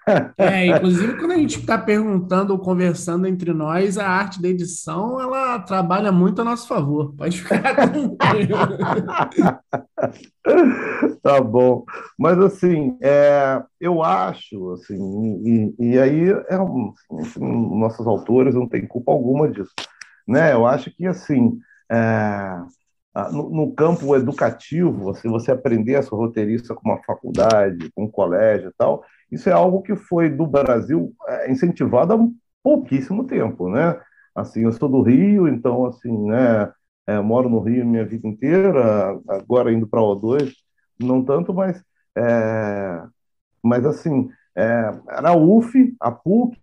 É, 0.37 0.65
inclusive 0.65 1.17
quando 1.17 1.33
a 1.33 1.37
gente 1.37 1.59
está 1.59 1.77
perguntando 1.77 2.51
ou 2.53 2.59
conversando 2.59 3.27
entre 3.27 3.53
nós, 3.53 3.97
a 3.97 4.07
arte 4.07 4.41
da 4.41 4.47
edição 4.47 5.21
ela 5.21 5.59
trabalha 5.59 6.11
muito 6.11 6.41
a 6.41 6.45
nosso 6.45 6.67
favor. 6.67 7.13
Pode 7.15 7.41
ficar 7.41 7.61
Tá 11.21 11.41
bom, 11.41 11.83
mas 12.17 12.39
assim, 12.39 12.97
é, 13.01 13.61
eu 13.79 14.01
acho, 14.01 14.71
assim, 14.73 15.43
e, 15.45 15.75
e 15.79 15.99
aí 15.99 16.29
é 16.49 16.59
um, 16.59 16.93
assim, 17.19 17.39
nossos 17.39 18.07
autores 18.07 18.55
não 18.55 18.67
têm 18.67 18.87
culpa 18.87 19.11
alguma 19.11 19.49
disso, 19.49 19.73
né? 20.27 20.53
Eu 20.53 20.65
acho 20.65 20.91
que 20.91 21.05
assim, 21.05 21.59
é, 21.91 22.61
no, 23.31 23.49
no, 23.49 23.71
campo 23.73 24.15
educativo, 24.15 25.13
se 25.15 25.27
você 25.27 25.51
aprender 25.51 25.95
a 25.95 26.01
ser 26.01 26.15
roteirista 26.15 26.73
com 26.73 26.89
uma 26.89 27.03
faculdade, 27.03 27.91
com 27.93 28.05
um 28.05 28.11
colégio 28.11 28.69
e 28.69 28.73
tal, 28.77 29.03
isso 29.31 29.49
é 29.49 29.53
algo 29.53 29.81
que 29.81 29.95
foi 29.95 30.29
do 30.29 30.45
Brasil 30.47 31.13
é, 31.27 31.51
incentivado 31.51 32.13
há 32.13 32.27
pouquíssimo 32.63 33.25
tempo, 33.25 33.69
né? 33.69 33.99
Assim, 34.35 34.61
eu 34.63 34.71
sou 34.71 34.89
do 34.89 35.01
Rio, 35.01 35.47
então 35.47 35.85
assim, 35.85 36.11
né? 36.27 36.71
É, 37.07 37.19
moro 37.19 37.49
no 37.49 37.59
Rio 37.59 37.85
minha 37.85 38.05
vida 38.05 38.27
inteira, 38.27 39.19
agora 39.27 39.71
indo 39.73 39.87
para 39.87 39.99
O2, 39.99 40.53
não 40.99 41.23
tanto, 41.23 41.53
mas 41.53 41.83
é, 42.15 43.03
mas 43.63 43.85
assim, 43.85 44.29
é, 44.55 44.91
era 45.09 45.29
a 45.29 45.35
UF, 45.35 45.95
a 45.99 46.11
PUC, 46.11 46.57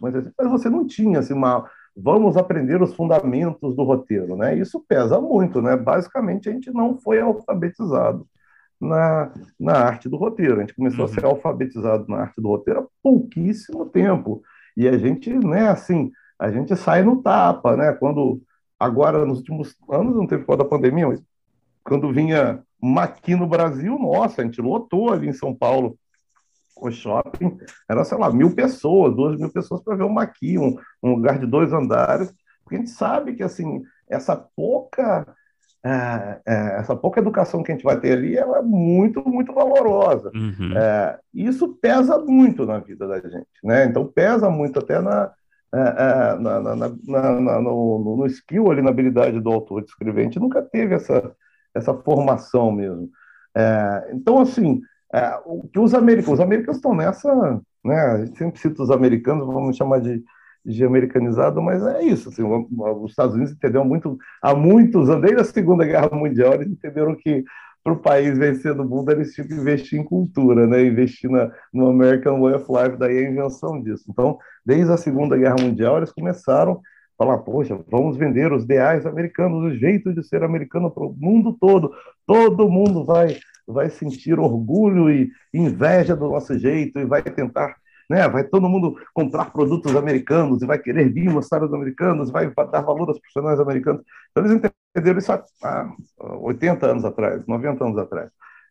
mas, 0.00 0.14
assim, 0.14 0.32
mas 0.38 0.50
você 0.50 0.68
não 0.70 0.86
tinha 0.86 1.18
assim, 1.20 1.34
uma, 1.34 1.68
vamos 1.96 2.36
aprender 2.36 2.82
os 2.82 2.94
fundamentos 2.94 3.76
do 3.76 3.84
roteiro, 3.84 4.36
né? 4.36 4.56
Isso 4.56 4.84
pesa 4.88 5.20
muito, 5.20 5.60
né? 5.62 5.76
Basicamente 5.76 6.48
a 6.48 6.52
gente 6.52 6.70
não 6.72 6.98
foi 6.98 7.20
alfabetizado 7.20 8.26
na, 8.80 9.32
na 9.58 9.72
arte 9.74 10.08
do 10.08 10.16
roteiro. 10.16 10.56
A 10.56 10.60
gente 10.60 10.74
começou 10.74 11.04
uhum. 11.04 11.10
a 11.10 11.14
ser 11.14 11.24
alfabetizado 11.24 12.06
na 12.08 12.18
arte 12.18 12.40
do 12.40 12.48
roteiro 12.48 12.80
há 12.80 12.86
pouquíssimo 13.02 13.86
tempo. 13.86 14.42
E 14.76 14.88
a 14.88 14.96
gente, 14.96 15.30
né, 15.30 15.68
assim, 15.68 16.10
a 16.38 16.50
gente 16.50 16.74
sai 16.76 17.02
no 17.02 17.22
tapa, 17.22 17.76
né? 17.76 17.92
Quando 17.92 18.40
agora 18.78 19.24
nos 19.26 19.38
últimos 19.38 19.76
anos 19.90 20.16
não 20.16 20.26
teve 20.26 20.44
por 20.44 20.56
da 20.56 20.64
pandemia, 20.64 21.08
mas 21.08 21.22
quando 21.84 22.12
vinha 22.12 22.62
aqui 22.96 23.36
no 23.36 23.46
Brasil, 23.46 23.98
nossa, 23.98 24.40
a 24.40 24.44
gente 24.44 24.60
lotou 24.60 25.12
ali 25.12 25.28
em 25.28 25.32
São 25.32 25.54
Paulo 25.54 25.98
o 26.80 26.90
shopping 26.90 27.58
era, 27.88 28.04
sei 28.04 28.18
lá, 28.18 28.32
mil 28.32 28.54
pessoas, 28.54 29.14
duas 29.14 29.38
mil 29.38 29.50
pessoas 29.50 29.82
para 29.82 29.96
ver 29.96 30.04
uma 30.04 30.22
aqui, 30.22 30.58
um, 30.58 30.76
um 31.02 31.14
lugar 31.14 31.38
de 31.38 31.46
dois 31.46 31.72
andares, 31.72 32.32
porque 32.62 32.76
a 32.76 32.78
gente 32.78 32.90
sabe 32.90 33.34
que, 33.34 33.42
assim, 33.42 33.82
essa 34.08 34.36
pouca 34.36 35.26
é, 35.84 36.40
é, 36.46 36.78
essa 36.78 36.94
pouca 36.94 37.20
educação 37.20 37.62
que 37.62 37.72
a 37.72 37.74
gente 37.74 37.84
vai 37.84 37.98
ter 37.98 38.12
ali 38.12 38.36
é 38.36 38.62
muito, 38.62 39.26
muito 39.26 39.52
valorosa. 39.52 40.30
Uhum. 40.34 40.76
É, 40.76 41.18
isso 41.32 41.68
pesa 41.80 42.18
muito 42.18 42.66
na 42.66 42.78
vida 42.78 43.08
da 43.08 43.18
gente, 43.18 43.46
né? 43.64 43.86
Então 43.86 44.06
pesa 44.06 44.50
muito 44.50 44.78
até 44.78 45.00
na, 45.00 45.32
é, 45.72 45.78
é, 45.78 46.38
na, 46.38 46.60
na, 46.60 46.74
na, 46.76 47.60
no, 47.60 48.16
no, 48.16 48.26
skill 48.26 48.70
ali, 48.70 48.82
na 48.82 48.90
habilidade 48.90 49.40
do 49.40 49.50
autor 49.50 49.82
de 49.82 49.88
escrever. 49.88 50.20
A 50.20 50.24
gente 50.24 50.40
nunca 50.40 50.60
teve 50.60 50.94
essa, 50.94 51.34
essa 51.74 51.94
formação 51.94 52.70
mesmo. 52.70 53.08
É, 53.56 54.10
então, 54.12 54.38
assim, 54.38 54.82
o 55.46 55.66
que 55.66 55.78
os 55.78 55.94
americanos, 55.94 56.38
os 56.38 56.44
americanos 56.44 56.76
estão 56.76 56.94
nessa, 56.94 57.60
né? 57.82 58.00
A 58.00 58.24
gente 58.24 58.36
sempre 58.36 58.60
cita 58.60 58.82
os 58.82 58.90
americanos, 58.90 59.46
vamos 59.46 59.76
chamar 59.76 60.00
de 60.00 60.22
de 60.64 60.84
americanizado, 60.84 61.60
mas 61.62 61.82
é 61.82 62.02
isso. 62.02 62.28
Assim, 62.28 62.42
os 62.42 63.10
Estados 63.10 63.34
Unidos 63.34 63.52
entenderam 63.52 63.84
muito, 63.84 64.18
há 64.42 64.54
muitos 64.54 65.08
anos, 65.08 65.22
desde 65.22 65.40
a 65.40 65.44
Segunda 65.44 65.84
Guerra 65.84 66.10
Mundial, 66.12 66.54
eles 66.54 66.68
entenderam 66.68 67.14
que 67.16 67.44
para 67.82 67.92
o 67.94 67.98
país 67.98 68.36
vencer 68.36 68.74
no 68.74 68.84
mundo, 68.84 69.10
eles 69.10 69.32
tinham 69.32 69.48
que 69.48 69.54
investir 69.54 69.98
em 69.98 70.04
cultura, 70.04 70.66
né? 70.66 70.84
investir 70.84 71.30
na, 71.30 71.50
no 71.72 71.88
American 71.88 72.40
Way 72.40 72.54
of 72.54 72.66
Life, 72.68 72.96
daí 72.98 73.18
a 73.18 73.30
invenção 73.30 73.82
disso. 73.82 74.04
Então, 74.08 74.38
desde 74.64 74.92
a 74.92 74.96
Segunda 74.96 75.36
Guerra 75.36 75.56
Mundial, 75.60 75.96
eles 75.96 76.12
começaram 76.12 76.72
a 76.72 77.24
falar, 77.24 77.38
poxa, 77.38 77.78
vamos 77.90 78.16
vender 78.16 78.52
os 78.52 78.64
ideais 78.64 79.06
americanos, 79.06 79.64
o 79.64 79.74
jeito 79.74 80.12
de 80.12 80.22
ser 80.22 80.42
americano 80.42 80.90
para 80.90 81.04
o 81.04 81.14
mundo 81.18 81.56
todo, 81.58 81.90
todo 82.26 82.68
mundo 82.68 83.04
vai, 83.04 83.38
vai 83.66 83.88
sentir 83.88 84.38
orgulho 84.38 85.10
e 85.10 85.30
inveja 85.52 86.14
do 86.14 86.28
nosso 86.28 86.58
jeito 86.58 86.98
e 86.98 87.06
vai 87.06 87.22
tentar 87.22 87.76
né? 88.10 88.28
Vai 88.28 88.42
todo 88.42 88.68
mundo 88.68 88.96
comprar 89.14 89.52
produtos 89.52 89.94
americanos 89.94 90.60
e 90.60 90.66
vai 90.66 90.80
querer 90.80 91.08
vir 91.12 91.30
mostrar 91.30 91.62
os 91.62 91.72
americanos, 91.72 92.28
vai 92.28 92.52
dar 92.52 92.80
valor 92.80 93.08
aos 93.08 93.20
profissionais 93.20 93.60
americanos. 93.60 94.02
Então, 94.32 94.44
eles 94.44 94.70
entenderam 94.96 95.18
isso 95.18 95.32
há 95.32 95.94
80 96.40 96.86
anos 96.86 97.04
atrás, 97.04 97.46
90 97.46 97.84
anos 97.84 97.98
atrás. 97.98 98.28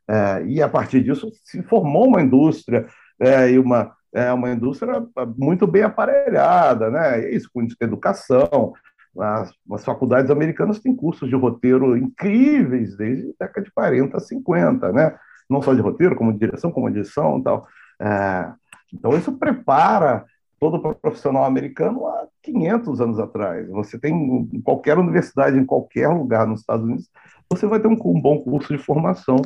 É, 0.09 0.43
e 0.45 0.61
a 0.61 0.67
partir 0.67 1.01
disso 1.01 1.31
se 1.45 1.63
formou 1.63 2.07
uma 2.07 2.21
indústria 2.21 2.85
é, 3.17 3.49
e 3.51 3.57
uma, 3.57 3.95
é, 4.13 4.33
uma 4.33 4.51
indústria 4.51 5.05
muito 5.37 5.65
bem 5.65 5.83
aparelhada, 5.83 6.89
né? 6.91 7.31
Isso 7.31 7.49
com 7.53 7.65
educação. 7.79 8.73
As, 9.17 9.53
as, 9.71 9.85
faculdades 9.85 10.29
americanas 10.29 10.79
têm 10.79 10.93
cursos 10.95 11.29
de 11.29 11.35
roteiro 11.35 11.95
incríveis 11.95 12.97
desde 12.97 13.29
a 13.29 13.45
década 13.45 13.65
de 13.65 13.71
40, 13.71 14.19
50, 14.19 14.91
né? 14.91 15.17
Não 15.49 15.61
só 15.61 15.73
de 15.73 15.81
roteiro, 15.81 16.15
como 16.15 16.33
de 16.33 16.39
direção, 16.39 16.71
como 16.71 16.89
edição 16.89 17.39
e 17.39 17.43
tal. 17.43 17.67
É, 18.01 18.53
então, 18.93 19.17
isso 19.17 19.31
prepara 19.33 20.25
todo 20.59 20.79
profissional 20.95 21.45
americano 21.45 22.05
há 22.07 22.27
500 22.43 23.01
anos 23.01 23.19
atrás. 23.19 23.67
Você 23.69 23.97
tem 23.97 24.13
em 24.53 24.61
qualquer 24.61 24.97
universidade, 24.97 25.57
em 25.57 25.65
qualquer 25.65 26.09
lugar 26.09 26.45
nos 26.45 26.61
Estados 26.61 26.85
Unidos, 26.85 27.09
você 27.49 27.65
vai 27.65 27.79
ter 27.79 27.87
um, 27.87 27.93
um 27.93 28.21
bom 28.21 28.39
curso 28.39 28.75
de 28.75 28.83
formação 28.83 29.37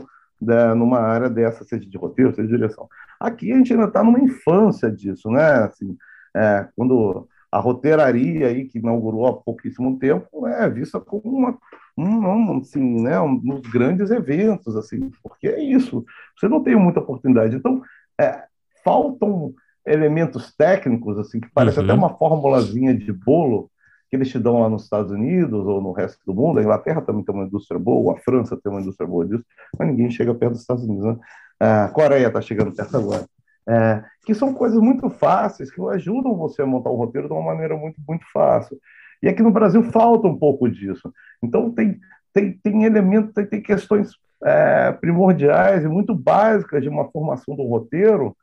né, 0.42 0.74
numa 0.74 1.00
área 1.00 1.30
dessa, 1.30 1.64
seja 1.64 1.88
de 1.88 1.98
roteiro, 1.98 2.34
seja 2.36 2.48
de 2.48 2.56
direção. 2.56 2.90
Aqui 3.20 3.52
a 3.52 3.58
gente 3.58 3.72
ainda 3.74 3.86
está 3.86 4.04
numa 4.04 4.20
infância 4.20 4.92
disso, 4.92 5.30
né? 5.30 5.64
Assim, 5.64 5.96
é, 6.36 6.68
quando 6.76 7.28
a 7.52 7.60
roteiraria 7.60 8.48
aí 8.48 8.66
que 8.66 8.80
inaugurou 8.80 9.28
há 9.28 9.34
pouquíssimo 9.34 9.98
tempo 10.00 10.48
é 10.48 10.68
vista 10.70 11.00
como 11.00 11.24
uma 11.26 11.58
um, 11.96 12.58
assim, 12.58 13.04
né, 13.04 13.20
um 13.22 13.38
dos 13.38 13.72
grandes 13.72 14.10
eventos, 14.10 14.76
assim, 14.76 15.12
porque 15.22 15.48
é 15.48 15.62
isso. 15.62 16.04
Você 16.36 16.48
não 16.48 16.64
tem 16.64 16.76
muita 16.76 17.00
oportunidade. 17.00 17.56
Então, 17.56 17.84
é, 18.20 18.44
faltam 18.84 19.54
elementos 19.86 20.56
técnicos, 20.56 21.18
assim, 21.18 21.40
que 21.40 21.50
parece 21.54 21.80
uhum. 21.80 21.86
até 21.86 21.94
uma 21.94 22.18
formulazinha 22.18 22.94
de 22.94 23.12
bolo 23.12 23.70
que 24.10 24.16
eles 24.16 24.30
te 24.30 24.38
dão 24.38 24.60
lá 24.60 24.70
nos 24.70 24.84
Estados 24.84 25.12
Unidos 25.12 25.66
ou 25.66 25.82
no 25.82 25.92
resto 25.92 26.20
do 26.26 26.34
mundo. 26.34 26.60
A 26.60 26.62
Inglaterra 26.62 27.02
também 27.02 27.24
tem 27.24 27.34
uma 27.34 27.46
indústria 27.46 27.80
boa, 27.80 28.14
a 28.14 28.18
França 28.18 28.56
tem 28.62 28.72
uma 28.72 28.80
indústria 28.80 29.08
boa 29.08 29.26
disso, 29.26 29.44
mas 29.78 29.88
ninguém 29.88 30.10
chega 30.12 30.34
perto 30.36 30.52
dos 30.52 30.62
Estados 30.62 30.84
Unidos. 30.84 31.04
Né? 31.04 31.18
A 31.60 31.88
Coreia 31.90 32.28
está 32.28 32.40
chegando 32.40 32.76
perto 32.76 32.96
agora. 32.96 33.26
É, 33.68 34.04
que 34.26 34.36
são 34.36 34.54
coisas 34.54 34.80
muito 34.80 35.10
fáceis, 35.10 35.72
que 35.72 35.82
ajudam 35.90 36.36
você 36.36 36.62
a 36.62 36.66
montar 36.66 36.90
o 36.90 36.96
roteiro 36.96 37.28
de 37.28 37.34
uma 37.34 37.42
maneira 37.42 37.76
muito, 37.76 38.00
muito 38.08 38.26
fácil. 38.32 38.78
E 39.22 39.28
aqui 39.28 39.42
no 39.42 39.52
Brasil 39.52 39.82
falta 39.84 40.28
um 40.28 40.38
pouco 40.38 40.70
disso. 40.70 41.12
Então, 41.42 41.72
tem, 41.72 42.00
tem, 42.34 42.60
tem 42.62 42.84
elementos, 42.84 43.34
tem, 43.34 43.46
tem 43.46 43.62
questões 43.62 44.12
é, 44.44 44.92
primordiais 44.92 45.84
e 45.84 45.88
muito 45.88 46.14
básicas 46.14 46.84
de 46.84 46.90
uma 46.90 47.10
formação 47.10 47.56
do 47.56 47.64
roteiro 47.64 48.36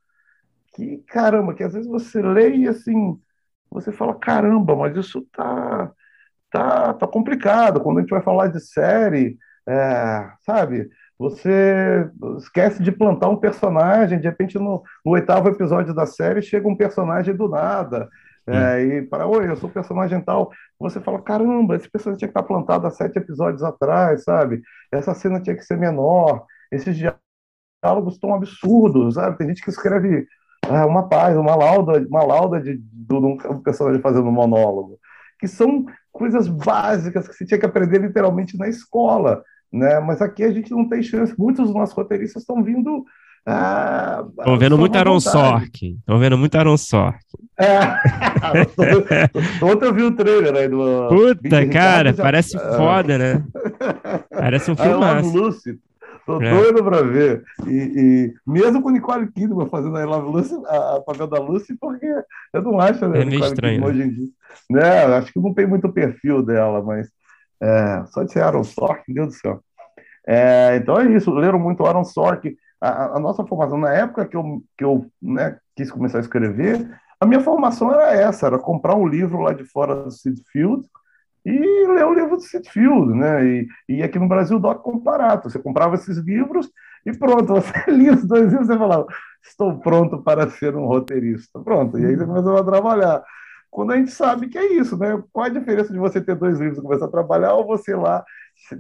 que, 0.75 0.99
caramba, 1.09 1.55
que 1.55 1.63
às 1.63 1.73
vezes 1.73 1.89
você 1.89 2.23
lê 2.23 2.57
e 2.57 2.69
assim, 2.69 3.19
você 3.71 3.93
fala, 3.93 4.15
caramba, 4.15 4.77
mas 4.77 4.97
isso 4.97 5.27
tá, 5.33 5.93
tá, 6.51 6.95
tá 6.95 7.07
complicado. 7.07 7.81
Quando 7.81 7.99
a 7.99 8.01
gente 8.03 8.11
vai 8.11 8.23
falar 8.23 8.49
de 8.49 8.61
série, 8.61 9.39
é, 9.69 10.31
sabe? 10.43 10.89
Você 11.19 12.11
esquece 12.39 12.83
de 12.83 12.91
plantar 12.91 13.29
um 13.29 13.37
personagem, 13.37 14.19
de 14.19 14.29
repente 14.29 14.59
no, 14.59 14.83
no 15.05 15.13
oitavo 15.13 15.49
episódio 15.49 15.95
da 15.95 16.07
série 16.07 16.43
chega 16.43 16.67
um 16.67 16.77
personagem 16.77 17.35
do 17.37 17.49
nada. 17.49 18.09
É, 18.47 18.83
e 18.83 19.03
para, 19.03 19.27
oi, 19.27 19.49
eu 19.49 19.57
sou 19.57 19.71
personagem 19.71 20.21
tal. 20.23 20.51
Você 20.79 21.01
fala, 21.01 21.23
caramba, 21.23 21.77
esse 21.77 21.89
personagem 21.89 22.19
tinha 22.19 22.29
que 22.29 22.39
estar 22.39 22.43
plantado 22.43 22.87
há 22.87 22.91
sete 22.91 23.19
episódios 23.19 23.63
atrás, 23.63 24.25
sabe? 24.25 24.63
Essa 24.91 25.15
cena 25.15 25.41
tinha 25.41 25.55
que 25.55 25.63
ser 25.63 25.77
menor. 25.77 26.45
Esses 26.73 26.97
diálogos 26.97 28.15
estão 28.15 28.35
absurdos, 28.35 29.15
sabe? 29.15 29.39
Tem 29.39 29.49
gente 29.49 29.63
que 29.63 29.71
escreve 29.71 30.27
ah, 30.69 30.87
uma 30.87 31.09
paz, 31.09 31.37
uma 31.37 31.55
lauda, 31.55 32.05
uma 32.09 32.23
lauda 32.23 32.61
de, 32.61 32.77
de 32.77 33.15
um 33.15 33.61
personagem 33.63 34.01
fazendo 34.01 34.29
um 34.29 34.33
monólogo, 34.33 34.99
que 35.39 35.49
são 35.49 35.87
coisas 36.13 36.49
básicas 36.49 37.27
que 37.27 37.35
você 37.35 37.45
tinha 37.45 37.59
que 37.59 37.67
aprender 37.67 37.99
literalmente 37.99 38.57
na 38.59 38.69
escola, 38.69 39.43
né? 39.73 40.01
Mas 40.01 40.21
aqui 40.21 40.45
a 40.45 40.51
gente 40.51 40.71
não 40.71 40.89
tem 40.89 41.03
chance. 41.03 41.35
Muitos 41.39 41.67
dos 41.67 41.75
nossos 41.75 41.95
roteiristas 41.95 42.43
estão 42.43 42.63
vindo 42.63 43.05
Estão 43.41 44.55
ah, 44.55 44.59
vendo 44.59 44.77
muito 44.77 44.97
Aaron 44.97 45.19
Sork. 45.19 45.97
Estão 45.99 46.19
vendo 46.19 46.37
muito 46.37 46.55
Aaron 46.57 46.77
Sork. 46.77 47.19
É. 47.59 47.81
Ontem 49.65 49.87
eu 49.87 49.95
vi 49.95 50.03
o 50.03 50.15
trailer 50.15 50.55
aí 50.55 50.69
do. 50.69 51.09
Puta, 51.09 51.67
cara, 51.69 52.13
já... 52.13 52.23
parece 52.23 52.59
foda, 52.59 53.17
né? 53.17 53.43
Parece 54.31 54.71
um 54.71 54.77
filmaço. 54.77 55.31
Lucy. 55.31 55.79
Tô 56.27 56.41
é. 56.41 56.51
doido 56.51 56.85
pra 56.85 57.03
ver. 57.03 57.45
E, 57.67 57.71
e, 57.71 58.35
mesmo 58.47 58.83
com 58.83 58.91
Nicole 58.91 59.31
Kidman 59.33 59.69
fazendo 59.69 59.97
a 59.97 60.17
Lucy, 60.17 60.55
a, 60.67 60.97
a 60.97 61.01
papel 61.01 61.27
da 61.27 61.39
Lucy, 61.39 61.77
porque 61.79 62.07
eu 62.53 62.63
não 62.63 62.81
acho, 62.81 63.07
né? 63.09 63.23
É 63.23 63.25
meio 63.25 63.45
estranho. 63.45 63.75
Kidman, 63.75 63.91
hoje 63.91 64.03
em 64.03 64.11
dia. 64.11 64.29
Né? 64.69 65.05
Acho 65.17 65.33
que 65.33 65.41
não 65.41 65.55
tem 65.55 65.67
muito 65.67 65.93
perfil 65.93 66.43
dela, 66.43 66.83
mas 66.83 67.09
é, 67.61 68.05
só 68.07 68.23
de 68.23 68.33
ser 68.33 68.43
Aaron 68.43 68.65
Sork, 68.65 69.03
meu 69.09 69.25
Deus 69.25 69.37
do 69.37 69.41
céu. 69.41 69.61
É, 70.27 70.77
então 70.77 70.99
é 70.99 71.11
isso, 71.13 71.31
leram 71.31 71.59
muito 71.59 71.85
Aaron 71.85 72.05
Sork. 72.05 72.57
A, 72.81 73.17
a, 73.17 73.21
nossa 73.21 73.45
formação, 73.45 73.77
na 73.77 73.93
época 73.93 74.27
que 74.27 74.37
eu, 74.37 74.63
que 74.77 74.85
eu 74.85 75.07
né, 75.21 75.59
quis 75.77 75.91
começar 75.91 76.19
a 76.19 76.23
escrever, 76.23 76.89
a 77.21 77.27
minha 77.27 77.41
formação 77.41 77.93
era 77.93 78.15
essa, 78.15 78.47
era 78.47 78.59
comprar 78.59 78.95
um 78.95 79.07
livro 79.07 79.41
lá 79.41 79.53
de 79.53 79.65
fora 79.65 79.95
do 79.95 80.11
Sid 80.11 80.43
Field, 80.51 80.87
e 81.45 81.87
ler 81.87 82.05
o 82.05 82.15
livro 82.15 82.37
do 82.37 82.43
Sitfield, 82.43 83.15
né? 83.15 83.45
E, 83.45 83.69
e 83.89 84.03
aqui 84.03 84.19
no 84.19 84.29
Brasil 84.29 84.57
o 84.57 84.61
Doc 84.61 84.83
Comparato. 84.83 85.51
Você 85.51 85.59
comprava 85.59 85.95
esses 85.95 86.19
livros 86.19 86.71
e 87.05 87.17
pronto, 87.17 87.55
você 87.55 87.91
lia 87.91 88.13
os 88.13 88.25
dois 88.25 88.51
livros 88.51 88.69
e 88.69 88.79
falava, 88.79 89.07
estou 89.43 89.79
pronto 89.81 90.23
para 90.23 90.49
ser 90.51 90.77
um 90.77 90.87
roteirista. 90.87 91.59
Pronto, 91.61 91.99
e 91.99 92.07
aí 92.07 92.17
você 92.17 92.27
começou 92.27 92.57
a 92.57 92.65
trabalhar. 92.65 93.23
Quando 93.71 93.93
a 93.93 93.97
gente 93.97 94.11
sabe 94.11 94.49
que 94.49 94.59
é 94.59 94.73
isso, 94.75 94.97
né? 94.99 95.23
Qual 95.33 95.47
a 95.47 95.49
diferença 95.49 95.93
de 95.93 95.99
você 95.99 96.21
ter 96.21 96.35
dois 96.35 96.59
livros 96.59 96.79
e 96.79 96.83
começar 96.83 97.07
a 97.07 97.11
trabalhar 97.11 97.55
ou 97.55 97.67
você 97.67 97.95
lá 97.95 98.25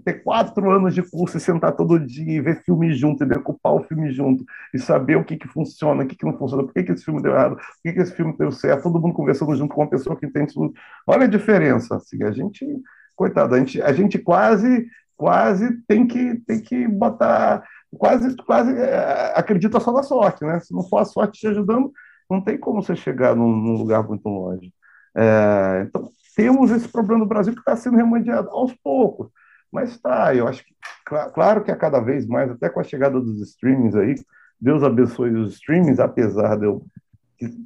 ter 0.04 0.22
quatro 0.22 0.70
anos 0.70 0.94
de 0.94 1.02
curso 1.02 1.36
e 1.36 1.40
sentar 1.40 1.72
todo 1.72 1.98
dia 1.98 2.32
e 2.32 2.40
ver 2.40 2.62
filme 2.62 2.92
junto 2.94 3.24
e 3.24 3.26
decupar 3.26 3.74
o 3.74 3.82
filme 3.82 4.10
junto 4.10 4.44
e 4.72 4.78
saber 4.78 5.16
o 5.16 5.24
que, 5.24 5.36
que 5.36 5.48
funciona, 5.48 6.04
o 6.04 6.06
que, 6.06 6.16
que 6.16 6.24
não 6.24 6.36
funciona, 6.36 6.64
por 6.64 6.72
que, 6.72 6.82
que 6.82 6.92
esse 6.92 7.04
filme 7.04 7.22
deu 7.22 7.32
errado, 7.32 7.56
por 7.56 7.64
que, 7.82 7.92
que 7.92 8.00
esse 8.00 8.14
filme 8.14 8.36
deu 8.38 8.52
certo, 8.52 8.84
todo 8.84 9.00
mundo 9.00 9.14
conversando 9.14 9.54
junto 9.56 9.74
com 9.74 9.80
uma 9.82 9.90
pessoa 9.90 10.16
que 10.16 10.26
entende 10.26 10.54
tudo. 10.54 10.72
Olha 11.06 11.24
a 11.24 11.28
diferença. 11.28 11.96
Assim, 11.96 12.22
a 12.22 12.30
gente, 12.30 12.66
coitado, 13.16 13.54
a 13.54 13.58
gente, 13.58 13.82
a 13.82 13.92
gente 13.92 14.18
quase, 14.18 14.86
quase 15.16 15.82
tem 15.86 16.06
que, 16.06 16.36
tem 16.46 16.60
que 16.60 16.86
botar, 16.86 17.62
quase, 17.96 18.36
quase 18.36 18.72
é, 18.76 19.32
acredita 19.36 19.80
só 19.80 19.92
na 19.92 20.02
sorte, 20.02 20.44
né? 20.44 20.60
Se 20.60 20.72
não 20.74 20.82
for 20.82 20.98
a 20.98 21.04
sorte 21.04 21.40
te 21.40 21.46
ajudando, 21.48 21.92
não 22.30 22.40
tem 22.40 22.58
como 22.58 22.82
você 22.82 22.94
chegar 22.94 23.34
num, 23.34 23.54
num 23.54 23.76
lugar 23.76 24.06
muito 24.06 24.28
longe. 24.28 24.72
É, 25.16 25.84
então, 25.86 26.08
temos 26.36 26.70
esse 26.70 26.88
problema 26.88 27.20
no 27.20 27.26
Brasil 27.26 27.52
que 27.52 27.60
está 27.60 27.76
sendo 27.76 27.96
remediado 27.96 28.48
aos 28.50 28.72
poucos. 28.82 29.28
Mas 29.72 29.98
tá, 29.98 30.34
eu 30.34 30.48
acho 30.48 30.64
que, 30.64 30.74
claro 31.32 31.62
que 31.62 31.70
a 31.70 31.76
cada 31.76 32.00
vez 32.00 32.26
mais, 32.26 32.50
até 32.50 32.68
com 32.68 32.80
a 32.80 32.84
chegada 32.84 33.20
dos 33.20 33.40
streamings 33.40 33.94
aí, 33.94 34.14
Deus 34.60 34.82
abençoe 34.82 35.30
os 35.36 35.54
streamings, 35.54 36.00
apesar 36.00 36.56
de 36.56 36.66
eu 36.66 36.84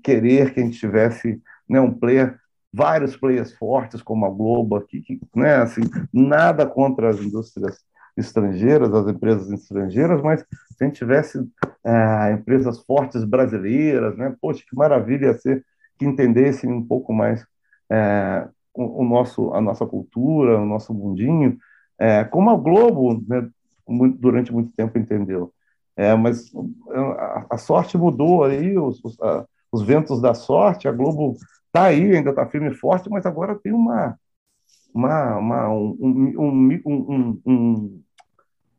querer 0.03 0.53
que 0.53 0.61
a 0.61 0.63
gente 0.65 0.79
tivesse 0.79 1.41
né, 1.69 1.81
um 1.81 1.93
player, 1.93 2.39
vários 2.73 3.17
players 3.17 3.53
fortes 3.53 4.03
como 4.03 4.27
a 4.27 4.31
Globo 4.31 4.77
aqui, 4.77 5.01
que, 5.01 5.21
né, 5.35 5.57
assim, 5.57 5.83
nada 6.13 6.67
contra 6.67 7.09
as 7.09 7.19
indústrias 7.19 7.79
estrangeiras, 8.17 8.93
as 8.95 9.09
empresas 9.09 9.51
estrangeiras, 9.51 10.23
mas 10.23 10.41
se 10.41 10.85
a 10.85 10.85
gente 10.85 10.97
tivesse 10.97 11.39
é, 11.85 12.33
empresas 12.33 12.79
fortes 12.81 13.25
brasileiras, 13.25 14.17
né? 14.17 14.35
Poxa, 14.41 14.63
que 14.69 14.77
maravilha 14.77 15.35
ser 15.35 15.65
que 15.99 16.05
entendessem 16.05 16.71
um 16.71 16.85
pouco 16.85 17.13
mais 17.13 17.45
é, 17.91 18.49
o, 18.73 19.03
o, 19.03 19.05
nosso, 19.05 19.53
a 19.53 19.61
nossa 19.61 19.87
cultura, 19.87 20.59
o 20.59 20.67
nosso 20.67 20.93
mundinho, 20.95 21.59
é, 21.99 22.25
como 22.25 22.51
a 22.51 22.57
Globo, 22.57 23.23
né, 23.29 23.49
durante 24.19 24.53
muito 24.53 24.73
tempo 24.77 24.99
entendeu. 24.99 25.53
É, 25.97 26.15
mas 26.15 26.51
a, 27.17 27.47
a, 27.51 27.59
sorte 27.59 27.97
mudou 27.97 28.45
aí, 28.45 28.77
os, 28.77 29.03
os, 29.05 29.21
a, 29.21 29.47
os 29.71 29.83
ventos 29.83 30.21
da 30.21 30.35
sorte, 30.35 30.89
a 30.89 30.93
Globo 30.93 31.37
está 31.67 31.85
aí, 31.85 32.17
ainda 32.17 32.31
está 32.31 32.47
firme 32.47 32.71
e 32.71 32.75
forte, 32.75 33.09
mas 33.09 33.27
agora 33.27 33.55
tem 33.55 33.73
uma, 33.73 34.19
uma, 34.93 35.37
uma 35.37 35.69
um, 35.71 35.97
um, 36.37 37.41
um, 37.47 38.03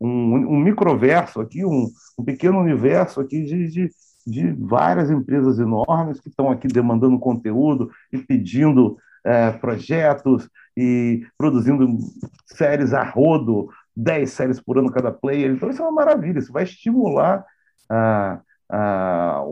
um, 0.01 0.59
microverso 0.59 1.39
aqui, 1.39 1.65
um, 1.65 1.87
um 2.17 2.23
pequeno 2.23 2.59
universo 2.59 3.21
aqui 3.21 3.43
de, 3.43 3.67
de, 3.69 3.89
de 4.27 4.51
várias 4.53 5.09
empresas 5.09 5.59
enormes 5.59 6.19
que 6.19 6.29
estão 6.29 6.49
aqui 6.49 6.67
demandando 6.67 7.19
conteúdo 7.19 7.89
e 8.11 8.17
pedindo 8.17 8.97
é, 9.23 9.51
projetos 9.51 10.49
e 10.75 11.25
produzindo 11.37 11.97
séries 12.45 12.93
a 12.93 13.03
rodo, 13.03 13.69
10 13.95 14.29
séries 14.29 14.59
por 14.59 14.77
ano 14.77 14.91
cada 14.91 15.11
player. 15.11 15.51
Então, 15.51 15.69
isso 15.69 15.81
é 15.81 15.85
uma 15.85 15.91
maravilha, 15.91 16.39
isso 16.39 16.51
vai 16.51 16.63
estimular 16.63 17.45
a, 17.89 18.39
a, 18.69 19.43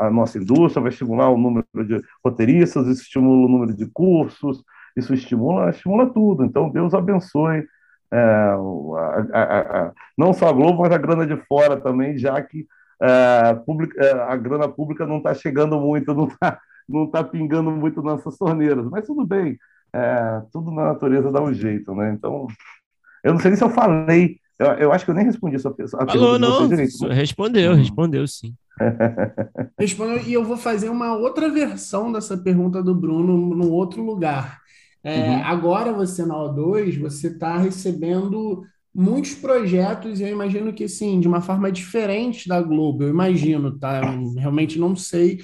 a, 0.00 0.10
nossa 0.10 0.38
indústria, 0.38 0.82
vai 0.82 0.90
estimular 0.90 1.30
o 1.30 1.38
número 1.38 1.66
de 1.86 2.02
roteiristas, 2.24 2.86
isso 2.86 3.02
estimula 3.02 3.46
o 3.46 3.48
número 3.48 3.74
de 3.74 3.86
cursos, 3.86 4.62
isso 4.96 5.12
estimula, 5.12 5.70
estimula 5.70 6.12
tudo. 6.12 6.44
Então, 6.44 6.70
Deus 6.70 6.94
abençoe 6.94 7.66
é, 8.10 8.18
a, 9.34 9.40
a, 9.40 9.92
não 10.16 10.32
só 10.32 10.48
a 10.48 10.52
Globo, 10.52 10.82
mas 10.82 10.92
a 10.92 10.98
grana 10.98 11.26
de 11.26 11.36
fora 11.46 11.78
também, 11.78 12.16
já 12.16 12.40
que 12.42 12.66
é, 13.00 13.54
publica, 13.66 14.02
é, 14.02 14.12
a 14.12 14.36
grana 14.36 14.68
pública 14.68 15.06
não 15.06 15.18
está 15.18 15.34
chegando 15.34 15.78
muito, 15.78 16.14
não 16.14 16.26
está 16.26 16.58
não 16.88 17.06
tá 17.06 17.22
pingando 17.22 17.70
muito 17.70 18.02
nessas 18.02 18.36
torneiras. 18.38 18.86
Mas 18.86 19.06
tudo 19.06 19.26
bem, 19.26 19.58
é, 19.92 20.42
tudo 20.52 20.70
na 20.70 20.84
natureza 20.84 21.32
dá 21.32 21.42
um 21.42 21.52
jeito, 21.52 21.94
né? 21.94 22.12
Então, 22.12 22.46
eu 23.24 23.32
não 23.32 23.40
sei 23.40 23.50
nem 23.50 23.58
se 23.58 23.64
eu 23.64 23.70
falei 23.70 24.38
eu, 24.58 24.66
eu 24.72 24.92
acho 24.92 25.04
que 25.04 25.10
eu 25.10 25.14
nem 25.14 25.24
respondi 25.24 25.54
essa 25.54 25.70
pessoa. 25.70 26.04
Falou, 26.04 26.38
não. 26.38 26.68
Respondeu, 26.68 27.70
uhum. 27.70 27.76
respondeu 27.76 28.26
sim. 28.26 28.54
Respondeu, 29.78 30.20
e 30.26 30.32
eu 30.32 30.44
vou 30.44 30.56
fazer 30.56 30.88
uma 30.88 31.16
outra 31.16 31.48
versão 31.48 32.10
dessa 32.10 32.36
pergunta 32.36 32.82
do 32.82 32.94
Bruno 32.94 33.54
num 33.54 33.70
outro 33.70 34.02
lugar. 34.02 34.58
É, 35.04 35.20
uhum. 35.20 35.44
Agora 35.44 35.92
você 35.92 36.26
na 36.26 36.34
O2, 36.34 36.98
você 36.98 37.28
está 37.28 37.56
recebendo 37.56 38.64
muitos 38.92 39.34
projetos, 39.34 40.18
e 40.18 40.24
eu 40.24 40.28
imagino 40.28 40.72
que 40.72 40.88
sim, 40.88 41.20
de 41.20 41.28
uma 41.28 41.40
forma 41.40 41.70
diferente 41.70 42.48
da 42.48 42.60
Globo, 42.60 43.04
eu 43.04 43.10
imagino, 43.10 43.78
tá? 43.78 44.00
Eu 44.02 44.34
realmente 44.34 44.76
não 44.76 44.96
sei, 44.96 45.38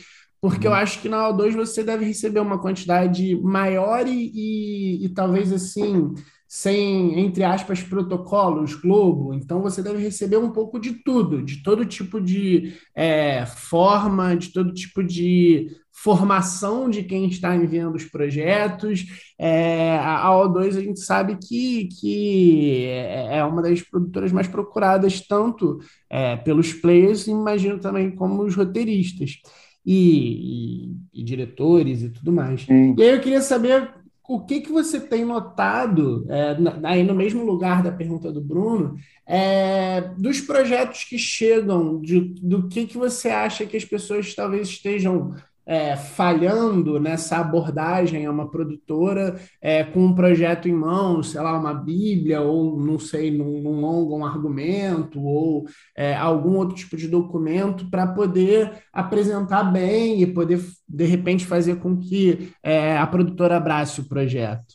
porque 0.45 0.69
uhum. 0.69 0.75
eu 0.75 0.79
acho 0.79 1.01
que 1.01 1.09
na 1.09 1.27
O2 1.31 1.55
você 1.55 1.83
deve 1.83 2.05
receber 2.05 2.39
uma 2.39 2.59
quantidade 2.59 3.35
maior 3.41 4.07
e, 4.07 4.31
e, 4.35 5.07
e 5.07 5.09
talvez 5.09 5.51
assim 5.51 6.13
sem, 6.47 7.19
entre 7.19 7.43
aspas, 7.43 7.83
protocolos 7.83 8.75
Globo, 8.75 9.33
então 9.33 9.63
você 9.63 9.83
deve 9.83 10.03
receber 10.03 10.37
um 10.37 10.51
pouco 10.51 10.79
de 10.79 11.03
tudo, 11.03 11.43
de 11.43 11.63
todo 11.63 11.87
tipo 11.87 12.21
de 12.21 12.75
é, 12.95 13.47
forma, 13.47 14.37
de 14.37 14.53
todo 14.53 14.75
tipo 14.75 15.03
de 15.03 15.67
formação 15.91 16.91
de 16.91 17.03
quem 17.05 17.27
está 17.27 17.57
enviando 17.57 17.95
os 17.95 18.05
projetos. 18.05 19.07
É, 19.39 19.97
a 19.99 20.29
O2 20.29 20.77
a 20.77 20.81
gente 20.83 21.01
sabe 21.01 21.39
que, 21.39 21.89
que 21.89 22.85
é, 22.85 23.39
é 23.39 23.45
uma 23.47 23.63
das 23.63 23.81
produtoras 23.81 24.31
mais 24.31 24.47
procuradas, 24.47 25.27
tanto 25.27 25.79
é, 26.11 26.37
pelos 26.37 26.75
players, 26.75 27.27
imagino 27.29 27.81
também 27.81 28.15
como 28.15 28.43
os 28.43 28.55
roteiristas. 28.55 29.39
E, 29.85 30.95
e, 31.13 31.21
e 31.21 31.23
diretores 31.23 32.03
e 32.03 32.11
tudo 32.11 32.33
mais. 32.33 32.63
Sim. 32.63 32.95
E 32.97 33.03
aí 33.03 33.11
eu 33.11 33.21
queria 33.21 33.43
saber 33.43 33.91
o 34.27 34.41
que, 34.41 34.63
que 34.63 34.73
você 34.73 34.99
tem 34.99 35.25
notado, 35.25 36.27
é, 36.31 36.57
aí 36.85 37.03
no 37.03 37.15
mesmo 37.15 37.45
lugar 37.45 37.83
da 37.83 37.93
pergunta 37.93 38.33
do 38.33 38.41
Bruno, 38.41 38.97
é, 39.27 40.01
dos 40.17 40.41
projetos 40.41 41.05
que 41.05 41.19
chegam, 41.19 42.01
de, 42.01 42.21
do 42.21 42.67
que, 42.69 42.87
que 42.87 42.97
você 42.97 43.29
acha 43.29 43.67
que 43.67 43.77
as 43.77 43.85
pessoas 43.85 44.35
talvez 44.35 44.69
estejam 44.69 45.35
é, 45.67 45.97
falhando 45.97 47.01
nessa 47.01 47.39
abordagem 47.39 48.27
a 48.27 48.31
uma 48.31 48.51
produtora 48.51 49.37
é, 49.61 49.83
com 49.83 50.01
um 50.01 50.15
projeto 50.15 50.69
em 50.69 50.73
mãos, 50.73 51.31
sei 51.31 51.41
lá, 51.41 51.59
uma 51.59 51.73
Bíblia, 51.73 52.41
ou 52.41 52.79
não 52.79 52.99
sei, 52.99 53.31
num, 53.31 53.63
num 53.63 53.81
longo 53.81 54.17
um 54.17 54.25
argumento, 54.25 55.21
ou 55.21 55.67
é, 55.97 56.15
algum 56.15 56.57
outro 56.57 56.77
tipo 56.77 56.97
de 56.97 57.09
documento 57.09 57.91
para 57.91 58.07
poder 58.07 58.85
apresentar 58.93 59.65
bem 59.65 60.21
e 60.21 60.27
poder, 60.27 60.61
de 60.89 61.05
repente, 61.05 61.47
fazer 61.47 61.77
com 61.77 61.97
que 61.97 62.53
é, 62.63 62.97
a 62.99 63.07
produtora 63.07 63.57
abrace 63.57 64.01
o 64.01 64.09
projeto? 64.09 64.75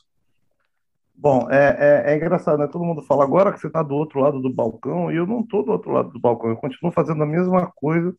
Bom, 1.21 1.47
é, 1.51 1.75
é, 2.07 2.13
é, 2.13 2.15
engraçado, 2.15 2.57
né? 2.57 2.67
Todo 2.67 2.85
mundo 2.85 3.01
fala 3.01 3.25
agora 3.25 3.51
que 3.51 3.59
você 3.59 3.67
está 3.67 3.83
do 3.83 3.93
outro 3.93 4.21
lado 4.21 4.41
do 4.41 4.49
balcão, 4.49 5.11
e 5.11 5.17
eu 5.17 5.27
não 5.27 5.41
estou 5.41 5.65
do 5.65 5.71
outro 5.73 5.91
lado 5.91 6.09
do 6.11 6.19
balcão, 6.19 6.49
eu 6.49 6.55
continuo 6.55 6.93
fazendo 6.93 7.21
a 7.21 7.25
mesma 7.25 7.67
coisa 7.75 8.15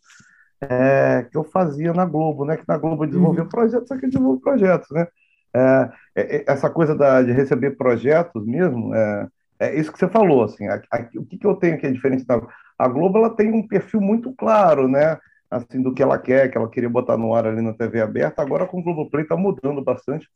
é, 0.60 1.26
que 1.30 1.36
eu 1.36 1.44
fazia 1.44 1.92
na 1.92 2.04
Globo, 2.04 2.44
né? 2.44 2.56
Que 2.56 2.64
na 2.68 2.76
Globo 2.76 3.06
desenvolvia 3.06 3.42
uhum. 3.42 3.48
projetos, 3.48 3.88
só 3.88 3.96
que 3.96 4.04
eu 4.04 4.10
desenvolvo 4.10 4.40
projetos, 4.40 4.88
né? 4.90 5.06
É, 5.52 5.90
é, 6.14 6.36
é, 6.36 6.44
essa 6.46 6.70
coisa 6.70 6.94
da, 6.94 7.22
de 7.22 7.32
receber 7.32 7.72
projetos 7.72 8.46
mesmo, 8.46 8.94
é, 8.94 9.28
é 9.58 9.74
isso 9.78 9.92
que 9.92 9.98
você 9.98 10.08
falou, 10.08 10.44
assim, 10.44 10.66
a, 10.68 10.80
a, 10.92 11.00
o 11.16 11.24
que, 11.24 11.36
que 11.38 11.46
eu 11.46 11.56
tenho 11.56 11.78
que 11.78 11.86
é 11.86 11.90
diferente 11.90 12.24
da 12.24 12.40
a 12.78 12.88
Globo, 12.88 13.18
ela 13.18 13.28
tem 13.28 13.52
um 13.52 13.66
perfil 13.66 14.00
muito 14.00 14.32
claro, 14.32 14.88
né? 14.88 15.18
Assim, 15.50 15.82
do 15.82 15.92
que 15.92 16.02
ela 16.02 16.18
quer, 16.18 16.50
que 16.50 16.56
ela 16.56 16.70
queria 16.70 16.88
botar 16.88 17.18
no 17.18 17.34
ar 17.34 17.46
ali 17.46 17.60
na 17.60 17.74
TV 17.74 18.00
aberta, 18.00 18.40
agora 18.40 18.66
com 18.66 18.78
o 18.78 18.82
Globoplay 18.82 19.24
está 19.24 19.36
mudando 19.36 19.82
bastante, 19.82 20.28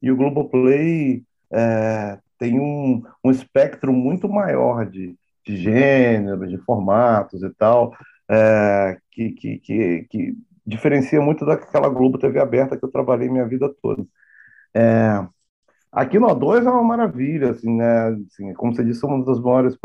e 0.00 0.10
o 0.10 0.16
Globoplay 0.16 1.22
é, 1.52 2.18
tem 2.38 2.58
um, 2.58 3.02
um 3.22 3.30
espectro 3.30 3.92
muito 3.92 4.28
maior 4.28 4.86
de, 4.86 5.14
de 5.44 5.56
gêneros, 5.56 6.48
de 6.48 6.56
formatos 6.58 7.42
e 7.42 7.50
tal, 7.50 7.94
é, 8.32 8.98
que, 9.10 9.30
que, 9.32 9.58
que, 9.58 10.06
que, 10.08 10.36
diferencia 10.64 11.20
muito 11.20 11.44
daquela 11.44 11.88
Globo 11.88 12.18
TV 12.18 12.40
aberta 12.40 12.76
que 12.78 12.84
eu 12.84 12.90
trabalhei 12.90 13.28
minha 13.28 13.46
vida 13.46 13.68
toda. 13.82 14.06
É, 14.74 15.26
aqui 15.90 16.18
no 16.18 16.28
O2 16.28 16.64
é 16.64 16.70
uma 16.70 16.82
maravilha, 16.82 17.50
assim, 17.50 17.76
né? 17.76 18.08
Assim, 18.08 18.54
como 18.54 18.74
você 18.74 18.82
disse, 18.82 19.00
somos 19.00 19.18
uma 19.18 19.26
das 19.26 19.42
maiores. 19.42 19.76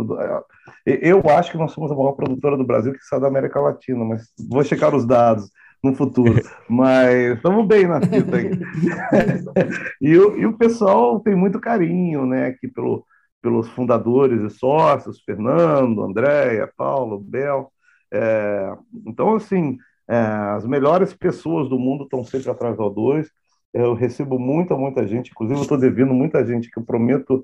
É, 0.86 1.11
eu 1.11 1.22
acho 1.30 1.52
que 1.52 1.57
nós 1.57 1.72
somos 1.74 1.91
a 1.91 1.95
maior 1.95 2.14
produtora 2.14 2.56
do 2.56 2.65
Brasil 2.65 2.94
que 2.94 3.03
sai 3.03 3.19
da 3.19 3.28
América 3.28 3.60
Latina, 3.60 4.06
mas 4.06 4.32
vou 4.49 4.64
checar 4.64 4.95
os 4.95 5.06
dados 5.06 5.49
no 5.84 5.94
futuro. 5.94 6.41
Mas 6.68 7.36
estamos 7.36 7.68
bem 7.68 7.88
na 7.88 8.02
fita 8.02 8.36
aí. 8.36 8.49
e, 10.02 10.18
o, 10.18 10.38
e 10.38 10.45
o 10.45 10.57
pessoal 10.57 11.19
tem 11.19 11.36
muito 11.36 11.60
carinho, 11.60 12.26
né, 12.26 12.48
aqui 12.48 12.68
pelo, 12.68 13.06
pelos 13.41 13.69
fundadores 13.69 14.41
e 14.41 14.49
sócios, 14.57 15.22
Fernando, 15.24 16.03
Andréia, 16.03 16.69
Paulo, 16.76 17.19
Bel. 17.19 17.72
É, 18.12 18.76
então, 19.06 19.36
assim, 19.36 19.78
é, 20.08 20.18
as 20.18 20.66
melhores 20.66 21.14
pessoas 21.14 21.70
do 21.70 21.78
mundo 21.78 22.04
estão 22.04 22.24
sempre 22.24 22.50
atrás 22.50 22.78
do 22.78 22.84
O2. 22.84 23.28
Eu 23.74 23.94
recebo 23.94 24.40
muita, 24.40 24.76
muita 24.76 25.06
gente, 25.06 25.32
inclusive 25.32 25.60
eu 25.60 25.64
estou 25.64 25.78
devendo 25.78 26.14
muita 26.14 26.46
gente 26.46 26.70
que 26.72 26.80
eu 26.80 26.84
prometo, 26.84 27.44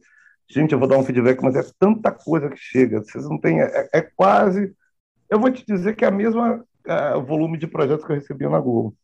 gente, 0.49 0.72
eu 0.72 0.80
vou 0.80 0.88
dar 0.88 0.98
um 0.98 1.03
feedback, 1.03 1.41
mas 1.41 1.56
é 1.56 1.64
tanta 1.77 2.11
coisa 2.11 2.49
que 2.49 2.57
chega, 2.57 3.03
vocês 3.03 3.27
não 3.27 3.38
têm, 3.38 3.61
é, 3.61 3.90
é 3.94 4.02
quase, 4.02 4.73
eu 5.30 5.40
vou 5.40 5.52
te 5.52 5.65
dizer 5.65 5.95
que 5.95 6.06
é 6.06 6.07
a 6.07 6.11
mesma 6.11 6.64
é, 6.85 7.19
volume 7.19 7.57
de 7.57 7.68
projetos 7.68 8.06
que 8.06 8.11
eu 8.11 8.15
recebia 8.15 8.49
na 8.49 8.60
Globo. 8.60 8.95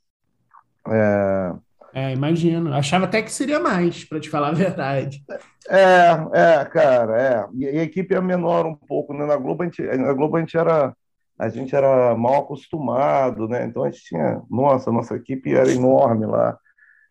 É, 0.87 1.53
é, 1.93 2.13
imagino. 2.13 2.73
Achava 2.73 3.05
até 3.05 3.21
que 3.21 3.31
seria 3.31 3.59
mais, 3.59 4.03
para 4.05 4.19
te 4.19 4.29
falar 4.29 4.49
a 4.49 4.53
verdade. 4.53 5.23
É, 5.67 6.11
é, 6.33 6.65
cara, 6.65 7.21
é. 7.21 7.47
E 7.55 7.67
a 7.67 7.83
equipe 7.83 8.13
é 8.13 8.21
menor 8.21 8.65
um 8.65 8.75
pouco, 8.75 9.13
né? 9.13 9.25
Na 9.25 9.37
Globo 9.37 9.63
a 9.63 9.65
gente, 9.65 9.81
na 9.81 10.13
Globo 10.13 10.37
a 10.37 10.39
gente 10.39 10.57
era 10.57 10.95
a 11.39 11.47
gente 11.47 11.73
era 11.73 12.15
mal 12.17 12.41
acostumado, 12.41 13.47
né? 13.47 13.65
Então 13.65 13.83
a 13.83 13.89
gente 13.89 14.03
tinha, 14.03 14.41
nossa, 14.51 14.91
nossa 14.91 15.15
equipe 15.15 15.55
era 15.55 15.71
enorme 15.71 16.25
lá. 16.25 16.57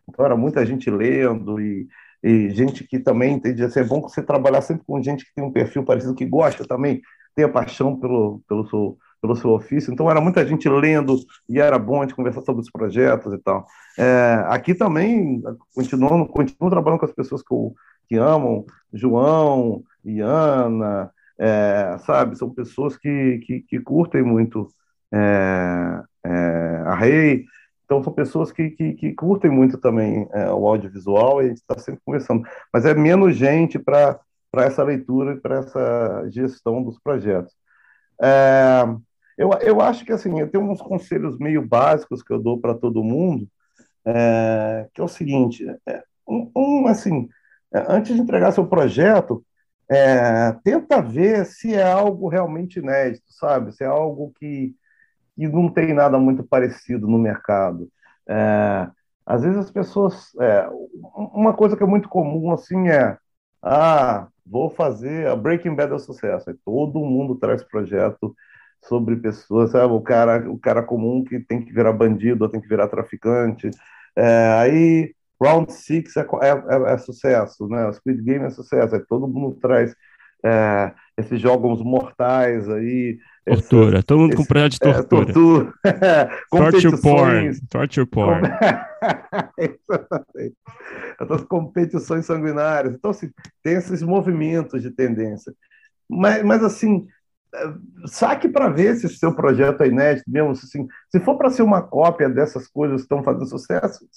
Então 0.07 0.23
era 0.23 0.37
muita 0.37 0.63
gente 0.63 0.87
lendo 0.89 1.59
e, 1.59 1.87
e 2.23 2.51
gente 2.51 2.83
que 2.83 2.99
também 2.99 3.33
entendia. 3.33 3.65
Assim, 3.65 3.79
é 3.79 3.83
bom 3.83 4.01
você 4.01 4.21
trabalhar 4.21 4.61
sempre 4.61 4.85
com 4.85 5.01
gente 5.01 5.25
que 5.25 5.33
tem 5.33 5.43
um 5.43 5.51
perfil 5.51 5.83
parecido, 5.83 6.13
que 6.13 6.27
gosta 6.27 6.63
também, 6.63 7.01
tem 7.35 7.43
a 7.43 7.49
paixão 7.49 7.99
pelo, 7.99 8.39
pelo, 8.47 8.67
seu, 8.69 8.97
pelo 9.19 9.35
seu 9.35 9.49
ofício. 9.49 9.91
Então 9.91 10.09
era 10.09 10.21
muita 10.21 10.45
gente 10.45 10.69
lendo 10.69 11.17
e 11.49 11.59
era 11.59 11.79
bom 11.79 11.97
a 11.97 12.01
gente 12.05 12.15
conversar 12.15 12.41
sobre 12.43 12.61
os 12.61 12.69
projetos 12.69 13.33
e 13.33 13.37
tal. 13.39 13.65
É, 13.97 14.43
aqui 14.47 14.75
também, 14.75 15.41
continuando, 15.73 16.27
continuo 16.27 16.69
trabalhando 16.69 16.99
com 16.99 17.05
as 17.05 17.13
pessoas 17.13 17.41
que, 17.41 17.51
eu, 17.51 17.73
que 18.07 18.15
amam, 18.15 18.63
João, 18.93 19.83
Iana, 20.05 21.11
é, 21.39 21.97
sabe? 21.99 22.37
São 22.37 22.49
pessoas 22.49 22.97
que, 22.97 23.39
que, 23.39 23.61
que 23.61 23.79
curtem 23.79 24.21
muito 24.21 24.67
é, 25.11 26.03
é, 26.25 26.83
a 26.85 26.95
Rei, 26.95 27.45
então 27.85 28.03
são 28.03 28.13
pessoas 28.13 28.51
que, 28.51 28.69
que, 28.71 28.93
que 28.93 29.13
curtem 29.13 29.49
muito 29.49 29.77
também 29.77 30.27
é, 30.31 30.51
o 30.51 30.67
audiovisual 30.67 31.41
e 31.41 31.45
a 31.45 31.47
gente 31.47 31.57
está 31.57 31.77
sempre 31.79 32.01
conversando. 32.05 32.47
Mas 32.71 32.85
é 32.85 32.93
menos 32.93 33.35
gente 33.35 33.79
para 33.79 34.19
essa 34.57 34.83
leitura 34.83 35.33
e 35.33 35.39
para 35.39 35.57
essa 35.59 36.29
gestão 36.29 36.83
dos 36.83 36.99
projetos. 36.99 37.51
É, 38.21 38.83
eu, 39.37 39.49
eu 39.61 39.81
acho 39.81 40.05
que 40.05 40.11
assim, 40.11 40.39
eu 40.39 40.51
tenho 40.51 40.69
uns 40.69 40.81
conselhos 40.81 41.39
meio 41.39 41.65
básicos 41.65 42.21
que 42.21 42.31
eu 42.31 42.39
dou 42.39 42.59
para 42.59 42.75
todo 42.75 43.03
mundo, 43.03 43.47
é, 44.05 44.87
que 44.93 45.01
é 45.01 45.03
o 45.03 45.07
seguinte: 45.07 45.65
um, 46.27 46.51
um, 46.55 46.87
assim, 46.87 47.27
antes 47.73 48.13
de 48.13 48.21
entregar 48.21 48.51
seu 48.51 48.67
projeto, 48.67 49.43
é, 49.89 50.51
tenta 50.63 51.01
ver 51.01 51.45
se 51.45 51.73
é 51.73 51.83
algo 51.83 52.29
realmente 52.29 52.79
inédito, 52.79 53.25
sabe? 53.33 53.71
Se 53.73 53.83
é 53.83 53.87
algo 53.87 54.31
que, 54.39 54.75
que 55.35 55.47
não 55.47 55.71
tem 55.71 55.93
nada 55.93 56.19
muito 56.19 56.43
parecido 56.43 57.07
no 57.07 57.17
mercado. 57.19 57.89
É, 58.27 58.89
às 59.25 59.43
vezes 59.43 59.57
as 59.59 59.71
pessoas. 59.71 60.33
É, 60.41 60.67
uma 61.33 61.53
coisa 61.53 61.77
que 61.77 61.83
é 61.83 61.87
muito 61.87 62.09
comum 62.09 62.51
assim 62.53 62.89
é. 62.89 63.17
Ah, 63.61 64.27
vou 64.45 64.69
fazer 64.69 65.27
a 65.27 65.35
Breaking 65.35 65.75
Bad 65.75 65.91
é 65.91 65.95
um 65.95 65.99
sucesso. 65.99 66.45
Todo 66.65 66.99
mundo 66.99 67.35
traz 67.35 67.63
projeto 67.63 68.35
sobre 68.85 69.15
pessoas, 69.17 69.71
sabe? 69.71 69.93
O 69.93 70.01
cara, 70.01 70.49
o 70.49 70.57
cara 70.59 70.83
comum 70.83 71.23
que 71.23 71.39
tem 71.39 71.63
que 71.63 71.73
virar 71.73 71.93
bandido 71.93 72.49
tem 72.49 72.61
que 72.61 72.67
virar 72.67 72.87
traficante. 72.87 73.69
É, 74.15 74.53
aí 74.59 75.15
Round 75.41 75.71
Six 75.71 76.17
é, 76.17 76.21
é, 76.21 76.25
é, 76.49 76.93
é, 76.93 76.97
sucesso, 76.97 77.67
né? 77.67 77.87
O 77.87 77.93
Squid 77.93 78.21
Game 78.21 78.45
é 78.45 78.49
sucesso. 78.49 78.95
Aí 78.95 79.01
todo 79.07 79.27
mundo 79.27 79.57
traz 79.61 79.95
é, 80.43 80.93
esses 81.17 81.39
jogos 81.39 81.81
mortais 81.81 82.69
aí. 82.69 83.17
Tortura, 83.45 83.99
esse, 83.99 84.05
todo 84.05 84.19
mundo 84.19 84.33
esse, 84.33 84.37
com 84.37 84.45
projeto 84.45 84.71
de 84.71 84.77
é, 84.87 84.93
tortura. 85.03 85.25
tortura. 85.25 85.73
Torture 86.51 87.01
porn. 87.01 87.59
Torture 87.69 88.05
porn. 88.05 88.47
Essas 91.19 91.43
competições 91.45 92.25
sanguinárias. 92.25 92.93
Então, 92.93 93.11
assim, 93.11 93.31
tem 93.63 93.75
esses 93.75 94.01
movimentos 94.01 94.81
de 94.81 94.91
tendência. 94.91 95.53
Mas, 96.09 96.43
mas 96.43 96.63
assim, 96.63 97.07
saque 98.05 98.47
para 98.47 98.69
ver 98.69 98.95
se 98.95 99.09
seu 99.09 99.33
projeto 99.33 99.81
é 99.81 99.87
inédito 99.87 100.29
mesmo. 100.29 100.51
Assim, 100.51 100.87
se 101.09 101.19
for 101.19 101.37
para 101.37 101.49
ser 101.49 101.63
uma 101.63 101.81
cópia 101.81 102.29
dessas 102.29 102.67
coisas 102.67 103.01
que 103.01 103.05
estão 103.05 103.23
fazendo 103.23 103.47
sucesso, 103.47 104.07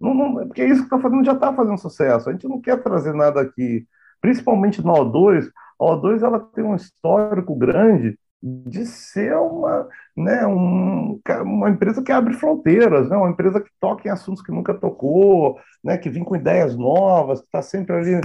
não, 0.00 0.14
não, 0.14 0.46
porque 0.46 0.64
isso 0.64 0.80
que 0.80 0.86
está 0.86 0.98
fazendo 0.98 1.24
já 1.24 1.32
está 1.32 1.52
fazendo 1.52 1.78
sucesso. 1.78 2.28
A 2.28 2.32
gente 2.32 2.48
não 2.48 2.60
quer 2.60 2.82
trazer 2.82 3.12
nada 3.14 3.40
aqui, 3.40 3.86
principalmente 4.20 4.84
no 4.84 4.92
O2. 4.92 5.48
A 5.80 5.84
O2 5.84 6.22
ela 6.22 6.40
tem 6.40 6.64
um 6.64 6.74
histórico 6.76 7.54
grande 7.56 8.18
de 8.40 8.86
ser 8.86 9.36
uma, 9.36 9.88
né, 10.16 10.46
um, 10.46 11.20
uma 11.42 11.70
empresa 11.70 12.02
que 12.02 12.12
abre 12.12 12.34
fronteiras, 12.34 13.10
né, 13.10 13.16
uma 13.16 13.30
empresa 13.30 13.60
que 13.60 13.70
toca 13.80 14.06
em 14.06 14.10
assuntos 14.12 14.42
que 14.42 14.52
nunca 14.52 14.72
tocou, 14.74 15.58
né, 15.82 15.98
que 15.98 16.08
vem 16.08 16.22
com 16.22 16.36
ideias 16.36 16.76
novas, 16.76 17.40
que 17.40 17.46
está 17.46 17.62
sempre 17.62 17.96
ali. 17.96 18.20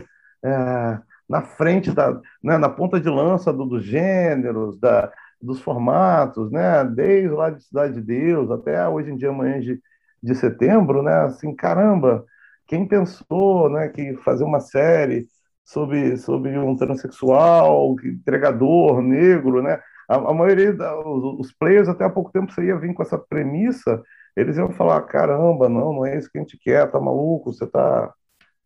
É, 0.46 1.00
na 1.28 1.42
frente 1.42 1.92
da, 1.92 2.20
né, 2.44 2.58
na 2.58 2.70
ponta 2.70 3.00
de 3.00 3.10
lança 3.10 3.52
do, 3.52 3.66
dos 3.66 3.84
gêneros, 3.84 4.78
da, 4.80 5.12
dos 5.42 5.62
formatos, 5.62 6.52
né, 6.52 6.84
desde 6.86 7.30
lá 7.30 7.50
de 7.50 7.64
Cidade 7.64 7.96
de 7.96 8.02
Deus 8.02 8.52
até 8.52 8.88
hoje 8.88 9.12
em 9.12 9.18
dia 9.18 9.30
amanhã 9.30 9.60
de, 9.60 9.82
de 10.24 10.36
setembro, 10.36 11.04
né, 11.04 11.14
assim, 11.26 11.56
caramba, 11.56 12.26
quem 12.68 12.88
pensou, 12.88 13.70
né, 13.70 13.90
que 13.90 14.16
fazer 14.18 14.44
uma 14.46 14.60
série 14.62 15.28
sobre, 15.66 16.18
sobre 16.18 16.58
um 16.58 16.76
transexual, 16.76 17.96
entregador 18.04 19.02
negro, 19.02 19.62
né, 19.62 19.80
a, 20.10 20.16
a 20.16 20.34
maioria 20.34 20.74
dos 20.74 21.40
os 21.40 21.54
players 21.54 21.90
até 21.90 22.06
há 22.06 22.10
pouco 22.10 22.32
tempo 22.32 22.52
você 22.52 22.66
ia 22.66 22.78
vir 22.78 22.94
com 22.94 23.04
essa 23.04 23.18
premissa, 23.18 24.02
eles 24.36 24.58
iam 24.58 24.72
falar, 24.72 25.02
caramba, 25.04 25.70
não, 25.70 25.94
não 25.94 26.06
é 26.06 26.18
isso 26.18 26.30
que 26.32 26.38
a 26.38 26.42
gente 26.42 26.58
quer, 26.58 26.90
tá 26.90 27.00
maluco, 27.00 27.54
você 27.54 27.68
tá 27.68 28.14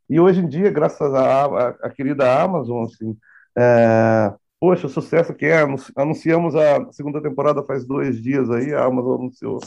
e 0.10 0.20
hoje 0.20 0.40
em 0.40 0.48
dia, 0.48 0.72
graças 0.72 1.14
à, 1.14 1.90
querida 1.90 2.42
Amazon, 2.42 2.86
assim, 2.86 3.18
é, 3.58 4.34
poxa, 4.60 4.88
o 4.88 4.90
sucesso 4.90 5.34
que 5.34 5.46
é, 5.46 5.66
anunciamos 5.96 6.56
a 6.56 6.92
segunda 6.94 7.22
temporada 7.22 7.64
faz 7.64 7.86
dois 7.86 8.22
dias 8.22 8.50
aí, 8.50 8.74
a 8.74 8.86
Amazon 8.86 9.20
anunciou. 9.20 9.60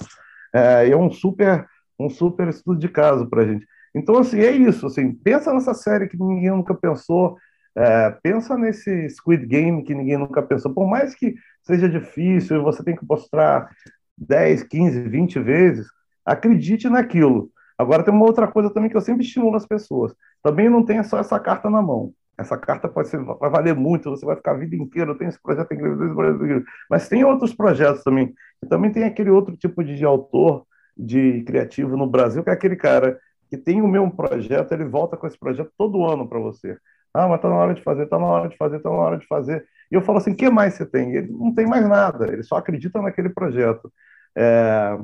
É, 0.55 0.89
é 0.89 0.97
um 0.97 1.11
super, 1.11 1.67
um 2.07 2.11
super 2.11 2.49
estudo 2.49 2.79
de 2.79 2.89
caso 2.89 3.29
para 3.29 3.43
a 3.43 3.47
gente. 3.47 3.67
Então, 3.95 4.19
assim, 4.19 4.41
é 4.41 4.51
isso, 4.51 4.87
assim, 4.87 5.13
pensa 5.13 5.53
nessa 5.53 5.75
série 5.75 6.09
que 6.09 6.17
ninguém 6.17 6.51
nunca 6.51 6.75
pensou, 6.75 7.37
é, 7.77 8.11
pensa 8.23 8.57
nesse 8.57 9.09
Squid 9.11 9.47
Game 9.47 9.83
que 9.83 9.95
ninguém 9.95 10.17
nunca 10.17 10.43
pensou, 10.43 10.73
por 10.73 10.89
mais 10.89 11.15
que 11.15 11.35
seja 11.63 11.89
difícil 11.89 12.57
e 12.57 12.63
você 12.63 12.83
tem 12.83 12.97
que 12.97 13.05
mostrar 13.05 13.69
10, 14.17 14.65
15, 14.65 15.03
20 15.03 15.39
vezes, 15.41 15.87
acredite 16.25 16.89
naquilo. 16.89 17.51
Agora 17.77 18.03
tem 18.03 18.13
uma 18.13 18.27
outra 18.27 18.47
coisa 18.47 18.71
também 18.71 18.91
que 18.91 18.97
eu 18.97 19.01
sempre 19.01 19.25
estimulo 19.25 19.57
as 19.57 19.67
pessoas. 19.67 20.15
Também 20.43 20.69
não 20.69 20.85
tenha 20.85 21.03
só 21.03 21.19
essa 21.19 21.41
carta 21.41 21.71
na 21.71 21.81
mão. 21.81 22.13
Essa 22.37 22.57
carta 22.57 22.89
pode 22.89 23.09
ser, 23.09 23.23
vai 23.23 23.51
valer 23.51 23.75
muito, 23.75 24.11
você 24.11 24.25
vai 24.25 24.37
ficar 24.37 24.53
a 24.53 24.57
vida 24.57 24.75
inteira, 24.75 25.11
eu 25.11 25.19
tenho 25.19 25.29
esse 25.29 25.41
projeto, 25.43 25.69
tenho 25.69 26.05
esse 26.05 26.15
projeto, 26.15 26.65
mas 26.89 27.09
tem 27.09 27.25
outros 27.25 27.55
projetos 27.55 28.03
também. 28.03 28.33
Também 28.69 28.91
tem 28.91 29.05
aquele 29.05 29.31
outro 29.31 29.57
tipo 29.57 29.85
de 29.85 30.05
autor, 30.05 30.67
de 31.01 31.43
criativo 31.45 31.97
no 31.97 32.07
Brasil, 32.07 32.43
que 32.45 32.51
é 32.51 32.53
aquele 32.53 32.77
cara 32.77 33.19
que 33.49 33.57
tem 33.57 33.83
o 33.83 33.89
mesmo 33.89 34.15
projeto, 34.15 34.73
ele 34.73 34.85
volta 34.85 35.17
com 35.17 35.27
esse 35.27 35.39
projeto 35.39 35.71
todo 35.77 36.05
ano 36.05 36.29
para 36.29 36.39
você. 36.39 36.79
Ah, 37.13 37.27
mas 37.27 37.41
tá 37.41 37.49
na 37.49 37.57
hora 37.57 37.75
de 37.75 37.83
fazer, 37.83 38.07
tá 38.07 38.19
na 38.19 38.27
hora 38.27 38.49
de 38.49 38.57
fazer, 38.57 38.79
tá 38.79 38.89
na 38.89 38.97
hora 38.97 39.19
de 39.19 39.27
fazer. 39.27 39.67
E 39.91 39.95
eu 39.95 40.03
falo 40.03 40.19
assim, 40.19 40.31
o 40.31 40.37
que 40.37 40.49
mais 40.49 40.75
você 40.75 40.87
tem? 40.87 41.15
Ele 41.17 41.33
não 41.33 41.53
tem 41.53 41.67
mais 41.67 41.89
nada, 41.89 42.33
ele 42.33 42.45
só 42.45 42.57
acredita 42.57 43.03
naquele 43.03 43.29
projeto. 43.29 43.93
É, 44.37 44.97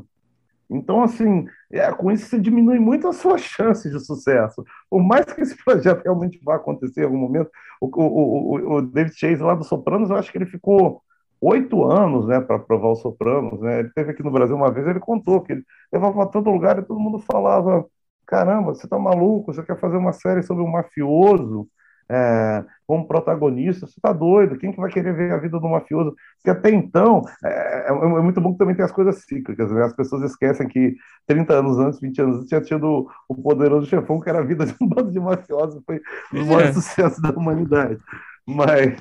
então, 0.70 1.02
assim, 1.02 1.46
é, 1.70 1.90
com 1.92 2.10
isso 2.10 2.26
você 2.26 2.38
diminui 2.38 2.78
muito 2.78 3.08
as 3.08 3.16
suas 3.18 3.40
chances 3.40 3.90
de 3.90 3.98
sucesso. 4.04 4.64
Por 4.88 5.02
mais 5.02 5.24
que 5.26 5.40
esse 5.40 5.56
projeto 5.64 6.04
realmente 6.04 6.40
vá 6.44 6.56
acontecer 6.56 7.00
em 7.00 7.04
algum 7.04 7.18
momento, 7.18 7.50
o, 7.80 7.86
o, 7.86 8.04
o, 8.04 8.76
o 8.76 8.82
David 8.82 9.16
Chase 9.16 9.42
lá 9.42 9.54
do 9.54 9.64
Sopranos, 9.64 10.10
eu 10.10 10.16
acho 10.16 10.30
que 10.30 10.38
ele 10.38 10.46
ficou 10.46 11.02
oito 11.40 11.84
anos 11.84 12.26
né, 12.26 12.40
para 12.40 12.58
provar 12.58 12.88
o 12.88 12.96
Sopranos. 12.96 13.60
Né? 13.60 13.80
Ele 13.80 13.90
teve 13.94 14.10
aqui 14.12 14.22
no 14.22 14.30
Brasil 14.30 14.56
uma 14.56 14.70
vez, 14.70 14.86
ele 14.86 15.00
contou 15.00 15.40
que 15.42 15.52
ele 15.52 15.64
levava 15.92 16.14
para 16.14 16.26
todo 16.26 16.50
lugar 16.50 16.78
e 16.78 16.82
todo 16.82 17.00
mundo 17.00 17.18
falava: 17.20 17.86
caramba, 18.26 18.74
você 18.74 18.86
está 18.86 18.98
maluco, 18.98 19.52
você 19.52 19.62
quer 19.62 19.78
fazer 19.78 19.96
uma 19.96 20.12
série 20.12 20.42
sobre 20.42 20.62
um 20.62 20.70
mafioso? 20.70 21.68
é, 22.08 22.64
como 22.86 23.06
protagonista, 23.06 23.86
você 23.86 23.94
está 23.98 24.12
doido, 24.12 24.56
quem 24.58 24.70
que 24.70 24.80
vai 24.80 24.90
querer 24.90 25.14
ver 25.14 25.32
a 25.32 25.38
vida 25.38 25.58
do 25.58 25.68
mafioso? 25.68 26.14
Porque 26.36 26.50
até 26.50 26.70
então, 26.70 27.22
é, 27.44 27.86
é, 27.86 27.88
é 27.88 28.22
muito 28.22 28.40
bom 28.40 28.52
que 28.52 28.58
também 28.58 28.76
tem 28.76 28.84
as 28.84 28.92
coisas 28.92 29.24
cíclicas, 29.24 29.70
né? 29.70 29.84
as 29.84 29.94
pessoas 29.94 30.22
esquecem 30.22 30.68
que 30.68 30.94
30 31.26 31.54
anos 31.54 31.78
antes, 31.78 32.00
20 32.00 32.22
anos 32.22 32.36
antes, 32.36 32.48
tinha 32.48 32.60
tido 32.60 33.08
o 33.28 33.34
Poderoso 33.34 33.86
Chefão, 33.86 34.20
que 34.20 34.28
era 34.28 34.38
a 34.38 34.44
vida 34.44 34.64
de 34.64 34.74
um 34.80 34.86
bando 34.88 35.10
de 35.10 35.18
mafiosos, 35.18 35.82
foi 35.84 36.00
o 36.32 36.46
maior 36.46 36.62
é. 36.62 36.72
sucesso 36.72 37.20
da 37.20 37.30
humanidade. 37.30 37.98
Mas, 38.46 38.96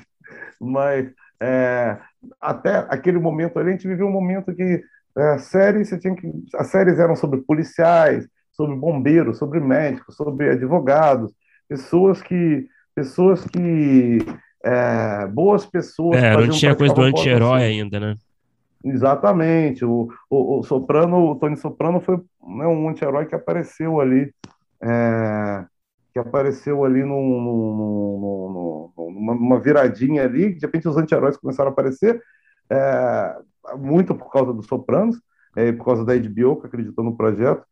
mas 0.60 1.12
é, 1.40 1.98
até 2.40 2.86
aquele 2.88 3.18
momento 3.18 3.58
ali, 3.58 3.70
a 3.70 3.72
gente 3.72 3.88
viveu 3.88 4.06
um 4.06 4.12
momento 4.12 4.54
que 4.54 4.82
é, 5.16 5.38
séries, 5.38 5.88
você 5.88 5.98
tinha 5.98 6.14
que, 6.14 6.30
as 6.54 6.66
séries 6.68 6.98
eram 6.98 7.16
sobre 7.16 7.40
policiais, 7.40 8.28
sobre 8.52 8.76
bombeiros, 8.76 9.38
sobre 9.38 9.60
médicos, 9.60 10.16
sobre 10.16 10.50
advogados, 10.50 11.32
pessoas 11.68 12.22
que 12.22 12.68
pessoas 12.96 13.44
que. 13.44 14.18
É, 14.64 15.26
boas 15.28 15.64
pessoas. 15.66 16.20
É, 16.20 16.36
não 16.36 16.48
tinha 16.48 16.74
coisa 16.74 16.92
do 16.92 17.02
anti-herói 17.02 17.62
ainda, 17.62 18.00
né? 18.00 18.16
Exatamente. 18.82 19.84
O, 19.84 20.08
o, 20.28 20.58
o, 20.58 20.62
Soprano, 20.64 21.30
o 21.30 21.36
Tony 21.36 21.56
Soprano 21.56 22.00
foi 22.00 22.16
né, 22.16 22.66
um 22.66 22.88
anti-herói 22.88 23.26
que 23.26 23.34
apareceu 23.34 24.00
ali. 24.00 24.32
É, 24.82 25.64
que 26.16 26.20
apareceu 26.20 26.82
ali 26.82 27.04
num, 27.04 27.42
num, 27.42 28.90
num, 28.96 29.34
numa, 29.34 29.60
viradinha 29.60 30.24
ali, 30.24 30.54
de 30.54 30.64
repente 30.64 30.88
os 30.88 30.96
anti-heróis 30.96 31.36
começaram 31.36 31.68
a 31.68 31.72
aparecer, 31.72 32.22
é, 32.70 33.36
muito 33.76 34.14
por 34.14 34.32
causa 34.32 34.50
dos 34.54 34.66
Sopranos, 34.66 35.20
é, 35.54 35.70
por 35.72 35.84
causa 35.84 36.06
da 36.06 36.14
HBO, 36.16 36.56
que 36.58 36.68
acreditou 36.68 37.04
no 37.04 37.18
projeto, 37.18 37.62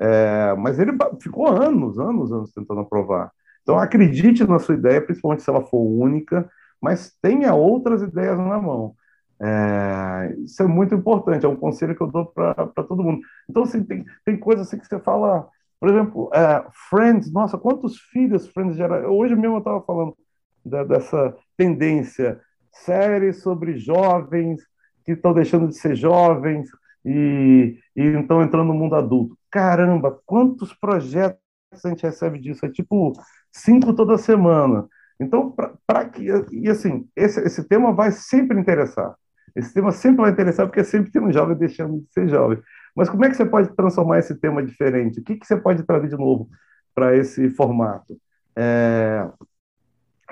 é, 0.00 0.52
mas 0.58 0.80
ele 0.80 0.90
ficou 1.20 1.46
anos, 1.46 1.96
anos, 1.96 2.32
anos 2.32 2.52
tentando 2.52 2.80
aprovar. 2.80 3.30
Então, 3.62 3.78
acredite 3.78 4.44
na 4.44 4.58
sua 4.58 4.74
ideia, 4.74 5.00
principalmente 5.00 5.44
se 5.44 5.50
ela 5.50 5.62
for 5.62 5.78
única, 5.78 6.50
mas 6.80 7.16
tenha 7.22 7.54
outras 7.54 8.02
ideias 8.02 8.36
na 8.36 8.60
mão. 8.60 8.96
É, 9.40 10.34
isso 10.38 10.60
é 10.60 10.66
muito 10.66 10.92
importante, 10.92 11.46
é 11.46 11.48
um 11.48 11.54
conselho 11.54 11.94
que 11.94 12.02
eu 12.02 12.08
dou 12.08 12.26
para 12.26 12.66
todo 12.82 13.04
mundo. 13.04 13.20
Então, 13.48 13.62
assim, 13.62 13.84
tem, 13.84 14.04
tem 14.24 14.36
coisas 14.36 14.66
assim 14.66 14.76
que 14.76 14.86
você 14.88 14.98
fala, 14.98 15.48
por 15.82 15.88
exemplo, 15.88 16.30
é, 16.32 16.64
Friends, 16.88 17.32
nossa, 17.32 17.58
quantos 17.58 17.98
filhos 17.98 18.46
Friends 18.46 18.76
gera? 18.76 19.10
Hoje 19.10 19.34
mesmo 19.34 19.56
eu 19.56 19.58
estava 19.58 19.82
falando 19.82 20.16
da, 20.64 20.84
dessa 20.84 21.36
tendência, 21.56 22.40
séries 22.70 23.42
sobre 23.42 23.76
jovens 23.76 24.62
que 25.04 25.10
estão 25.10 25.34
deixando 25.34 25.66
de 25.66 25.76
ser 25.76 25.96
jovens 25.96 26.68
e, 27.04 27.76
e 27.96 28.00
estão 28.00 28.40
entrando 28.44 28.68
no 28.68 28.74
mundo 28.74 28.94
adulto. 28.94 29.36
Caramba, 29.50 30.20
quantos 30.24 30.72
projetos 30.72 31.40
a 31.84 31.88
gente 31.88 32.04
recebe 32.04 32.38
disso? 32.38 32.64
É 32.64 32.70
tipo 32.70 33.12
cinco 33.50 33.92
toda 33.92 34.16
semana. 34.16 34.86
Então, 35.18 35.52
para 35.84 36.04
que. 36.08 36.28
E 36.52 36.68
assim, 36.68 37.08
esse, 37.16 37.40
esse 37.40 37.66
tema 37.66 37.92
vai 37.92 38.12
sempre 38.12 38.56
interessar. 38.56 39.16
Esse 39.52 39.74
tema 39.74 39.90
sempre 39.90 40.22
vai 40.22 40.30
interessar, 40.30 40.64
porque 40.68 40.84
sempre 40.84 41.10
tem 41.10 41.20
um 41.20 41.32
jovem 41.32 41.56
deixando 41.56 41.98
de 42.02 42.12
ser 42.12 42.28
jovem. 42.28 42.62
Mas 42.94 43.08
como 43.08 43.24
é 43.24 43.30
que 43.30 43.36
você 43.36 43.46
pode 43.46 43.74
transformar 43.74 44.18
esse 44.18 44.34
tema 44.34 44.62
diferente? 44.62 45.20
O 45.20 45.24
que, 45.24 45.36
que 45.36 45.46
você 45.46 45.56
pode 45.56 45.82
trazer 45.84 46.08
de 46.08 46.16
novo 46.16 46.48
para 46.94 47.16
esse 47.16 47.50
formato? 47.50 48.18
É... 48.56 49.28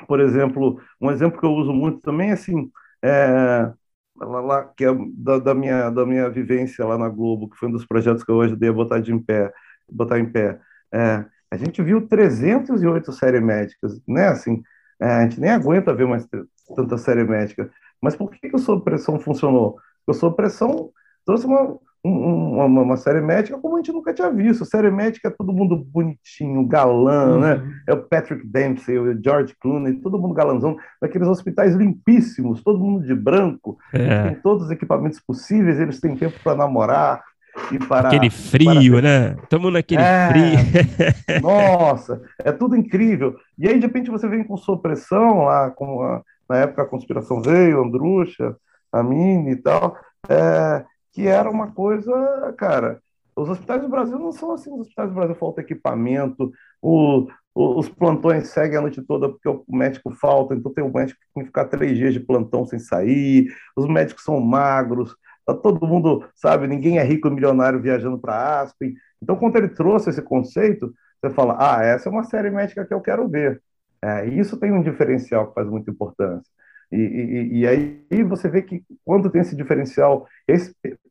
por 0.06 0.20
exemplo, 0.20 0.80
um 1.00 1.10
exemplo 1.10 1.38
que 1.40 1.46
eu 1.46 1.52
uso 1.52 1.72
muito 1.72 2.00
também, 2.00 2.32
assim, 2.32 2.70
é, 3.02 3.72
lá, 4.16 4.40
lá, 4.40 4.64
que 4.76 4.84
é 4.84 4.88
da, 5.14 5.38
da, 5.38 5.54
minha, 5.54 5.90
da 5.90 6.04
minha 6.06 6.28
vivência 6.28 6.84
lá 6.86 6.98
na 6.98 7.08
Globo, 7.08 7.48
que 7.48 7.56
foi 7.56 7.68
um 7.68 7.72
dos 7.72 7.86
projetos 7.86 8.24
que 8.24 8.30
eu 8.30 8.40
ajudei 8.42 8.68
a 8.70 8.72
botar, 8.72 9.00
de 9.00 9.12
em 9.12 9.18
pé, 9.18 9.52
botar 9.90 10.18
em 10.18 10.30
pé. 10.30 10.60
É, 10.92 11.24
a 11.50 11.56
gente 11.56 11.82
viu 11.82 12.06
308 12.06 13.12
séries 13.12 13.42
médicas, 13.42 14.00
né? 14.06 14.28
Assim, 14.28 14.62
é, 15.00 15.06
a 15.06 15.22
gente 15.22 15.40
nem 15.40 15.50
aguenta 15.50 15.94
ver 15.94 16.06
mais 16.06 16.26
tanta 16.76 16.98
série 16.98 17.24
médica. 17.24 17.70
Mas 18.00 18.16
por 18.16 18.30
que, 18.30 18.48
que 18.50 18.58
Sob 18.58 18.84
Pressão 18.84 19.18
funcionou? 19.18 19.78
O 20.06 20.12
Sob 20.14 20.36
Pressão 20.36 20.90
trouxe 21.24 21.46
uma, 21.46 21.78
uma, 22.02 22.82
uma, 22.82 22.96
série 22.96 23.20
médica 23.20 23.58
como 23.58 23.76
a 23.76 23.78
gente 23.78 23.92
nunca 23.92 24.14
tinha 24.14 24.30
visto. 24.30 24.64
Série 24.64 24.90
médica 24.90 25.28
é 25.28 25.30
todo 25.30 25.52
mundo 25.52 25.76
bonitinho, 25.76 26.66
galã, 26.66 27.38
né? 27.38 27.54
uhum. 27.54 27.60
né? 27.60 27.80
É 27.86 27.92
o 27.92 28.02
Patrick 28.02 28.46
Dempsey, 28.46 28.98
o 28.98 29.22
George 29.22 29.54
Clooney, 29.60 30.00
todo 30.00 30.18
mundo 30.18 30.34
galanzão, 30.34 30.76
naqueles 31.00 31.28
hospitais 31.28 31.74
limpíssimos, 31.74 32.62
todo 32.62 32.78
mundo 32.78 33.04
de 33.04 33.14
branco, 33.14 33.78
é. 33.92 34.28
tem 34.28 34.34
todos 34.36 34.66
os 34.66 34.70
equipamentos 34.70 35.20
possíveis, 35.20 35.78
eles 35.78 36.00
têm 36.00 36.16
tempo 36.16 36.38
para 36.42 36.56
namorar. 36.56 37.22
E 37.72 37.78
para, 37.80 38.08
aquele 38.08 38.30
frio, 38.30 38.94
para... 38.94 39.02
né? 39.02 39.36
Estamos 39.42 39.72
naquele 39.72 40.02
é, 40.02 40.28
frio. 40.28 41.42
nossa, 41.42 42.22
é 42.38 42.52
tudo 42.52 42.76
incrível. 42.76 43.36
E 43.58 43.68
aí, 43.68 43.78
de 43.78 43.86
repente, 43.86 44.10
você 44.10 44.28
vem 44.28 44.44
com 44.44 44.56
supressão 44.56 45.44
lá, 45.44 45.70
com 45.70 46.02
a, 46.02 46.22
na 46.48 46.58
época 46.58 46.82
a 46.82 46.86
conspiração 46.86 47.42
veio, 47.42 47.82
Andrucha, 47.82 48.56
a 48.92 49.02
Mini 49.02 49.52
e 49.52 49.56
tal. 49.56 49.96
É, 50.28 50.84
que 51.12 51.26
era 51.26 51.50
uma 51.50 51.72
coisa, 51.72 52.54
cara. 52.56 53.02
Os 53.34 53.48
hospitais 53.48 53.80
do 53.82 53.88
Brasil 53.88 54.18
não 54.18 54.32
são 54.32 54.52
assim. 54.52 54.72
Os 54.72 54.80
hospitais 54.80 55.08
do 55.08 55.14
Brasil 55.14 55.34
falta 55.34 55.60
equipamento, 55.60 56.52
o, 56.82 57.26
o, 57.54 57.78
os 57.78 57.88
plantões 57.88 58.48
seguem 58.48 58.78
a 58.78 58.80
noite 58.80 59.02
toda 59.02 59.28
porque 59.28 59.48
o 59.48 59.64
médico 59.68 60.10
falta, 60.10 60.54
então 60.54 60.72
tem 60.72 60.84
o 60.84 60.92
médico 60.92 61.20
que 61.20 61.26
tem 61.34 61.42
que 61.44 61.48
ficar 61.48 61.66
três 61.66 61.96
dias 61.96 62.12
de 62.12 62.20
plantão 62.20 62.64
sem 62.64 62.78
sair. 62.78 63.52
Os 63.76 63.86
médicos 63.86 64.24
são 64.24 64.40
magros, 64.40 65.16
tá 65.46 65.54
todo 65.54 65.86
mundo, 65.86 66.24
sabe? 66.34 66.66
Ninguém 66.66 66.98
é 66.98 67.02
rico 67.04 67.28
e 67.28 67.30
milionário 67.30 67.80
viajando 67.80 68.18
para 68.18 68.60
Aspen. 68.60 68.94
Então, 69.22 69.36
quando 69.36 69.56
ele 69.56 69.68
trouxe 69.68 70.10
esse 70.10 70.22
conceito, 70.22 70.92
você 71.22 71.32
fala: 71.34 71.56
ah, 71.58 71.82
essa 71.82 72.08
é 72.08 72.12
uma 72.12 72.24
série 72.24 72.50
médica 72.50 72.84
que 72.84 72.94
eu 72.94 73.00
quero 73.00 73.28
ver. 73.28 73.62
É, 74.02 74.26
isso 74.26 74.56
tem 74.58 74.72
um 74.72 74.82
diferencial 74.82 75.48
que 75.48 75.54
faz 75.54 75.68
muita 75.68 75.90
importância. 75.90 76.50
E, 76.92 76.96
e, 76.96 77.58
e, 77.60 77.66
aí 77.66 78.22
você 78.24 78.48
vê 78.48 78.62
que 78.62 78.84
quando 79.04 79.30
tem 79.30 79.40
esse 79.40 79.54
diferencial, 79.54 80.26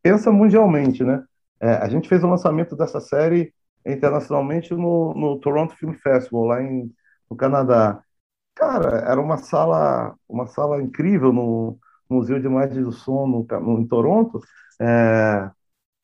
pensa 0.01 0.31
mundialmente, 0.31 1.03
né? 1.03 1.23
É, 1.61 1.73
a 1.73 1.87
gente 1.89 2.07
fez 2.09 2.23
o 2.23 2.29
lançamento 2.29 2.75
dessa 2.75 2.99
série 2.99 3.53
internacionalmente 3.85 4.73
no, 4.73 5.13
no 5.13 5.39
Toronto 5.39 5.75
Film 5.75 5.93
Festival, 5.93 6.45
lá 6.45 6.61
em, 6.61 6.91
no 7.29 7.35
Canadá. 7.35 8.03
Cara, 8.55 8.99
era 9.09 9.21
uma 9.21 9.37
sala, 9.37 10.15
uma 10.27 10.47
sala 10.47 10.81
incrível 10.81 11.31
no 11.33 11.79
Museu 12.09 12.39
de 12.39 12.47
Imagens 12.47 12.83
do 12.83 12.91
Som 12.91 13.27
no, 13.27 13.59
no, 13.61 13.79
em 13.81 13.87
Toronto. 13.87 14.39
É, 14.81 15.49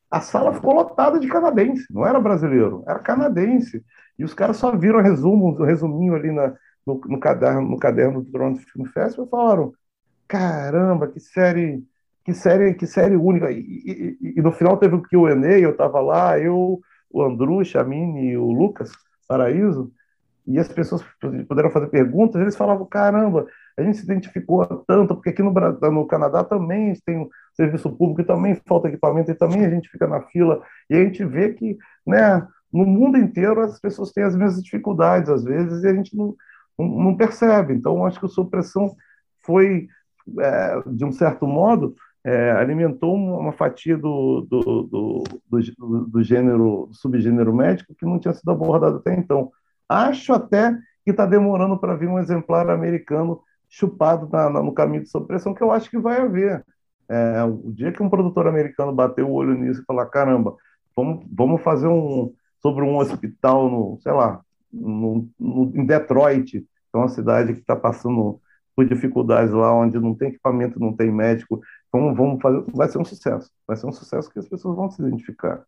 a 0.10 0.22
sala 0.22 0.54
ficou 0.54 0.74
lotada 0.74 1.20
de 1.20 1.28
canadense, 1.28 1.86
não 1.92 2.06
era 2.06 2.20
brasileiro, 2.20 2.84
era 2.88 3.00
canadense. 3.00 3.84
E 4.18 4.24
os 4.24 4.34
caras 4.34 4.58
só 4.58 4.76
viram 4.76 5.02
resumo, 5.02 5.50
um 5.60 5.66
resuminho 5.66 6.16
ali 6.16 6.32
na, 6.32 6.54
no, 6.86 7.02
no, 7.06 7.20
caderno, 7.20 7.62
no 7.62 7.78
caderno 7.78 8.22
do 8.22 8.32
Toronto 8.32 8.62
Film 8.72 8.86
Festival 8.86 9.28
falaram: 9.28 9.74
caramba, 10.28 11.08
que 11.08 11.20
série, 11.20 11.84
que 12.24 12.34
série, 12.34 12.74
que 12.74 12.86
série 12.86 13.16
única. 13.16 13.52
E, 13.52 13.60
e, 13.60 14.34
e 14.38 14.42
no 14.42 14.52
final 14.52 14.78
teve 14.78 14.96
o 14.96 15.02
QA, 15.02 15.60
eu 15.60 15.72
estava 15.72 16.00
lá, 16.00 16.40
eu, 16.40 16.80
o 17.10 17.24
Andrew, 17.24 17.62
a 17.76 17.84
Mini 17.84 18.32
e 18.32 18.38
o 18.38 18.52
Lucas 18.52 18.92
Paraíso, 19.28 19.92
e 20.48 20.60
as 20.60 20.68
pessoas 20.68 21.04
puderam 21.48 21.72
fazer 21.72 21.88
perguntas, 21.88 22.40
eles 22.42 22.56
falavam: 22.56 22.86
caramba, 22.86 23.48
a 23.78 23.82
gente 23.82 23.98
se 23.98 24.04
identificou 24.04 24.66
tanto, 24.88 25.16
porque 25.16 25.30
aqui 25.30 25.42
no, 25.42 25.52
no 25.52 26.06
Canadá 26.08 26.44
também 26.44 26.94
tem 27.06 27.28
serviço 27.54 27.90
público 27.90 28.22
e 28.22 28.26
também 28.26 28.62
falta 28.68 28.88
equipamento 28.88 29.32
e 29.32 29.36
também 29.36 29.66
a 29.66 29.70
gente 29.70 29.90
fica 29.90 30.08
na 30.08 30.22
fila, 30.22 30.62
e 30.90 30.96
a 30.96 31.04
gente 31.04 31.26
vê 31.26 31.54
que, 31.54 31.78
né, 32.06 32.46
no 32.72 32.86
mundo 32.86 33.18
inteiro 33.18 33.62
as 33.62 33.80
pessoas 33.80 34.12
têm 34.12 34.24
as 34.24 34.36
mesmas 34.36 34.62
dificuldades 34.64 35.30
às 35.30 35.44
vezes 35.44 35.84
e 35.84 35.88
a 35.88 35.94
gente 35.94 36.16
não, 36.16 36.36
não, 36.78 37.16
percebe. 37.16 37.74
Então, 37.74 38.06
acho 38.06 38.20
que 38.20 38.26
a 38.26 38.30
supressão 38.30 38.96
foi, 39.42 39.88
é, 40.40 40.82
de 40.88 41.06
um 41.06 41.12
certo 41.12 41.48
modo, 41.48 41.96
é, 42.24 42.52
alimentou 42.52 43.16
uma 43.16 43.52
fatia 43.52 43.98
do, 43.98 44.42
do, 44.50 44.84
do, 44.84 45.24
do, 45.50 46.06
do 46.08 46.24
gênero, 46.24 46.90
subgênero 46.92 47.54
médico 47.54 47.94
que 47.94 48.06
não 48.06 48.20
tinha 48.20 48.34
sido 48.34 48.50
abordado 48.52 48.98
até 48.98 49.14
então. 49.14 49.52
Acho 49.88 50.34
até 50.34 50.76
que 51.04 51.12
está 51.12 51.26
demorando 51.26 51.78
para 51.78 51.96
vir 51.96 52.10
um 52.10 52.18
exemplar 52.18 52.70
americano 52.70 53.42
chupado 53.70 54.28
na, 54.32 54.50
na, 54.50 54.64
no 54.64 54.74
caminho 54.74 55.04
de 55.04 55.10
supressão, 55.10 55.54
que 55.54 55.62
eu 55.62 55.72
acho 55.72 55.90
que 55.90 56.00
vai 56.00 56.20
haver. 56.20 56.66
É, 57.08 57.44
o 57.44 57.72
dia 57.72 57.92
que 57.92 58.02
um 58.02 58.10
produtor 58.10 58.48
americano 58.48 58.92
bater 58.92 59.24
o 59.24 59.32
olho 59.32 59.54
nisso 59.54 59.82
e 59.82 59.86
falar, 59.86 60.08
caramba, 60.08 60.56
vamos, 60.96 61.24
vamos 61.32 61.62
fazer 61.62 61.88
um 61.88 62.34
sobre 62.60 62.84
um 62.84 62.98
hospital 62.98 63.70
no, 63.70 64.00
sei 64.02 64.12
lá, 64.12 64.42
no, 64.76 65.30
no, 65.40 65.72
em 65.76 65.86
Detroit, 65.86 66.62
que 66.62 66.68
é 66.94 66.98
uma 66.98 67.08
cidade 67.08 67.54
que 67.54 67.60
está 67.60 67.76
passando 67.76 68.40
por 68.76 68.86
dificuldades 68.86 69.54
lá, 69.54 69.74
onde 69.74 69.98
não 69.98 70.14
tem 70.14 70.30
equipamento, 70.30 70.80
não 70.80 70.94
tem 70.94 71.12
médico. 71.12 71.62
Vamos, 71.92 72.18
vamos 72.18 72.42
fazer, 72.42 72.64
vai 72.74 72.90
ser 72.90 72.98
um 72.98 73.06
sucesso. 73.06 73.50
Vai 73.66 73.78
ser 73.78 73.88
um 73.88 73.92
sucesso 73.92 74.30
que 74.30 74.40
as 74.40 74.48
pessoas 74.48 74.76
vão 74.76 74.92
se 74.92 75.02
identificar. 75.02 75.64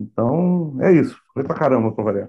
Então, 0.00 0.76
é 0.80 0.92
isso. 0.92 1.20
Foi 1.34 1.42
pra 1.42 1.56
caramba 1.56 1.90
para 1.90 2.04
variar. 2.04 2.28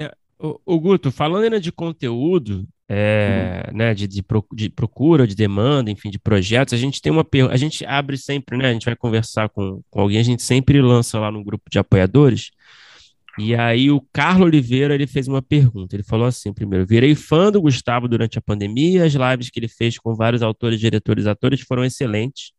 É, 0.00 0.14
o, 0.38 0.60
o, 0.64 0.80
Guto, 0.80 1.10
falando 1.10 1.44
ainda 1.44 1.60
de 1.60 1.72
conteúdo, 1.72 2.64
é, 2.88 3.64
uhum. 3.68 3.76
né, 3.76 3.94
de, 3.94 4.06
de, 4.06 4.24
de, 4.52 4.70
procura, 4.70 5.26
de 5.26 5.34
demanda, 5.34 5.90
enfim, 5.90 6.10
de 6.10 6.18
projetos, 6.18 6.74
a 6.74 6.76
gente 6.76 7.02
tem 7.02 7.12
uma 7.12 7.26
a 7.50 7.56
gente 7.56 7.84
abre 7.84 8.16
sempre, 8.16 8.56
né, 8.56 8.70
a 8.70 8.72
gente 8.72 8.86
vai 8.86 8.96
conversar 8.96 9.48
com, 9.48 9.82
com 9.90 10.00
alguém, 10.00 10.18
a 10.18 10.22
gente 10.22 10.42
sempre 10.42 10.80
lança 10.80 11.18
lá 11.18 11.30
no 11.30 11.44
grupo 11.44 11.68
de 11.70 11.78
apoiadores 11.78 12.50
e 13.38 13.54
aí 13.54 13.90
o 13.90 14.00
Carlos 14.12 14.46
Oliveira 14.46 14.94
ele 14.94 15.06
fez 15.06 15.28
uma 15.28 15.40
pergunta. 15.40 15.94
Ele 15.94 16.02
falou 16.02 16.26
assim: 16.26 16.52
primeiro, 16.52 16.84
virei 16.84 17.14
fã 17.14 17.52
do 17.52 17.62
Gustavo 17.62 18.08
durante 18.08 18.36
a 18.38 18.42
pandemia, 18.42 19.04
as 19.04 19.12
lives 19.12 19.48
que 19.48 19.60
ele 19.60 19.68
fez 19.68 19.96
com 19.98 20.14
vários 20.14 20.42
autores, 20.42 20.80
diretores, 20.80 21.26
atores 21.26 21.60
foram 21.60 21.84
excelentes. 21.84 22.52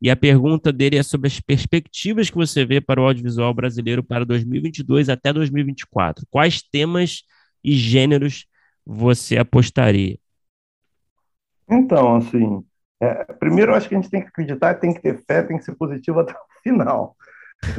E 0.00 0.10
a 0.10 0.16
pergunta 0.16 0.70
dele 0.70 0.98
é 0.98 1.02
sobre 1.02 1.28
as 1.28 1.40
perspectivas 1.40 2.28
que 2.28 2.36
você 2.36 2.66
vê 2.66 2.80
para 2.80 3.00
o 3.00 3.06
audiovisual 3.06 3.54
brasileiro 3.54 4.02
para 4.04 4.26
2022 4.26 5.08
até 5.08 5.32
2024. 5.32 6.26
Quais 6.28 6.60
temas 6.60 7.22
e 7.64 7.72
gêneros 7.72 8.46
você 8.84 9.38
apostaria? 9.38 10.18
Então, 11.68 12.16
assim, 12.16 12.62
é, 13.00 13.24
primeiro 13.32 13.72
eu 13.72 13.76
acho 13.76 13.88
que 13.88 13.94
a 13.94 13.98
gente 13.98 14.10
tem 14.10 14.20
que 14.20 14.28
acreditar, 14.28 14.74
tem 14.74 14.92
que 14.92 15.00
ter 15.00 15.18
fé, 15.24 15.42
tem 15.42 15.56
que 15.56 15.64
ser 15.64 15.74
positivo 15.74 16.20
até 16.20 16.32
o 16.32 16.62
final. 16.62 17.16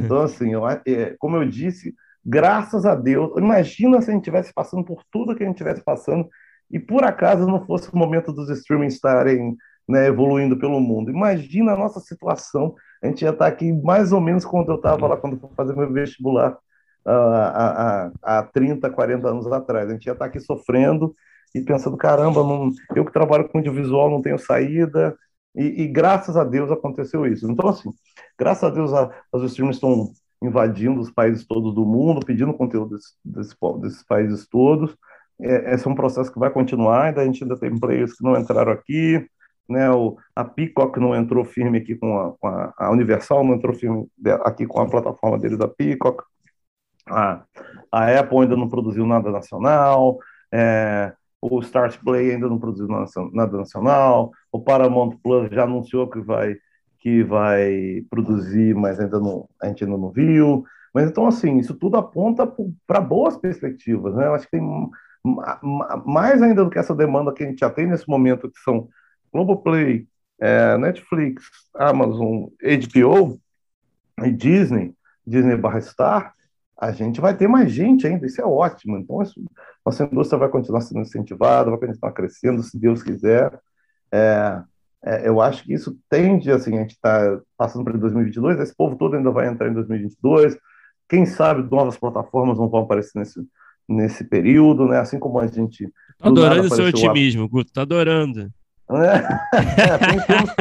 Então, 0.00 0.22
assim, 0.22 0.52
eu, 0.52 0.68
é, 0.68 1.14
como 1.18 1.36
eu 1.36 1.48
disse, 1.48 1.94
graças 2.28 2.84
a 2.84 2.94
Deus. 2.94 3.32
Imagina 3.38 4.02
se 4.02 4.10
a 4.10 4.12
gente 4.12 4.22
estivesse 4.22 4.52
passando 4.52 4.84
por 4.84 5.02
tudo 5.10 5.34
que 5.34 5.42
a 5.42 5.46
gente 5.46 5.56
estivesse 5.56 5.82
passando 5.82 6.28
e 6.70 6.78
por 6.78 7.02
acaso 7.02 7.46
não 7.46 7.64
fosse 7.64 7.90
o 7.90 7.96
momento 7.96 8.32
dos 8.32 8.50
streamings 8.50 8.94
estarem 8.94 9.56
né, 9.88 10.06
evoluindo 10.06 10.58
pelo 10.58 10.78
mundo. 10.78 11.10
Imagina 11.10 11.72
a 11.72 11.76
nossa 11.76 12.00
situação. 12.00 12.74
A 13.02 13.06
gente 13.06 13.22
ia 13.22 13.30
estar 13.30 13.46
aqui 13.46 13.72
mais 13.72 14.12
ou 14.12 14.20
menos 14.20 14.44
quando 14.44 14.70
eu 14.70 14.76
estava 14.76 15.06
lá, 15.06 15.16
quando 15.16 15.40
eu 15.42 15.50
fazer 15.56 15.74
meu 15.74 15.90
vestibular 15.90 16.58
há, 17.06 18.10
há, 18.22 18.38
há 18.40 18.42
30, 18.42 18.90
40 18.90 19.26
anos 19.26 19.46
atrás. 19.46 19.88
A 19.88 19.92
gente 19.94 20.04
ia 20.04 20.12
estar 20.12 20.26
aqui 20.26 20.38
sofrendo 20.38 21.14
e 21.54 21.62
pensando, 21.62 21.96
caramba, 21.96 22.42
não, 22.42 22.70
eu 22.94 23.06
que 23.06 23.12
trabalho 23.12 23.48
com 23.48 23.56
audiovisual 23.56 24.10
não 24.10 24.20
tenho 24.20 24.38
saída, 24.38 25.16
e, 25.56 25.84
e, 25.84 25.88
graças 25.88 26.36
a 26.36 26.44
Deus 26.44 26.70
aconteceu 26.70 27.26
isso. 27.26 27.50
Então, 27.50 27.70
assim, 27.70 27.90
graças 28.38 28.64
a 28.64 28.70
Deus 28.70 28.92
a, 28.92 29.10
as 29.32 29.42
estão 29.58 30.12
invadindo 30.42 31.00
os 31.00 31.10
países 31.10 31.46
todos 31.46 31.74
do 31.74 31.84
mundo, 31.84 32.24
pedindo 32.24 32.54
conteúdo 32.54 32.96
desse, 32.96 33.14
desse, 33.24 33.56
desses 33.80 34.04
países 34.04 34.48
todos. 34.48 34.96
É, 35.40 35.74
esse 35.74 35.86
é 35.86 35.90
um 35.90 35.94
processo 35.94 36.32
que 36.32 36.38
vai 36.38 36.50
continuar, 36.50 37.06
ainda 37.06 37.20
a 37.20 37.24
gente 37.24 37.42
ainda 37.42 37.58
tem 37.58 37.78
players 37.78 38.14
que 38.14 38.24
não 38.24 38.36
entraram 38.36 38.72
aqui, 38.72 39.24
né, 39.68 39.90
o, 39.90 40.16
a 40.34 40.44
Peacock 40.44 40.98
não 40.98 41.14
entrou 41.14 41.44
firme 41.44 41.78
aqui 41.78 41.94
com 41.94 42.18
a, 42.18 42.32
com 42.38 42.48
a, 42.48 42.72
a 42.76 42.90
Universal, 42.90 43.44
não 43.44 43.54
entrou 43.54 43.74
firme 43.74 44.06
aqui 44.44 44.66
com 44.66 44.80
a 44.80 44.88
plataforma 44.88 45.38
deles 45.38 45.58
da 45.58 45.68
Peacock, 45.68 46.24
a, 47.06 47.44
a 47.92 48.18
Apple 48.18 48.38
ainda 48.38 48.56
não 48.56 48.68
produziu 48.68 49.06
nada 49.06 49.30
nacional, 49.30 50.18
é, 50.52 51.12
o 51.40 51.60
Start 51.60 51.98
Play 52.02 52.32
ainda 52.32 52.48
não 52.48 52.58
produziu 52.58 52.88
nada 53.32 53.56
nacional, 53.56 54.32
o 54.50 54.60
Paramount 54.60 55.16
Plus 55.22 55.50
já 55.50 55.64
anunciou 55.64 56.08
que 56.08 56.20
vai 56.20 56.56
que 56.98 57.22
vai 57.22 58.04
produzir, 58.10 58.74
mas 58.74 58.98
ainda 58.98 59.20
não, 59.20 59.48
a 59.60 59.66
gente 59.66 59.84
ainda 59.84 59.96
não 59.96 60.10
viu. 60.10 60.64
Mas 60.92 61.08
então, 61.08 61.26
assim, 61.26 61.58
isso 61.58 61.74
tudo 61.74 61.96
aponta 61.96 62.50
para 62.86 63.00
boas 63.00 63.36
perspectivas, 63.36 64.14
né? 64.14 64.26
Eu 64.26 64.34
acho 64.34 64.46
que 64.46 64.58
tem 64.58 64.90
mais 66.06 66.40
ainda 66.42 66.64
do 66.64 66.70
que 66.70 66.78
essa 66.78 66.94
demanda 66.94 67.32
que 67.32 67.44
a 67.44 67.46
gente 67.46 67.60
já 67.60 67.70
tem 67.70 67.86
nesse 67.86 68.08
momento, 68.08 68.50
que 68.50 68.58
são 68.60 68.88
Globoplay, 69.32 70.06
é, 70.40 70.78
Netflix, 70.78 71.44
Amazon, 71.74 72.46
HBO 72.62 73.38
e 74.24 74.30
Disney, 74.30 74.94
Disney 75.26 75.56
barra 75.56 75.80
Star, 75.80 76.34
a 76.80 76.92
gente 76.92 77.20
vai 77.20 77.36
ter 77.36 77.48
mais 77.48 77.72
gente 77.72 78.06
ainda, 78.06 78.24
isso 78.24 78.40
é 78.40 78.44
ótimo. 78.44 78.96
Então, 78.96 79.20
isso, 79.20 79.34
nossa 79.84 80.04
indústria 80.04 80.38
vai 80.38 80.48
continuar 80.48 80.80
sendo 80.80 81.00
incentivada, 81.00 81.70
vai 81.70 81.78
continuar 81.78 82.12
crescendo, 82.12 82.62
se 82.62 82.78
Deus 82.78 83.02
quiser. 83.02 83.58
É, 84.12 84.62
é, 85.04 85.28
eu 85.28 85.40
acho 85.40 85.64
que 85.64 85.72
isso 85.72 85.96
tende, 86.08 86.50
assim, 86.50 86.76
a 86.76 86.80
gente 86.80 86.92
está 86.92 87.40
passando 87.56 87.84
para 87.84 87.96
2022, 87.96 88.58
esse 88.60 88.74
povo 88.74 88.96
todo 88.96 89.16
ainda 89.16 89.30
vai 89.30 89.48
entrar 89.48 89.68
em 89.68 89.74
2022, 89.74 90.58
quem 91.08 91.24
sabe 91.24 91.68
novas 91.70 91.96
plataformas 91.96 92.58
não 92.58 92.68
vão 92.68 92.80
aparecer 92.80 93.18
nesse, 93.18 93.40
nesse 93.88 94.24
período, 94.24 94.86
né? 94.86 94.98
Assim 94.98 95.18
como 95.18 95.38
a 95.38 95.46
gente. 95.46 95.90
Tô 96.18 96.28
adorando 96.28 96.66
o 96.66 96.74
seu 96.74 96.86
otimismo, 96.86 97.48
Guto, 97.48 97.72
tô 97.72 97.80
adorando. 97.80 98.50
É, 98.90 99.98
tem, 99.98 100.18
temos, 100.26 100.54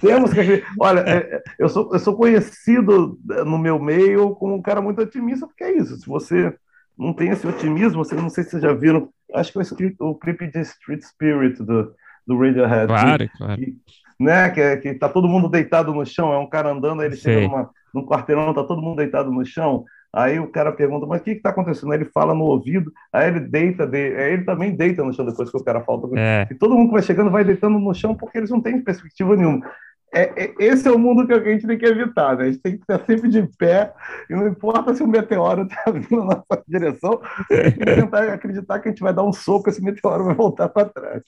temos, 0.00 0.32
que. 0.32 0.64
Olha, 0.78 1.00
é, 1.00 1.16
é, 1.16 1.42
eu, 1.58 1.68
sou, 1.68 1.90
eu 1.92 1.98
sou 1.98 2.16
conhecido 2.16 3.18
no 3.44 3.58
meu 3.58 3.76
meio 3.76 4.36
como 4.36 4.54
um 4.54 4.62
cara 4.62 4.80
muito 4.80 5.02
otimista, 5.02 5.48
porque 5.48 5.64
é 5.64 5.76
isso. 5.76 5.96
Se 5.96 6.06
você 6.06 6.54
não 6.96 7.12
tem 7.12 7.30
esse 7.30 7.44
otimismo, 7.44 8.04
você 8.04 8.14
não 8.14 8.28
sei 8.28 8.44
se 8.44 8.50
vocês 8.50 8.62
já 8.62 8.72
viram, 8.72 9.08
acho 9.34 9.52
que 9.52 9.58
o, 9.58 10.10
o 10.10 10.14
clipe 10.14 10.46
de 10.46 10.60
Street 10.60 11.02
Spirit 11.02 11.60
do, 11.60 11.92
do 12.26 12.38
Radiohead. 12.38 12.86
Claro, 12.86 13.28
que, 13.28 13.38
claro. 13.38 13.60
Que, 13.60 13.76
né, 14.18 14.50
que, 14.50 14.76
que 14.78 14.94
tá 14.94 15.08
todo 15.08 15.28
mundo 15.28 15.48
deitado 15.48 15.92
no 15.92 16.04
chão, 16.06 16.32
é 16.32 16.38
um 16.38 16.48
cara 16.48 16.70
andando, 16.70 17.00
aí 17.00 17.08
ele 17.08 17.16
Sei. 17.16 17.34
chega 17.34 17.48
numa, 17.48 17.70
num 17.94 18.06
quarteirão, 18.06 18.54
tá 18.54 18.64
todo 18.64 18.82
mundo 18.82 18.96
deitado 18.96 19.30
no 19.30 19.44
chão. 19.44 19.84
Aí 20.14 20.38
o 20.38 20.46
cara 20.46 20.70
pergunta, 20.72 21.06
mas 21.06 21.22
o 21.22 21.24
que 21.24 21.30
está 21.30 21.50
acontecendo? 21.50 21.90
Aí 21.90 21.98
ele 21.98 22.04
fala 22.04 22.34
no 22.34 22.44
ouvido, 22.44 22.92
aí 23.10 23.28
ele 23.28 23.40
deita, 23.40 23.86
de... 23.86 24.14
aí 24.14 24.34
ele 24.34 24.44
também 24.44 24.76
deita 24.76 25.02
no 25.02 25.12
chão 25.12 25.24
depois 25.24 25.50
que 25.50 25.56
o 25.56 25.64
cara 25.64 25.80
falta. 25.80 26.06
É. 26.18 26.46
E 26.50 26.54
todo 26.54 26.74
mundo 26.74 26.88
que 26.88 26.94
vai 26.94 27.02
chegando 27.02 27.30
vai 27.30 27.42
deitando 27.42 27.78
no 27.78 27.94
chão 27.94 28.14
porque 28.14 28.36
eles 28.36 28.50
não 28.50 28.60
têm 28.60 28.82
perspectiva 28.82 29.34
nenhuma. 29.34 29.66
É, 30.14 30.44
é, 30.44 30.54
esse 30.58 30.86
é 30.86 30.90
o 30.90 30.98
mundo 30.98 31.26
que 31.26 31.32
a 31.32 31.42
gente 31.42 31.66
tem 31.66 31.78
que 31.78 31.86
evitar, 31.86 32.36
né? 32.36 32.44
A 32.44 32.46
gente 32.46 32.60
tem 32.60 32.76
que 32.76 32.82
estar 32.82 33.04
sempre 33.06 33.30
de 33.30 33.42
pé, 33.56 33.92
e 34.28 34.34
não 34.34 34.46
importa 34.46 34.94
se 34.94 35.02
o 35.02 35.08
meteoro 35.08 35.62
está 35.62 35.84
vindo 35.90 36.24
na 36.24 36.36
nossa 36.36 36.64
direção, 36.68 37.20
tem 37.48 37.72
que 37.72 37.84
tentar 37.84 38.32
acreditar 38.32 38.78
que 38.78 38.88
a 38.88 38.90
gente 38.90 39.02
vai 39.02 39.14
dar 39.14 39.24
um 39.24 39.32
soco, 39.32 39.70
esse 39.70 39.82
meteoro 39.82 40.24
vai 40.24 40.34
voltar 40.34 40.68
para 40.68 40.88
trás. 40.88 41.22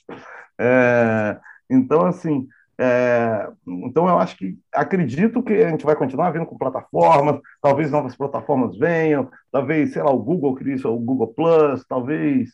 É, 0.61 1.39
então, 1.71 2.05
assim, 2.05 2.47
é, 2.79 3.49
então, 3.67 4.09
eu 4.09 4.19
acho 4.19 4.37
que 4.37 4.59
acredito 4.73 5.43
que 5.43 5.53
a 5.53 5.71
gente 5.71 5.85
vai 5.85 5.95
continuar 5.95 6.33
vindo 6.33 6.45
com 6.45 6.59
plataformas, 6.59 7.41
talvez 7.63 7.91
novas 7.91 8.17
plataformas 8.17 8.77
venham, 8.77 9.31
talvez, 9.51 9.93
sei 9.93 10.03
lá, 10.03 10.11
o 10.11 10.23
Google 10.23 10.55
crie 10.55 10.75
o 10.85 10.99
Google 10.99 11.29
Plus, 11.29 11.85
talvez 11.89 12.51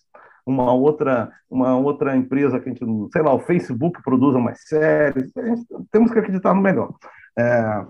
uma 0.51 0.73
outra, 0.73 1.33
uma 1.49 1.77
outra 1.77 2.17
empresa 2.17 2.59
que 2.61 2.69
a 2.69 2.73
gente, 2.73 2.85
sei 3.13 3.23
lá, 3.23 3.33
o 3.33 3.41
Facebook 3.41 4.03
produza 4.03 4.39
mais 4.39 4.61
séries. 4.67 5.33
Gente, 5.37 5.67
temos 5.91 6.11
que 6.11 6.19
acreditar 6.19 6.55
no 6.55 6.61
melhor. 6.61 6.93
É, 7.39 7.85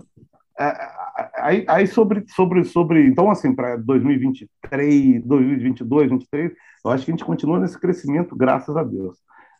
é, 0.59 0.89
aí, 1.37 1.65
aí 1.67 1.87
sobre, 1.87 2.23
sobre, 2.27 2.63
sobre, 2.63 3.05
então, 3.07 3.29
assim, 3.31 3.53
para 3.53 3.75
2023, 3.77 5.23
2022, 5.25 6.09
2023, 6.09 6.51
eu 6.85 6.91
acho 6.91 7.05
que 7.05 7.11
a 7.11 7.13
gente 7.13 7.25
continua 7.25 7.59
nesse 7.59 7.79
crescimento, 7.79 8.35
graças 8.35 8.75
a 8.75 8.83
Deus. 8.83 9.17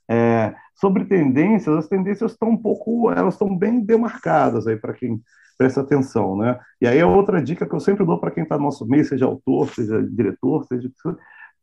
É, 0.09 0.53
sobre 0.75 1.05
tendências, 1.05 1.75
as 1.75 1.87
tendências 1.87 2.31
estão 2.31 2.49
um 2.49 2.57
pouco, 2.57 3.11
elas 3.11 3.35
estão 3.35 3.55
bem 3.55 3.79
demarcadas 3.79 4.67
aí 4.67 4.75
para 4.75 4.93
quem 4.93 5.21
presta 5.57 5.81
atenção, 5.81 6.35
né? 6.35 6.59
E 6.81 6.87
aí 6.87 6.99
a 6.99 7.07
outra 7.07 7.41
dica 7.41 7.67
que 7.67 7.75
eu 7.75 7.79
sempre 7.79 8.03
dou 8.03 8.19
para 8.19 8.31
quem 8.31 8.43
está 8.43 8.57
no 8.57 8.63
nosso 8.63 8.85
meio, 8.87 9.05
seja 9.05 9.25
autor, 9.25 9.69
seja 9.69 10.01
diretor, 10.01 10.65
seja 10.65 10.89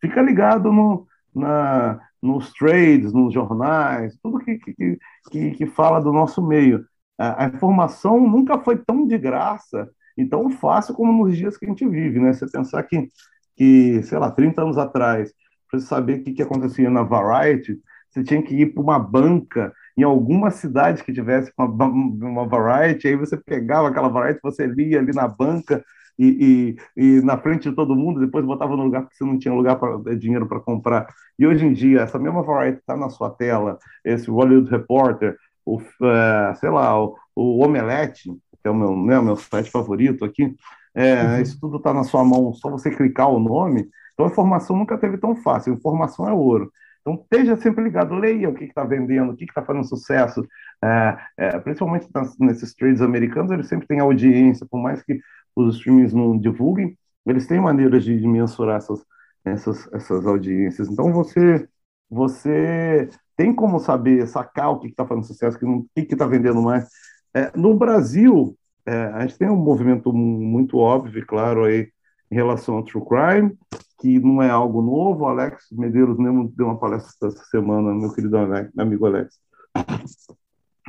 fica 0.00 0.22
ligado 0.22 0.72
no, 0.72 1.06
na, 1.34 2.00
nos 2.22 2.52
trades, 2.52 3.12
nos 3.12 3.32
jornais, 3.32 4.16
tudo 4.22 4.38
que, 4.38 4.58
que, 4.58 4.98
que, 5.30 5.50
que 5.52 5.66
fala 5.66 6.00
do 6.00 6.12
nosso 6.12 6.42
meio. 6.46 6.84
A, 7.18 7.44
a, 7.44 7.48
informação 7.48 8.20
nunca 8.20 8.58
foi 8.58 8.76
tão 8.76 9.06
de 9.06 9.18
graça 9.18 9.88
e 10.16 10.24
tão 10.24 10.50
fácil 10.50 10.94
como 10.94 11.24
nos 11.24 11.36
dias 11.36 11.56
que 11.56 11.66
a 11.66 11.68
gente 11.68 11.86
vive, 11.86 12.18
né? 12.20 12.32
Você 12.32 12.46
pensar 12.50 12.82
que, 12.84 13.08
que 13.56 14.02
sei 14.02 14.18
lá, 14.18 14.30
30 14.30 14.62
anos 14.62 14.78
atrás, 14.78 15.32
para 15.70 15.80
saber 15.80 16.20
o 16.20 16.24
que, 16.24 16.32
que 16.32 16.42
acontecia 16.42 16.90
na 16.90 17.02
Variety, 17.02 17.78
você 18.10 18.22
tinha 18.22 18.42
que 18.42 18.54
ir 18.54 18.72
para 18.72 18.82
uma 18.82 18.98
banca 18.98 19.72
em 19.96 20.02
alguma 20.02 20.50
cidade 20.50 21.04
que 21.04 21.12
tivesse 21.12 21.52
uma, 21.58 21.86
uma 21.86 22.46
variety, 22.46 23.08
aí 23.08 23.16
você 23.16 23.36
pegava 23.36 23.88
aquela 23.88 24.08
variety, 24.08 24.40
você 24.42 24.66
lia 24.66 25.00
ali 25.00 25.12
na 25.12 25.26
banca 25.26 25.84
e, 26.18 26.76
e, 26.96 27.02
e, 27.02 27.20
na 27.22 27.38
frente 27.38 27.68
de 27.68 27.76
todo 27.76 27.94
mundo, 27.94 28.20
depois 28.20 28.44
botava 28.44 28.76
no 28.76 28.84
lugar 28.84 29.02
porque 29.02 29.16
você 29.16 29.24
não 29.24 29.38
tinha 29.38 29.54
lugar 29.54 29.76
para 29.76 30.16
dinheiro 30.16 30.46
para 30.46 30.60
comprar. 30.60 31.06
E 31.38 31.46
hoje 31.46 31.64
em 31.64 31.72
dia, 31.72 32.00
essa 32.00 32.18
mesma 32.18 32.42
variety 32.42 32.80
está 32.80 32.96
na 32.96 33.08
sua 33.08 33.30
tela, 33.30 33.78
esse 34.04 34.30
Hollywood 34.30 34.70
Reporter, 34.70 35.36
o, 35.64 35.76
uh, 35.76 36.56
sei 36.56 36.70
lá, 36.70 37.00
o, 37.00 37.16
o 37.36 37.64
Omelete, 37.64 38.30
que 38.30 38.66
é 38.66 38.70
o 38.70 38.74
meu, 38.74 38.96
né, 38.96 39.18
o 39.18 39.24
meu 39.24 39.36
site 39.36 39.70
favorito 39.70 40.24
aqui, 40.24 40.54
é, 40.94 41.22
uhum. 41.22 41.40
isso 41.40 41.60
tudo 41.60 41.76
está 41.76 41.94
na 41.94 42.02
sua 42.02 42.24
mão, 42.24 42.52
só 42.52 42.68
você 42.68 42.90
clicar 42.90 43.28
o 43.28 43.38
nome. 43.38 43.88
Então 44.14 44.26
a 44.26 44.30
informação 44.30 44.76
nunca 44.76 44.98
teve 44.98 45.16
tão 45.18 45.36
fácil, 45.36 45.74
informação 45.74 46.28
é 46.28 46.32
ouro. 46.32 46.72
Então, 47.00 47.14
esteja 47.22 47.56
sempre 47.56 47.84
ligado, 47.84 48.14
leia 48.14 48.50
o 48.50 48.54
que 48.54 48.64
está 48.64 48.84
vendendo, 48.84 49.32
o 49.32 49.36
que 49.36 49.44
está 49.44 49.62
fazendo 49.62 49.86
sucesso. 49.86 50.46
É, 50.84 51.16
é, 51.36 51.58
principalmente 51.58 52.08
nesses 52.38 52.74
trades 52.74 53.00
americanos, 53.00 53.50
eles 53.50 53.68
sempre 53.68 53.86
têm 53.86 54.00
audiência, 54.00 54.66
por 54.68 54.80
mais 54.80 55.02
que 55.02 55.20
os 55.62 55.76
streamings 55.76 56.12
não 56.12 56.38
divulguem, 56.38 56.96
eles 57.26 57.46
têm 57.46 57.60
maneiras 57.60 58.04
de, 58.04 58.14
mensurar 58.26 58.76
essas, 58.76 59.04
essas, 59.44 59.92
essas 59.92 60.26
audiências. 60.26 60.88
Então, 60.88 61.12
você, 61.12 61.68
você 62.10 63.08
tem 63.36 63.54
como 63.54 63.78
saber, 63.78 64.26
sacar 64.26 64.70
o 64.70 64.78
que 64.78 64.88
está 64.88 65.06
fazendo 65.06 65.26
sucesso, 65.26 65.58
o 65.62 65.84
que 65.94 66.12
está 66.12 66.26
vendendo 66.26 66.62
mais. 66.62 66.88
É, 67.34 67.52
no 67.56 67.76
Brasil, 67.76 68.56
é, 68.86 69.04
a 69.14 69.20
gente 69.20 69.38
tem 69.38 69.48
um 69.50 69.56
movimento 69.56 70.12
muito 70.12 70.78
óbvio, 70.78 71.24
claro, 71.26 71.64
aí, 71.64 71.88
em 72.30 72.34
relação 72.34 72.76
ao 72.76 72.84
true 72.84 73.04
crime, 73.04 73.56
que 74.00 74.18
não 74.18 74.42
é 74.42 74.50
algo 74.50 74.80
novo. 74.80 75.26
Alex 75.26 75.66
Medeiros 75.72 76.18
mesmo 76.18 76.52
deu 76.56 76.66
uma 76.66 76.78
palestra 76.78 77.28
essa 77.28 77.44
semana, 77.44 77.94
meu 77.94 78.12
querido 78.12 78.36
Alex, 78.38 78.70
amigo 78.78 79.06
Alex. 79.06 79.38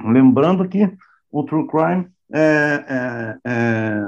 Lembrando 0.03 0.67
que 0.67 0.91
o 1.31 1.43
true 1.43 1.67
crime 1.67 2.07
é, 2.31 2.85
é, 2.87 3.37
é 3.45 4.03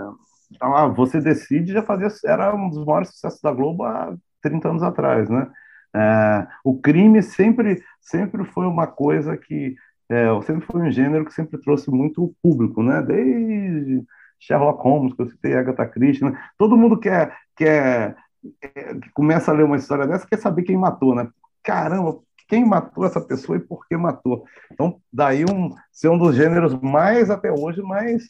ah, 0.60 0.88
você 0.88 1.22
decide 1.22 1.74
já 1.74 1.84
fazia 1.84 2.08
era 2.26 2.56
um 2.56 2.70
dos 2.70 2.86
maiores 2.86 3.10
sucessos 3.10 3.42
da 3.42 3.52
Globo 3.52 3.84
há 3.84 4.16
30 4.42 4.70
anos 4.70 4.84
atrás, 4.84 5.30
né? 5.30 5.48
É, 5.94 6.48
o 6.64 6.80
crime 6.80 7.22
sempre 7.22 7.84
sempre 8.00 8.46
foi 8.46 8.66
uma 8.66 8.88
coisa 8.88 9.38
que 9.38 9.76
é, 10.10 10.42
sempre 10.44 10.66
foi 10.66 10.82
um 10.82 10.92
gênero 10.92 11.26
que 11.26 11.34
sempre 11.34 11.60
trouxe 11.62 11.90
muito 11.90 12.36
público, 12.42 12.84
né? 12.84 13.02
Desde 13.02 14.04
Sherlock 14.40 14.84
Holmes, 14.84 15.14
que 15.14 15.22
eu 15.22 15.28
citei, 15.28 15.56
Agatha 15.56 15.86
Christie, 15.88 16.26
né? 16.26 16.38
todo 16.58 16.76
mundo 16.76 17.00
quer, 17.00 17.38
quer, 17.56 18.16
que 18.42 19.10
começa 19.14 19.52
a 19.52 19.54
ler 19.54 19.64
uma 19.64 19.78
história 19.78 20.08
dessa 20.08 20.28
quer 20.28 20.40
saber 20.40 20.64
quem 20.64 20.76
matou, 20.78 21.16
né? 21.16 21.30
Caramba, 21.64 22.20
quem 22.48 22.66
matou 22.66 23.06
essa 23.06 23.22
pessoa 23.22 23.58
e 23.58 23.62
por 23.62 23.88
que 23.88 23.96
matou? 23.96 24.44
Então, 24.72 25.00
daí 25.14 25.46
um, 25.46 25.74
ser 25.92 26.10
um 26.10 26.18
dos 26.18 26.36
gêneros 26.36 26.74
mais, 26.82 27.30
até 27.30 27.52
hoje, 27.52 27.82
mais, 27.82 28.24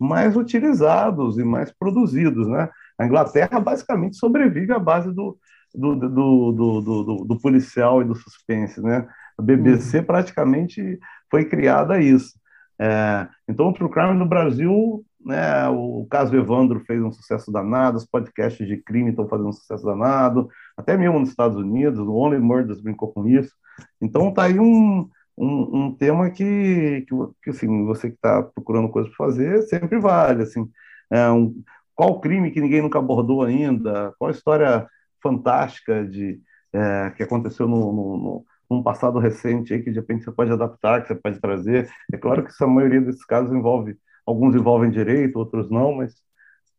mais 0.00 0.36
utilizados 0.36 1.38
e 1.38 1.44
mais 1.44 1.72
produzidos, 1.72 2.46
né? 2.48 2.68
A 2.98 3.06
Inglaterra 3.06 3.60
basicamente 3.60 4.16
sobrevive 4.16 4.72
à 4.72 4.78
base 4.78 5.12
do, 5.12 5.38
do, 5.74 5.94
do, 5.94 6.52
do, 6.52 7.24
do, 7.24 7.40
policial 7.40 8.02
e 8.02 8.04
do 8.04 8.14
suspense, 8.14 8.80
né? 8.80 9.06
A 9.38 9.42
BBC 9.42 9.98
uhum. 9.98 10.04
praticamente 10.04 10.98
foi 11.30 11.44
criada 11.44 11.94
a 11.94 12.00
isso. 12.00 12.34
É, 12.78 13.26
então, 13.48 13.68
o 13.68 13.72
True 13.72 13.90
Crime 13.90 14.14
no 14.14 14.26
Brasil 14.26 15.04
né? 15.26 15.68
O 15.68 16.06
caso 16.08 16.36
Evandro 16.36 16.78
fez 16.86 17.02
um 17.02 17.10
sucesso 17.10 17.50
danado, 17.50 17.96
os 17.96 18.06
podcasts 18.06 18.64
de 18.64 18.76
crime 18.76 19.10
estão 19.10 19.28
fazendo 19.28 19.48
um 19.48 19.52
sucesso 19.52 19.84
danado, 19.84 20.48
até 20.76 20.96
mesmo 20.96 21.18
nos 21.18 21.30
Estados 21.30 21.56
Unidos, 21.56 21.98
o 21.98 22.14
Only 22.14 22.38
Murders 22.38 22.80
brincou 22.80 23.12
com 23.12 23.26
isso. 23.26 23.52
Então 24.00 24.32
tá 24.32 24.44
aí 24.44 24.60
um, 24.60 25.10
um, 25.36 25.86
um 25.86 25.94
tema 25.94 26.30
que, 26.30 27.06
que, 27.08 27.14
que, 27.42 27.50
assim, 27.50 27.84
você 27.84 28.10
que 28.10 28.16
está 28.16 28.42
procurando 28.42 28.88
coisas 28.88 29.14
para 29.14 29.26
fazer, 29.26 29.62
sempre 29.62 29.98
vale, 29.98 30.42
assim. 30.42 30.68
É 31.10 31.30
um, 31.30 31.62
qual 31.94 32.20
crime 32.20 32.50
que 32.50 32.60
ninguém 32.60 32.82
nunca 32.82 32.98
abordou 32.98 33.42
ainda? 33.42 34.14
Qual 34.18 34.30
história 34.30 34.86
fantástica 35.22 36.04
de, 36.06 36.40
é, 36.72 37.10
que 37.16 37.22
aconteceu 37.22 37.68
no, 37.68 37.92
no, 37.92 38.16
no 38.18 38.46
num 38.68 38.82
passado 38.82 39.18
recente 39.18 39.72
aí 39.72 39.82
que 39.82 39.90
de 39.90 40.00
repente 40.00 40.24
você 40.24 40.32
pode 40.32 40.50
adaptar, 40.52 41.00
que 41.02 41.08
você 41.08 41.14
pode 41.14 41.40
trazer. 41.40 41.88
É 42.12 42.16
claro 42.16 42.44
que 42.44 42.52
a 42.62 42.66
maioria 42.66 43.00
desses 43.00 43.24
casos 43.24 43.52
envolve 43.52 43.96
alguns 44.26 44.54
envolvem 44.56 44.90
direito, 44.90 45.38
outros 45.38 45.70
não, 45.70 45.94
mas 45.94 46.14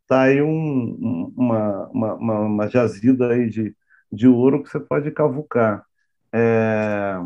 está 0.02 0.22
aí 0.22 0.42
um, 0.42 1.32
uma, 1.36 1.88
uma, 1.88 2.44
uma, 2.44 2.68
jazida 2.68 3.32
aí 3.32 3.48
de, 3.48 3.74
de 4.12 4.28
ouro 4.28 4.62
que 4.62 4.70
você 4.70 4.78
pode 4.80 5.10
cavucar. 5.10 5.84
É, 6.32 7.18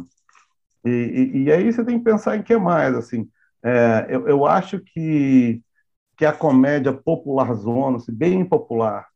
e, 0.91 1.45
e, 1.45 1.53
aí 1.53 1.73
você 1.73 1.85
tem 1.85 1.99
que 1.99 2.05
pensar 2.05 2.37
em 2.37 2.43
que 2.43 2.57
mais, 2.57 2.95
assim, 2.95 3.29
é, 3.63 4.07
eu, 4.09 4.27
eu 4.27 4.47
acho 4.47 4.81
que, 4.81 5.63
que 6.17 6.27
a 6.27 6.33
comédia 6.33 6.93
popular 6.93 7.53
zona, 7.55 7.99
assim, 7.99 8.13
bem 8.13 8.45
popular, 8.45 9.07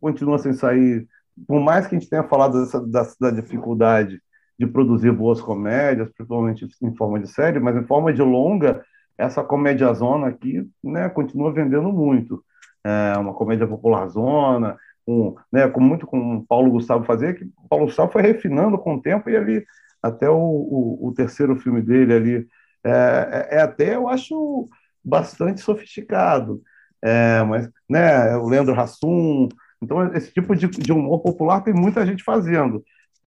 continua 0.00 0.38
sem 0.38 0.52
sair, 0.52 1.06
por 1.46 1.60
mais 1.60 1.86
que 1.86 1.94
a 1.94 1.98
gente 1.98 2.10
tenha 2.10 2.24
falado 2.24 2.60
dessa, 2.60 2.80
da, 2.86 3.06
da 3.20 3.30
dificuldade 3.30 4.20
de 4.58 4.66
produzir 4.66 5.12
boas 5.12 5.40
comédias, 5.40 6.10
principalmente 6.10 6.68
em 6.82 6.94
forma 6.96 7.18
de 7.20 7.28
série, 7.28 7.60
mas 7.60 7.76
em 7.76 7.84
forma 7.84 8.12
de 8.12 8.22
longa, 8.22 8.84
essa 9.16 9.42
comédia 9.42 9.92
zona 9.94 10.28
aqui, 10.28 10.68
né, 10.82 11.08
continua 11.08 11.52
vendendo 11.52 11.92
muito. 11.92 12.44
É 12.84 13.16
uma 13.18 13.32
comédia 13.32 13.66
popular 13.66 14.08
zona, 14.08 14.76
com, 15.06 15.36
né, 15.52 15.68
com 15.68 15.80
muito 15.80 16.06
com 16.06 16.36
o 16.36 16.46
Paulo 16.46 16.70
Gustavo 16.70 17.04
fazia, 17.04 17.32
que 17.32 17.44
o 17.44 17.68
Paulo 17.68 17.86
Gustavo 17.86 18.12
foi 18.12 18.22
refinando 18.22 18.78
com 18.78 18.94
o 18.96 19.02
tempo 19.02 19.30
e 19.30 19.36
ali 19.36 19.64
até 20.02 20.28
o, 20.28 20.36
o, 20.36 21.08
o 21.08 21.14
terceiro 21.14 21.56
filme 21.56 21.80
dele 21.80 22.14
ali 22.14 22.48
é, 22.84 22.90
é, 22.90 23.56
é, 23.56 23.62
até 23.62 23.94
eu 23.94 24.08
acho 24.08 24.68
bastante 25.04 25.60
sofisticado, 25.60 26.60
é, 27.00 27.42
mas 27.44 27.70
né, 27.88 28.36
o 28.36 28.48
Leandro 28.48 28.78
Hassum, 28.78 29.48
então 29.80 30.12
esse 30.14 30.32
tipo 30.32 30.54
de, 30.54 30.66
de 30.68 30.92
humor 30.92 31.20
popular 31.20 31.60
tem 31.60 31.74
muita 31.74 32.04
gente 32.06 32.22
fazendo. 32.22 32.84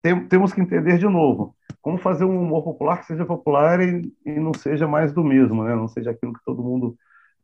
Tem, 0.01 0.27
temos 0.27 0.53
que 0.53 0.61
entender 0.61 0.97
de 0.97 1.07
novo 1.07 1.55
como 1.87 1.97
fazer 1.97 2.25
um 2.25 2.41
humor 2.41 2.63
popular 2.63 2.99
que 2.99 3.05
seja 3.05 3.25
popular 3.25 3.79
e, 3.79 4.11
e 4.25 4.31
não 4.39 4.53
seja 4.53 4.85
mais 4.85 5.13
do 5.13 5.23
mesmo, 5.23 5.63
né? 5.63 5.73
Não 5.73 5.87
seja 5.87 6.11
aquilo 6.11 6.33
que 6.33 6.43
todo 6.43 6.61
mundo 6.61 6.97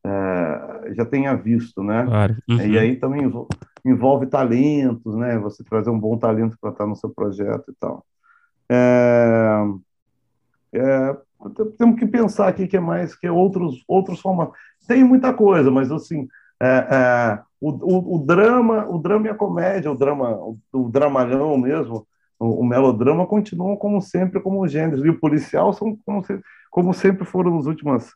é, 0.05 0.93
já 0.95 1.05
tenha 1.05 1.33
visto, 1.33 1.81
né? 1.81 2.03
Claro. 2.03 2.35
Uhum. 2.49 2.57
E 2.57 2.77
aí 2.77 2.95
também 2.97 3.23
envolve, 3.23 3.49
envolve, 3.85 4.25
talentos, 4.27 5.15
né? 5.15 5.37
Você 5.39 5.63
trazer 5.63 5.89
um 5.89 5.99
bom 5.99 6.17
talento 6.17 6.57
para 6.59 6.71
estar 6.71 6.85
no 6.85 6.95
seu 6.95 7.09
projeto 7.09 7.71
e 7.71 7.73
tal. 7.79 8.05
É, 8.73 9.63
é, 10.73 11.17
temos 11.77 11.99
que 11.99 12.07
pensar 12.07 12.47
aqui 12.47 12.67
que 12.67 12.77
é 12.77 12.79
mais 12.79 13.15
que 13.15 13.27
é 13.27 13.31
outros 13.31 13.83
outros 13.87 14.19
formatos. 14.19 14.57
Tem 14.87 15.03
muita 15.03 15.33
coisa, 15.33 15.69
mas 15.69 15.91
assim 15.91 16.27
é, 16.61 16.67
é, 16.67 17.39
o, 17.59 17.69
o, 17.69 18.15
o, 18.15 18.25
drama, 18.25 18.87
o 18.89 18.97
drama 18.97 19.27
e 19.27 19.29
a 19.29 19.35
comédia, 19.35 19.91
o 19.91 19.95
drama, 19.95 20.31
o, 20.31 20.57
o 20.71 20.89
dramalhão 20.89 21.57
mesmo, 21.57 22.07
o, 22.39 22.63
melodrama 22.63 23.27
continuam 23.27 23.75
como 23.75 24.01
sempre 24.01 24.41
como 24.41 24.67
gêneros 24.67 25.05
e 25.05 25.09
o 25.09 25.19
policial 25.19 25.73
são 25.73 25.97
como, 26.05 26.23
se, 26.23 26.39
como 26.71 26.93
sempre 26.93 27.25
foram 27.25 27.55
nas 27.55 27.65
últimas 27.65 28.11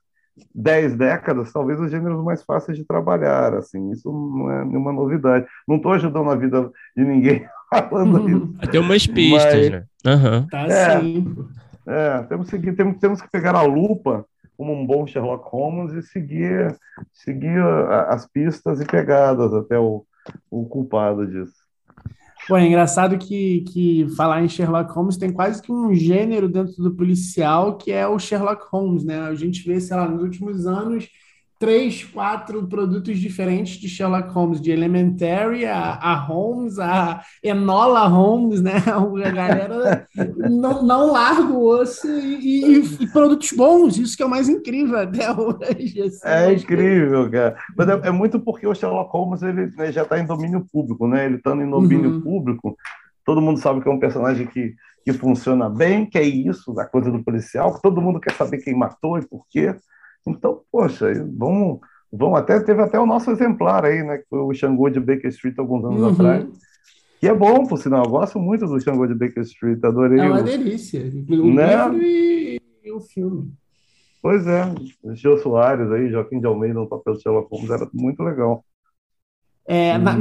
dez 0.53 0.95
décadas, 0.95 1.51
talvez 1.51 1.79
os 1.79 1.91
gêneros 1.91 2.23
mais 2.23 2.43
fáceis 2.43 2.77
de 2.77 2.85
trabalhar, 2.85 3.55
assim, 3.55 3.91
isso 3.91 4.11
não 4.11 4.51
é 4.51 4.65
nenhuma 4.65 4.93
novidade. 4.93 5.47
Não 5.67 5.77
estou 5.77 5.93
ajudando 5.93 6.29
a 6.29 6.35
vida 6.35 6.71
de 6.95 7.03
ninguém 7.03 7.47
falando 7.69 8.19
uhum. 8.19 8.55
isso. 8.59 8.71
Tem 8.71 8.79
umas 8.79 9.07
pistas, 9.07 9.53
mas, 9.53 9.71
né? 9.71 9.85
Uhum. 10.05 10.47
Tá 10.47 10.59
é, 10.67 10.99
sim. 10.99 11.35
É, 11.85 12.21
temos, 12.23 12.49
que, 12.49 12.71
temos, 12.73 12.97
temos 12.97 13.21
que 13.21 13.29
pegar 13.29 13.55
a 13.55 13.63
lupa 13.63 14.25
como 14.57 14.73
um 14.73 14.85
bom 14.85 15.05
Sherlock 15.05 15.47
Holmes 15.49 15.93
e 15.93 16.01
seguir, 16.01 16.75
seguir 17.13 17.61
as 18.09 18.27
pistas 18.27 18.81
e 18.81 18.85
pegadas 18.85 19.53
até 19.53 19.77
o, 19.77 20.03
o 20.49 20.65
culpado 20.65 21.27
disso. 21.27 21.53
Pô, 22.47 22.55
é 22.57 22.65
engraçado 22.65 23.17
que, 23.17 23.61
que 23.71 24.07
falar 24.15 24.41
em 24.41 24.47
Sherlock 24.47 24.91
Holmes 24.91 25.17
tem 25.17 25.31
quase 25.31 25.61
que 25.61 25.71
um 25.71 25.93
gênero 25.93 26.47
dentro 26.47 26.81
do 26.81 26.95
policial 26.95 27.77
que 27.77 27.91
é 27.91 28.07
o 28.07 28.17
Sherlock 28.17 28.65
Holmes, 28.71 29.03
né? 29.03 29.19
A 29.19 29.35
gente 29.35 29.67
vê, 29.67 29.79
sei 29.79 29.95
lá, 29.95 30.07
nos 30.07 30.23
últimos 30.23 30.65
anos 30.65 31.09
três, 31.59 32.03
quatro 32.03 32.67
produtos 32.67 33.17
diferentes 33.19 33.77
de 33.77 33.89
Sherlock 33.89 34.29
Holmes, 34.29 34.61
de 34.61 34.71
Elementary 34.71 35.65
a, 35.65 35.93
a 35.93 36.15
Holmes, 36.15 36.77
a 36.79 37.21
Enola 37.43 38.07
Holmes, 38.07 38.61
né? 38.61 38.73
A 39.27 39.31
galera 39.31 40.07
não, 40.15 40.83
não 40.83 41.11
larga 41.11 41.51
o 41.51 41.67
osso 41.67 42.07
e, 42.07 42.77
e, 42.77 43.03
e, 43.03 43.07
produtos 43.07 43.51
bons, 43.51 43.97
isso 43.97 44.15
que 44.15 44.23
é 44.23 44.25
o 44.25 44.29
mais 44.29 44.47
incrível 44.47 44.97
até 44.97 45.31
hoje. 45.31 46.01
Assim, 46.01 46.19
é 46.23 46.53
incrível, 46.53 47.29
cara. 47.29 47.57
Mas 47.75 47.89
é, 47.89 48.07
é, 48.07 48.11
muito 48.11 48.39
porque 48.39 48.67
o 48.67 48.75
Sherlock 48.75 49.11
Holmes 49.11 49.41
ele 49.41 49.71
né, 49.75 49.91
já 49.91 50.03
está 50.03 50.19
em 50.19 50.25
domínio 50.25 50.65
público, 50.71 51.07
né? 51.07 51.25
Ele 51.25 51.35
estando 51.35 51.61
em 51.61 51.69
domínio 51.69 52.11
uhum. 52.11 52.21
público, 52.21 52.77
todo 53.25 53.41
mundo 53.41 53.59
sabe 53.59 53.81
que 53.81 53.89
é 53.89 53.91
um 53.91 53.99
personagem 53.99 54.47
que, 54.47 54.75
que 55.03 55.13
funciona 55.13 55.69
bem, 55.69 56.05
que 56.05 56.17
é 56.17 56.23
isso, 56.23 56.77
a 56.79 56.85
coisa 56.85 57.11
do 57.11 57.23
policial, 57.23 57.73
que 57.75 57.81
todo 57.81 58.01
mundo 58.01 58.19
quer 58.19 58.33
saber 58.33 58.59
quem 58.59 58.75
matou 58.75 59.17
e 59.17 59.27
por 59.27 59.45
quê. 59.49 59.75
Então, 60.29 60.61
poxa, 60.71 61.07
vamos, 61.35 61.79
vamos 62.11 62.39
até 62.39 62.59
teve 62.59 62.81
até 62.81 62.99
o 62.99 63.05
nosso 63.05 63.31
exemplar 63.31 63.85
aí, 63.85 64.03
né, 64.03 64.17
que 64.17 64.25
foi 64.29 64.39
o 64.39 64.53
Xangô 64.53 64.89
de 64.89 64.99
Baker 64.99 65.29
Street 65.29 65.57
alguns 65.57 65.85
anos 65.85 66.01
uhum. 66.01 66.09
atrás. 66.09 66.45
Que 67.19 67.27
é 67.27 67.33
bom, 67.33 67.65
por 67.65 67.79
sinal, 67.79 68.05
eu 68.05 68.11
gosto 68.11 68.39
muito 68.39 68.65
do 68.67 68.79
Xangô 68.79 69.07
de 69.07 69.15
Baker 69.15 69.43
Street, 69.43 69.83
adorei. 69.83 70.19
É 70.19 70.29
uma 70.29 70.41
o... 70.41 70.43
delícia, 70.43 71.01
o 71.01 71.53
né? 71.53 71.89
livro 71.89 72.03
e, 72.03 72.61
e, 72.83 72.91
o 72.91 72.99
filme. 72.99 73.51
Pois 74.21 74.45
é, 74.45 74.63
o 75.01 75.15
Gil 75.15 75.37
Soares 75.37 75.91
aí, 75.91 76.09
Joaquim 76.09 76.39
de 76.39 76.45
Almeida 76.45 76.79
no 76.79 76.87
papel 76.87 77.13
de 77.13 77.21
Sherlock 77.21 77.47
Holmes, 77.49 77.69
era 77.69 77.89
muito 77.93 78.21
legal. 78.23 78.63
É, 79.69 79.97
na, 79.97 80.15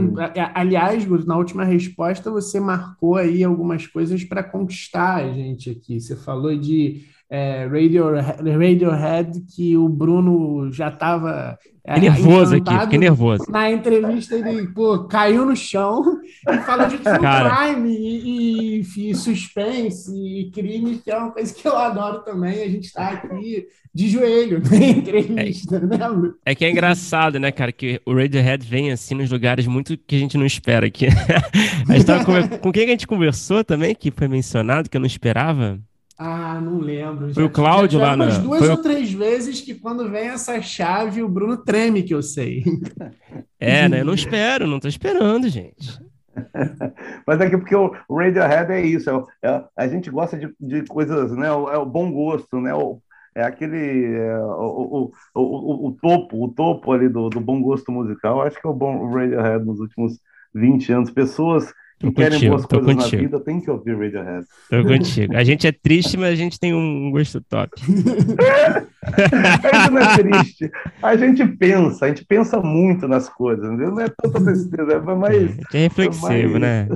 aliás, 0.54 1.06
na 1.24 1.36
última 1.36 1.62
resposta 1.62 2.32
você 2.32 2.58
marcou 2.58 3.14
aí 3.14 3.44
algumas 3.44 3.86
coisas 3.86 4.24
para 4.24 4.42
conquistar 4.42 5.16
a 5.16 5.32
gente 5.32 5.70
aqui. 5.70 6.00
Você 6.00 6.16
falou 6.16 6.56
de 6.56 7.04
é, 7.28 7.66
Radiohead, 7.66 9.40
que 9.54 9.76
o 9.76 9.88
Bruno 9.88 10.72
já 10.72 10.88
estava. 10.88 11.58
É, 11.88 12.00
nervoso 12.00 12.56
aqui, 12.56 12.80
fiquei 12.80 12.98
nervoso. 12.98 13.44
Na 13.48 13.70
entrevista, 13.70 14.34
ele 14.34 14.66
pô, 14.68 15.04
caiu 15.04 15.46
no 15.46 15.54
chão 15.54 16.02
e 16.48 16.58
falou 16.58 16.88
de 16.88 16.98
true 16.98 17.18
crime 17.18 17.96
e, 17.96 18.80
e, 18.80 19.10
e, 19.10 19.14
suspense 19.14 20.10
e 20.12 20.50
crime, 20.50 20.98
que 20.98 21.12
é 21.12 21.16
uma 21.16 21.30
coisa 21.30 21.54
que 21.54 21.66
eu 21.66 21.76
adoro 21.76 22.24
também. 22.24 22.60
A 22.60 22.68
gente 22.68 22.86
está 22.86 23.10
aqui 23.10 23.68
de 23.94 24.08
joelho 24.08 24.60
na 24.68 24.76
entrevista, 24.84 25.76
é, 25.76 25.80
né? 25.80 26.32
É 26.44 26.54
que 26.56 26.64
é 26.64 26.70
engraçado, 26.70 27.38
né, 27.38 27.52
cara, 27.52 27.70
que 27.70 28.00
o 28.04 28.14
Radiohead 28.14 28.66
vem 28.66 28.90
assim 28.90 29.14
nos 29.14 29.30
lugares 29.30 29.66
muito 29.68 29.96
que 29.96 30.16
a 30.16 30.18
gente 30.18 30.36
não 30.36 30.44
espera 30.44 30.86
aqui. 30.86 31.06
a 31.88 31.92
gente 31.92 32.04
tava 32.04 32.24
com, 32.24 32.58
com 32.58 32.72
quem 32.72 32.84
a 32.84 32.88
gente 32.88 33.06
conversou 33.06 33.62
também, 33.62 33.94
que 33.94 34.10
foi 34.10 34.26
mencionado, 34.26 34.90
que 34.90 34.96
eu 34.96 35.00
não 35.00 35.06
esperava? 35.06 35.80
Ah, 36.18 36.58
não 36.60 36.78
lembro. 36.78 37.32
Foi 37.34 37.42
já, 37.42 37.48
o 37.48 37.50
Cláudio 37.50 38.00
lá, 38.00 38.16
né? 38.16 38.26
duas 38.38 38.60
Foi 38.60 38.70
ou 38.70 38.76
três 38.78 39.12
vezes 39.12 39.60
que 39.60 39.74
quando 39.74 40.10
vem 40.10 40.28
essa 40.28 40.60
chave, 40.62 41.22
o 41.22 41.28
Bruno 41.28 41.58
treme, 41.58 42.02
que 42.02 42.14
eu 42.14 42.22
sei. 42.22 42.64
É, 43.58 43.88
né? 43.88 44.02
Eu 44.02 44.04
não 44.04 44.14
espero, 44.14 44.66
não 44.66 44.78
tô 44.78 44.86
esperando, 44.86 45.48
gente. 45.48 45.98
Mas 47.26 47.40
é 47.40 47.48
que 47.48 47.56
porque 47.56 47.74
o 47.74 47.90
Radiohead 48.10 48.70
é 48.70 48.80
isso, 48.82 49.10
é, 49.42 49.48
é, 49.48 49.64
a 49.74 49.88
gente 49.88 50.10
gosta 50.10 50.36
de, 50.36 50.54
de 50.60 50.82
coisas, 50.84 51.32
né? 51.32 51.48
É 51.48 51.78
o 51.78 51.86
bom 51.86 52.12
gosto, 52.12 52.60
né? 52.60 52.74
O, 52.74 53.00
é 53.34 53.42
aquele 53.42 54.14
é, 54.14 54.38
o, 54.38 55.10
o, 55.34 55.40
o, 55.40 55.88
o, 55.88 55.92
topo, 56.00 56.44
o 56.44 56.48
topo 56.48 56.92
ali 56.92 57.08
do, 57.08 57.30
do 57.30 57.40
bom 57.40 57.60
gosto 57.62 57.90
musical. 57.90 58.42
Acho 58.42 58.60
que 58.60 58.66
é 58.66 58.70
o 58.70 58.74
bom 58.74 59.10
Radiohead 59.10 59.64
nos 59.64 59.80
últimos 59.80 60.18
20 60.54 60.92
anos. 60.92 61.10
Pessoas 61.10 61.72
que 61.98 62.12
querem 62.12 62.32
contigo, 62.32 62.50
boas 62.50 62.66
coisas 62.66 62.94
contigo. 62.94 63.16
na 63.16 63.22
vida 63.22 63.40
tem 63.40 63.60
que 63.60 63.70
ouvir 63.70 63.96
Radiohead. 63.96 64.46
Tô 64.70 64.84
contigo. 64.84 65.36
A 65.36 65.44
gente 65.44 65.66
é 65.66 65.72
triste, 65.72 66.16
mas 66.16 66.32
a 66.32 66.34
gente 66.34 66.60
tem 66.60 66.74
um 66.74 67.10
gosto 67.10 67.40
top. 67.40 67.70
a 69.02 69.80
gente 69.80 69.90
não 69.90 69.98
é 69.98 70.16
triste. 70.18 70.70
A 71.02 71.16
gente 71.16 71.46
pensa, 71.46 72.04
a 72.04 72.08
gente 72.08 72.24
pensa 72.24 72.60
muito 72.60 73.08
nas 73.08 73.28
coisas, 73.28 73.64
entendeu? 73.64 73.92
Não 73.92 74.00
é 74.00 74.08
tanta 74.08 74.44
tristeza, 74.44 74.92
é 74.92 75.00
mais. 75.14 75.50
Gente 75.50 75.76
é 75.76 75.78
reflexivo, 75.78 76.56
é 76.56 76.58
mais... 76.58 76.60
né? 76.60 76.88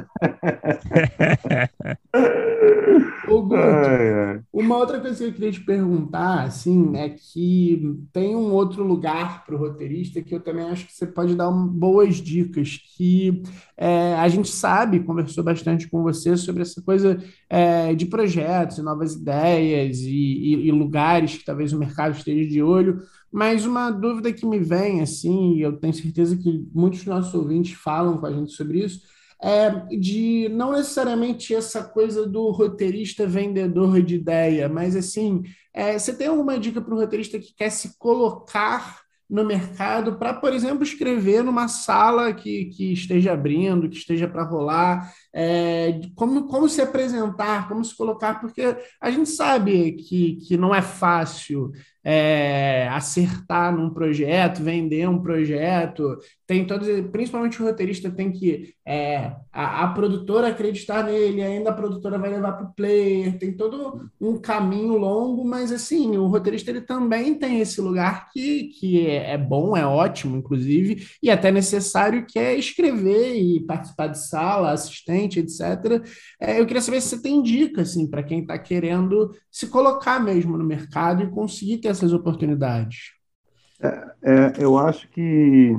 Ô, 3.28 3.42
Guto, 3.42 3.54
ai, 3.62 4.12
ai. 4.12 4.40
uma 4.52 4.76
outra 4.76 5.00
coisa 5.00 5.16
que 5.16 5.24
eu 5.24 5.32
queria 5.32 5.52
te 5.52 5.60
perguntar, 5.60 6.42
assim, 6.42 6.96
é 6.96 7.08
que 7.08 7.96
tem 8.12 8.34
um 8.34 8.52
outro 8.52 8.82
lugar 8.82 9.44
para 9.44 9.54
o 9.54 9.58
roteirista 9.58 10.20
que 10.20 10.34
eu 10.34 10.40
também 10.40 10.64
acho 10.68 10.86
que 10.86 10.92
você 10.92 11.06
pode 11.06 11.34
dar 11.34 11.50
boas 11.50 12.16
dicas, 12.16 12.78
que 12.96 13.42
é, 13.76 14.14
a 14.14 14.28
gente 14.28 14.48
sabe, 14.48 14.89
conversou 14.98 15.44
bastante 15.44 15.88
com 15.88 16.02
você 16.02 16.36
sobre 16.36 16.62
essa 16.62 16.82
coisa 16.82 17.22
é, 17.48 17.94
de 17.94 18.06
projetos 18.06 18.78
e 18.78 18.82
novas 18.82 19.14
ideias 19.14 20.00
e, 20.00 20.10
e, 20.10 20.66
e 20.66 20.72
lugares 20.72 21.36
que 21.36 21.44
talvez 21.44 21.72
o 21.72 21.78
mercado 21.78 22.16
esteja 22.16 22.48
de 22.48 22.60
olho, 22.60 23.00
mas 23.30 23.64
uma 23.64 23.90
dúvida 23.90 24.32
que 24.32 24.44
me 24.44 24.58
vem, 24.58 25.00
assim, 25.00 25.60
eu 25.60 25.76
tenho 25.76 25.94
certeza 25.94 26.36
que 26.36 26.66
muitos 26.74 27.00
dos 27.00 27.08
nossos 27.08 27.34
ouvintes 27.34 27.74
falam 27.74 28.18
com 28.18 28.26
a 28.26 28.32
gente 28.32 28.50
sobre 28.52 28.84
isso, 28.84 29.02
é, 29.42 29.70
de 29.96 30.48
não 30.50 30.72
necessariamente 30.72 31.54
essa 31.54 31.82
coisa 31.84 32.26
do 32.26 32.50
roteirista 32.50 33.26
vendedor 33.26 34.02
de 34.02 34.16
ideia, 34.16 34.68
mas 34.68 34.96
assim, 34.96 35.42
é, 35.72 35.98
você 35.98 36.12
tem 36.12 36.26
alguma 36.26 36.58
dica 36.58 36.80
para 36.80 36.94
o 36.94 36.98
roteirista 36.98 37.38
que 37.38 37.54
quer 37.54 37.70
se 37.70 37.96
colocar 37.98 38.99
no 39.30 39.44
mercado 39.44 40.16
para, 40.16 40.34
por 40.34 40.52
exemplo, 40.52 40.82
escrever 40.82 41.44
numa 41.44 41.68
sala 41.68 42.32
que, 42.34 42.66
que 42.66 42.92
esteja 42.92 43.32
abrindo, 43.32 43.88
que 43.88 43.96
esteja 43.96 44.26
para 44.26 44.42
rolar, 44.42 45.12
é, 45.32 46.00
como, 46.16 46.48
como 46.48 46.68
se 46.68 46.82
apresentar, 46.82 47.68
como 47.68 47.84
se 47.84 47.96
colocar, 47.96 48.40
porque 48.40 48.76
a 49.00 49.10
gente 49.10 49.30
sabe 49.30 49.92
que, 49.92 50.36
que 50.46 50.56
não 50.56 50.74
é 50.74 50.82
fácil 50.82 51.70
é, 52.02 52.88
acertar 52.88 53.74
num 53.74 53.90
projeto, 53.90 54.62
vender 54.62 55.08
um 55.08 55.20
projeto, 55.20 56.18
tem 56.46 56.66
todos, 56.66 56.88
principalmente 57.12 57.62
o 57.62 57.66
roteirista 57.66 58.10
tem 58.10 58.32
que 58.32 58.74
é, 58.84 59.36
a, 59.52 59.84
a, 59.84 59.88
produtora 59.88 60.48
acreditar 60.48 61.04
nele, 61.04 61.42
ainda 61.42 61.70
a 61.70 61.74
produtora 61.74 62.18
vai 62.18 62.30
levar 62.30 62.54
para 62.54 62.66
o 62.66 62.74
player, 62.74 63.38
tem 63.38 63.52
todo 63.52 64.10
um 64.20 64.36
caminho 64.36 64.96
longo, 64.96 65.44
mas 65.44 65.70
assim, 65.70 66.16
o 66.16 66.26
roteirista 66.26 66.70
ele 66.70 66.80
também 66.80 67.34
tem 67.34 67.60
esse 67.60 67.80
lugar 67.80 68.30
que, 68.32 68.64
que 68.64 69.06
é, 69.06 69.34
é 69.34 69.38
bom, 69.38 69.76
é 69.76 69.86
ótimo, 69.86 70.36
inclusive, 70.36 71.06
e 71.22 71.30
até 71.30 71.52
necessário, 71.52 72.26
que 72.26 72.38
é 72.38 72.54
escrever 72.56 73.36
e 73.36 73.60
participar 73.60 74.08
de 74.08 74.26
sala, 74.26 74.72
assistente, 74.72 75.38
etc. 75.38 76.04
É, 76.40 76.58
eu 76.58 76.66
queria 76.66 76.82
saber 76.82 77.00
se 77.00 77.10
você 77.10 77.22
tem 77.22 77.42
dica 77.42 77.82
assim, 77.82 78.08
para 78.08 78.24
quem 78.24 78.40
está 78.40 78.58
querendo 78.58 79.32
se 79.50 79.68
colocar 79.68 80.18
mesmo 80.18 80.56
no 80.56 80.64
mercado 80.64 81.22
e 81.22 81.30
conseguir 81.30 81.78
ter 81.78 81.89
essas 81.90 82.12
oportunidades. 82.12 83.12
É, 83.82 84.12
é, 84.22 84.52
eu 84.58 84.78
acho 84.78 85.08
que 85.08 85.76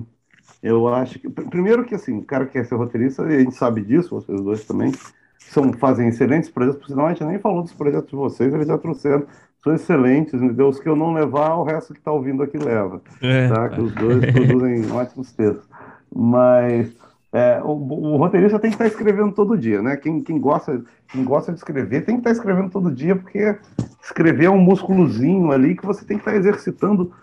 Eu 0.62 0.88
acho 0.94 1.20
que. 1.20 1.30
Primeiro 1.30 1.86
que 1.86 1.96
assim, 1.96 2.20
o 2.20 2.26
cara 2.26 2.46
que 2.46 2.54
quer 2.54 2.66
ser 2.66 2.76
roteirista, 2.76 3.24
e 3.24 3.36
a 3.36 3.40
gente 3.40 3.56
sabe 3.56 3.82
disso, 3.84 4.10
vocês 4.22 4.42
dois 4.42 4.66
também, 4.66 4.92
são, 5.40 5.74
fazem 5.74 6.08
excelentes 6.10 6.50
projetos, 6.50 6.80
por 6.82 6.88
sinal, 6.88 7.08
a 7.08 7.10
gente 7.14 7.24
nem 7.26 7.40
falou 7.40 7.64
dos 7.64 7.74
projetos 7.74 8.10
de 8.10 8.16
vocês, 8.16 8.54
eles 8.54 8.68
já 8.68 8.78
trouxeram, 8.78 9.26
são 9.64 9.74
excelentes, 9.74 10.34
entendeu? 10.36 10.70
Os 10.70 10.80
que 10.80 10.88
eu 10.90 10.96
não 10.96 11.14
levar, 11.14 11.56
o 11.56 11.64
resto 11.64 11.94
que 11.94 12.00
está 12.00 12.12
ouvindo 12.12 12.44
aqui 12.44 12.58
leva. 12.58 13.02
É. 13.22 13.48
Tá? 13.50 13.70
Que 13.70 13.82
os 13.82 13.94
dois 13.96 14.26
produzem 14.28 14.92
ótimos 14.92 15.32
textos. 15.34 15.68
Mas 16.14 16.96
é, 17.34 17.62
o, 17.64 17.72
o, 17.72 18.18
roteirista 18.18 18.60
tem 18.60 18.72
que 18.72 18.76
estar 18.76 18.86
tá 18.86 18.90
escrevendo 18.90 19.32
todo 19.32 19.58
dia, 19.58 19.82
né? 19.82 19.96
Quem, 19.96 20.22
quem, 20.22 20.38
gosta, 20.38 20.84
quem 21.08 21.24
gosta 21.24 21.54
de 21.54 21.60
escrever 21.60 22.04
tem 22.04 22.16
que 22.16 22.22
estar 22.22 22.32
tá 22.32 22.36
escrevendo 22.36 22.70
todo 22.70 22.92
dia, 22.92 23.16
porque 23.16 23.58
escrever 24.04 24.46
é 24.46 24.50
um 24.50 24.60
músculozinho 24.60 25.52
ali 25.52 25.76
que 25.76 25.86
você 25.86 26.04
tem 26.04 26.18
que 26.18 26.22
estar 26.22 26.32
tá 26.32 26.38
exercitando 26.38 27.14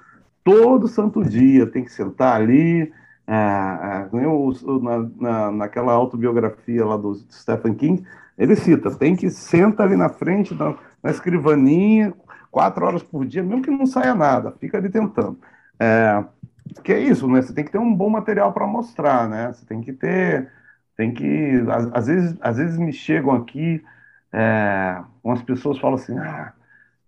todo 0.42 0.88
santo 0.88 1.22
dia, 1.22 1.66
tem 1.66 1.84
que 1.84 1.92
sentar 1.92 2.40
ali. 2.40 2.90
É, 3.30 3.34
na, 4.80 5.10
na, 5.20 5.50
naquela 5.50 5.92
autobiografia 5.92 6.82
lá 6.82 6.96
do 6.96 7.14
Stephen 7.30 7.74
King, 7.74 8.02
ele 8.38 8.56
cita, 8.56 8.90
tem 8.90 9.14
que 9.14 9.28
sentar 9.28 9.86
ali 9.86 9.96
na 9.96 10.08
frente, 10.08 10.54
na, 10.54 10.74
na 11.02 11.10
escrivaninha, 11.10 12.14
quatro 12.50 12.86
horas 12.86 13.02
por 13.02 13.26
dia, 13.26 13.42
mesmo 13.42 13.60
que 13.60 13.70
não 13.70 13.84
saia 13.84 14.14
nada, 14.14 14.54
fica 14.58 14.78
ali 14.78 14.88
tentando. 14.88 15.38
É, 15.78 16.24
que 16.82 16.92
é 16.92 17.00
isso, 17.00 17.28
né? 17.28 17.42
Você 17.42 17.52
tem 17.54 17.64
que 17.64 17.70
ter 17.72 17.78
um 17.78 17.94
bom 17.94 18.10
material 18.10 18.52
para 18.52 18.66
mostrar, 18.66 19.28
né? 19.28 19.52
Você 19.52 19.64
tem 19.66 19.80
que 19.80 19.92
ter, 19.92 20.50
tem 20.96 21.12
que, 21.14 21.64
às, 21.70 21.86
às 21.92 22.06
vezes, 22.06 22.36
às 22.40 22.56
vezes 22.56 22.78
me 22.78 22.92
chegam 22.92 23.32
aqui, 23.32 23.82
é, 24.32 25.00
umas 25.22 25.42
pessoas 25.42 25.78
falam 25.78 25.96
assim, 25.96 26.18
ah, 26.18 26.52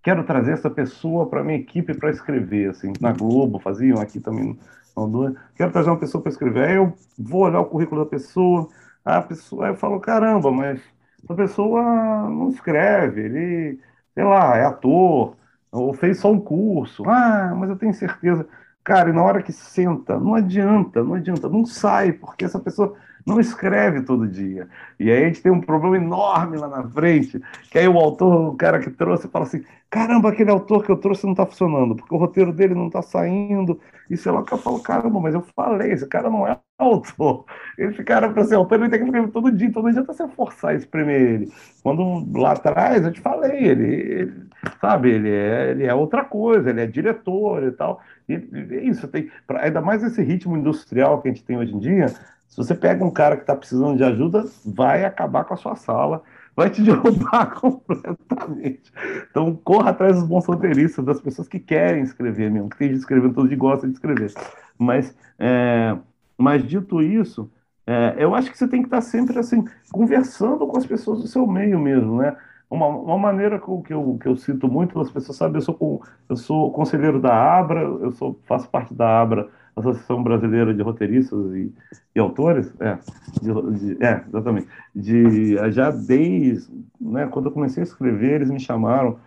quero 0.02 0.24
trazer 0.24 0.52
essa 0.52 0.70
pessoa 0.70 1.28
para 1.28 1.44
minha 1.44 1.58
equipe 1.58 1.94
para 1.94 2.10
escrever, 2.10 2.70
assim, 2.70 2.92
na 3.00 3.12
Globo 3.12 3.58
faziam 3.58 4.00
aqui 4.00 4.20
também, 4.20 4.58
não, 4.96 5.34
quero 5.54 5.72
trazer 5.72 5.90
uma 5.90 5.98
pessoa 5.98 6.22
para 6.22 6.30
escrever, 6.32 6.68
aí 6.68 6.76
eu 6.76 6.94
vou 7.18 7.42
olhar 7.42 7.60
o 7.60 7.66
currículo 7.66 8.04
da 8.04 8.10
pessoa, 8.10 8.68
a 9.04 9.20
pessoa, 9.22 9.66
aí 9.66 9.72
eu 9.72 9.76
falo, 9.76 10.00
caramba, 10.00 10.50
mas 10.50 10.80
a 11.28 11.34
pessoa 11.34 11.82
não 12.28 12.48
escreve, 12.50 13.22
ele, 13.22 13.80
sei 14.14 14.24
lá, 14.24 14.56
é 14.56 14.64
ator, 14.64 15.36
ou 15.72 15.92
fez 15.94 16.18
só 16.20 16.30
um 16.32 16.40
curso, 16.40 17.04
ah, 17.08 17.54
mas 17.56 17.70
eu 17.70 17.76
tenho 17.76 17.94
certeza 17.94 18.46
Cara, 18.84 19.10
e 19.10 19.12
na 19.12 19.22
hora 19.22 19.42
que 19.42 19.52
senta, 19.52 20.18
não 20.18 20.34
adianta, 20.34 21.04
não 21.04 21.14
adianta, 21.14 21.48
não 21.48 21.66
sai, 21.66 22.12
porque 22.12 22.44
essa 22.44 22.58
pessoa 22.58 22.96
não 23.26 23.38
escreve 23.38 24.02
todo 24.02 24.26
dia. 24.26 24.68
E 24.98 25.10
aí 25.10 25.24
a 25.24 25.26
gente 25.28 25.42
tem 25.42 25.52
um 25.52 25.60
problema 25.60 25.96
enorme 25.96 26.56
lá 26.56 26.66
na 26.68 26.88
frente, 26.90 27.38
que 27.70 27.78
aí 27.78 27.86
o 27.86 27.98
autor, 27.98 28.48
o 28.52 28.56
cara 28.56 28.80
que 28.80 28.90
trouxe, 28.90 29.28
fala 29.28 29.44
assim: 29.44 29.62
caramba, 29.90 30.30
aquele 30.30 30.50
autor 30.50 30.82
que 30.84 30.90
eu 30.90 30.96
trouxe 30.96 31.24
não 31.24 31.32
está 31.32 31.44
funcionando, 31.46 31.94
porque 31.94 32.14
o 32.14 32.18
roteiro 32.18 32.52
dele 32.52 32.74
não 32.74 32.86
está 32.86 33.02
saindo. 33.02 33.78
E 34.08 34.16
sei 34.16 34.32
lá, 34.32 34.40
o 34.40 34.44
cara 34.44 34.62
fala: 34.62 34.80
caramba, 34.82 35.20
mas 35.20 35.34
eu 35.34 35.42
falei, 35.54 35.92
esse 35.92 36.06
cara 36.06 36.30
não 36.30 36.46
é 36.46 36.58
autor. 36.78 37.44
Esse 37.78 38.02
cara, 38.02 38.30
para 38.32 38.44
ser 38.44 38.54
autor, 38.56 38.80
ele 38.80 38.88
tem 38.90 39.00
que 39.00 39.04
escrever 39.06 39.30
todo 39.30 39.52
dia, 39.52 39.70
todo 39.72 39.92
dia 39.92 40.04
tá 40.04 40.12
você 40.14 40.26
forçar 40.28 40.70
a 40.72 40.74
espremer 40.74 41.20
ele. 41.20 41.52
Quando 41.82 42.26
lá 42.38 42.52
atrás 42.52 43.04
eu 43.04 43.12
te 43.12 43.20
falei, 43.20 43.64
ele, 43.64 43.84
ele 43.84 44.32
sabe, 44.80 45.10
ele 45.10 45.30
é, 45.30 45.70
ele 45.70 45.84
é 45.86 45.94
outra 45.94 46.24
coisa, 46.24 46.70
ele 46.70 46.80
é 46.80 46.86
diretor 46.86 47.62
e 47.64 47.72
tal. 47.72 48.00
E, 48.34 48.74
é 48.74 48.84
isso, 48.84 49.06
tem, 49.08 49.30
pra, 49.46 49.62
ainda 49.64 49.80
mais 49.80 50.02
esse 50.02 50.22
ritmo 50.22 50.56
industrial 50.56 51.20
que 51.20 51.28
a 51.28 51.32
gente 51.32 51.44
tem 51.44 51.56
hoje 51.56 51.74
em 51.74 51.78
dia, 51.78 52.08
se 52.08 52.56
você 52.56 52.74
pega 52.74 53.04
um 53.04 53.10
cara 53.10 53.36
que 53.36 53.42
está 53.42 53.54
precisando 53.54 53.96
de 53.96 54.04
ajuda, 54.04 54.44
vai 54.64 55.04
acabar 55.04 55.44
com 55.44 55.54
a 55.54 55.56
sua 55.56 55.76
sala, 55.76 56.22
vai 56.56 56.68
te 56.68 56.82
derrubar 56.82 57.54
completamente. 57.54 58.92
Então, 59.30 59.54
corra 59.54 59.90
atrás 59.90 60.16
dos 60.16 60.26
bons 60.26 60.46
roteiristas, 60.46 61.04
das 61.04 61.20
pessoas 61.20 61.48
que 61.48 61.60
querem 61.60 62.02
escrever 62.02 62.50
mesmo, 62.50 62.68
que 62.68 62.76
tem 62.78 62.88
de 62.88 62.96
escrever 62.96 63.32
todo 63.32 63.48
dia 63.48 63.56
gosta 63.56 63.86
de 63.86 63.92
escrever. 63.94 64.32
Mas, 64.78 65.14
é, 65.38 65.96
mas 66.36 66.66
dito 66.66 67.00
isso, 67.00 67.50
é, 67.86 68.16
eu 68.18 68.34
acho 68.34 68.50
que 68.50 68.58
você 68.58 68.68
tem 68.68 68.82
que 68.82 68.88
estar 68.88 69.00
sempre 69.00 69.38
assim, 69.38 69.64
conversando 69.92 70.66
com 70.66 70.76
as 70.76 70.86
pessoas 70.86 71.20
do 71.20 71.28
seu 71.28 71.46
meio 71.46 71.78
mesmo, 71.78 72.16
né? 72.18 72.36
Uma, 72.70 72.86
uma 72.86 73.18
maneira 73.18 73.58
que 73.58 73.68
eu, 73.92 74.16
que, 74.20 74.28
eu, 74.28 74.36
cito 74.36 74.68
muito, 74.68 75.00
as 75.00 75.10
pessoas 75.10 75.36
sabem, 75.36 75.56
eu 75.56 75.60
sou, 75.60 76.02
eu 76.28 76.36
sou 76.36 76.70
conselheiro 76.70 77.20
da 77.20 77.34
Abra, 77.34 77.80
eu 77.80 78.12
sou, 78.12 78.38
faço 78.46 78.68
parte 78.70 78.94
da 78.94 79.20
Abra 79.20 79.48
Associação 79.74 80.22
Brasileira 80.22 80.72
de 80.72 80.80
Roteiristas 80.80 81.52
e, 81.52 81.74
e 82.14 82.20
Autores, 82.20 82.72
é, 82.78 82.96
de, 83.42 83.94
de, 83.96 84.04
é, 84.04 84.24
exatamente, 84.28 84.68
de, 84.94 85.56
já 85.72 85.90
desde, 85.90 86.72
né, 87.00 87.26
quando 87.26 87.46
eu 87.46 87.52
comecei 87.52 87.82
a 87.82 87.84
escrever, 87.84 88.36
eles 88.36 88.50
me 88.50 88.60
chamaram 88.60 89.18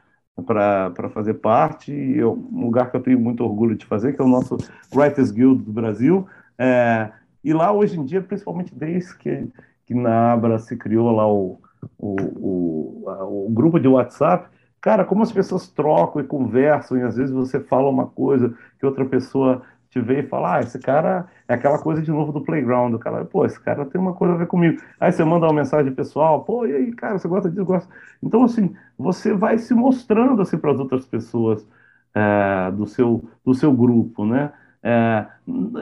para 0.45 1.09
fazer 1.13 1.35
parte, 1.35 1.91
e 1.91 2.17
eu, 2.17 2.33
um 2.33 2.65
lugar 2.65 2.89
que 2.89 2.97
eu 2.97 3.03
tenho 3.03 3.19
muito 3.19 3.43
orgulho 3.43 3.75
de 3.75 3.85
fazer, 3.85 4.13
que 4.13 4.21
é 4.21 4.25
o 4.25 4.27
nosso 4.27 4.57
Writers 4.95 5.31
Guild 5.31 5.63
do 5.63 5.71
Brasil, 5.71 6.25
é, 6.57 7.11
e 7.43 7.53
lá 7.53 7.73
hoje 7.73 7.99
em 7.99 8.05
dia, 8.05 8.21
principalmente 8.21 8.73
desde 8.73 9.17
que, 9.17 9.47
que 9.85 9.93
na 9.93 10.31
Abra 10.31 10.57
se 10.59 10.77
criou 10.77 11.11
lá 11.11 11.29
o, 11.29 11.59
o, 11.97 12.15
o, 13.05 13.45
o 13.47 13.49
grupo 13.49 13.79
de 13.79 13.87
WhatsApp, 13.87 14.49
cara, 14.81 15.05
como 15.05 15.23
as 15.23 15.31
pessoas 15.31 15.67
trocam 15.67 16.21
e 16.21 16.25
conversam, 16.25 16.97
e 16.97 17.03
às 17.03 17.15
vezes 17.17 17.33
você 17.33 17.59
fala 17.59 17.89
uma 17.89 18.07
coisa 18.07 18.53
que 18.79 18.85
outra 18.85 19.05
pessoa 19.05 19.61
te 19.89 20.01
vê 20.01 20.21
e 20.21 20.27
fala, 20.27 20.55
ah, 20.57 20.59
esse 20.61 20.79
cara 20.79 21.27
é 21.47 21.53
aquela 21.53 21.77
coisa 21.79 22.01
de 22.01 22.09
novo 22.11 22.31
do 22.31 22.41
playground, 22.41 22.93
o 22.95 22.99
cara, 22.99 23.23
pô, 23.25 23.45
esse 23.45 23.59
cara 23.59 23.85
tem 23.85 24.01
uma 24.01 24.13
coisa 24.13 24.33
a 24.33 24.37
ver 24.37 24.47
comigo. 24.47 24.81
Aí 24.99 25.11
você 25.11 25.23
manda 25.23 25.45
uma 25.45 25.53
mensagem 25.53 25.93
pessoal, 25.93 26.43
pô, 26.43 26.65
e 26.65 26.75
aí, 26.75 26.91
cara, 26.93 27.19
você 27.19 27.27
gosta 27.27 27.49
disso, 27.49 27.63
gosta. 27.63 27.93
Então, 28.21 28.43
assim, 28.43 28.75
você 28.97 29.33
vai 29.33 29.57
se 29.59 29.73
mostrando 29.73 30.41
assim 30.41 30.57
para 30.57 30.71
as 30.71 30.79
outras 30.79 31.05
pessoas 31.05 31.67
é, 32.15 32.71
do, 32.71 32.87
seu, 32.87 33.23
do 33.45 33.53
seu 33.53 33.71
grupo, 33.71 34.25
né? 34.25 34.51
É, 34.83 35.25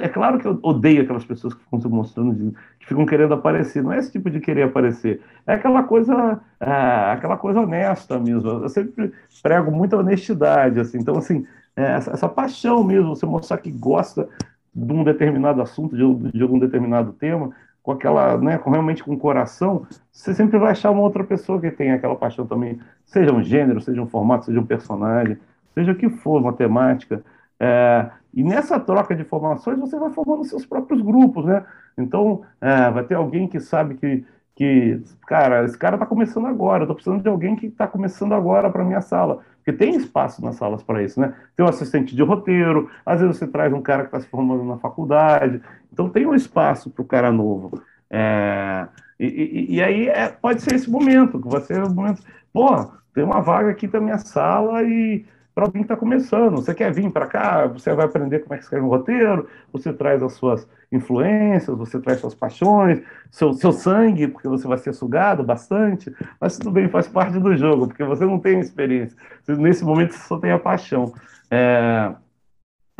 é, 0.01 0.07
claro 0.07 0.37
que 0.37 0.47
eu 0.47 0.59
odeio 0.61 1.01
aquelas 1.01 1.25
pessoas 1.25 1.55
que 1.55 1.63
ficam 1.63 1.81
se 1.81 1.87
mostrando, 1.87 2.53
que 2.79 2.85
ficam 2.85 3.05
querendo 3.05 3.33
aparecer. 3.33 3.81
Não 3.81 3.91
é 3.91 3.97
esse 3.97 4.11
tipo 4.11 4.29
de 4.29 4.39
querer 4.39 4.63
aparecer. 4.63 5.21
É 5.47 5.53
aquela 5.53 5.81
coisa, 5.83 6.39
é, 6.59 7.11
aquela 7.11 7.35
coisa 7.35 7.61
honesta 7.61 8.19
mesmo. 8.19 8.47
Eu 8.47 8.69
sempre 8.69 9.11
prego 9.41 9.71
muita 9.71 9.97
honestidade, 9.97 10.79
assim. 10.79 10.99
Então, 10.99 11.17
assim, 11.17 11.47
é, 11.75 11.83
essa, 11.93 12.11
essa, 12.11 12.29
paixão 12.29 12.83
mesmo, 12.83 13.15
você 13.15 13.25
mostrar 13.25 13.57
que 13.57 13.71
gosta 13.71 14.29
de 14.73 14.93
um 14.93 15.03
determinado 15.03 15.61
assunto, 15.61 15.95
de, 15.95 16.31
de 16.31 16.43
algum 16.43 16.59
determinado 16.59 17.11
tema, 17.13 17.51
com 17.81 17.91
aquela, 17.91 18.37
né, 18.37 18.57
com, 18.59 18.69
realmente 18.69 19.03
com 19.03 19.13
o 19.13 19.17
coração, 19.17 19.87
você 20.11 20.33
sempre 20.35 20.59
vai 20.59 20.71
achar 20.71 20.91
uma 20.91 21.01
outra 21.01 21.23
pessoa 21.23 21.59
que 21.59 21.71
tem 21.71 21.91
aquela 21.91 22.15
paixão 22.15 22.45
também, 22.45 22.79
seja 23.05 23.33
um 23.33 23.41
gênero, 23.41 23.81
seja 23.81 24.01
um 24.01 24.07
formato, 24.07 24.45
seja 24.45 24.59
um 24.59 24.65
personagem, 24.65 25.37
seja 25.73 25.91
o 25.91 25.95
que 25.95 26.09
for, 26.09 26.39
uma 26.39 26.53
temática. 26.53 27.23
É, 27.63 28.09
e 28.33 28.43
nessa 28.43 28.79
troca 28.79 29.15
de 29.15 29.21
informações 29.21 29.79
você 29.79 29.95
vai 29.99 30.09
formando 30.09 30.43
seus 30.45 30.65
próprios 30.65 30.99
grupos, 30.99 31.45
né? 31.45 31.63
Então, 31.95 32.41
é, 32.59 32.89
vai 32.89 33.03
ter 33.03 33.13
alguém 33.13 33.47
que 33.47 33.59
sabe 33.59 33.93
que, 33.93 34.25
que 34.55 34.99
cara, 35.27 35.63
esse 35.63 35.77
cara 35.77 35.95
está 35.95 36.07
começando 36.07 36.47
agora, 36.47 36.85
estou 36.85 36.95
precisando 36.95 37.21
de 37.21 37.29
alguém 37.29 37.55
que 37.55 37.67
está 37.67 37.87
começando 37.87 38.33
agora 38.33 38.67
para 38.71 38.83
minha 38.83 39.01
sala. 39.01 39.43
Porque 39.57 39.73
tem 39.73 39.95
espaço 39.95 40.43
nas 40.43 40.55
salas 40.55 40.81
para 40.81 41.03
isso, 41.03 41.21
né? 41.21 41.35
Tem 41.55 41.63
um 41.63 41.69
assistente 41.69 42.15
de 42.15 42.23
roteiro, 42.23 42.89
às 43.05 43.21
vezes 43.21 43.37
você 43.37 43.45
traz 43.45 43.71
um 43.71 43.81
cara 43.81 44.01
que 44.01 44.07
está 44.07 44.19
se 44.19 44.27
formando 44.27 44.63
na 44.63 44.79
faculdade, 44.79 45.61
então 45.93 46.09
tem 46.09 46.25
um 46.25 46.33
espaço 46.33 46.89
para 46.89 47.03
o 47.03 47.05
cara 47.05 47.31
novo. 47.31 47.79
É, 48.09 48.87
e, 49.19 49.27
e, 49.27 49.75
e, 49.75 49.83
aí 49.83 50.07
é, 50.07 50.29
pode 50.29 50.63
ser 50.63 50.73
esse 50.73 50.89
momento, 50.89 51.39
que 51.39 51.47
vai 51.47 51.61
ser 51.61 51.83
o 51.83 51.93
momento, 51.93 52.23
pô, 52.51 52.91
tem 53.13 53.23
uma 53.23 53.39
vaga 53.39 53.69
aqui 53.69 53.87
da 53.87 54.01
minha 54.01 54.17
sala 54.17 54.81
e 54.83 55.23
para 55.53 55.65
alguém 55.65 55.81
que 55.81 55.85
está 55.85 55.97
começando. 55.97 56.55
Você 56.55 56.73
quer 56.73 56.91
vir 56.91 57.11
para 57.11 57.27
cá, 57.27 57.67
você 57.67 57.93
vai 57.93 58.05
aprender 58.05 58.39
como 58.39 58.53
é 58.53 58.57
que 58.57 58.63
escreve 58.63 58.85
um 58.85 58.89
roteiro, 58.89 59.47
você 59.71 59.91
traz 59.91 60.21
as 60.23 60.33
suas 60.33 60.67
influências, 60.91 61.77
você 61.77 61.99
traz 61.99 62.19
suas 62.19 62.35
paixões, 62.35 63.01
seu, 63.29 63.53
seu 63.53 63.71
sangue, 63.71 64.27
porque 64.27 64.47
você 64.47 64.67
vai 64.67 64.77
ser 64.77 64.93
sugado 64.93 65.43
bastante, 65.43 66.13
mas 66.39 66.57
tudo 66.57 66.71
bem, 66.71 66.89
faz 66.89 67.07
parte 67.07 67.39
do 67.39 67.55
jogo, 67.55 67.87
porque 67.87 68.03
você 68.03 68.25
não 68.25 68.39
tem 68.39 68.59
experiência. 68.59 69.17
Nesse 69.47 69.83
momento 69.83 70.13
você 70.13 70.27
só 70.27 70.37
tem 70.37 70.51
a 70.51 70.59
paixão. 70.59 71.13
É, 71.49 72.13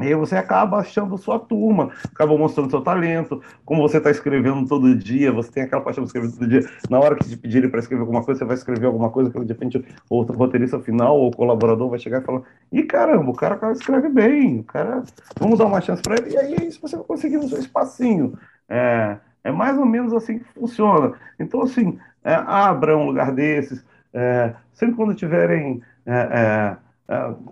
e 0.03 0.07
aí 0.07 0.15
você 0.15 0.35
acaba 0.35 0.77
achando 0.77 1.17
sua 1.17 1.39
turma, 1.39 1.91
acaba 2.13 2.37
mostrando 2.37 2.69
seu 2.69 2.81
talento, 2.81 3.41
como 3.65 3.81
você 3.81 3.97
está 3.97 4.09
escrevendo 4.11 4.67
todo 4.67 4.95
dia, 4.95 5.31
você 5.31 5.51
tem 5.51 5.63
aquela 5.63 5.81
paixão 5.81 6.03
de 6.03 6.09
escrever 6.09 6.31
todo 6.31 6.47
dia. 6.47 6.67
Na 6.89 6.99
hora 6.99 7.15
que 7.15 7.27
te 7.27 7.37
pedirem 7.37 7.69
para 7.69 7.79
escrever 7.79 8.01
alguma 8.01 8.23
coisa, 8.23 8.39
você 8.39 8.45
vai 8.45 8.55
escrever 8.55 8.85
alguma 8.85 9.09
coisa 9.09 9.29
que 9.29 9.39
de 9.39 9.47
repente 9.47 9.85
o 10.09 10.21
roteirista 10.23 10.79
final 10.79 11.17
ou 11.17 11.31
colaborador 11.31 11.89
vai 11.89 11.99
chegar 11.99 12.21
e 12.21 12.25
falar: 12.25 12.41
Ih, 12.71 12.83
caramba, 12.83 13.29
o 13.31 13.33
cara, 13.33 13.71
escreve 13.71 14.09
bem, 14.09 14.59
o 14.59 14.63
cara, 14.63 15.03
vamos 15.39 15.59
dar 15.59 15.65
uma 15.65 15.81
chance 15.81 16.01
para 16.01 16.15
ele. 16.15 16.31
E 16.31 16.37
aí 16.37 16.53
é 16.55 16.63
isso 16.65 16.79
você 16.81 16.95
vai 16.95 17.05
conseguir 17.05 17.37
no 17.37 17.47
seu 17.47 17.59
espacinho. 17.59 18.37
É, 18.69 19.17
é 19.43 19.51
mais 19.51 19.77
ou 19.77 19.85
menos 19.85 20.13
assim 20.13 20.39
que 20.39 20.45
funciona. 20.53 21.13
Então, 21.39 21.61
assim, 21.61 21.97
é, 22.23 22.33
abra 22.33 22.97
um 22.97 23.05
lugar 23.05 23.31
desses, 23.31 23.83
é, 24.13 24.53
sempre 24.73 24.95
quando 24.95 25.15
tiverem. 25.15 25.81
É 26.03 26.11
é, 26.13 26.77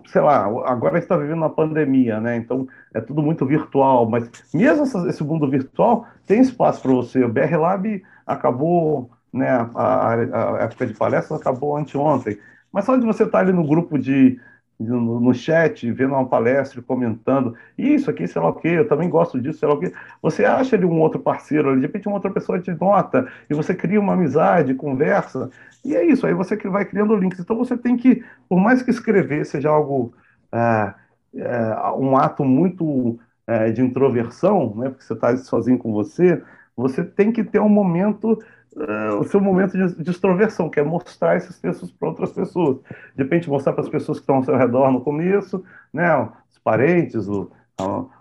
sei 0.06 0.20
lá, 0.20 0.44
agora 0.66 0.98
está 0.98 1.16
vivendo 1.16 1.38
uma 1.38 1.50
pandemia, 1.50 2.20
né? 2.20 2.36
Então 2.36 2.66
é 2.94 3.00
tudo 3.00 3.22
muito 3.22 3.44
virtual, 3.44 4.08
mas 4.08 4.30
mesmo 4.54 4.84
esse 5.08 5.22
mundo 5.22 5.48
virtual 5.48 6.06
tem 6.26 6.40
espaço 6.40 6.82
para 6.82 6.92
você. 6.92 7.24
O 7.24 7.28
BR 7.28 7.56
Lab 7.56 8.02
acabou, 8.26 9.10
né? 9.32 9.48
A, 9.48 9.68
a, 9.74 10.56
a, 10.56 10.62
época 10.62 10.86
de 10.86 10.94
palestras 10.94 11.40
acabou 11.40 11.76
anteontem, 11.76 12.38
mas 12.72 12.84
só 12.84 12.96
de 12.96 13.04
você 13.04 13.24
estar 13.24 13.40
ali 13.40 13.52
no 13.52 13.66
grupo 13.66 13.98
de, 13.98 14.40
no, 14.80 15.20
no, 15.20 15.34
chat, 15.34 15.90
vendo 15.92 16.14
uma 16.14 16.26
palestra, 16.26 16.80
comentando, 16.80 17.54
isso 17.76 18.10
aqui, 18.10 18.26
sei 18.26 18.40
lá 18.40 18.48
o 18.48 18.54
quê, 18.54 18.68
eu 18.68 18.88
também 18.88 19.10
gosto 19.10 19.38
disso, 19.40 19.58
sei 19.58 19.68
lá 19.68 19.74
o 19.74 19.78
quê. 19.78 19.92
Você 20.22 20.44
acha 20.44 20.74
ali 20.74 20.86
um 20.86 21.00
outro 21.00 21.20
parceiro, 21.20 21.76
de 21.76 21.82
repente 21.82 22.08
uma 22.08 22.16
outra 22.16 22.30
pessoa 22.30 22.58
te 22.58 22.70
nota, 22.72 23.28
e 23.48 23.54
você 23.54 23.74
cria 23.74 24.00
uma 24.00 24.14
amizade, 24.14 24.74
conversa, 24.74 25.50
e 25.84 25.94
é 25.94 26.04
isso, 26.04 26.26
aí 26.26 26.32
você 26.32 26.56
vai 26.56 26.84
criando 26.86 27.14
links. 27.14 27.38
Então 27.38 27.56
você 27.56 27.76
tem 27.76 27.96
que, 27.96 28.24
por 28.48 28.58
mais 28.58 28.82
que 28.82 28.90
escrever 28.90 29.44
seja 29.44 29.68
algo, 29.68 30.14
é, 30.52 30.94
é, 31.36 31.90
um 31.96 32.16
ato 32.16 32.44
muito 32.44 33.18
é, 33.46 33.70
de 33.70 33.82
introversão, 33.82 34.74
né, 34.76 34.88
porque 34.88 35.04
você 35.04 35.12
está 35.12 35.36
sozinho 35.36 35.78
com 35.78 35.92
você, 35.92 36.42
você 36.74 37.04
tem 37.04 37.30
que 37.30 37.44
ter 37.44 37.60
um 37.60 37.68
momento 37.68 38.42
uh, 38.76 39.18
o 39.18 39.24
seu 39.24 39.40
momento 39.40 39.72
de, 39.72 40.02
de, 40.02 40.10
extroversão, 40.10 40.68
que 40.68 40.80
é 40.80 40.82
mostrar 40.82 41.36
esses 41.36 41.58
textos 41.58 41.90
para 41.90 42.08
outras 42.08 42.32
pessoas. 42.32 42.78
De 43.16 43.22
repente, 43.22 43.48
mostrar 43.48 43.72
para 43.72 43.82
as 43.82 43.88
pessoas 43.88 44.18
que 44.18 44.22
estão 44.22 44.36
ao 44.36 44.44
seu 44.44 44.56
redor 44.56 44.90
no 44.90 45.00
começo, 45.00 45.62
né, 45.92 46.14
os 46.50 46.58
parentes, 46.62 47.28
o, 47.28 47.50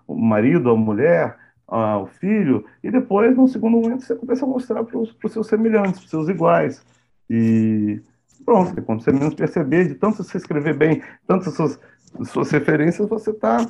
o 0.08 0.16
marido, 0.16 0.70
a 0.70 0.76
mulher, 0.76 1.38
o 1.68 2.08
filho, 2.08 2.66
e 2.84 2.90
depois, 2.90 3.36
no 3.38 3.48
segundo 3.48 3.78
momento, 3.78 4.04
você 4.04 4.16
começa 4.16 4.44
a 4.44 4.48
mostrar 4.48 4.84
para 4.84 4.98
os 4.98 5.16
seus 5.30 5.48
semelhantes, 5.48 6.00
para 6.00 6.06
os 6.06 6.10
seus 6.10 6.30
iguais. 6.30 6.84
E 7.30 8.02
pronto, 8.44 8.82
quando 8.82 9.04
você 9.04 9.12
menos 9.12 9.36
perceber, 9.36 9.88
de 9.88 9.96
tanto 9.96 10.24
você 10.24 10.38
escrever 10.38 10.76
bem, 10.76 11.04
tantas 11.28 11.54
suas, 11.54 11.80
suas 12.26 12.50
referências, 12.50 13.08
você 13.08 13.30
está 13.30 13.70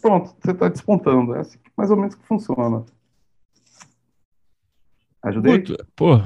pronto, 0.00 0.34
você 0.40 0.52
está 0.52 0.68
despontando. 0.68 1.34
É 1.34 1.40
assim, 1.40 1.58
mais 1.76 1.90
ou 1.90 1.96
menos 1.96 2.14
que 2.14 2.24
funciona. 2.26 2.84
Ajudei? 5.22 5.58
Guto, 5.58 5.86
pô, 5.94 6.20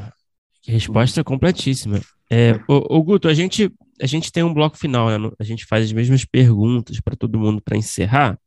resposta 0.66 1.22
completíssima. 1.22 2.00
É, 2.30 2.54
ô, 2.68 2.96
ô, 2.96 3.02
Guto, 3.02 3.28
a 3.28 3.34
gente, 3.34 3.72
a 4.00 4.06
gente 4.06 4.32
tem 4.32 4.42
um 4.42 4.54
bloco 4.54 4.76
final, 4.76 5.08
né? 5.08 5.30
A 5.38 5.44
gente 5.44 5.64
faz 5.66 5.84
as 5.84 5.92
mesmas 5.92 6.24
perguntas 6.24 7.00
para 7.00 7.16
todo 7.16 7.38
mundo 7.38 7.60
para 7.60 7.76
encerrar. 7.76 8.38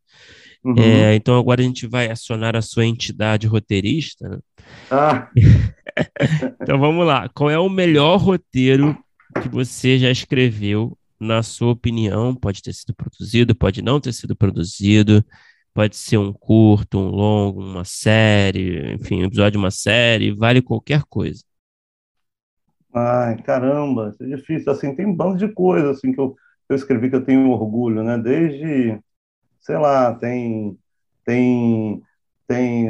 Uhum. 0.64 0.78
É, 0.78 1.16
então 1.16 1.40
agora 1.40 1.62
a 1.62 1.64
gente 1.64 1.88
vai 1.88 2.10
acionar 2.10 2.56
a 2.56 2.62
sua 2.62 2.86
entidade 2.86 3.48
roteirista. 3.48 4.28
Né? 4.28 4.40
Ah. 4.92 5.30
então 6.62 6.78
vamos 6.78 7.06
lá. 7.06 7.30
Qual 7.30 7.50
é 7.50 7.58
o 7.58 7.70
melhor 7.70 8.18
roteiro 8.18 8.98
que 9.42 9.48
você 9.48 9.98
já 9.98 10.12
escreveu, 10.12 10.98
na 11.20 11.42
sua 11.42 11.72
opinião? 11.72 12.36
Pode 12.36 12.62
ter 12.62 12.74
sido 12.74 12.94
produzido, 12.94 13.56
pode 13.56 13.82
não 13.82 14.00
ter 14.00 14.12
sido 14.12 14.36
produzido. 14.36 15.24
Pode 15.80 15.96
ser 15.96 16.18
um 16.18 16.34
curto, 16.34 17.00
um 17.00 17.08
longo, 17.10 17.62
uma 17.62 17.86
série, 17.86 18.96
enfim, 18.96 19.22
um 19.22 19.28
episódio 19.28 19.52
de 19.52 19.58
uma 19.60 19.72
série, 19.72 20.36
vale 20.36 20.62
qualquer 20.62 21.04
coisa. 21.04 21.42
Ai, 22.94 23.42
caramba, 23.44 24.10
isso 24.10 24.22
é 24.22 24.36
difícil. 24.36 24.74
Assim, 24.74 24.94
tem 24.94 25.06
um 25.06 25.16
bando 25.16 25.38
de 25.38 25.48
coisas 25.48 25.96
assim, 25.96 26.12
que 26.12 26.20
eu, 26.20 26.36
eu 26.68 26.76
escrevi 26.76 27.10
que 27.10 27.16
eu 27.16 27.24
tenho 27.24 27.50
orgulho, 27.50 28.04
né? 28.04 28.18
Desde, 28.18 29.00
sei 29.62 29.78
lá, 29.78 30.14
tem, 30.16 30.78
tem, 31.24 32.02
tem, 32.46 32.90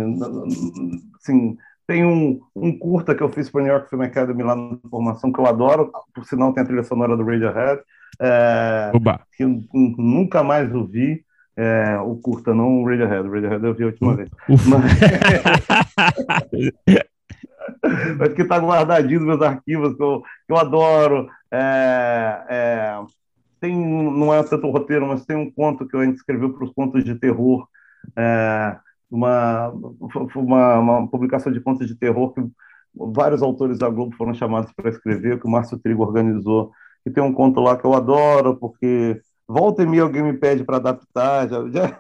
assim, 1.22 1.56
tem 1.86 2.04
um, 2.04 2.42
um 2.56 2.76
curta 2.76 3.14
que 3.14 3.22
eu 3.22 3.30
fiz 3.30 3.52
para 3.52 3.62
o 3.62 3.64
New 3.66 3.72
York 3.72 3.88
Film 3.88 4.02
Academy 4.02 4.42
lá 4.42 4.56
na 4.56 4.80
formação 4.90 5.32
que 5.32 5.40
eu 5.40 5.46
adoro, 5.46 5.92
por 6.12 6.26
sinal 6.26 6.54
tem 6.54 6.64
a 6.64 6.66
trilha 6.66 6.84
sonora 6.84 7.16
do 7.16 7.24
Radiohead, 7.24 7.84
é, 8.20 8.92
que 9.38 9.44
eu 9.44 9.62
nunca 9.96 10.42
mais 10.42 10.74
ouvi. 10.74 11.24
É, 11.62 11.98
o 11.98 12.16
curta, 12.16 12.56
não 12.56 12.82
o 12.82 12.88
Radiohead. 12.88 13.28
O 13.28 13.34
Radiohead 13.34 13.66
eu 13.66 13.74
vi 13.74 13.84
a 13.84 13.88
última 13.88 14.16
vez. 14.16 14.30
Mas... 14.48 14.94
Mas 18.18 18.34
que 18.34 18.44
está 18.44 18.58
guardadinho 18.58 19.20
nos 19.20 19.28
meus 19.28 19.42
arquivos, 19.42 19.94
que 19.96 20.02
eu, 20.02 20.22
que 20.22 20.54
eu 20.54 20.58
adoro. 20.58 21.30
É, 21.52 22.46
é, 22.50 22.98
tem, 23.60 23.76
não 23.76 24.34
é 24.34 24.42
tanto 24.42 24.70
roteiro, 24.70 25.06
mas 25.06 25.26
tem 25.26 25.36
um 25.36 25.52
conto 25.52 25.86
que 25.86 25.98
a 25.98 26.06
gente 26.06 26.16
escreveu 26.16 26.54
para 26.54 26.64
os 26.64 26.72
contos 26.72 27.04
de 27.04 27.16
terror. 27.16 27.68
É, 28.16 28.78
uma, 29.12 29.74
uma, 30.36 30.80
uma, 30.80 31.08
publicação 31.10 31.52
de 31.52 31.60
contos 31.60 31.88
de 31.88 31.96
terror 31.96 32.34
que 32.34 32.42
vários 32.96 33.42
autores 33.42 33.78
da 33.78 33.90
Globo 33.90 34.16
foram 34.16 34.34
chamados 34.34 34.72
para 34.72 34.90
escrever, 34.90 35.40
que 35.40 35.46
o 35.46 35.50
Márcio 35.50 35.78
Trigo 35.78 36.04
organizou. 36.04 36.72
E 37.06 37.12
tem 37.12 37.22
um 37.22 37.34
conto 37.34 37.60
lá 37.60 37.76
que 37.76 37.86
eu 37.86 37.94
adoro, 37.94 38.56
porque 38.56 39.22
volta 39.50 39.82
e 39.84 39.86
meia 39.88 40.04
alguém 40.04 40.22
me 40.22 40.34
pede 40.34 40.64
para 40.64 40.78
adaptar. 40.78 41.50
Já, 41.50 41.68
já, 41.70 42.00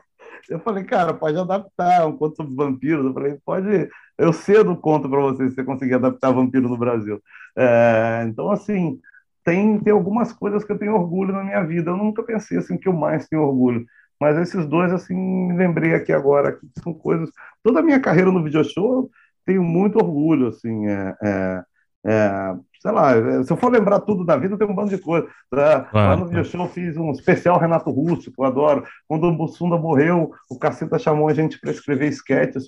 eu 0.49 0.59
falei, 0.59 0.84
cara, 0.84 1.13
pode 1.13 1.38
adaptar 1.38 2.07
um 2.07 2.15
conto 2.15 2.35
sobre 2.38 2.55
vampiros. 2.55 3.05
Eu 3.05 3.13
falei, 3.13 3.38
pode. 3.43 3.89
Eu 4.17 4.34
cedo 4.34 4.76
conto 4.77 5.09
para 5.09 5.21
você 5.21 5.49
se 5.49 5.55
você 5.55 5.63
conseguir 5.63 5.95
adaptar 5.95 6.31
vampiro 6.31 6.69
no 6.69 6.77
Brasil. 6.77 7.21
É, 7.57 8.26
então, 8.27 8.51
assim, 8.51 8.99
tem, 9.43 9.80
tem 9.80 9.93
algumas 9.93 10.31
coisas 10.34 10.63
que 10.63 10.71
eu 10.71 10.77
tenho 10.77 10.93
orgulho 10.95 11.34
na 11.34 11.43
minha 11.43 11.63
vida. 11.63 11.91
Eu 11.91 11.97
nunca 11.97 12.23
pensei 12.23 12.57
assim 12.57 12.77
que 12.77 12.88
eu 12.88 12.93
mais 12.93 13.27
tenho 13.27 13.43
orgulho. 13.43 13.85
Mas 14.19 14.38
esses 14.38 14.65
dois, 14.67 14.91
assim, 14.91 15.15
me 15.15 15.55
lembrei 15.55 15.93
aqui 15.95 16.11
agora, 16.11 16.51
que 16.53 16.67
são 16.84 16.93
coisas. 16.93 17.30
Toda 17.63 17.80
a 17.80 17.84
minha 17.84 17.99
carreira 17.99 18.31
no 18.31 18.43
video 18.43 18.63
show, 18.63 19.03
eu 19.03 19.09
tenho 19.45 19.63
muito 19.63 19.97
orgulho, 19.97 20.47
assim. 20.49 20.88
É, 20.88 21.15
é, 21.23 21.63
é, 22.05 22.55
sei 22.81 22.91
lá, 22.91 23.43
se 23.43 23.51
eu 23.51 23.57
for 23.57 23.71
lembrar 23.71 23.99
tudo 23.99 24.26
da 24.26 24.38
vida, 24.38 24.57
tem 24.57 24.67
um 24.67 24.76
bando 24.76 24.89
de 24.89 24.97
coisa. 24.97 25.27
Né? 25.51 25.88
Lá 25.93 26.15
no 26.15 26.27
video 26.27 26.45
show 26.45 26.61
eu 26.61 26.69
fiz 26.69 26.95
um 26.97 27.11
especial 27.11 27.59
Renato 27.59 27.91
Russo, 27.91 28.31
que 28.31 28.39
eu 28.39 28.45
adoro. 28.45 28.85
Quando 29.07 29.26
o 29.26 29.35
Bussunda 29.35 29.77
morreu, 29.77 30.31
o 30.49 30.57
Caceta 30.57 30.97
chamou 30.97 31.27
a 31.27 31.34
gente 31.34 31.59
para 31.59 31.71
escrever 31.71 32.07
sketches 32.09 32.67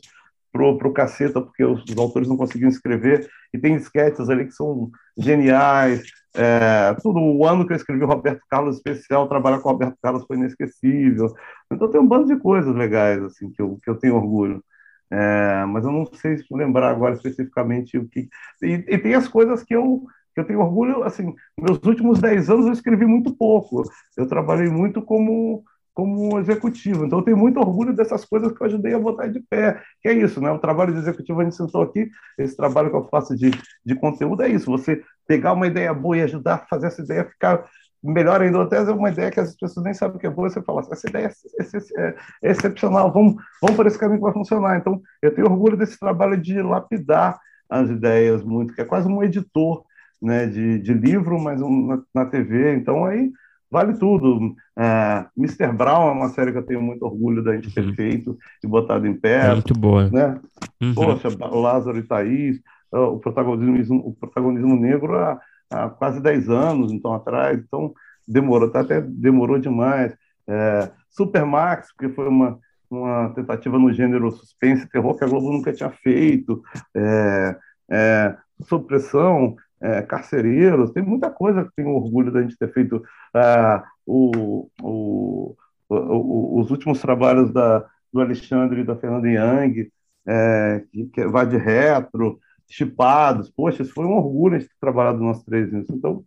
pro, 0.52 0.78
pro 0.78 0.94
Caceta, 0.94 1.42
porque 1.42 1.64
os, 1.64 1.84
os, 1.84 1.98
autores 1.98 2.28
não 2.28 2.36
conseguiam 2.36 2.70
escrever, 2.70 3.28
e 3.54 3.58
tem 3.58 3.76
sketches 3.76 4.30
ali 4.30 4.46
que 4.46 4.52
são 4.52 4.92
geniais. 5.18 6.04
É, 6.34 6.94
tudo 7.02 7.20
o 7.20 7.46
ano 7.46 7.66
que 7.66 7.74
eu 7.74 7.78
escrevi 7.78 8.04
o 8.04 8.08
Roberto 8.08 8.42
Carlos 8.50 8.78
especial, 8.78 9.28
trabalhar 9.28 9.60
com 9.60 9.70
o 9.70 9.72
Roberto 9.72 9.98
Carlos 10.02 10.26
foi 10.26 10.38
inesquecível. 10.38 11.34
Então 11.72 11.90
tem 11.90 12.02
um 12.02 12.08
bando 12.08 12.28
de 12.28 12.38
coisas 12.38 12.74
legais 12.76 13.22
assim 13.24 13.50
que 13.50 13.62
eu, 13.62 13.80
que 13.82 13.90
eu 13.90 13.96
tenho 13.96 14.16
orgulho. 14.16 14.64
É, 15.12 15.66
mas 15.66 15.84
eu 15.84 15.92
não 15.92 16.06
sei 16.06 16.38
lembrar 16.50 16.90
agora 16.90 17.16
especificamente 17.16 17.98
o 17.98 18.08
que. 18.08 18.30
E, 18.62 18.86
e, 18.88 18.98
tem 18.98 19.14
as 19.14 19.28
coisas 19.28 19.62
que 19.62 19.76
eu, 19.76 20.06
que 20.34 20.40
eu 20.40 20.46
tenho 20.46 20.62
orgulho, 20.62 21.04
assim, 21.04 21.36
meus 21.60 21.80
últimos 21.84 22.20
10 22.20 22.50
anos 22.50 22.66
eu 22.66 22.72
escrevi 22.72 23.06
muito 23.06 23.36
pouco. 23.36 23.84
Eu 24.16 24.26
trabalhei 24.26 24.70
muito 24.70 25.02
como, 25.02 25.66
como 25.94 26.40
executivo. 26.40 27.06
Então 27.06 27.20
eu 27.20 27.26
tenho 27.26 27.38
muito 27.38 27.60
orgulho 27.60 27.94
dessas 27.94 28.24
coisas 28.24 28.54
que 28.54 28.62
eu 28.62 28.68
ajudei 28.68 28.94
a 28.94 29.00
botar 29.00 29.28
de 29.28 29.42
pé. 29.42 29.82
Que 30.02 30.08
é 30.08 30.14
isso, 30.14 30.40
né? 30.40 30.50
O 30.50 30.60
trabalho 30.60 30.94
de 30.94 31.00
executivo, 31.00 31.42
a 31.42 31.44
gente 31.44 31.58
sentou 31.58 31.82
aqui, 31.82 32.10
esse 32.38 32.56
trabalho 32.56 32.90
que 32.90 32.96
eu 32.96 33.10
faço 33.10 33.36
de, 33.36 33.52
de 33.86 33.96
conteúdo 33.96 34.44
é 34.44 34.50
isso, 34.50 34.72
você 34.72 35.04
pegar 35.28 35.54
uma 35.54 35.68
ideia 35.68 35.94
boa 35.94 36.18
e 36.18 36.22
ajudar 36.22 36.56
a 36.56 36.68
fazer 36.68 36.88
essa 36.88 37.02
ideia 37.02 37.26
ficar 37.26 37.66
melhor 38.04 38.42
ainda, 38.42 38.64
até 38.64 38.82
uma 38.92 39.10
ideia 39.10 39.32
que 39.32 39.40
as 39.40 39.56
pessoas 39.56 39.84
nem 39.84 39.94
sabem 39.94 40.18
que 40.18 40.28
é 40.28 40.30
boa, 40.30 40.50
você 40.50 40.62
fala, 40.62 40.82
essa 40.92 41.08
ideia 41.08 41.28
é, 41.60 42.02
é, 42.02 42.16
é 42.44 42.52
excepcional, 42.52 43.12
vamos, 43.12 43.36
vamos 43.62 43.76
por 43.76 43.86
esse 43.86 44.00
caminho 44.00 44.20
que 44.20 44.26
vai 44.26 44.34
funcionar. 44.34 44.78
Então, 44.78 45.02
eu 45.22 45.34
tenho 45.34 45.48
orgulho 45.48 45.78
desse 45.78 46.00
trabalho 46.00 46.38
de 46.38 46.62
lapidar 46.62 47.40
as 47.70 47.90
ideias 47.90 48.44
muito, 48.44 48.74
que 48.74 48.82
é 48.82 48.86
quase 48.86 49.08
um 49.08 49.24
editor 49.24 49.84
né, 50.22 50.46
de, 50.46 50.80
de 50.80 50.94
livro, 50.94 51.40
mas 51.40 51.62
um, 51.62 51.88
na, 51.88 52.02
na 52.14 52.26
TV, 52.26 52.76
então 52.76 53.06
aí 53.06 53.32
vale 53.72 53.94
tudo. 53.94 54.54
É, 54.78 55.26
Mr. 55.38 55.72
Brown 55.72 56.10
é 56.10 56.12
uma 56.12 56.30
série 56.30 56.52
que 56.52 56.58
eu 56.58 56.66
tenho 56.66 56.82
muito 56.82 57.06
orgulho 57.06 57.42
da 57.42 57.56
gente 57.56 57.74
ter 57.74 57.86
uhum. 57.86 57.96
feito 57.96 58.38
e 58.62 58.68
botado 58.68 59.08
em 59.08 59.14
pé. 59.14 59.48
É 59.48 59.54
muito 59.54 59.74
boa. 59.74 60.10
Né? 60.10 60.40
Uhum. 60.82 60.94
Poxa, 60.94 61.30
Lázaro 61.40 61.98
e 61.98 62.04
Thaís, 62.04 62.60
o 62.92 63.18
protagonismo, 63.20 63.98
o 64.06 64.14
protagonismo 64.14 64.76
negro, 64.76 65.18
a, 65.18 65.40
há 65.72 65.90
quase 65.90 66.22
10 66.22 66.50
anos, 66.50 66.92
então, 66.92 67.14
atrás, 67.14 67.58
então 67.58 67.94
demorou, 68.28 68.70
tá, 68.70 68.82
até 68.82 69.02
demorou 69.02 69.58
demais. 69.58 70.16
É, 70.48 70.92
Supermax, 71.10 71.94
porque 71.94 72.14
foi 72.14 72.28
uma, 72.28 72.60
uma 72.90 73.30
tentativa 73.34 73.78
no 73.80 73.92
gênero 73.94 74.32
suspense 74.32 74.84
e 74.84 74.90
terror 74.90 75.18
que 75.18 75.24
a 75.24 75.28
Globo 75.28 75.52
nunca 75.52 75.74
tinha 75.74 75.90
feito, 75.90 76.62
é, 76.96 77.56
é, 77.90 78.36
Supressão, 78.62 79.56
é, 79.82 80.02
Carcereiros, 80.02 80.92
tem 80.92 81.04
muita 81.04 81.30
coisa 81.30 81.64
que 81.64 81.72
tenho 81.76 81.90
orgulho 81.90 82.32
da 82.32 82.42
gente 82.42 82.58
ter 82.58 82.72
feito. 82.72 83.04
É, 83.36 83.84
o, 84.06 84.70
o, 84.82 85.56
o, 85.90 86.60
os 86.60 86.70
últimos 86.70 87.02
trabalhos 87.02 87.52
da, 87.52 87.86
do 88.14 88.22
Alexandre 88.22 88.82
e 88.82 88.84
da 88.84 88.96
Fernanda 88.96 89.28
Young, 89.28 89.90
é, 90.28 90.84
que, 90.92 91.06
que 91.06 91.28
vai 91.28 91.48
de 91.48 91.58
retro, 91.58 92.40
chipados. 92.72 93.50
Poxa, 93.50 93.84
isso 93.84 93.94
foi 93.94 94.06
um 94.06 94.14
orgulho 94.14 94.56
a 94.56 94.60
gente 94.60 94.70
ter 94.70 94.80
trabalhado 94.80 95.20
nós 95.20 95.44
três 95.44 95.72
nisso. 95.72 95.94
Então, 95.94 96.24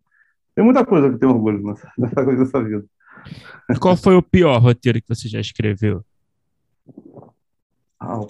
tem 0.55 0.65
muita 0.65 0.85
coisa 0.85 1.11
que 1.11 1.19
tem 1.19 1.29
orgulho 1.29 1.63
nessa, 1.63 1.91
nessa 1.99 2.25
coisa 2.25 2.45
dessa 2.45 2.63
vida. 2.63 2.85
Qual 3.81 3.97
foi 3.97 4.15
o 4.15 4.23
pior 4.23 4.59
roteiro 4.61 5.01
que 5.01 5.09
você 5.09 5.29
já 5.29 5.41
escreveu? 5.41 6.05
Ah, 7.99 8.21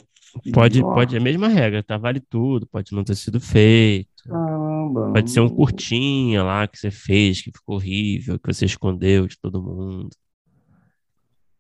pode, 0.53 0.81
pode, 0.81 1.17
é 1.17 1.19
a 1.19 1.23
mesma 1.23 1.49
regra, 1.49 1.83
tá? 1.83 1.99
Vale 1.99 2.21
tudo, 2.21 2.67
pode 2.67 2.93
não 2.93 3.03
ter 3.03 3.17
sido 3.17 3.41
feito. 3.41 4.09
Caramba. 4.29 5.13
Pode 5.13 5.31
ser 5.31 5.41
um 5.41 5.49
curtinha 5.49 6.45
lá 6.45 6.69
que 6.69 6.79
você 6.79 6.91
fez, 6.93 7.43
que 7.43 7.51
ficou 7.51 7.77
horrível, 7.77 8.39
que 8.39 8.53
você 8.53 8.65
escondeu 8.65 9.27
de 9.27 9.37
todo 9.39 9.63
mundo. 9.63 10.11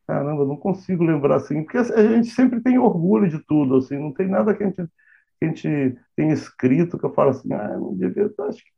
Caramba, 0.06 0.44
não 0.44 0.56
consigo 0.56 1.02
lembrar 1.02 1.36
assim, 1.36 1.62
porque 1.62 1.78
a 1.78 2.14
gente 2.14 2.28
sempre 2.28 2.60
tem 2.60 2.78
orgulho 2.78 3.28
de 3.28 3.39
tudo, 3.44 3.76
assim, 3.76 3.98
não 3.98 4.12
tem 4.12 4.28
nada 4.28 4.55
que 4.55 4.62
a 4.62 4.66
gente 4.66 4.85
que 5.53 5.69
a 5.69 5.71
gente 5.71 5.99
tem 6.16 6.31
escrito 6.31 6.99
que 6.99 7.05
eu 7.05 7.15
falo 7.15 7.31
assim, 7.31 7.53
ah, 7.53 7.77
não 7.77 7.95
devia, 7.97 8.31
acho 8.49 8.59
que 8.59 8.75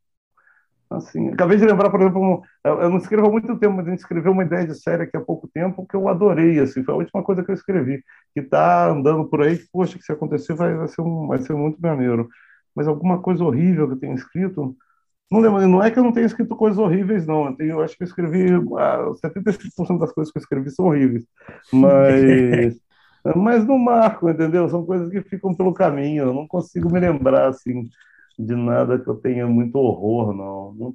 Assim, 0.88 1.30
acabei 1.30 1.56
de 1.56 1.66
lembrar, 1.66 1.90
por 1.90 2.00
exemplo, 2.00 2.42
eu 2.64 2.88
não 2.88 2.98
escrevo 2.98 3.26
há 3.26 3.30
muito 3.30 3.58
tempo, 3.58 3.74
mas 3.74 3.88
a 3.88 3.90
gente 3.90 3.98
escreveu 3.98 4.30
uma 4.30 4.44
ideia 4.44 4.64
de 4.64 4.74
série 4.80 5.02
aqui 5.02 5.16
há 5.16 5.20
pouco 5.20 5.48
tempo 5.48 5.84
que 5.84 5.96
eu 5.96 6.08
adorei, 6.08 6.60
assim, 6.60 6.84
foi 6.84 6.94
a 6.94 6.98
última 6.98 7.24
coisa 7.24 7.42
que 7.42 7.50
eu 7.50 7.54
escrevi, 7.54 8.04
que 8.32 8.40
está 8.40 8.88
andando 8.88 9.28
por 9.28 9.42
aí, 9.42 9.58
que, 9.58 9.66
poxa, 9.72 9.98
que 9.98 10.04
se 10.04 10.12
acontecer 10.12 10.54
vai, 10.54 10.74
vai, 10.76 10.86
ser 10.86 11.02
um, 11.02 11.26
vai 11.26 11.38
ser 11.40 11.54
muito 11.54 11.80
maneiro. 11.80 12.28
Mas 12.72 12.86
alguma 12.86 13.20
coisa 13.20 13.42
horrível 13.42 13.88
que 13.88 13.94
eu 13.94 13.98
tenho 13.98 14.14
escrito, 14.14 14.76
não 15.28 15.40
lembro, 15.40 15.66
não 15.66 15.82
é 15.82 15.90
que 15.90 15.98
eu 15.98 16.04
não 16.04 16.12
tenha 16.12 16.26
escrito 16.26 16.54
coisas 16.54 16.78
horríveis, 16.78 17.26
não. 17.26 17.46
Eu, 17.46 17.56
tenho, 17.56 17.70
eu 17.70 17.80
acho 17.80 17.96
que 17.96 18.04
eu 18.04 18.06
escrevi, 18.06 18.46
ah, 18.78 19.10
75% 19.24 19.98
das 19.98 20.12
coisas 20.12 20.32
que 20.32 20.38
eu 20.38 20.42
escrevi 20.42 20.70
são 20.70 20.86
horríveis, 20.86 21.24
mas, 21.72 22.80
mas 23.34 23.66
não 23.66 23.78
marco, 23.78 24.28
entendeu? 24.28 24.68
São 24.68 24.84
coisas 24.84 25.10
que 25.10 25.22
ficam 25.22 25.54
pelo 25.54 25.72
caminho, 25.72 26.24
eu 26.24 26.34
não 26.34 26.46
consigo 26.46 26.92
me 26.92 27.00
lembrar, 27.00 27.48
assim, 27.48 27.88
de 28.38 28.54
nada 28.54 28.98
que 28.98 29.08
eu 29.08 29.14
tenha 29.16 29.46
muito 29.46 29.76
horror, 29.76 30.34
não. 30.34 30.74
não... 30.74 30.94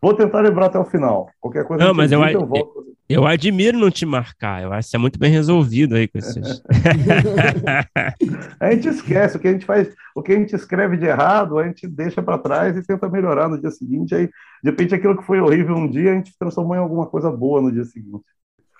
Vou 0.00 0.14
tentar 0.14 0.40
lembrar 0.40 0.66
até 0.66 0.78
o 0.78 0.84
final. 0.84 1.28
Qualquer 1.38 1.64
coisa 1.66 1.84
não, 1.84 1.92
mas 1.92 2.10
eu, 2.10 2.24
eu, 2.24 2.46
volto. 2.46 2.86
eu 3.06 3.26
admiro 3.26 3.78
não 3.78 3.90
te 3.90 4.06
marcar. 4.06 4.62
Eu 4.62 4.72
acho 4.72 4.88
que 4.88 4.96
é 4.96 4.98
muito 4.98 5.18
bem 5.18 5.30
resolvido 5.30 5.94
aí 5.94 6.08
com 6.08 6.18
esses. 6.18 6.62
a 8.58 8.72
gente 8.72 8.88
esquece 8.88 9.36
o 9.36 9.40
que 9.40 9.48
a 9.48 9.52
gente 9.52 9.66
faz, 9.66 9.94
o 10.14 10.22
que 10.22 10.32
a 10.32 10.36
gente 10.36 10.56
escreve 10.56 10.96
de 10.96 11.04
errado, 11.04 11.58
a 11.58 11.66
gente 11.66 11.86
deixa 11.86 12.22
para 12.22 12.38
trás 12.38 12.76
e 12.78 12.82
tenta 12.82 13.10
melhorar 13.10 13.48
no 13.48 13.60
dia 13.60 13.70
seguinte. 13.70 14.14
Aí, 14.14 14.26
de 14.62 14.70
repente, 14.70 14.94
aquilo 14.94 15.18
que 15.18 15.26
foi 15.26 15.38
horrível 15.38 15.76
um 15.76 15.90
dia, 15.90 16.12
a 16.12 16.14
gente 16.14 16.32
transformou 16.38 16.74
em 16.74 16.80
alguma 16.80 17.06
coisa 17.06 17.30
boa 17.30 17.60
no 17.60 17.70
dia 17.70 17.84
seguinte. 17.84 18.24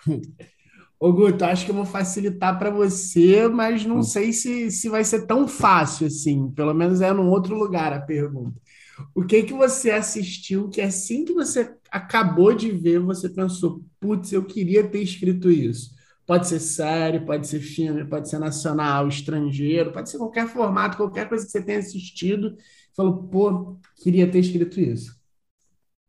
Ô, 1.00 1.12
Guto, 1.14 1.46
acho 1.46 1.64
que 1.64 1.70
eu 1.70 1.74
vou 1.74 1.86
facilitar 1.86 2.58
para 2.58 2.70
você, 2.70 3.48
mas 3.48 3.86
não 3.86 3.98
hum. 4.00 4.02
sei 4.02 4.34
se, 4.34 4.70
se 4.70 4.88
vai 4.90 5.02
ser 5.02 5.26
tão 5.26 5.48
fácil 5.48 6.06
assim. 6.06 6.50
Pelo 6.52 6.74
menos 6.74 7.00
é 7.00 7.10
num 7.12 7.30
outro 7.30 7.56
lugar 7.56 7.92
a 7.92 8.00
pergunta. 8.00 8.60
O 9.14 9.24
que 9.24 9.42
que 9.44 9.54
você 9.54 9.90
assistiu 9.92 10.68
que 10.68 10.80
assim 10.82 11.24
que 11.24 11.32
você 11.32 11.74
acabou 11.90 12.52
de 12.54 12.70
ver, 12.70 13.00
você 13.00 13.30
pensou, 13.30 13.82
putz, 13.98 14.30
eu 14.32 14.44
queria 14.44 14.86
ter 14.88 15.02
escrito 15.02 15.50
isso? 15.50 15.90
Pode 16.26 16.46
ser 16.48 16.60
série, 16.60 17.20
pode 17.20 17.48
ser 17.48 17.60
filme, 17.60 18.04
pode 18.06 18.28
ser 18.28 18.38
nacional, 18.38 19.08
estrangeiro, 19.08 19.92
pode 19.92 20.10
ser 20.10 20.18
qualquer 20.18 20.48
formato, 20.48 20.98
qualquer 20.98 21.28
coisa 21.28 21.44
que 21.46 21.50
você 21.50 21.62
tenha 21.62 21.78
assistido. 21.78 22.56
Falou, 22.94 23.24
pô, 23.28 23.78
queria 24.02 24.30
ter 24.30 24.40
escrito 24.40 24.80
isso. 24.80 25.19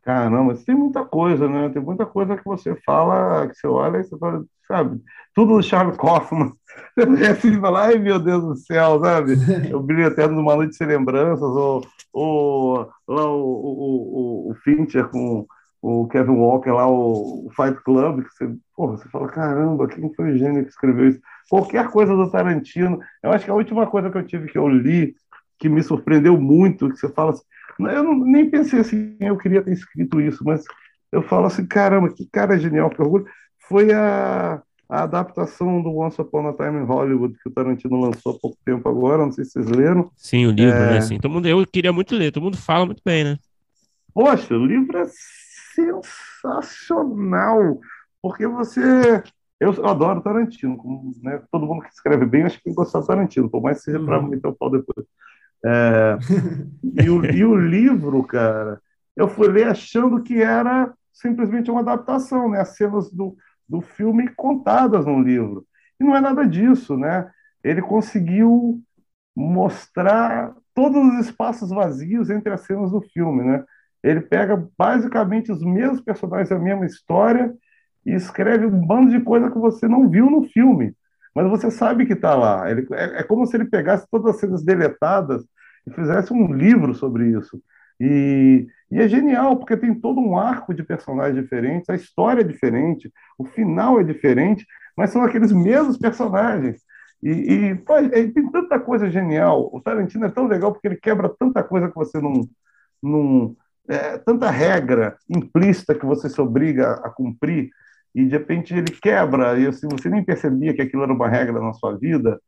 Caramba, 0.04 0.56
tem 0.66 0.76
muita 0.76 1.06
coisa, 1.06 1.48
né? 1.48 1.70
Tem 1.70 1.82
muita 1.82 2.06
coisa 2.06 2.36
que 2.36 2.44
você 2.44 2.76
fala, 2.84 3.48
que 3.48 3.56
você 3.56 3.68
olha 3.68 4.00
e 4.00 4.04
você 4.04 4.18
fala, 4.18 4.44
sabe? 4.68 5.00
Tudo 5.36 5.58
do 5.58 5.64
Charles 5.64 5.98
Kaufman. 5.98 6.54
Você 6.98 7.26
assim 7.26 7.60
fala, 7.60 7.88
ai 7.88 7.98
meu 7.98 8.18
Deus 8.18 8.44
do 8.44 8.56
céu, 8.56 9.00
sabe? 9.02 9.34
O 9.74 9.80
Brilho 9.84 10.06
Eterno 10.06 10.36
de 10.36 10.42
uma 10.42 10.56
Noite 10.56 10.76
Sem 10.76 10.88
Lembranças, 10.88 11.42
ou, 11.42 11.86
ou 12.14 12.90
lá 13.08 13.26
o, 13.26 13.44
o, 13.44 14.48
o, 14.48 14.52
o 14.52 14.56
Fincher 14.64 15.08
com 15.10 15.46
o 15.82 16.08
Kevin 16.08 16.32
Walker 16.38 16.72
lá, 16.72 16.88
o, 16.88 17.48
o 17.48 17.50
Fight 17.56 17.82
Club, 17.84 18.24
que 18.24 18.30
você, 18.34 18.56
porra, 18.76 18.98
você 18.98 19.10
fala, 19.10 19.28
caramba, 19.30 19.88
quem 19.88 20.14
foi 20.14 20.32
o 20.32 20.38
gênio 20.38 20.64
que 20.64 20.70
escreveu 20.70 21.10
isso? 21.10 21.20
Qualquer 21.50 21.90
coisa 21.90 22.16
do 22.16 22.30
Tarantino. 22.30 23.00
Eu 23.24 23.32
acho 23.32 23.46
que 23.46 23.52
a 23.52 23.56
última 23.56 23.88
coisa 23.88 24.10
que 24.10 24.18
eu 24.18 24.26
tive 24.26 24.50
que 24.50 24.58
eu 24.58 24.68
li, 24.68 25.16
que 25.60 25.68
me 25.68 25.82
surpreendeu 25.84 26.40
muito, 26.40 26.90
que 26.90 26.98
você 26.98 27.10
fala 27.10 27.32
assim, 27.32 27.44
eu 27.80 28.04
não, 28.04 28.16
nem 28.16 28.50
pensei 28.50 28.80
assim, 28.80 29.16
eu 29.20 29.38
queria 29.38 29.62
ter 29.62 29.74
escrito 29.74 30.22
isso, 30.22 30.44
mas 30.44 30.64
eu 31.12 31.22
falo 31.22 31.48
assim, 31.48 31.66
caramba, 31.66 32.10
que 32.10 32.28
cara 32.32 32.58
genial, 32.58 32.90
que 32.90 33.02
orgulho. 33.02 33.26
Foi 33.68 33.92
a, 33.94 34.62
a 34.90 35.04
adaptação 35.04 35.82
do 35.82 35.98
Once 35.98 36.22
Upon 36.22 36.50
a 36.50 36.54
Time 36.54 36.82
in 36.82 36.86
Hollywood 36.86 37.38
que 37.42 37.50
o 37.50 37.52
Tarantino 37.52 38.00
lançou 38.00 38.34
há 38.34 38.40
pouco 38.40 38.58
tempo 38.66 38.88
agora, 38.90 39.26
não 39.26 39.32
sei 39.32 39.46
se 39.46 39.52
vocês 39.52 39.68
leram. 39.68 40.12
Sim, 40.18 40.48
o 40.48 40.52
livro, 40.52 40.78
é... 40.78 40.96
né? 40.96 41.02
Sim. 41.02 41.20
Todo 41.20 41.32
mundo, 41.32 41.48
eu 41.48 41.66
queria 41.66 41.94
muito 41.94 42.16
ler, 42.16 42.32
todo 42.32 42.44
mundo 42.44 42.58
fala 42.58 42.86
muito 42.86 43.02
bem, 43.04 43.24
né? 43.24 43.38
Poxa, 44.14 44.54
o 44.54 44.66
livro 44.66 44.98
é 44.98 45.06
sensacional, 45.74 47.80
porque 48.22 48.46
você. 48.46 49.24
Eu, 49.60 49.72
adoro 49.86 50.22
Tarantino, 50.22 50.76
como, 50.76 51.14
né, 51.22 51.42
todo 51.52 51.66
mundo 51.66 51.84
que 51.84 51.90
escreve 51.90 52.26
bem, 52.26 52.44
acho 52.44 52.58
que 52.58 52.64
tem 52.64 52.74
que 52.74 52.78
gostar 52.78 53.00
do 53.00 53.08
Tarantino, 53.08 53.50
por 53.50 53.62
mais 53.62 53.78
que 53.78 53.84
seja 53.84 54.04
para 54.04 54.20
uhum. 54.20 54.28
meter 54.28 54.48
o 54.48 54.56
pau 54.56 54.70
depois. 54.70 55.08
É, 55.64 56.18
e, 57.04 57.10
o, 57.10 57.26
e 57.26 57.46
o 57.46 57.56
livro, 57.56 58.24
cara, 58.24 58.82
eu 59.16 59.28
fui 59.28 59.48
ler 59.48 59.68
achando 59.68 60.24
que 60.24 60.42
era 60.42 60.94
simplesmente 61.14 61.70
uma 61.70 61.82
adaptação, 61.82 62.50
né? 62.50 62.62
As 62.62 62.76
cenas 62.76 63.12
do, 63.12 63.36
do 63.68 63.82
filme 63.82 64.30
contadas 64.36 65.06
no 65.06 65.20
livro. 65.22 65.66
E 66.00 66.04
não 66.04 66.16
é 66.16 66.22
nada 66.22 66.48
disso, 66.48 66.98
né? 66.98 67.30
Ele 67.64 67.82
conseguiu 67.82 68.82
mostrar 69.36 70.54
todos 70.74 70.98
os 70.98 71.28
espaços 71.28 71.70
vazios 71.70 72.30
entre 72.30 72.52
as 72.52 72.62
cenas 72.62 72.92
do 72.92 73.02
filme, 73.02 73.44
né? 73.44 73.64
Ele 74.04 74.22
pega 74.22 74.68
basicamente 74.78 75.52
os 75.52 75.64
mesmos 75.64 76.02
personagens, 76.02 76.52
a 76.52 76.58
mesma 76.58 76.86
história 76.86 77.54
e 78.06 78.14
escreve 78.14 78.66
um 78.66 78.86
bando 78.86 79.12
de 79.12 79.20
coisa 79.22 79.52
que 79.52 79.60
você 79.60 79.88
não 79.88 80.10
viu 80.10 80.30
no 80.30 80.44
filme, 80.44 80.96
mas 81.34 81.50
você 81.50 81.72
sabe 81.72 82.06
que 82.06 82.14
está 82.14 82.36
lá. 82.36 82.70
Ele, 82.70 82.88
é, 82.92 83.20
é 83.20 83.24
como 83.24 83.46
se 83.46 83.56
ele 83.56 83.66
pegasse 83.66 84.08
todas 84.10 84.36
as 84.36 84.40
cenas 84.40 84.64
deletadas 84.64 85.44
e 85.88 85.92
fizesse 85.92 86.34
um 86.34 86.54
livro 86.54 86.94
sobre 86.94 87.30
isso. 87.30 87.62
E, 88.00 88.68
e, 88.92 89.00
é 89.00 89.08
genial, 89.08 89.58
porque 89.58 89.78
tem 89.78 89.94
todo 89.94 90.20
um 90.20 90.38
arco 90.38 90.74
de 90.74 90.84
personagens 90.84 91.42
diferentes, 91.42 91.90
a 91.90 91.96
história 91.96 92.42
é 92.42 92.44
diferente, 92.44 93.12
o 93.38 93.46
final 93.46 94.00
é 94.00 94.04
diferente, 94.04 94.66
mas 94.98 95.12
são 95.12 95.24
aqueles 95.24 95.52
mesmos 95.52 95.98
personagens. 95.98 96.82
E, 97.22 97.30
e 97.30 97.76
pô, 97.76 97.94
tem 98.10 98.52
tanta 98.52 98.80
coisa 98.80 99.10
genial. 99.10 99.70
O 99.72 99.80
Tarantino 99.80 100.26
é 100.26 100.30
tão 100.30 100.48
legal 100.48 100.72
porque 100.72 100.88
ele 100.88 100.98
quebra 100.98 101.30
tanta 101.30 101.64
coisa 101.64 101.88
que 101.90 101.96
você 101.96 102.20
não. 102.20 102.42
não 103.02 103.56
é, 103.88 104.18
tanta 104.20 104.50
regra 104.50 105.18
implícita 105.30 105.96
que 105.96 106.06
você 106.06 106.30
se 106.30 106.40
obriga 106.40 106.94
a 107.04 107.10
cumprir, 107.10 107.70
e 108.14 108.26
de 108.26 108.32
repente 108.32 108.74
ele 108.74 108.92
quebra, 108.92 109.60
e 109.60 109.68
assim, 109.68 109.88
você 109.90 110.10
nem 110.10 110.24
percebia 110.24 110.74
que 110.74 110.82
aquilo 110.82 111.04
era 111.04 111.14
uma 111.14 111.30
regra 111.30 111.60
na 111.62 111.74
sua 111.74 111.98
vida, 111.98 112.40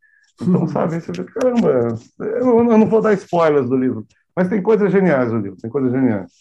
então, 0.41 0.67
sabe, 0.67 0.99
você 0.99 1.11
vê, 1.11 1.23
caramba, 1.25 1.95
eu 2.19 2.63
não 2.63 2.87
vou 2.87 3.01
dar 3.01 3.13
spoilers 3.13 3.69
do 3.69 3.77
livro, 3.77 4.05
mas 4.35 4.49
tem 4.49 4.61
coisas 4.61 4.91
geniais 4.91 5.31
no 5.31 5.39
livro, 5.39 5.57
tem 5.57 5.69
coisas 5.69 5.91
geniais. 5.91 6.31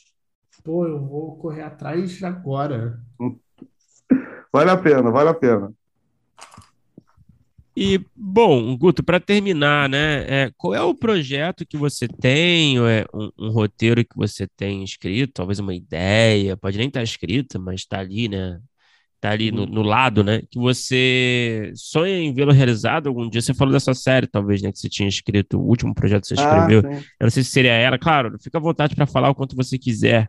Pô, 0.65 0.87
eu 0.87 1.05
vou 1.05 1.37
correr 1.37 1.63
atrás 1.63 2.23
agora. 2.23 2.99
Vale 4.53 4.71
a 4.71 4.77
pena, 4.77 5.11
vale 5.11 5.31
a 5.31 5.35
pena. 5.35 5.73
E, 7.75 7.99
bom, 8.15 8.77
Guto, 8.77 9.03
para 9.03 9.19
terminar, 9.19 9.89
né, 9.89 10.27
é, 10.29 10.53
qual 10.59 10.75
é 10.75 10.83
o 10.83 10.95
projeto 10.95 11.65
que 11.65 11.77
você 11.77 12.07
tem, 12.07 12.77
é 12.79 13.07
um, 13.15 13.31
um, 13.39 13.51
roteiro 13.51 14.05
que 14.05 14.15
você 14.15 14.47
tem 14.47 14.85
escrito, 14.85 15.33
talvez 15.33 15.59
uma 15.59 15.75
ideia, 15.75 16.55
pode 16.55 16.77
nem 16.77 16.89
estar 16.89 17.01
tá 17.01 17.05
escrita, 17.05 17.59
mas 17.59 17.81
está 17.81 17.99
ali, 17.99 18.29
né, 18.29 18.61
tá 19.23 19.31
ali 19.31 19.53
no, 19.53 19.65
no, 19.67 19.83
lado, 19.83 20.25
né? 20.25 20.43
Que 20.51 20.59
você 20.59 21.73
sonha 21.77 22.19
em 22.19 22.35
vê-lo 22.35 22.51
realizado 22.51 23.07
algum 23.07 23.31
dia. 23.31 23.41
Você 23.41 23.55
falou 23.55 23.73
dessa 23.73 23.95
série, 23.95 24.27
talvez, 24.27 24.61
né? 24.61 24.73
Que 24.73 24.79
você 24.81 24.89
tinha 24.89 25.09
escrito, 25.09 25.61
o 25.61 25.65
último 25.65 25.95
projeto 25.95 26.23
que 26.23 26.29
você 26.29 26.35
ah, 26.39 26.45
escreveu. 26.45 26.83
Ah, 26.85 26.97
Eu 27.21 27.25
não 27.27 27.31
sei 27.31 27.45
se 27.45 27.51
seria 27.51 27.71
ela. 27.71 27.97
Claro, 27.97 28.37
fica 28.41 28.59
à 28.59 28.61
vontade 28.61 28.97
para 28.97 29.07
falar 29.07 29.31
o 29.31 29.35
quanto 29.35 29.55
você 29.55 29.79
quiser. 29.79 30.27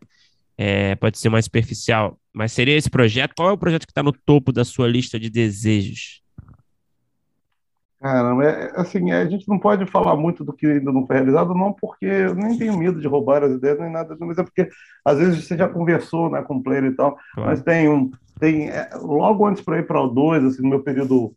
É, 0.56 0.94
pode 0.94 1.18
ser 1.18 1.28
mais 1.28 1.46
superficial. 1.46 2.16
Mas 2.32 2.52
seria 2.52 2.76
esse 2.76 2.88
projeto? 2.88 3.34
Qual 3.36 3.48
é 3.48 3.52
o 3.52 3.58
projeto 3.58 3.84
que 3.84 3.90
está 3.90 4.02
no 4.02 4.12
topo 4.12 4.52
da 4.52 4.64
sua 4.64 4.86
lista 4.86 5.18
de 5.18 5.28
desejos? 5.28 6.22
Caramba, 8.04 8.44
é, 8.44 8.70
assim, 8.76 9.12
a 9.12 9.24
gente 9.24 9.48
não 9.48 9.58
pode 9.58 9.86
falar 9.86 10.14
muito 10.14 10.44
do 10.44 10.52
que 10.52 10.66
ainda 10.66 10.92
não 10.92 11.06
foi 11.06 11.16
realizado, 11.16 11.54
não 11.54 11.72
porque 11.72 12.04
eu 12.04 12.34
nem 12.34 12.58
tenho 12.58 12.76
medo 12.76 13.00
de 13.00 13.08
roubar 13.08 13.42
as 13.42 13.52
ideias, 13.52 13.80
nem 13.80 13.90
nada, 13.90 14.14
mas 14.20 14.36
é 14.36 14.42
porque 14.42 14.68
às 15.02 15.16
vezes 15.16 15.42
você 15.42 15.56
já 15.56 15.66
conversou 15.66 16.30
né, 16.30 16.42
com 16.42 16.56
o 16.56 16.62
player 16.62 16.84
e 16.84 16.94
tal, 16.94 17.16
claro. 17.32 17.48
mas 17.48 17.62
tem 17.62 17.88
um, 17.88 18.10
tem, 18.38 18.68
é, 18.68 18.90
logo 19.00 19.46
antes 19.46 19.62
para 19.62 19.78
ir 19.78 19.86
para 19.86 20.02
o 20.02 20.08
2, 20.08 20.44
assim, 20.44 20.62
no 20.62 20.68
meu 20.68 20.82
período 20.82 21.34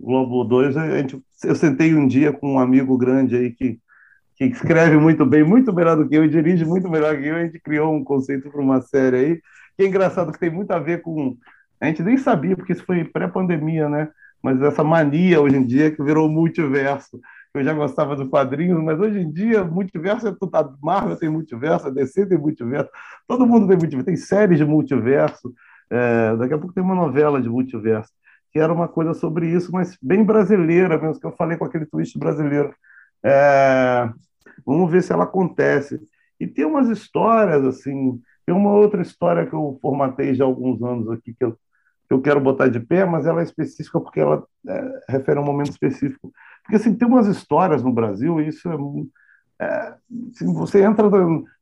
Globo 0.00 0.42
2, 0.44 0.78
a 0.78 0.96
gente, 0.96 1.22
eu 1.44 1.54
sentei 1.54 1.94
um 1.94 2.06
dia 2.08 2.32
com 2.32 2.54
um 2.54 2.58
amigo 2.58 2.96
grande 2.96 3.36
aí 3.36 3.50
que, 3.50 3.78
que 4.36 4.44
escreve 4.44 4.96
muito 4.96 5.26
bem, 5.26 5.44
muito 5.44 5.70
melhor 5.70 5.98
do 5.98 6.08
que 6.08 6.16
eu, 6.16 6.24
e 6.24 6.30
dirige 6.30 6.64
muito 6.64 6.88
melhor 6.88 7.14
que 7.18 7.26
eu, 7.26 7.36
a 7.36 7.44
gente 7.44 7.60
criou 7.60 7.94
um 7.94 8.02
conceito 8.02 8.50
para 8.50 8.62
uma 8.62 8.80
série 8.80 9.16
aí, 9.18 9.36
que 9.76 9.82
é 9.82 9.86
engraçado, 9.86 10.32
que 10.32 10.40
tem 10.40 10.48
muito 10.48 10.70
a 10.70 10.78
ver 10.78 11.02
com, 11.02 11.36
a 11.78 11.88
gente 11.88 12.02
nem 12.02 12.16
sabia, 12.16 12.56
porque 12.56 12.72
isso 12.72 12.86
foi 12.86 13.04
pré-pandemia, 13.04 13.86
né, 13.86 14.08
mas 14.42 14.60
essa 14.62 14.84
mania 14.84 15.40
hoje 15.40 15.56
em 15.56 15.66
dia 15.66 15.90
que 15.90 16.02
virou 16.02 16.28
multiverso. 16.28 17.20
Eu 17.54 17.64
já 17.64 17.72
gostava 17.72 18.14
dos 18.14 18.28
quadrinhos, 18.28 18.82
mas 18.82 19.00
hoje 19.00 19.18
em 19.18 19.30
dia, 19.30 19.64
multiverso 19.64 20.28
é 20.28 20.32
tudo. 20.38 20.54
A 20.54 20.74
Marvel 20.82 21.16
tem 21.16 21.28
multiverso, 21.28 21.86
a 21.86 21.90
DC 21.90 22.26
tem 22.26 22.38
multiverso, 22.38 22.90
todo 23.26 23.46
mundo 23.46 23.66
tem 23.66 23.76
multiverso, 23.76 24.04
tem 24.04 24.16
séries 24.16 24.58
de 24.58 24.64
multiverso. 24.64 25.54
É, 25.90 26.36
daqui 26.36 26.52
a 26.52 26.58
pouco 26.58 26.74
tem 26.74 26.82
uma 26.84 26.94
novela 26.94 27.40
de 27.40 27.48
multiverso, 27.48 28.12
que 28.52 28.58
era 28.58 28.72
uma 28.72 28.88
coisa 28.88 29.14
sobre 29.14 29.48
isso, 29.48 29.72
mas 29.72 29.96
bem 30.02 30.22
brasileira 30.24 30.98
mesmo, 31.00 31.20
que 31.20 31.26
eu 31.26 31.32
falei 31.32 31.56
com 31.56 31.64
aquele 31.64 31.86
twist 31.86 32.18
brasileiro. 32.18 32.74
É, 33.24 34.10
vamos 34.64 34.90
ver 34.90 35.02
se 35.02 35.12
ela 35.12 35.24
acontece. 35.24 36.00
E 36.38 36.46
tem 36.46 36.66
umas 36.66 36.88
histórias, 36.90 37.64
assim, 37.64 38.20
tem 38.44 38.54
uma 38.54 38.72
outra 38.72 39.00
história 39.00 39.46
que 39.46 39.54
eu 39.54 39.78
formatei 39.80 40.34
já 40.34 40.44
há 40.44 40.46
alguns 40.46 40.82
anos 40.82 41.10
aqui, 41.10 41.34
que 41.34 41.44
eu 41.44 41.56
eu 42.14 42.20
quero 42.20 42.40
botar 42.40 42.68
de 42.68 42.80
pé, 42.80 43.04
mas 43.04 43.26
ela 43.26 43.40
é 43.40 43.44
específica 43.44 44.00
porque 44.00 44.20
ela 44.20 44.44
é, 44.66 45.00
refere 45.08 45.38
a 45.38 45.42
um 45.42 45.44
momento 45.44 45.70
específico. 45.70 46.32
Porque 46.62 46.76
assim, 46.76 46.94
tem 46.94 47.06
umas 47.06 47.26
histórias 47.26 47.82
no 47.82 47.92
Brasil, 47.92 48.40
e 48.40 48.48
isso 48.48 48.68
é. 48.68 49.64
é 49.64 49.94
assim, 50.32 50.52
você 50.52 50.82
entra, 50.82 51.08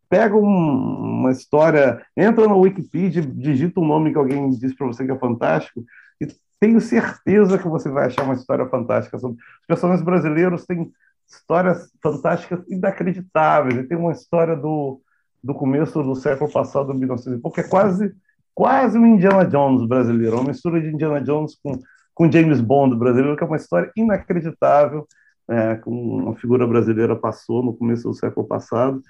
pega 0.08 0.36
um, 0.36 1.20
uma 1.20 1.30
história, 1.30 2.04
entra 2.16 2.46
no 2.46 2.60
Wikipedia, 2.60 3.22
digita 3.22 3.80
um 3.80 3.86
nome 3.86 4.12
que 4.12 4.18
alguém 4.18 4.50
disse 4.50 4.74
para 4.74 4.86
você 4.86 5.04
que 5.04 5.12
é 5.12 5.18
fantástico, 5.18 5.84
e 6.20 6.26
tenho 6.60 6.80
certeza 6.80 7.58
que 7.58 7.68
você 7.68 7.88
vai 7.88 8.06
achar 8.06 8.24
uma 8.24 8.34
história 8.34 8.66
fantástica. 8.66 9.16
Os 9.16 9.36
personagens 9.66 10.04
brasileiros 10.04 10.64
têm 10.64 10.90
histórias 11.28 11.90
fantásticas 12.02 12.60
inacreditáveis. 12.68 13.76
E 13.76 13.84
tem 13.84 13.96
uma 13.96 14.12
história 14.12 14.56
do, 14.56 15.00
do 15.42 15.54
começo 15.54 16.02
do 16.02 16.14
século 16.14 16.50
passado, 16.50 16.94
1900 16.94 17.40
porque 17.40 17.60
é 17.60 17.68
quase, 17.68 18.14
quase 18.54 18.98
um 18.98 19.06
Indiana 19.06 19.44
Jones 19.44 19.86
brasileiro, 19.86 20.36
uma 20.36 20.48
mistura 20.48 20.80
de 20.80 20.88
Indiana 20.88 21.20
Jones 21.20 21.58
com, 21.62 21.78
com 22.14 22.30
James 22.30 22.60
Bond 22.60 22.96
brasileiro, 22.96 23.36
que 23.36 23.42
é 23.42 23.46
uma 23.46 23.56
história 23.56 23.90
inacreditável, 23.96 25.06
é, 25.48 25.80
uma 25.86 26.34
figura 26.36 26.66
brasileira 26.66 27.16
passou 27.16 27.62
no 27.62 27.74
começo 27.74 28.08
do 28.08 28.14
século 28.14 28.46
passado 28.46 29.02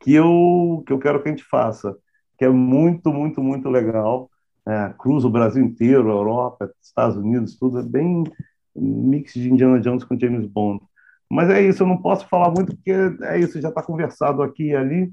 que 0.00 0.12
eu, 0.14 0.82
que 0.86 0.92
eu 0.92 0.98
quero 0.98 1.22
que 1.22 1.28
a 1.28 1.32
gente 1.32 1.44
faça, 1.44 1.96
que 2.38 2.44
é 2.44 2.48
muito, 2.48 3.12
muito, 3.12 3.42
muito 3.42 3.68
legal. 3.68 4.30
É, 4.66 4.92
cruza 4.98 5.26
o 5.26 5.30
Brasil 5.30 5.64
inteiro, 5.64 6.10
Europa, 6.10 6.70
Estados 6.82 7.16
Unidos, 7.16 7.56
tudo 7.56 7.78
é 7.78 7.82
bem 7.82 8.24
mix 8.74 9.32
de 9.32 9.50
Indiana 9.50 9.80
Jones 9.80 10.04
com 10.04 10.18
James 10.18 10.46
Bond. 10.46 10.82
Mas 11.30 11.50
é 11.50 11.62
isso, 11.62 11.82
eu 11.82 11.86
não 11.86 11.98
posso 11.98 12.28
falar 12.28 12.50
muito 12.50 12.74
porque 12.74 12.92
é 13.22 13.38
isso, 13.38 13.60
já 13.60 13.68
está 13.68 13.82
conversado 13.82 14.42
aqui 14.42 14.68
e 14.68 14.76
ali, 14.76 15.12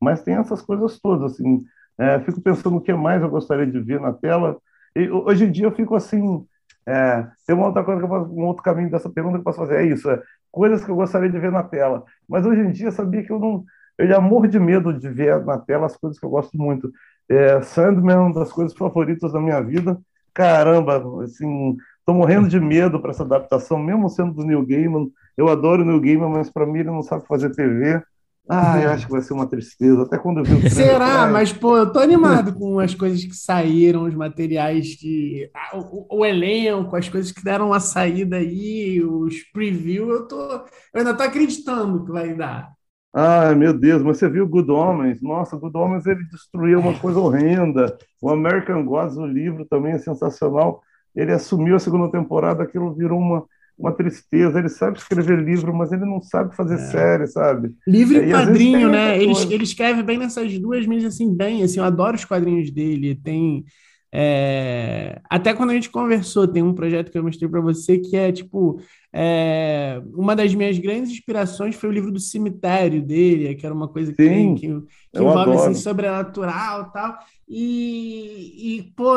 mas 0.00 0.22
tem 0.22 0.34
essas 0.34 0.62
coisas 0.62 0.98
todas, 1.00 1.32
assim. 1.32 1.64
É, 2.00 2.18
fico 2.20 2.40
pensando 2.40 2.78
o 2.78 2.80
que 2.80 2.94
mais 2.94 3.20
eu 3.20 3.28
gostaria 3.28 3.66
de 3.66 3.78
ver 3.78 4.00
na 4.00 4.10
tela. 4.10 4.56
E, 4.96 5.10
hoje 5.10 5.44
em 5.44 5.52
dia 5.52 5.66
eu 5.66 5.72
fico 5.72 5.94
assim, 5.94 6.46
é, 6.86 7.26
tem 7.46 7.54
uma 7.54 7.66
outra 7.66 7.84
coisa 7.84 8.00
que 8.00 8.06
eu 8.06 8.08
posso, 8.08 8.32
um 8.32 8.46
outro 8.46 8.62
caminho 8.62 8.90
dessa 8.90 9.10
pergunta 9.10 9.34
que 9.34 9.40
eu 9.40 9.44
posso 9.44 9.58
fazer, 9.58 9.76
é 9.76 9.86
isso, 9.86 10.10
é, 10.10 10.20
coisas 10.50 10.82
que 10.82 10.90
eu 10.90 10.96
gostaria 10.96 11.28
de 11.28 11.38
ver 11.38 11.52
na 11.52 11.62
tela. 11.62 12.02
Mas 12.26 12.46
hoje 12.46 12.62
em 12.62 12.72
dia 12.72 12.90
sabia 12.90 13.22
que 13.22 13.30
eu 13.30 13.38
não, 13.38 13.64
eu 13.98 14.08
já 14.08 14.18
morro 14.18 14.48
de 14.48 14.58
medo 14.58 14.94
de 14.94 15.10
ver 15.10 15.44
na 15.44 15.58
tela 15.58 15.84
as 15.84 15.96
coisas 15.96 16.18
que 16.18 16.24
eu 16.24 16.30
gosto 16.30 16.56
muito. 16.56 16.90
É, 17.28 17.60
Sandman 17.60 18.16
é 18.16 18.18
uma 18.18 18.34
das 18.34 18.50
coisas 18.50 18.76
favoritas 18.76 19.32
da 19.32 19.40
minha 19.40 19.60
vida. 19.60 20.00
Caramba, 20.32 21.22
assim, 21.22 21.76
tô 22.06 22.14
morrendo 22.14 22.48
de 22.48 22.58
medo 22.58 22.98
para 22.98 23.10
essa 23.10 23.24
adaptação, 23.24 23.78
mesmo 23.78 24.08
sendo 24.08 24.32
do 24.32 24.44
Neil 24.44 24.64
Gaiman. 24.64 25.10
Eu 25.36 25.48
adoro 25.48 25.82
o 25.82 25.84
Neil 25.84 26.00
Gaiman, 26.00 26.30
mas 26.30 26.50
para 26.50 26.64
mim 26.64 26.80
ele 26.80 26.90
não 26.90 27.02
sabe 27.02 27.26
fazer 27.26 27.50
TV. 27.50 28.02
Ah, 28.48 28.80
eu 28.80 28.90
acho 28.90 29.06
que 29.06 29.12
vai 29.12 29.22
ser 29.22 29.32
uma 29.32 29.48
tristeza. 29.48 30.02
Até 30.02 30.18
quando 30.18 30.38
eu 30.38 30.44
vi 30.44 30.66
o 30.66 30.70
Será? 30.70 31.28
Mas, 31.28 31.52
pô, 31.52 31.76
eu 31.76 31.92
tô 31.92 32.00
animado 32.00 32.52
com 32.52 32.80
as 32.80 32.94
coisas 32.94 33.24
que 33.24 33.34
saíram, 33.34 34.04
os 34.04 34.14
materiais 34.14 34.96
que. 34.96 35.48
Ah, 35.54 35.78
o, 35.78 36.18
o, 36.18 36.26
elenco, 36.26 36.96
as 36.96 37.08
coisas 37.08 37.30
que 37.30 37.44
deram 37.44 37.72
a 37.72 37.78
saída 37.78 38.36
aí, 38.36 39.00
os 39.02 39.36
previews, 39.52 40.08
eu 40.08 40.28
tô. 40.28 40.52
Eu 40.52 40.64
ainda 40.94 41.14
tô 41.14 41.22
acreditando 41.22 42.04
que 42.04 42.10
vai 42.10 42.34
dar. 42.34 42.72
Ai, 43.12 43.54
meu 43.56 43.72
Deus, 43.72 44.02
mas 44.02 44.18
você 44.18 44.28
viu 44.28 44.48
Good 44.48 44.70
Homens? 44.70 45.20
Nossa, 45.20 45.56
Good 45.56 45.76
Homens 45.76 46.06
ele 46.06 46.24
destruiu 46.24 46.78
uma 46.78 46.96
coisa 46.98 47.18
horrenda. 47.18 47.96
O 48.20 48.30
American 48.30 48.84
Gods, 48.84 49.16
o 49.16 49.26
livro 49.26 49.64
também 49.64 49.92
é 49.92 49.98
sensacional. 49.98 50.80
Ele 51.14 51.32
assumiu 51.32 51.74
a 51.74 51.80
segunda 51.80 52.10
temporada, 52.10 52.62
aquilo 52.62 52.94
virou 52.94 53.18
uma, 53.18 53.44
uma 53.80 53.92
tristeza. 53.92 54.58
Ele 54.58 54.68
sabe 54.68 54.98
escrever 54.98 55.42
livro, 55.42 55.74
mas 55.74 55.90
ele 55.90 56.04
não 56.04 56.20
sabe 56.20 56.54
fazer 56.54 56.74
é. 56.74 56.78
série, 56.78 57.26
sabe? 57.26 57.72
Livro 57.86 58.22
e, 58.22 58.28
e 58.28 58.30
quadrinho, 58.30 58.90
né? 58.90 59.20
Ele, 59.20 59.32
ele 59.50 59.64
escreve 59.64 60.02
bem 60.02 60.18
nessas 60.18 60.56
duas 60.58 60.86
mídias, 60.86 61.14
assim, 61.14 61.34
bem. 61.34 61.62
Assim, 61.62 61.78
eu 61.80 61.84
adoro 61.84 62.16
os 62.16 62.24
quadrinhos 62.24 62.70
dele. 62.70 63.14
Tem 63.14 63.64
é, 64.12 65.20
até 65.30 65.54
quando 65.54 65.70
a 65.70 65.74
gente 65.74 65.88
conversou, 65.88 66.48
tem 66.48 66.62
um 66.62 66.74
projeto 66.74 67.12
que 67.12 67.18
eu 67.18 67.22
mostrei 67.22 67.48
para 67.48 67.60
você 67.60 67.98
que 67.98 68.16
é 68.16 68.32
tipo 68.32 68.80
é, 69.12 70.02
uma 70.12 70.34
das 70.34 70.52
minhas 70.54 70.78
grandes 70.78 71.10
inspirações 71.10 71.76
foi 71.76 71.88
o 71.88 71.92
livro 71.92 72.10
do 72.10 72.18
cemitério 72.18 73.02
dele, 73.02 73.54
que 73.54 73.64
era 73.64 73.74
uma 73.74 73.88
coisa 73.88 74.12
que, 74.12 74.22
Sim, 74.22 74.54
que, 74.54 74.66
que 74.66 75.18
envolve 75.18 75.52
assim, 75.52 75.74
sobrenatural 75.74 76.90
tal. 76.90 77.18
E, 77.48 78.78
e 78.78 78.82
pô, 78.96 79.14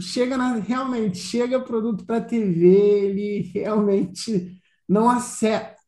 chega 0.00 0.36
na, 0.36 0.56
realmente 0.56 1.18
chega 1.18 1.60
produto 1.60 2.04
para 2.04 2.20
TV, 2.20 2.66
ele 2.66 3.50
realmente 3.54 4.60
não 4.88 5.08
acerta 5.08 5.81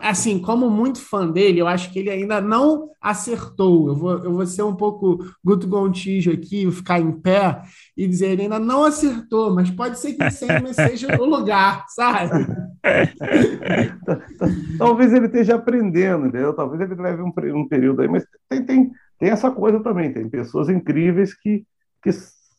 assim, 0.00 0.38
como 0.38 0.68
muito 0.68 1.00
fã 1.00 1.28
dele, 1.28 1.60
eu 1.60 1.66
acho 1.66 1.90
que 1.92 1.98
ele 1.98 2.10
ainda 2.10 2.40
não 2.40 2.90
acertou. 3.00 3.88
Eu 3.88 3.96
vou, 3.96 4.12
eu 4.24 4.32
vou 4.32 4.46
ser 4.46 4.62
um 4.62 4.74
pouco 4.74 5.24
Guto 5.44 5.66
Gontijo 5.66 6.30
aqui, 6.30 6.70
ficar 6.70 7.00
em 7.00 7.12
pé 7.12 7.62
e 7.96 8.06
dizer 8.06 8.30
ele 8.30 8.42
ainda 8.42 8.58
não 8.58 8.84
acertou, 8.84 9.54
mas 9.54 9.70
pode 9.70 9.98
ser 9.98 10.14
que 10.14 10.30
sempre 10.30 10.72
seja 10.74 11.20
o 11.20 11.24
lugar, 11.24 11.84
sabe? 11.90 12.46
Talvez 14.78 15.12
ele 15.12 15.26
esteja 15.26 15.56
aprendendo, 15.56 16.26
entendeu? 16.26 16.54
Talvez 16.54 16.80
ele 16.80 17.00
leve 17.00 17.22
um, 17.22 17.32
um 17.58 17.68
período 17.68 18.02
aí, 18.02 18.08
mas 18.08 18.26
tem, 18.48 18.64
tem, 18.64 18.90
tem 19.18 19.30
essa 19.30 19.50
coisa 19.50 19.80
também, 19.80 20.12
tem 20.12 20.28
pessoas 20.28 20.68
incríveis 20.68 21.34
que, 21.34 21.64
que, 22.02 22.10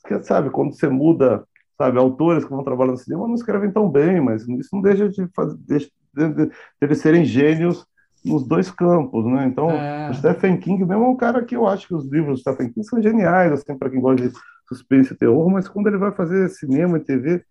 que 0.08 0.24
sabe, 0.24 0.50
quando 0.50 0.74
você 0.74 0.88
muda 0.88 1.44
sabe, 1.78 1.98
autores 1.98 2.44
que 2.45 2.52
vão 2.52 2.64
trabalhar 2.64 2.91
no 2.91 2.98
cinema 2.98 3.28
não 3.28 3.36
escrevem 3.36 3.72
tão 3.72 3.90
bem, 3.90 4.22
mas 4.22 4.48
isso 4.48 4.70
não 4.74 4.82
deixa 4.82 5.10
de 5.10 5.28
fazer, 5.36 5.58
deixa, 5.60 5.88
de, 5.88 5.94
de 5.94 6.03
eles 6.81 6.99
serem 6.99 7.26
gênios 7.26 7.85
nos 8.23 8.48
dois 8.48 8.72
campos, 8.72 9.26
né? 9.26 9.45
Então, 9.45 9.69
é. 9.69 10.10
o 10.10 10.14
Stephen 10.14 10.57
King 10.57 10.85
mesmo 10.85 11.03
é 11.03 11.07
um 11.07 11.15
cara 11.15 11.44
que 11.44 11.56
eu 11.56 11.68
acho 11.68 11.88
que 11.88 11.95
os 11.95 12.06
livros 12.06 12.40
do 12.40 12.41
Stephen 12.41 12.72
King 12.72 12.85
são 12.85 13.02
geniais, 13.02 13.52
assim, 13.52 13.77
para 13.77 13.90
quem 13.90 13.99
gosta 13.99 14.27
de 14.27 14.34
suspense 14.68 15.14
e 15.14 15.18
terror, 15.18 15.49
mas 15.49 15.68
quando 15.68 15.88
ele 15.88 15.98
vai 15.98 16.11
fazer 16.11 16.49
cinema 16.49 16.98
e 16.98 17.02
TV, 17.02 17.44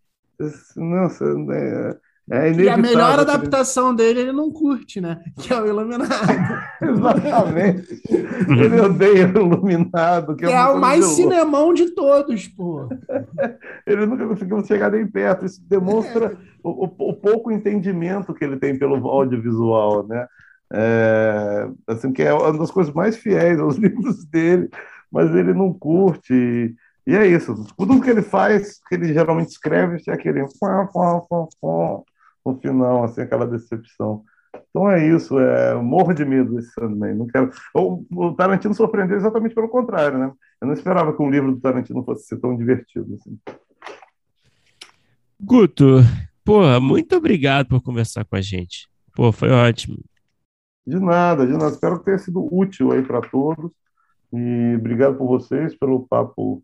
nossa, 0.76 1.24
é, 1.52 1.96
é 2.30 2.52
e 2.52 2.68
a 2.68 2.76
melhor 2.76 3.18
adaptação 3.18 3.94
dele 3.94 4.20
ele 4.20 4.32
não 4.32 4.50
curte, 4.50 5.00
né? 5.00 5.20
Que 5.40 5.52
é 5.52 5.60
o 5.60 5.66
Iluminado. 5.66 6.08
Exatamente. 6.80 8.02
Ele 8.48 8.80
odeia 8.80 9.26
o 9.26 9.38
Iluminado. 9.38 10.36
Que, 10.36 10.44
é, 10.44 10.48
que 10.48 10.54
é, 10.54 10.64
o 10.66 10.78
mais 10.78 11.04
cinemão 11.04 11.74
de 11.74 11.90
todos, 11.90 12.46
pô. 12.48 12.88
ele 13.86 14.06
nunca 14.06 14.26
conseguiu 14.26 14.64
chegar 14.64 14.92
nem 14.92 15.06
perto. 15.06 15.44
Isso 15.44 15.60
demonstra 15.68 16.26
é. 16.26 16.36
o, 16.62 16.84
o, 16.84 17.14
pouco 17.14 17.50
entendimento 17.50 18.32
que 18.32 18.44
ele 18.44 18.56
tem 18.56 18.78
pelo 18.78 19.08
audiovisual, 19.08 20.06
né? 20.06 20.26
É, 20.72 21.68
assim, 21.88 22.12
que 22.12 22.22
é 22.22 22.32
uma 22.32 22.56
das 22.56 22.70
coisas 22.70 22.94
mais 22.94 23.16
fiéis 23.16 23.58
aos 23.58 23.76
livros 23.78 24.24
dele, 24.26 24.70
mas 25.10 25.34
ele 25.34 25.52
não 25.52 25.72
curte. 25.72 26.32
E, 26.32 26.74
e 27.04 27.16
é 27.16 27.26
isso. 27.26 27.66
Tudo 27.76 28.00
que 28.00 28.08
ele 28.08 28.22
faz, 28.22 28.80
que 28.88 28.94
ele 28.94 29.12
geralmente 29.12 29.50
escreve, 29.50 30.00
é 30.06 30.12
aquele 30.12 30.40
no 32.44 32.58
final, 32.58 33.04
assim, 33.04 33.22
aquela 33.22 33.46
decepção. 33.46 34.24
Então 34.70 34.90
é 34.90 35.06
isso, 35.06 35.38
é, 35.38 35.74
morro 35.74 36.12
de 36.12 36.24
medo 36.24 36.54
desse 36.54 36.72
Sandman. 36.72 37.14
Não 37.14 37.26
quero... 37.26 37.50
o, 37.74 38.04
o 38.14 38.34
Tarantino 38.34 38.74
surpreendeu 38.74 39.16
exatamente 39.16 39.54
pelo 39.54 39.68
contrário, 39.68 40.18
né? 40.18 40.32
Eu 40.60 40.66
não 40.66 40.74
esperava 40.74 41.14
que 41.14 41.22
um 41.22 41.30
livro 41.30 41.52
do 41.52 41.60
Tarantino 41.60 42.04
fosse 42.04 42.26
ser 42.26 42.38
tão 42.38 42.56
divertido. 42.56 43.14
Assim. 43.14 43.38
Guto, 45.40 46.00
porra, 46.44 46.80
muito 46.80 47.16
obrigado 47.16 47.68
por 47.68 47.82
conversar 47.82 48.24
com 48.24 48.36
a 48.36 48.40
gente. 48.40 48.88
Pô, 49.14 49.32
foi 49.32 49.50
ótimo. 49.50 49.98
De 50.86 50.98
nada, 50.98 51.46
de 51.46 51.52
nada. 51.52 51.68
Espero 51.68 51.98
que 51.98 52.06
tenha 52.06 52.18
sido 52.18 52.48
útil 52.52 52.92
aí 52.92 53.02
para 53.02 53.20
todos. 53.20 53.70
E 54.32 54.76
obrigado 54.76 55.16
por 55.16 55.26
vocês, 55.26 55.76
pelo 55.76 56.06
papo 56.06 56.62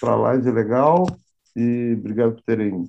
para 0.00 0.14
lá 0.14 0.36
de 0.36 0.50
legal. 0.50 1.06
E 1.54 1.96
obrigado 1.98 2.34
por 2.34 2.42
terem 2.42 2.88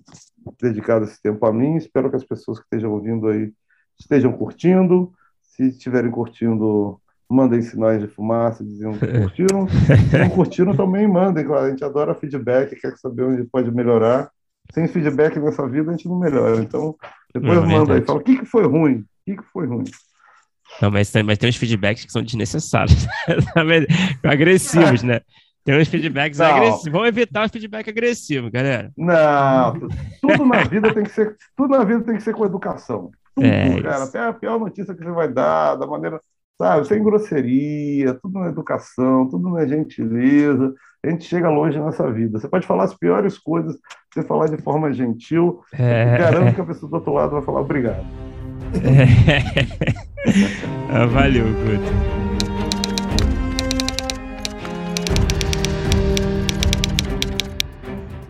dedicado 0.61 1.05
esse 1.05 1.21
tempo 1.21 1.45
a 1.45 1.51
mim. 1.51 1.75
Espero 1.75 2.09
que 2.09 2.15
as 2.15 2.23
pessoas 2.23 2.59
que 2.59 2.65
estejam 2.65 2.91
ouvindo 2.91 3.27
aí 3.27 3.51
estejam 3.99 4.31
curtindo. 4.31 5.11
Se 5.41 5.67
estiverem 5.67 6.09
curtindo, 6.09 6.99
mandem 7.29 7.61
sinais 7.61 8.01
de 8.01 8.07
fumaça 8.07 8.63
dizendo 8.63 8.97
que 8.97 9.07
curtiram. 9.19 9.67
Se 9.67 10.17
não 10.17 10.29
curtiram, 10.29 10.75
também 10.75 11.07
mandem. 11.07 11.45
Claro, 11.45 11.65
a 11.65 11.69
gente 11.69 11.83
adora 11.83 12.15
feedback, 12.15 12.75
quer 12.79 12.95
saber 12.97 13.23
onde 13.23 13.43
pode 13.43 13.71
melhorar. 13.71 14.31
Sem 14.71 14.87
feedback 14.87 15.37
nessa 15.39 15.67
vida, 15.67 15.91
a 15.91 15.93
gente 15.93 16.07
não 16.07 16.17
melhora. 16.17 16.61
Então, 16.61 16.95
depois 17.33 17.55
não, 17.55 17.67
manda 17.67 17.95
aí. 17.95 18.01
Fala, 18.01 18.19
o 18.19 18.23
que, 18.23 18.37
que 18.37 18.45
foi 18.45 18.65
ruim? 18.65 18.99
O 18.99 19.05
que, 19.25 19.35
que 19.35 19.43
foi 19.51 19.67
ruim? 19.67 19.83
Não, 20.81 20.89
mas 20.89 21.11
tem, 21.11 21.21
mas 21.21 21.37
tem 21.37 21.49
uns 21.49 21.57
feedbacks 21.57 22.05
que 22.05 22.11
são 22.11 22.23
desnecessários. 22.23 23.05
agressivos, 24.23 25.03
né? 25.03 25.21
Tem 25.63 25.79
uns 25.79 25.87
feedbacks 25.87 26.39
não. 26.39 26.45
agressivos. 26.45 26.91
Vamos 26.91 27.07
evitar 27.07 27.45
os 27.45 27.51
feedbacks 27.51 27.89
agressivos, 27.89 28.51
galera. 28.51 28.91
Não, 28.97 29.73
tudo 30.21 30.45
na 30.45 30.63
vida 30.63 30.93
tem 30.93 31.03
que 31.03 31.11
ser, 31.11 31.37
tudo 31.55 31.77
na 31.77 31.83
vida 31.83 32.01
tem 32.01 32.15
que 32.15 32.23
ser 32.23 32.33
com 32.33 32.45
educação. 32.45 33.11
Tudo, 33.35 33.47
é 33.47 33.81
cara. 33.81 34.03
Até 34.03 34.19
a 34.19 34.33
pior 34.33 34.59
notícia 34.59 34.93
que 34.93 35.03
você 35.03 35.11
vai 35.11 35.31
dar, 35.31 35.75
da 35.75 35.87
maneira, 35.87 36.19
sabe, 36.61 36.87
sem 36.87 37.01
grosseria, 37.01 38.13
tudo 38.15 38.39
na 38.39 38.49
educação, 38.49 39.27
tudo 39.29 39.49
na 39.49 39.65
gentileza. 39.65 40.73
A 41.05 41.09
gente 41.09 41.25
chega 41.25 41.49
longe 41.49 41.79
nessa 41.79 42.11
vida. 42.11 42.39
Você 42.39 42.47
pode 42.47 42.67
falar 42.67 42.83
as 42.83 42.93
piores 42.93 43.37
coisas, 43.37 43.77
você 44.13 44.21
falar 44.23 44.47
de 44.47 44.61
forma 44.61 44.91
gentil, 44.93 45.61
é... 45.73 46.17
garanto 46.17 46.55
que 46.55 46.61
a 46.61 46.65
pessoa 46.65 46.89
do 46.89 46.95
outro 46.95 47.13
lado 47.13 47.31
vai 47.31 47.41
falar 47.41 47.61
obrigado. 47.61 48.05
É... 48.83 50.03
Ah, 50.89 51.05
valeu, 51.05 51.45
Guto. 51.45 52.22